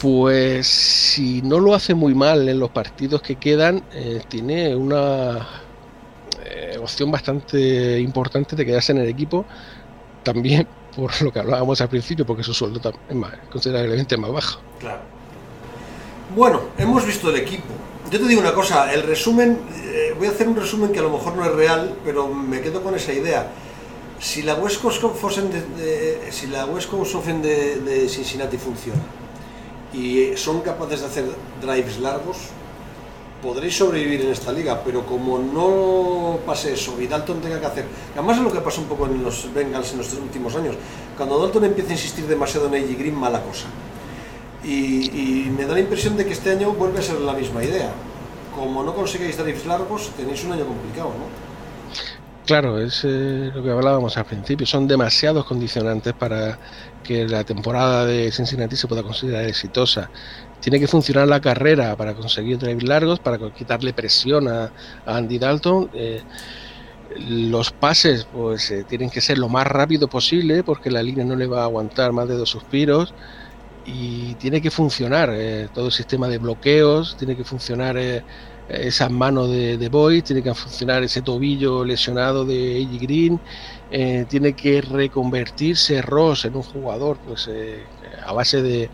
Pues 0.00 0.68
si 0.68 1.42
no 1.42 1.58
lo 1.58 1.74
hace 1.74 1.94
muy 1.94 2.14
mal 2.14 2.48
en 2.48 2.60
los 2.60 2.70
partidos 2.70 3.20
que 3.20 3.34
quedan, 3.36 3.82
eh, 3.92 4.22
tiene 4.28 4.76
una 4.76 5.46
eh, 6.44 6.78
opción 6.80 7.10
bastante 7.10 7.98
importante 7.98 8.54
de 8.54 8.64
quedarse 8.64 8.92
en 8.92 8.98
el 8.98 9.08
equipo, 9.08 9.44
también 10.22 10.68
por 10.96 11.20
lo 11.20 11.32
que 11.32 11.40
hablábamos 11.40 11.80
al 11.80 11.88
principio, 11.88 12.24
porque 12.24 12.44
su 12.44 12.54
sueldo 12.54 12.80
es 13.08 13.16
más, 13.16 13.32
considerablemente 13.50 14.16
más 14.16 14.32
bajo. 14.32 14.60
Claro. 14.78 15.02
Bueno, 16.36 16.60
hemos 16.76 17.04
visto 17.04 17.30
el 17.30 17.36
equipo. 17.36 17.72
Yo 18.10 18.18
te 18.18 18.26
digo 18.26 18.40
una 18.40 18.54
cosa, 18.54 18.90
el 18.94 19.02
resumen, 19.02 19.58
eh, 19.84 20.14
voy 20.16 20.28
a 20.28 20.30
hacer 20.30 20.48
un 20.48 20.56
resumen 20.56 20.92
que 20.92 20.98
a 20.98 21.02
lo 21.02 21.10
mejor 21.10 21.36
no 21.36 21.44
es 21.44 21.52
real, 21.52 21.94
pero 22.06 22.26
me 22.26 22.62
quedo 22.62 22.82
con 22.82 22.94
esa 22.94 23.12
idea. 23.12 23.50
si 24.18 24.42
la 24.42 24.54
West 24.54 24.80
Coast 24.80 25.02
de, 25.02 26.18
si 26.30 26.46
la 26.46 26.64
West 26.64 26.88
Coast 26.88 27.14
de, 27.14 27.80
de 27.80 28.08
Cincinnati 28.08 28.56
funciona 28.56 29.02
y 29.92 30.34
son 30.36 30.62
capaces 30.62 31.00
de 31.00 31.06
hacer 31.06 31.24
drives 31.60 31.98
largos, 31.98 32.38
podréis 33.42 33.76
sobrevivir 33.76 34.22
en 34.22 34.30
esta 34.30 34.52
liga, 34.52 34.82
pero 34.82 35.04
como 35.04 35.38
no 35.38 36.38
pase 36.46 36.72
eso 36.72 36.98
y 36.98 37.06
Dalton 37.06 37.42
tenga 37.42 37.60
que 37.60 37.66
hacer, 37.66 37.84
además 38.14 38.38
es 38.38 38.42
lo 38.42 38.52
que 38.52 38.60
pasa 38.60 38.80
un 38.80 38.86
poco 38.86 39.04
en 39.04 39.22
los 39.22 39.52
Bengals 39.52 39.92
en 39.92 39.98
los 39.98 40.12
últimos 40.14 40.56
años, 40.56 40.76
cuando 41.14 41.38
Dalton 41.38 41.64
empieza 41.64 41.90
a 41.90 41.92
insistir 41.92 42.26
demasiado 42.26 42.68
en 42.68 42.82
AJ 42.82 42.98
Green, 42.98 43.14
mala 43.14 43.42
cosa. 43.42 43.66
Y, 44.68 45.50
me 45.56 45.64
da 45.64 45.72
la 45.72 45.80
impresión 45.80 46.16
de 46.16 46.26
que 46.26 46.32
este 46.32 46.50
año 46.50 46.72
vuelve 46.72 46.98
a 46.98 47.02
ser 47.02 47.20
la 47.20 47.32
misma 47.32 47.64
idea. 47.64 47.90
Como 48.54 48.82
no 48.82 48.94
conseguís 48.94 49.38
drives 49.38 49.64
largos, 49.64 50.10
tenéis 50.16 50.44
un 50.44 50.52
año 50.52 50.66
complicado, 50.66 51.08
¿no? 51.08 51.48
Claro, 52.44 52.78
es 52.78 53.02
eh, 53.04 53.50
lo 53.54 53.62
que 53.62 53.70
hablábamos 53.70 54.16
al 54.16 54.24
principio. 54.26 54.66
Son 54.66 54.86
demasiados 54.86 55.44
condicionantes 55.46 56.12
para 56.12 56.58
que 57.02 57.26
la 57.26 57.44
temporada 57.44 58.04
de 58.04 58.30
Cincinnati 58.30 58.76
se 58.76 58.86
pueda 58.86 59.02
considerar 59.02 59.44
exitosa. 59.44 60.10
Tiene 60.60 60.80
que 60.80 60.86
funcionar 60.86 61.28
la 61.28 61.40
carrera 61.40 61.96
para 61.96 62.14
conseguir 62.14 62.58
drives 62.58 62.84
largos, 62.84 63.20
para 63.20 63.38
quitarle 63.50 63.92
presión 63.92 64.48
a, 64.48 64.70
Andy 65.06 65.38
Dalton. 65.38 65.90
Eh, 65.94 66.22
los 67.18 67.70
pases 67.70 68.26
pues 68.32 68.70
eh, 68.70 68.84
tienen 68.86 69.08
que 69.08 69.20
ser 69.20 69.38
lo 69.38 69.48
más 69.48 69.66
rápido 69.66 70.08
posible 70.08 70.62
porque 70.62 70.90
la 70.90 71.02
línea 71.02 71.24
no 71.24 71.36
le 71.36 71.46
va 71.46 71.62
a 71.62 71.64
aguantar 71.64 72.12
más 72.12 72.28
de 72.28 72.34
dos 72.34 72.50
suspiros 72.50 73.14
y 73.88 74.34
tiene 74.34 74.60
que 74.60 74.70
funcionar 74.70 75.34
todo 75.74 75.86
el 75.86 75.92
sistema 75.92 76.28
de 76.28 76.38
bloqueos, 76.38 77.16
tiene 77.16 77.36
que 77.36 77.44
funcionar 77.44 77.96
esas 78.68 79.10
manos 79.10 79.50
de, 79.50 79.78
de 79.78 79.88
Boyd, 79.88 80.22
tiene 80.22 80.42
que 80.42 80.54
funcionar 80.54 81.02
ese 81.02 81.22
tobillo 81.22 81.84
lesionado 81.84 82.44
de 82.44 82.84
A.J. 82.84 82.98
Green, 83.02 83.40
eh, 83.90 84.26
tiene 84.28 84.52
que 84.52 84.82
reconvertirse 84.82 86.02
Ross 86.02 86.44
en 86.44 86.56
un 86.56 86.62
jugador 86.62 87.16
pues 87.26 87.48
eh, 87.50 87.82
a 88.24 88.32
base 88.34 88.60
de, 88.60 88.90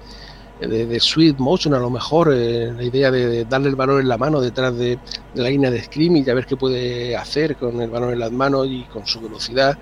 de, 0.61 1.01
sweet 1.01 1.39
motion 1.39 1.75
a 1.75 1.81
lo 1.81 1.91
mejor, 1.91 2.33
eh, 2.33 2.73
la 2.73 2.83
idea 2.85 3.11
de, 3.11 3.45
darle 3.45 3.71
el 3.71 3.75
balón 3.75 4.01
en 4.01 4.09
la 4.09 4.17
mano 4.17 4.41
detrás 4.41 4.77
de, 4.77 4.99
la 5.35 5.49
línea 5.49 5.73
de 5.73 5.83
scrimmage, 5.83 6.31
a 6.31 6.35
ver 6.35 6.47
qué 6.47 6.57
puede 6.57 7.17
hacer 7.17 7.57
con 7.57 7.81
el 7.81 7.91
balón 7.91 8.13
en 8.13 8.21
las 8.21 8.31
manos 8.31 8.69
y 8.71 8.85
con 8.85 9.05
su 9.05 9.21
velocidad, 9.21 9.77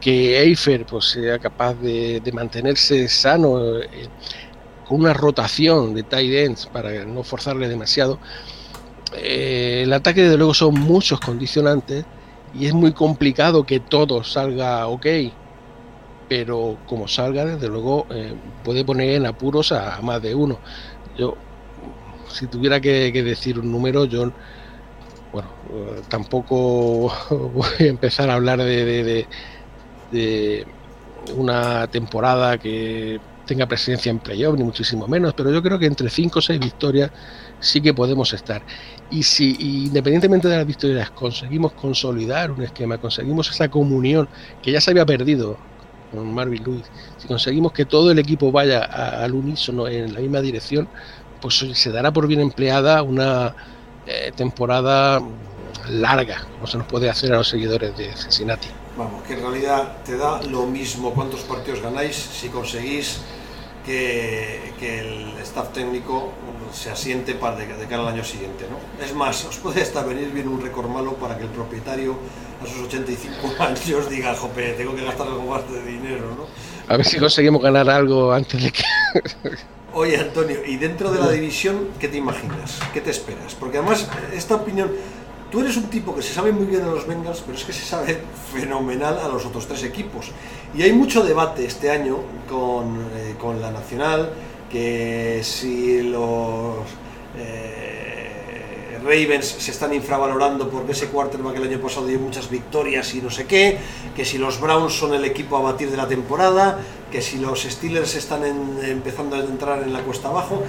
que 0.00 0.40
Eifer 0.42 0.84
pues 0.84 1.04
sea 1.04 1.38
capaz 1.38 1.74
de, 1.74 2.20
mantenerse 2.32 3.06
sano 3.06 3.60
con 4.88 5.00
una 5.00 5.12
rotación 5.12 5.94
de 5.94 6.02
tight 6.02 6.32
ends 6.32 6.66
para 6.66 7.04
no 7.04 7.22
forzarle 7.22 7.68
demasiado 7.68 8.18
eh, 9.16 9.82
el 9.84 9.92
ataque 9.92 10.22
desde 10.22 10.36
luego 10.36 10.54
son 10.54 10.74
muchos 10.74 11.20
condicionantes 11.20 12.04
y 12.54 12.66
es 12.66 12.74
muy 12.74 12.92
complicado 12.92 13.64
que 13.64 13.80
todo 13.80 14.22
salga 14.24 14.86
ok, 14.86 15.06
pero 16.28 16.78
como 16.86 17.08
salga 17.08 17.44
desde 17.44 17.68
luego 17.68 18.06
eh, 18.10 18.34
puede 18.64 18.84
poner 18.84 19.10
en 19.10 19.26
apuros 19.26 19.72
a, 19.72 20.00
más 20.02 20.20
de 20.22 20.34
uno. 20.34 20.58
Yo, 21.16 21.36
si 22.30 22.46
tuviera 22.46 22.80
que, 22.80 23.10
decir 23.10 23.58
un 23.58 23.70
número, 23.72 24.04
yo, 24.04 24.32
bueno, 25.32 25.48
tampoco 26.08 27.12
voy 27.30 27.68
a 27.80 27.84
empezar 27.84 28.30
a 28.30 28.34
hablar 28.34 28.62
de 28.62 29.26
una 31.36 31.86
temporada 31.88 32.58
que 32.58 33.20
tenga 33.48 33.66
presencia 33.66 34.10
en 34.10 34.20
playoff, 34.20 34.56
ni 34.56 34.62
muchísimo 34.62 35.08
menos, 35.08 35.34
pero 35.34 35.50
yo 35.50 35.60
creo 35.62 35.78
que 35.78 35.86
entre 35.86 36.08
5 36.08 36.38
o 36.38 36.42
6 36.42 36.60
victorias 36.60 37.10
sí 37.58 37.80
que 37.80 37.92
podemos 37.92 38.32
estar. 38.32 38.62
Y 39.10 39.24
si 39.24 39.56
independientemente 39.86 40.46
de 40.46 40.58
las 40.58 40.66
victorias 40.66 41.10
conseguimos 41.10 41.72
consolidar 41.72 42.52
un 42.52 42.62
esquema, 42.62 42.98
conseguimos 42.98 43.50
esa 43.50 43.68
comunión 43.68 44.28
que 44.62 44.70
ya 44.70 44.80
se 44.80 44.90
había 44.92 45.06
perdido 45.06 45.56
con 46.12 46.32
Marvin 46.32 46.62
Lewis, 46.62 46.84
si 47.18 47.26
conseguimos 47.26 47.72
que 47.72 47.84
todo 47.84 48.10
el 48.10 48.18
equipo 48.18 48.52
vaya 48.52 48.82
al 48.82 49.34
unísono 49.34 49.88
en 49.88 50.14
la 50.14 50.20
misma 50.20 50.40
dirección, 50.40 50.88
pues 51.40 51.66
se 51.72 51.90
dará 51.90 52.12
por 52.12 52.26
bien 52.26 52.40
empleada 52.40 53.02
una 53.02 53.54
eh, 54.06 54.32
temporada 54.34 55.20
larga, 55.90 56.46
como 56.54 56.66
se 56.66 56.78
nos 56.78 56.86
puede 56.86 57.08
hacer 57.10 57.32
a 57.32 57.38
los 57.38 57.48
seguidores 57.48 57.96
de 57.96 58.14
Cincinnati. 58.16 58.68
Vamos, 58.96 59.22
que 59.22 59.34
en 59.34 59.40
realidad 59.40 59.98
te 60.04 60.16
da 60.16 60.42
lo 60.42 60.66
mismo 60.66 61.14
cuántos 61.14 61.40
partidos 61.42 61.80
ganáis 61.82 62.16
si 62.16 62.48
conseguís 62.48 63.20
que, 63.88 65.00
el 65.00 65.38
staff 65.42 65.72
técnico 65.72 66.32
se 66.72 66.90
asiente 66.90 67.34
para 67.34 67.56
de, 67.56 67.66
cara 67.66 68.02
al 68.02 68.08
año 68.08 68.24
siguiente. 68.24 68.66
¿no? 68.70 69.04
Es 69.04 69.14
más, 69.14 69.44
os 69.46 69.56
puede 69.56 69.82
hasta 69.82 70.02
venir 70.02 70.30
bien 70.30 70.48
un 70.48 70.60
récord 70.60 70.88
malo 70.88 71.14
para 71.14 71.36
que 71.38 71.44
el 71.44 71.50
propietario 71.50 72.16
a 72.62 72.66
sus 72.66 72.86
85 72.86 73.54
años 73.62 74.10
diga, 74.10 74.34
jope, 74.34 74.72
tengo 74.72 74.94
que 74.94 75.04
gastar 75.04 75.26
algo 75.28 75.44
más 75.44 75.70
de 75.70 75.82
dinero. 75.84 76.26
¿no? 76.36 76.46
A 76.92 76.96
ver 76.96 77.06
si 77.06 77.18
conseguimos 77.18 77.62
ganar 77.62 77.88
algo 77.88 78.32
antes 78.32 78.62
de 78.62 78.70
que... 78.70 78.84
Oye, 79.94 80.18
Antonio, 80.18 80.58
y 80.66 80.76
dentro 80.76 81.10
de 81.10 81.18
la 81.18 81.30
división, 81.30 81.88
¿qué 81.98 82.08
te 82.08 82.18
imaginas? 82.18 82.78
¿Qué 82.92 83.00
te 83.00 83.10
esperas? 83.10 83.54
Porque 83.54 83.78
además, 83.78 84.06
esta 84.34 84.56
opinión, 84.56 84.92
tú 85.50 85.60
eres 85.60 85.76
un 85.76 85.84
tipo 85.84 86.14
que 86.14 86.22
se 86.22 86.32
sabe 86.32 86.52
muy 86.52 86.66
bien 86.66 86.84
de 86.84 86.90
los 86.90 87.06
Bengals, 87.06 87.42
pero 87.44 87.56
es 87.56 87.64
que 87.64 87.72
se 87.72 87.84
sabe 87.84 88.20
fenomenal 88.52 89.18
a 89.18 89.28
los 89.28 89.44
otros 89.46 89.66
tres 89.66 89.84
equipos. 89.84 90.30
Y 90.74 90.82
hay 90.82 90.92
mucho 90.92 91.24
debate 91.24 91.64
este 91.64 91.90
año 91.90 92.18
con, 92.48 92.96
eh, 93.14 93.34
con 93.38 93.60
la 93.60 93.70
Nacional, 93.70 94.32
que 94.70 95.40
si 95.42 96.02
los 96.02 96.76
eh, 97.36 98.98
Ravens 99.02 99.46
se 99.46 99.70
están 99.70 99.94
infravalorando 99.94 100.68
porque 100.68 100.92
ese 100.92 101.08
quarterback 101.08 101.56
el 101.56 101.64
año 101.64 101.80
pasado 101.80 102.06
dio 102.06 102.18
muchas 102.18 102.50
victorias 102.50 103.14
y 103.14 103.22
no 103.22 103.30
sé 103.30 103.46
qué, 103.46 103.78
que 104.14 104.24
si 104.24 104.36
los 104.36 104.60
Browns 104.60 104.92
son 104.92 105.14
el 105.14 105.24
equipo 105.24 105.56
a 105.56 105.62
batir 105.62 105.90
de 105.90 105.96
la 105.96 106.06
temporada, 106.06 106.78
que 107.10 107.22
si 107.22 107.38
los 107.38 107.62
Steelers 107.62 108.14
están 108.14 108.44
empezando 108.44 109.36
a 109.36 109.40
entrar 109.40 109.82
en 109.82 109.92
la 109.92 110.00
cuesta 110.00 110.28
abajo. 110.28 110.62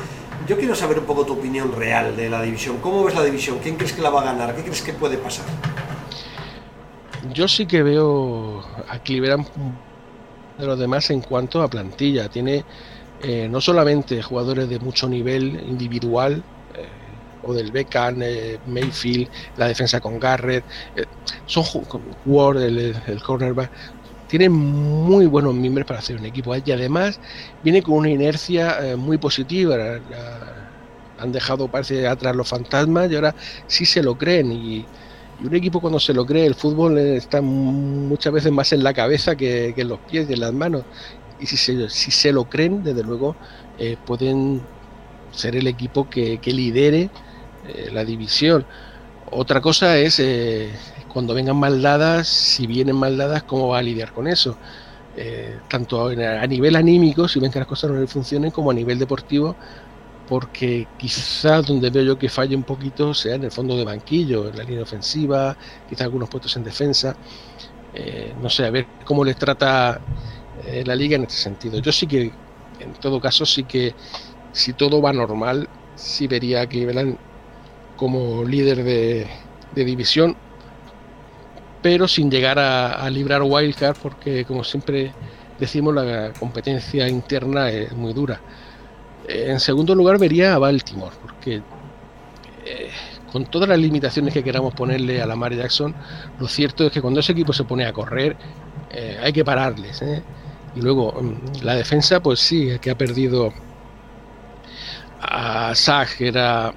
Yo 0.48 0.58
quiero 0.58 0.74
saber 0.74 1.00
un 1.00 1.06
poco 1.06 1.26
tu 1.26 1.34
opinión 1.34 1.72
real 1.76 2.16
de 2.16 2.30
la 2.30 2.42
división. 2.42 2.78
¿Cómo 2.78 3.04
ves 3.04 3.16
la 3.16 3.24
división? 3.24 3.60
¿Quién 3.62 3.76
crees 3.76 3.94
que 3.94 4.02
la 4.02 4.10
va 4.10 4.22
a 4.22 4.26
ganar? 4.26 4.56
¿Qué 4.56 4.64
crees 4.64 4.82
que 4.82 4.94
puede 4.94 5.18
pasar? 5.18 5.46
Yo 7.34 7.48
sí 7.48 7.66
que 7.66 7.84
veo 7.84 8.64
a 8.88 9.00
Cleveland 9.00 9.46
de 10.58 10.66
los 10.66 10.80
demás 10.80 11.10
en 11.10 11.22
cuanto 11.22 11.62
a 11.62 11.68
plantilla. 11.68 12.30
Tiene 12.30 12.64
eh, 13.22 13.48
no 13.50 13.62
solamente 13.62 14.22
jugadores 14.22 14.70
de 14.70 14.80
mucho 14.80 15.08
nivel 15.08 15.64
individual, 15.68 16.42
eh, 16.74 16.88
o 17.44 17.54
del 17.54 17.72
Beckham, 17.72 18.22
eh, 18.22 18.60
Mayfield, 18.68 19.30
la 19.58 19.68
defensa 19.68 20.00
con 20.00 20.20
Garrett, 20.20 20.64
son 21.46 21.64
Ward, 22.26 22.62
el, 22.62 22.96
el 23.08 23.22
cornerback, 23.22 23.72
tienen 24.30 24.54
muy 24.54 25.26
buenos 25.26 25.54
miembros 25.56 25.86
para 25.86 26.00
hacer 26.00 26.16
un 26.16 26.26
equipo 26.26 26.56
y 26.56 26.72
además 26.72 27.20
viene 27.64 27.82
con 27.82 27.96
una 27.96 28.10
inercia 28.10 28.96
muy 28.98 29.18
positiva. 29.18 29.76
han 31.18 31.32
dejado, 31.34 31.68
parece, 31.68 32.08
atrás 32.08 32.36
los 32.36 32.48
fantasmas 32.48 33.12
y 33.12 33.16
ahora 33.16 33.36
sí 33.68 33.86
se 33.86 34.02
lo 34.02 34.18
creen 34.18 34.52
y, 34.52 34.86
un 35.42 35.56
equipo 35.56 35.80
cuando 35.80 36.02
se 36.02 36.14
lo 36.14 36.26
cree, 36.26 36.46
el 36.46 36.54
fútbol 36.54 36.98
está 36.98 37.42
muchas 37.42 38.34
veces 38.34 38.52
más 38.52 38.74
en 38.74 38.84
la 38.84 38.94
cabeza 38.94 39.38
que, 39.38 39.72
que 39.74 39.84
en 39.84 39.88
los 39.88 40.00
pies 40.00 40.30
y 40.30 40.34
en 40.34 40.42
las 40.42 40.52
manos 40.52 40.84
y 41.40 41.46
si 41.46 41.58
se, 41.58 41.90
si 41.90 42.12
se 42.12 42.32
lo 42.32 42.46
creen, 42.46 42.84
desde 42.84 43.04
luego, 43.04 43.36
eh, 43.78 43.98
pueden 44.06 44.62
ser 45.32 45.56
el 45.56 45.68
equipo 45.68 46.10
que, 46.10 46.40
lidere 46.46 47.10
eh, 47.68 47.90
la 47.92 48.04
división. 48.04 48.66
Otra 49.32 49.62
cosa 49.62 49.98
es 49.98 50.20
eh, 50.20 50.70
cuando 51.10 51.34
vengan 51.34 51.58
mal 51.58 51.82
dadas, 51.82 52.28
si 52.28 52.68
vienen 52.68 52.96
mal 52.96 53.18
dadas, 53.18 53.44
cómo 53.44 53.70
va 53.70 53.80
a 53.80 53.82
lidiar 53.82 54.14
con 54.14 54.28
eso. 54.28 54.58
tanto 55.68 56.08
a 56.08 56.48
nivel 56.48 56.76
anímico, 56.76 57.28
si 57.28 57.40
ven 57.40 57.52
que 57.52 57.60
las 57.60 57.68
cosas 57.68 57.92
no 57.92 58.00
le 58.00 58.08
funcionen, 58.08 58.52
como 58.52 58.72
a 58.72 58.74
nivel 58.74 58.98
deportivo, 59.00 59.56
porque 60.30 60.88
quizás 60.98 61.66
donde 61.66 61.90
veo 61.90 62.04
yo 62.04 62.18
que 62.18 62.30
falle 62.30 62.56
un 62.56 62.64
poquito 62.64 63.14
sea 63.14 63.36
en 63.36 63.44
el 63.46 63.52
fondo 63.52 63.76
de 63.76 63.84
banquillo, 63.84 64.48
en 64.48 64.58
la 64.58 64.64
línea 64.64 64.84
ofensiva, 64.84 65.58
quizás 65.90 66.04
algunos 66.04 66.30
puestos 66.30 66.56
en 66.58 66.64
defensa. 66.64 67.16
no 68.42 68.50
sé, 68.50 68.66
a 68.66 68.72
ver 68.72 68.86
cómo 69.06 69.26
les 69.26 69.36
trata 69.38 70.00
eh, 70.66 70.84
la 70.86 70.96
liga 70.96 71.16
en 71.16 71.24
este 71.24 71.36
sentido. 71.36 71.80
Yo 71.80 71.92
sí 71.92 72.08
que, 72.08 72.32
en 72.80 72.94
todo 73.00 73.20
caso, 73.20 73.46
sí 73.46 73.64
que 73.64 73.96
si 74.52 74.74
todo 74.74 75.02
va 75.02 75.14
normal, 75.14 75.70
sí 75.96 76.28
vería 76.28 76.62
que 76.68 76.78
Cleveland 76.80 77.18
como 77.96 78.44
líder 78.44 78.84
de, 78.84 79.28
división, 79.76 80.36
pero 81.82 82.08
sin 82.08 82.30
llegar 82.30 82.60
a, 82.60 83.10
librar 83.10 83.42
wildcard, 83.44 83.98
porque 84.02 84.46
como 84.46 84.64
siempre 84.64 85.14
decimos, 85.60 85.94
la 85.94 86.32
competencia 86.38 87.08
interna 87.08 87.70
es 87.70 87.92
muy 87.94 88.14
dura. 88.14 88.40
En 89.28 89.60
segundo 89.60 89.96
lugar 89.96 90.18
vería 90.18 90.56
a 90.56 90.58
Baltimore, 90.58 91.16
porque 91.22 91.62
eh, 92.66 92.90
con 93.32 93.46
todas 93.46 93.70
las 93.70 93.80
limitaciones 93.80 94.34
que 94.34 94.44
queramos 94.44 94.74
ponerle 94.74 95.22
a 95.22 95.26
la 95.26 95.36
Mare 95.36 95.56
Jackson, 95.56 95.94
lo 96.40 96.48
cierto 96.48 96.88
es 96.88 96.92
que 96.92 97.02
cuando 97.02 97.20
ese 97.20 97.32
equipo 97.32 97.54
se 97.54 97.64
pone 97.64 97.86
a 97.86 97.94
correr, 97.94 98.36
eh, 98.92 99.20
hay 99.22 99.32
que 99.32 99.46
pararles. 99.46 100.04
Y 100.76 100.82
luego 100.82 101.14
mm, 101.22 101.64
la 101.64 101.76
defensa, 101.76 102.20
pues 102.22 102.40
sí, 102.40 102.78
que 102.82 102.92
ha 102.92 102.98
perdido 102.98 103.54
a 105.22 105.74
Sag, 105.76 106.10
era 106.20 106.74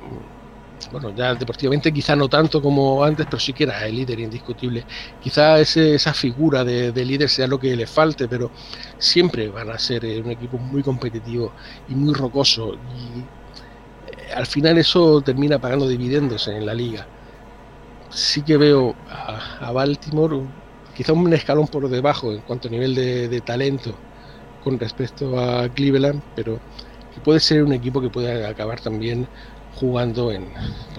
bueno, 0.91 1.15
ya 1.15 1.35
deportivamente 1.35 1.93
quizá 1.93 2.17
no 2.17 2.29
tanto 2.29 2.61
como 2.61 3.05
antes, 3.05 3.27
pero 3.27 3.39
sí 3.39 3.53
que 3.53 3.65
era 3.65 3.87
el 3.87 3.97
líder 3.97 4.21
indiscutible. 4.21 4.85
Quizá 5.21 5.59
esa 5.61 6.15
figura 6.15 6.65
de, 6.65 6.93
líder 7.05 7.29
sea 7.29 7.47
lo 7.47 7.59
que 7.59 7.75
le 7.77 7.87
falte, 7.87 8.29
pero 8.29 8.51
siempre 8.99 9.49
van 9.49 9.71
a 9.71 9.79
ser 9.79 10.05
eh, 10.05 10.21
un 10.21 10.31
equipo 10.31 10.59
muy 10.59 10.83
competitivo 10.83 11.53
y 11.89 11.95
muy 11.95 12.15
rocoso. 12.15 12.75
Y 12.75 13.21
eh, 14.11 14.33
al 14.35 14.47
final 14.47 14.79
eso 14.79 15.21
termina 15.23 15.59
pagando 15.59 15.89
dividendos 15.89 16.49
en 16.49 16.67
la 16.67 16.75
liga. 16.75 17.07
Sí 18.11 18.43
que 18.43 18.57
veo 18.57 18.95
a, 19.09 19.73
Baltimore 19.73 20.41
quizá 20.95 21.13
un 21.13 21.33
escalón 21.33 21.67
por 21.69 21.89
debajo 21.89 22.33
en 22.33 22.41
cuanto 22.43 22.69
a 22.69 22.71
nivel 22.71 22.95
de 22.95 23.41
talento 23.41 23.95
con 24.63 24.79
respecto 24.79 25.39
a 25.39 25.69
Cleveland, 25.69 26.23
pero 26.35 26.61
que 27.15 27.21
puede 27.21 27.41
ser 27.41 27.63
un 27.63 27.73
equipo 27.73 28.01
que 28.01 28.09
puede 28.09 28.47
acabar 28.47 28.81
también 28.81 29.29
jugando 29.83 30.31
en 30.31 30.47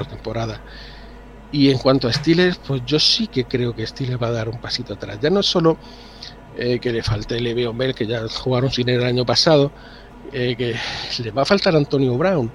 temporada 0.10 0.62
Y 1.52 1.70
en 1.72 1.78
cuanto 1.78 2.08
a 2.10 2.14
Steelers, 2.14 2.58
pues 2.58 2.82
yo 2.86 3.00
sí 3.00 3.28
que 3.28 3.46
creo 3.46 3.74
que 3.74 3.88
Steelers 3.88 4.22
va 4.22 4.28
a 4.28 4.32
dar 4.32 4.50
un 4.50 4.60
pasito 4.60 4.94
atrás. 4.94 5.20
Ya 5.22 5.30
no 5.30 5.40
es 5.40 5.46
solo 5.46 5.78
eh, 6.58 6.80
que 6.80 6.92
le 6.92 7.02
falte 7.04 7.40
Le'Veon 7.40 7.78
Bell, 7.78 7.96
que 7.96 8.08
ya 8.08 8.28
jugaron 8.28 8.72
sin 8.72 8.90
él 8.90 9.02
el 9.02 9.06
año 9.06 9.26
pasado, 9.26 9.72
eh, 10.34 10.56
que 10.58 10.76
le 11.24 11.32
va 11.32 11.44
a 11.44 11.46
faltar 11.46 11.76
Antonio 11.76 12.18
Brown. 12.18 12.52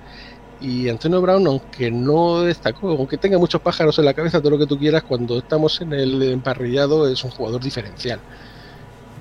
Y 0.61 0.89
Antonio 0.89 1.21
Brown, 1.23 1.47
aunque 1.47 1.91
no 1.91 2.43
destacó, 2.43 2.91
aunque 2.91 3.19
tenga 3.19 3.39
muchos 3.39 3.63
pájaros 3.63 3.99
en 3.99 4.05
la 4.07 4.15
cabeza, 4.15 4.41
todo 4.41 4.51
lo 4.51 4.59
que 4.59 4.67
tú 4.67 4.79
quieras, 4.79 5.05
cuando 5.05 5.39
estamos 5.39 5.81
en 5.81 5.93
el 5.95 6.23
emparrillado 6.25 7.09
es 7.09 7.25
un 7.25 7.31
jugador 7.31 7.63
diferencial 7.63 8.21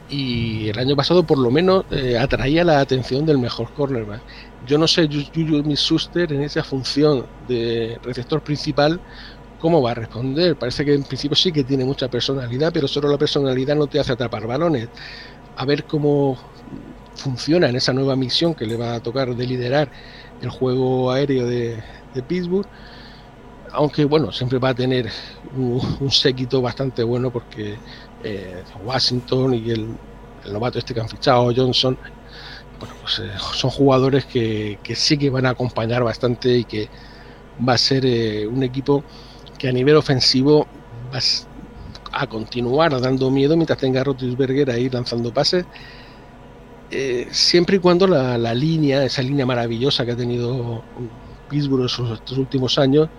y 0.09 0.69
el 0.69 0.79
año 0.79 0.95
pasado 0.95 1.23
por 1.23 1.38
lo 1.38 1.51
menos 1.51 1.85
eh, 1.91 2.17
atraía 2.17 2.63
la 2.63 2.79
atención 2.79 3.25
del 3.25 3.38
mejor 3.38 3.71
cornerback. 3.73 4.21
Yo 4.65 4.77
no 4.77 4.88
sé, 4.88 5.07
Juju 5.07 5.61
Smith-Schuster 5.63 6.31
en 6.31 6.43
esa 6.43 6.63
función 6.63 7.25
de 7.47 7.99
receptor 8.03 8.41
principal, 8.41 8.99
cómo 9.59 9.81
va 9.81 9.91
a 9.91 9.95
responder. 9.95 10.55
Parece 10.55 10.85
que 10.85 10.93
en 10.93 11.03
principio 11.03 11.35
sí 11.35 11.51
que 11.51 11.63
tiene 11.63 11.84
mucha 11.84 12.07
personalidad, 12.07 12.71
pero 12.73 12.88
solo 12.88 13.09
la 13.09 13.17
personalidad 13.17 13.75
no 13.75 13.88
te 13.88 13.99
hace 13.99 14.13
atrapar 14.13 14.47
balones. 14.47 14.88
A 15.57 15.65
ver 15.65 15.84
cómo 15.85 16.38
funciona 17.15 17.67
en 17.67 17.75
esa 17.75 17.93
nueva 17.93 18.15
misión 18.15 18.53
que 18.53 18.65
le 18.65 18.77
va 18.77 18.95
a 18.95 18.99
tocar 19.01 19.35
de 19.35 19.45
liderar 19.45 19.89
el 20.41 20.49
juego 20.49 21.11
aéreo 21.11 21.45
de, 21.45 21.84
Pittsburgh. 22.27 22.67
Aunque 23.73 24.05
bueno, 24.05 24.31
siempre 24.31 24.57
va 24.57 24.69
a 24.69 24.73
tener 24.73 25.07
un, 25.55 25.79
un 25.99 26.09
séquito 26.11 26.61
bastante 26.61 27.03
bueno 27.03 27.29
porque 27.29 27.77
eh, 28.23 28.64
Washington 28.84 29.53
y 29.53 29.72
el, 29.72 29.88
novato 30.52 30.80
este 30.80 30.94
que 30.94 31.02
han 31.02 31.10
fichado, 31.10 31.52
Johnson, 31.56 31.98
bueno, 32.80 32.95
pues, 33.02 33.19
eh, 33.19 33.31
son 33.53 33.69
jugadores 33.69 34.26
que, 34.26 34.80
sí 34.95 35.18
que 35.18 35.30
van 35.30 35.45
a 35.45 35.49
acompañar 35.49 36.03
bastante 36.03 36.57
y 36.57 36.64
que 36.64 36.89
va 37.68 37.73
a 37.73 37.77
ser 37.77 38.06
eh, 38.06 38.48
un 38.48 38.64
equipo 38.64 39.03
que 39.57 39.68
a 39.68 39.72
nivel 39.72 39.95
ofensivo 39.95 40.68
va 41.14 41.19
a 42.11 42.27
continuar 42.27 42.99
dando 43.02 43.30
miedo 43.30 43.56
mientras 43.56 43.80
tenga 43.80 44.03
Rotisberger 44.03 44.72
ahí 44.72 44.89
lanzando 44.89 45.34
pases. 45.34 45.65
siempre 47.31 47.77
y 47.77 47.80
cuando 47.80 48.07
la, 48.07 48.53
línea, 48.53 49.03
esa 49.03 49.22
línea 49.22 49.45
maravillosa 49.45 50.06
que 50.06 50.11
ha 50.11 50.15
tenido 50.15 50.84
Pittsburgh 51.49 51.85
estos 51.85 52.38
últimos 52.38 52.77
años, 52.77 53.10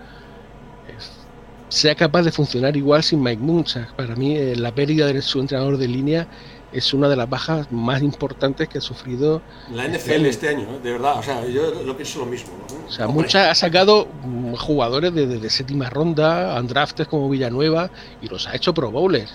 sea 1.69 1.95
capaz 1.95 2.23
de 2.23 2.33
funcionar 2.33 2.77
igual 2.77 3.03
sin 3.03 3.23
Mike 3.23 3.43
Muncha. 3.43 3.89
Para 3.97 4.17
mí, 4.17 4.37
eh, 4.37 4.57
la 4.57 4.75
pérdida 4.75 5.07
de 5.07 5.21
su 5.23 5.41
entrenador 5.41 5.77
de 5.77 5.89
línea 5.89 6.27
es 6.73 6.93
una 6.93 7.09
de 7.09 7.17
las 7.17 7.29
bajas 7.29 7.71
más 7.73 8.03
importantes 8.03 8.69
que 8.69 8.79
ha 8.79 8.81
sufrido 8.81 9.41
la 9.73 9.87
NFL 9.87 10.27
este 10.27 10.49
año, 10.49 10.79
de 10.83 10.93
verdad. 10.93 11.19
O 11.19 11.23
sea, 11.23 11.47
yo 11.47 11.83
lo 11.83 11.97
pienso 11.97 12.19
lo 12.21 12.27
mismo. 12.27 12.53
O 12.87 13.29
sea, 13.29 13.51
ha 13.51 13.55
sacado 13.55 14.07
mm, 14.25 14.55
jugadores 14.55 15.15
de, 15.15 15.51
séptima 15.51 15.89
ronda, 15.89 16.59
undrafted 16.61 17.07
como 17.07 17.29
Villanueva, 17.29 17.91
y 18.21 18.29
los 18.29 18.47
ha 18.47 18.55
hecho 18.55 18.75
pro 18.75 18.91
bowlers. 18.91 19.33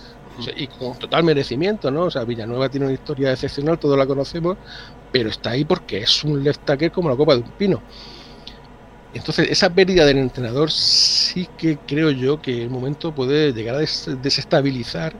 y 0.56 0.68
con 0.68 0.98
total 0.98 1.24
merecimiento, 1.24 1.92
¿no? 1.92 2.04
O 2.04 2.12
sea, 2.12 2.24
Villanueva 2.24 2.70
tiene 2.70 2.88
una 2.88 2.94
historia 2.94 3.32
excepcional, 3.32 3.80
todos 3.80 3.98
la 3.98 4.06
conocemos, 4.06 4.58
pero 5.12 5.30
está 5.30 5.52
ahí 5.52 5.64
porque 5.66 6.00
es 6.00 6.24
un 6.24 6.44
left 6.44 6.66
tackle 6.66 6.92
como 6.92 7.10
la 7.10 7.16
copa 7.16 7.36
de 7.36 7.42
un 7.42 7.52
pino. 7.52 7.82
Entonces, 9.14 9.50
esa 9.50 9.70
pérdida 9.70 10.06
del 10.06 10.18
entrenador 10.18 10.72
sí 10.72 11.48
que 11.58 11.78
creo 11.78 12.10
yo 12.10 12.42
que 12.42 12.64
el 12.64 12.70
momento 12.70 13.14
puede 13.14 13.54
llegar 13.54 13.76
a 13.76 13.80
desestabilizar 13.80 15.14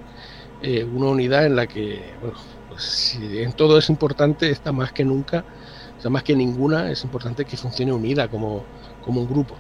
eh, 0.62 0.84
una 0.84 1.08
unidad 1.08 1.46
en 1.46 1.56
la 1.56 1.68
que, 1.68 2.02
bueno, 2.22 2.38
pues, 2.70 2.84
si 2.84 3.40
en 3.40 3.54
todo 3.54 3.78
es 3.78 3.90
importante, 3.90 4.50
está 4.50 4.72
más 4.72 4.92
que 4.92 5.06
nunca, 5.06 5.46
o 5.98 6.02
sea, 6.02 6.10
más 6.10 6.24
que 6.24 6.36
ninguna, 6.36 6.90
es 6.90 7.04
importante 7.04 7.46
que 7.46 7.56
funcione 7.56 7.94
unida 7.94 8.28
como, 8.28 8.64
como 9.06 9.22
un 9.22 9.30
grupo. 9.30 9.56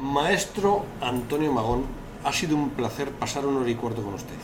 Maestro 0.00 0.84
Antonio 1.00 1.52
Magón, 1.52 1.84
ha 2.24 2.32
sido 2.32 2.56
un 2.56 2.70
placer 2.70 3.10
pasar 3.10 3.46
un 3.46 3.58
hora 3.58 3.70
y 3.70 3.74
cuarto 3.74 4.02
con 4.02 4.14
usted. 4.14 4.34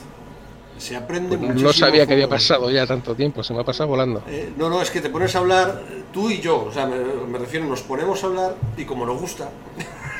Se 0.81 0.97
aprende 0.97 1.37
pues 1.37 1.55
No 1.57 1.73
sabía 1.75 2.07
que 2.07 2.15
había 2.15 2.29
pasado 2.29 2.71
ya 2.71 2.87
tanto 2.87 3.15
tiempo, 3.15 3.43
se 3.43 3.53
me 3.53 3.61
ha 3.61 3.65
pasado 3.65 3.91
volando. 3.91 4.23
Eh, 4.29 4.51
no, 4.57 4.71
no, 4.71 4.81
es 4.81 4.91
que 4.91 5.03
te 5.03 5.11
pones 5.11 5.37
a 5.37 5.41
hablar 5.41 5.83
tú 6.11 6.31
y 6.31 6.41
yo, 6.41 6.65
o 6.65 6.73
sea, 6.73 6.87
me, 6.87 7.39
refiero, 7.39 7.67
nos 7.67 7.83
ponemos 7.83 8.25
a 8.25 8.29
hablar 8.29 8.57
y 8.79 8.85
como 8.85 9.05
nos 9.05 9.21
gusta. 9.21 9.51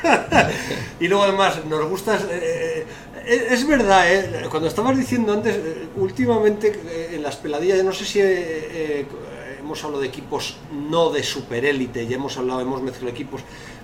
y 1.01 1.09
luego 1.09 1.25
además 1.25 1.65
nos 1.65 1.89
gusta... 1.89 2.17
Eh, 2.31 2.87
eh, 3.25 3.47
es 3.51 3.67
verdad, 3.67 4.05
cuando 4.51 4.69
estabas 4.69 4.97
diciendo 4.99 5.33
antes, 5.33 5.59
últimamente 5.97 6.79
en 7.13 7.23
las 7.23 7.37
peladillas, 7.37 7.83
no 7.83 7.93
sé 7.93 8.05
si 8.05 8.21
hemos 8.21 9.83
hablado 9.83 10.03
de 10.03 10.09
equipos 10.09 10.57
no 10.91 11.11
de 11.11 11.23
superélite, 11.23 12.07
ya 12.07 12.17
hemos 12.17 12.37
hablado, 12.37 12.61
hemos 12.61 12.83
mezclado 12.83 13.09
equipos 13.09 13.43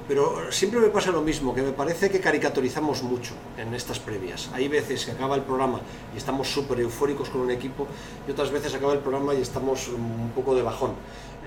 pero 0.09 0.53
siempre 0.53 0.81
me 0.81 0.89
pasa 0.89 1.11
lo 1.11 1.21
mismo, 1.21 1.55
que 1.55 1.63
me 1.63 1.73
parece 1.73 2.11
que 2.11 2.21
caricaturizamos 2.21 3.03
mucho 3.03 3.35
en 3.59 3.75
estas 3.75 3.99
previas. 3.99 4.51
Hay 4.53 4.69
veces 4.69 5.05
que 5.05 5.13
acaba 5.13 5.35
el 5.35 5.43
programa 5.43 5.81
y 6.15 6.19
estamos 6.19 6.49
súper 6.49 6.81
eufóricos 6.81 7.29
con 7.29 7.41
un 7.41 7.51
equipo 7.51 7.87
y 8.27 8.31
otras 8.31 8.51
veces 8.51 8.75
acaba 8.75 8.93
el 8.93 9.01
programa 9.01 9.35
y 9.35 9.43
estamos 9.43 9.89
un 9.89 10.31
poco 10.35 10.55
de 10.55 10.63
bajón. 10.63 10.93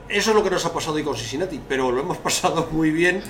Eso 0.09 0.31
es 0.31 0.35
lo 0.35 0.43
que 0.43 0.49
nos 0.49 0.65
ha 0.65 0.73
pasado 0.73 0.95
hoy 0.95 1.03
con 1.03 1.15
Cincinnati, 1.15 1.61
pero 1.69 1.91
lo 1.91 2.01
hemos 2.01 2.17
pasado 2.29 2.67
muy 2.71 2.91
bien 2.91 3.23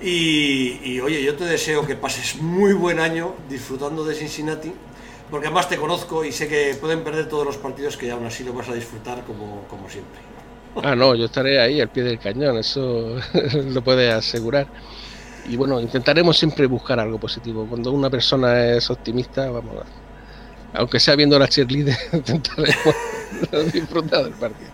y, 0.00 1.00
oye, 1.00 1.22
yo 1.22 1.36
te 1.36 1.44
deseo 1.44 1.86
que 1.86 1.96
pases 1.96 2.40
muy 2.40 2.72
buen 2.72 3.00
año 3.00 3.34
disfrutando 3.48 4.04
de 4.04 4.14
Cincinnati 4.14 4.72
porque 5.30 5.48
además 5.48 5.68
te 5.68 5.76
conozco 5.76 6.24
y 6.24 6.32
sé 6.32 6.48
que 6.48 6.76
pueden 6.80 7.02
perder 7.02 7.28
todos 7.28 7.44
los 7.44 7.56
partidos 7.56 7.96
que 7.96 8.10
aún 8.10 8.24
así 8.26 8.44
lo 8.44 8.52
vas 8.52 8.68
a 8.68 8.74
disfrutar 8.74 9.24
como, 9.24 9.64
como 9.68 9.90
siempre. 9.90 10.33
Ah, 10.82 10.94
no, 10.94 11.14
yo 11.14 11.26
estaré 11.26 11.60
ahí 11.60 11.80
al 11.80 11.88
pie 11.88 12.02
del 12.02 12.18
cañón, 12.18 12.58
eso 12.58 13.16
lo 13.72 13.82
puede 13.82 14.10
asegurar. 14.10 14.66
Y 15.48 15.56
bueno, 15.56 15.80
intentaremos 15.80 16.36
siempre 16.38 16.66
buscar 16.66 16.98
algo 16.98 17.18
positivo. 17.18 17.66
Cuando 17.68 17.92
una 17.92 18.10
persona 18.10 18.70
es 18.70 18.90
optimista, 18.90 19.50
vamos 19.50 19.76
a, 19.82 20.78
aunque 20.78 20.98
sea 20.98 21.14
viendo 21.16 21.38
la 21.38 21.48
cheerleader, 21.48 21.96
intentaremos 22.12 22.94
disfrutar 23.72 24.24
del 24.24 24.32
partido. 24.32 24.70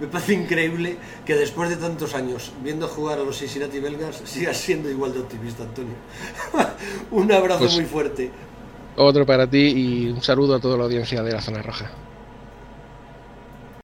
Me 0.00 0.06
parece 0.06 0.34
increíble 0.34 0.96
que 1.26 1.34
después 1.34 1.68
de 1.68 1.76
tantos 1.76 2.14
años 2.14 2.52
viendo 2.62 2.86
jugar 2.88 3.18
a 3.18 3.24
los 3.24 3.36
Cincinnati 3.38 3.80
belgas 3.80 4.22
sigas 4.24 4.56
siendo 4.56 4.88
igual 4.88 5.12
de 5.12 5.20
optimista, 5.20 5.64
Antonio. 5.64 5.94
un 7.10 7.32
abrazo 7.32 7.60
pues 7.60 7.74
muy 7.74 7.84
fuerte. 7.84 8.30
Otro 8.96 9.26
para 9.26 9.48
ti 9.48 9.58
y 9.58 10.08
un 10.08 10.22
saludo 10.22 10.54
a 10.54 10.60
toda 10.60 10.76
la 10.76 10.84
audiencia 10.84 11.22
de 11.22 11.32
la 11.32 11.40
Zona 11.40 11.62
Roja. 11.62 11.90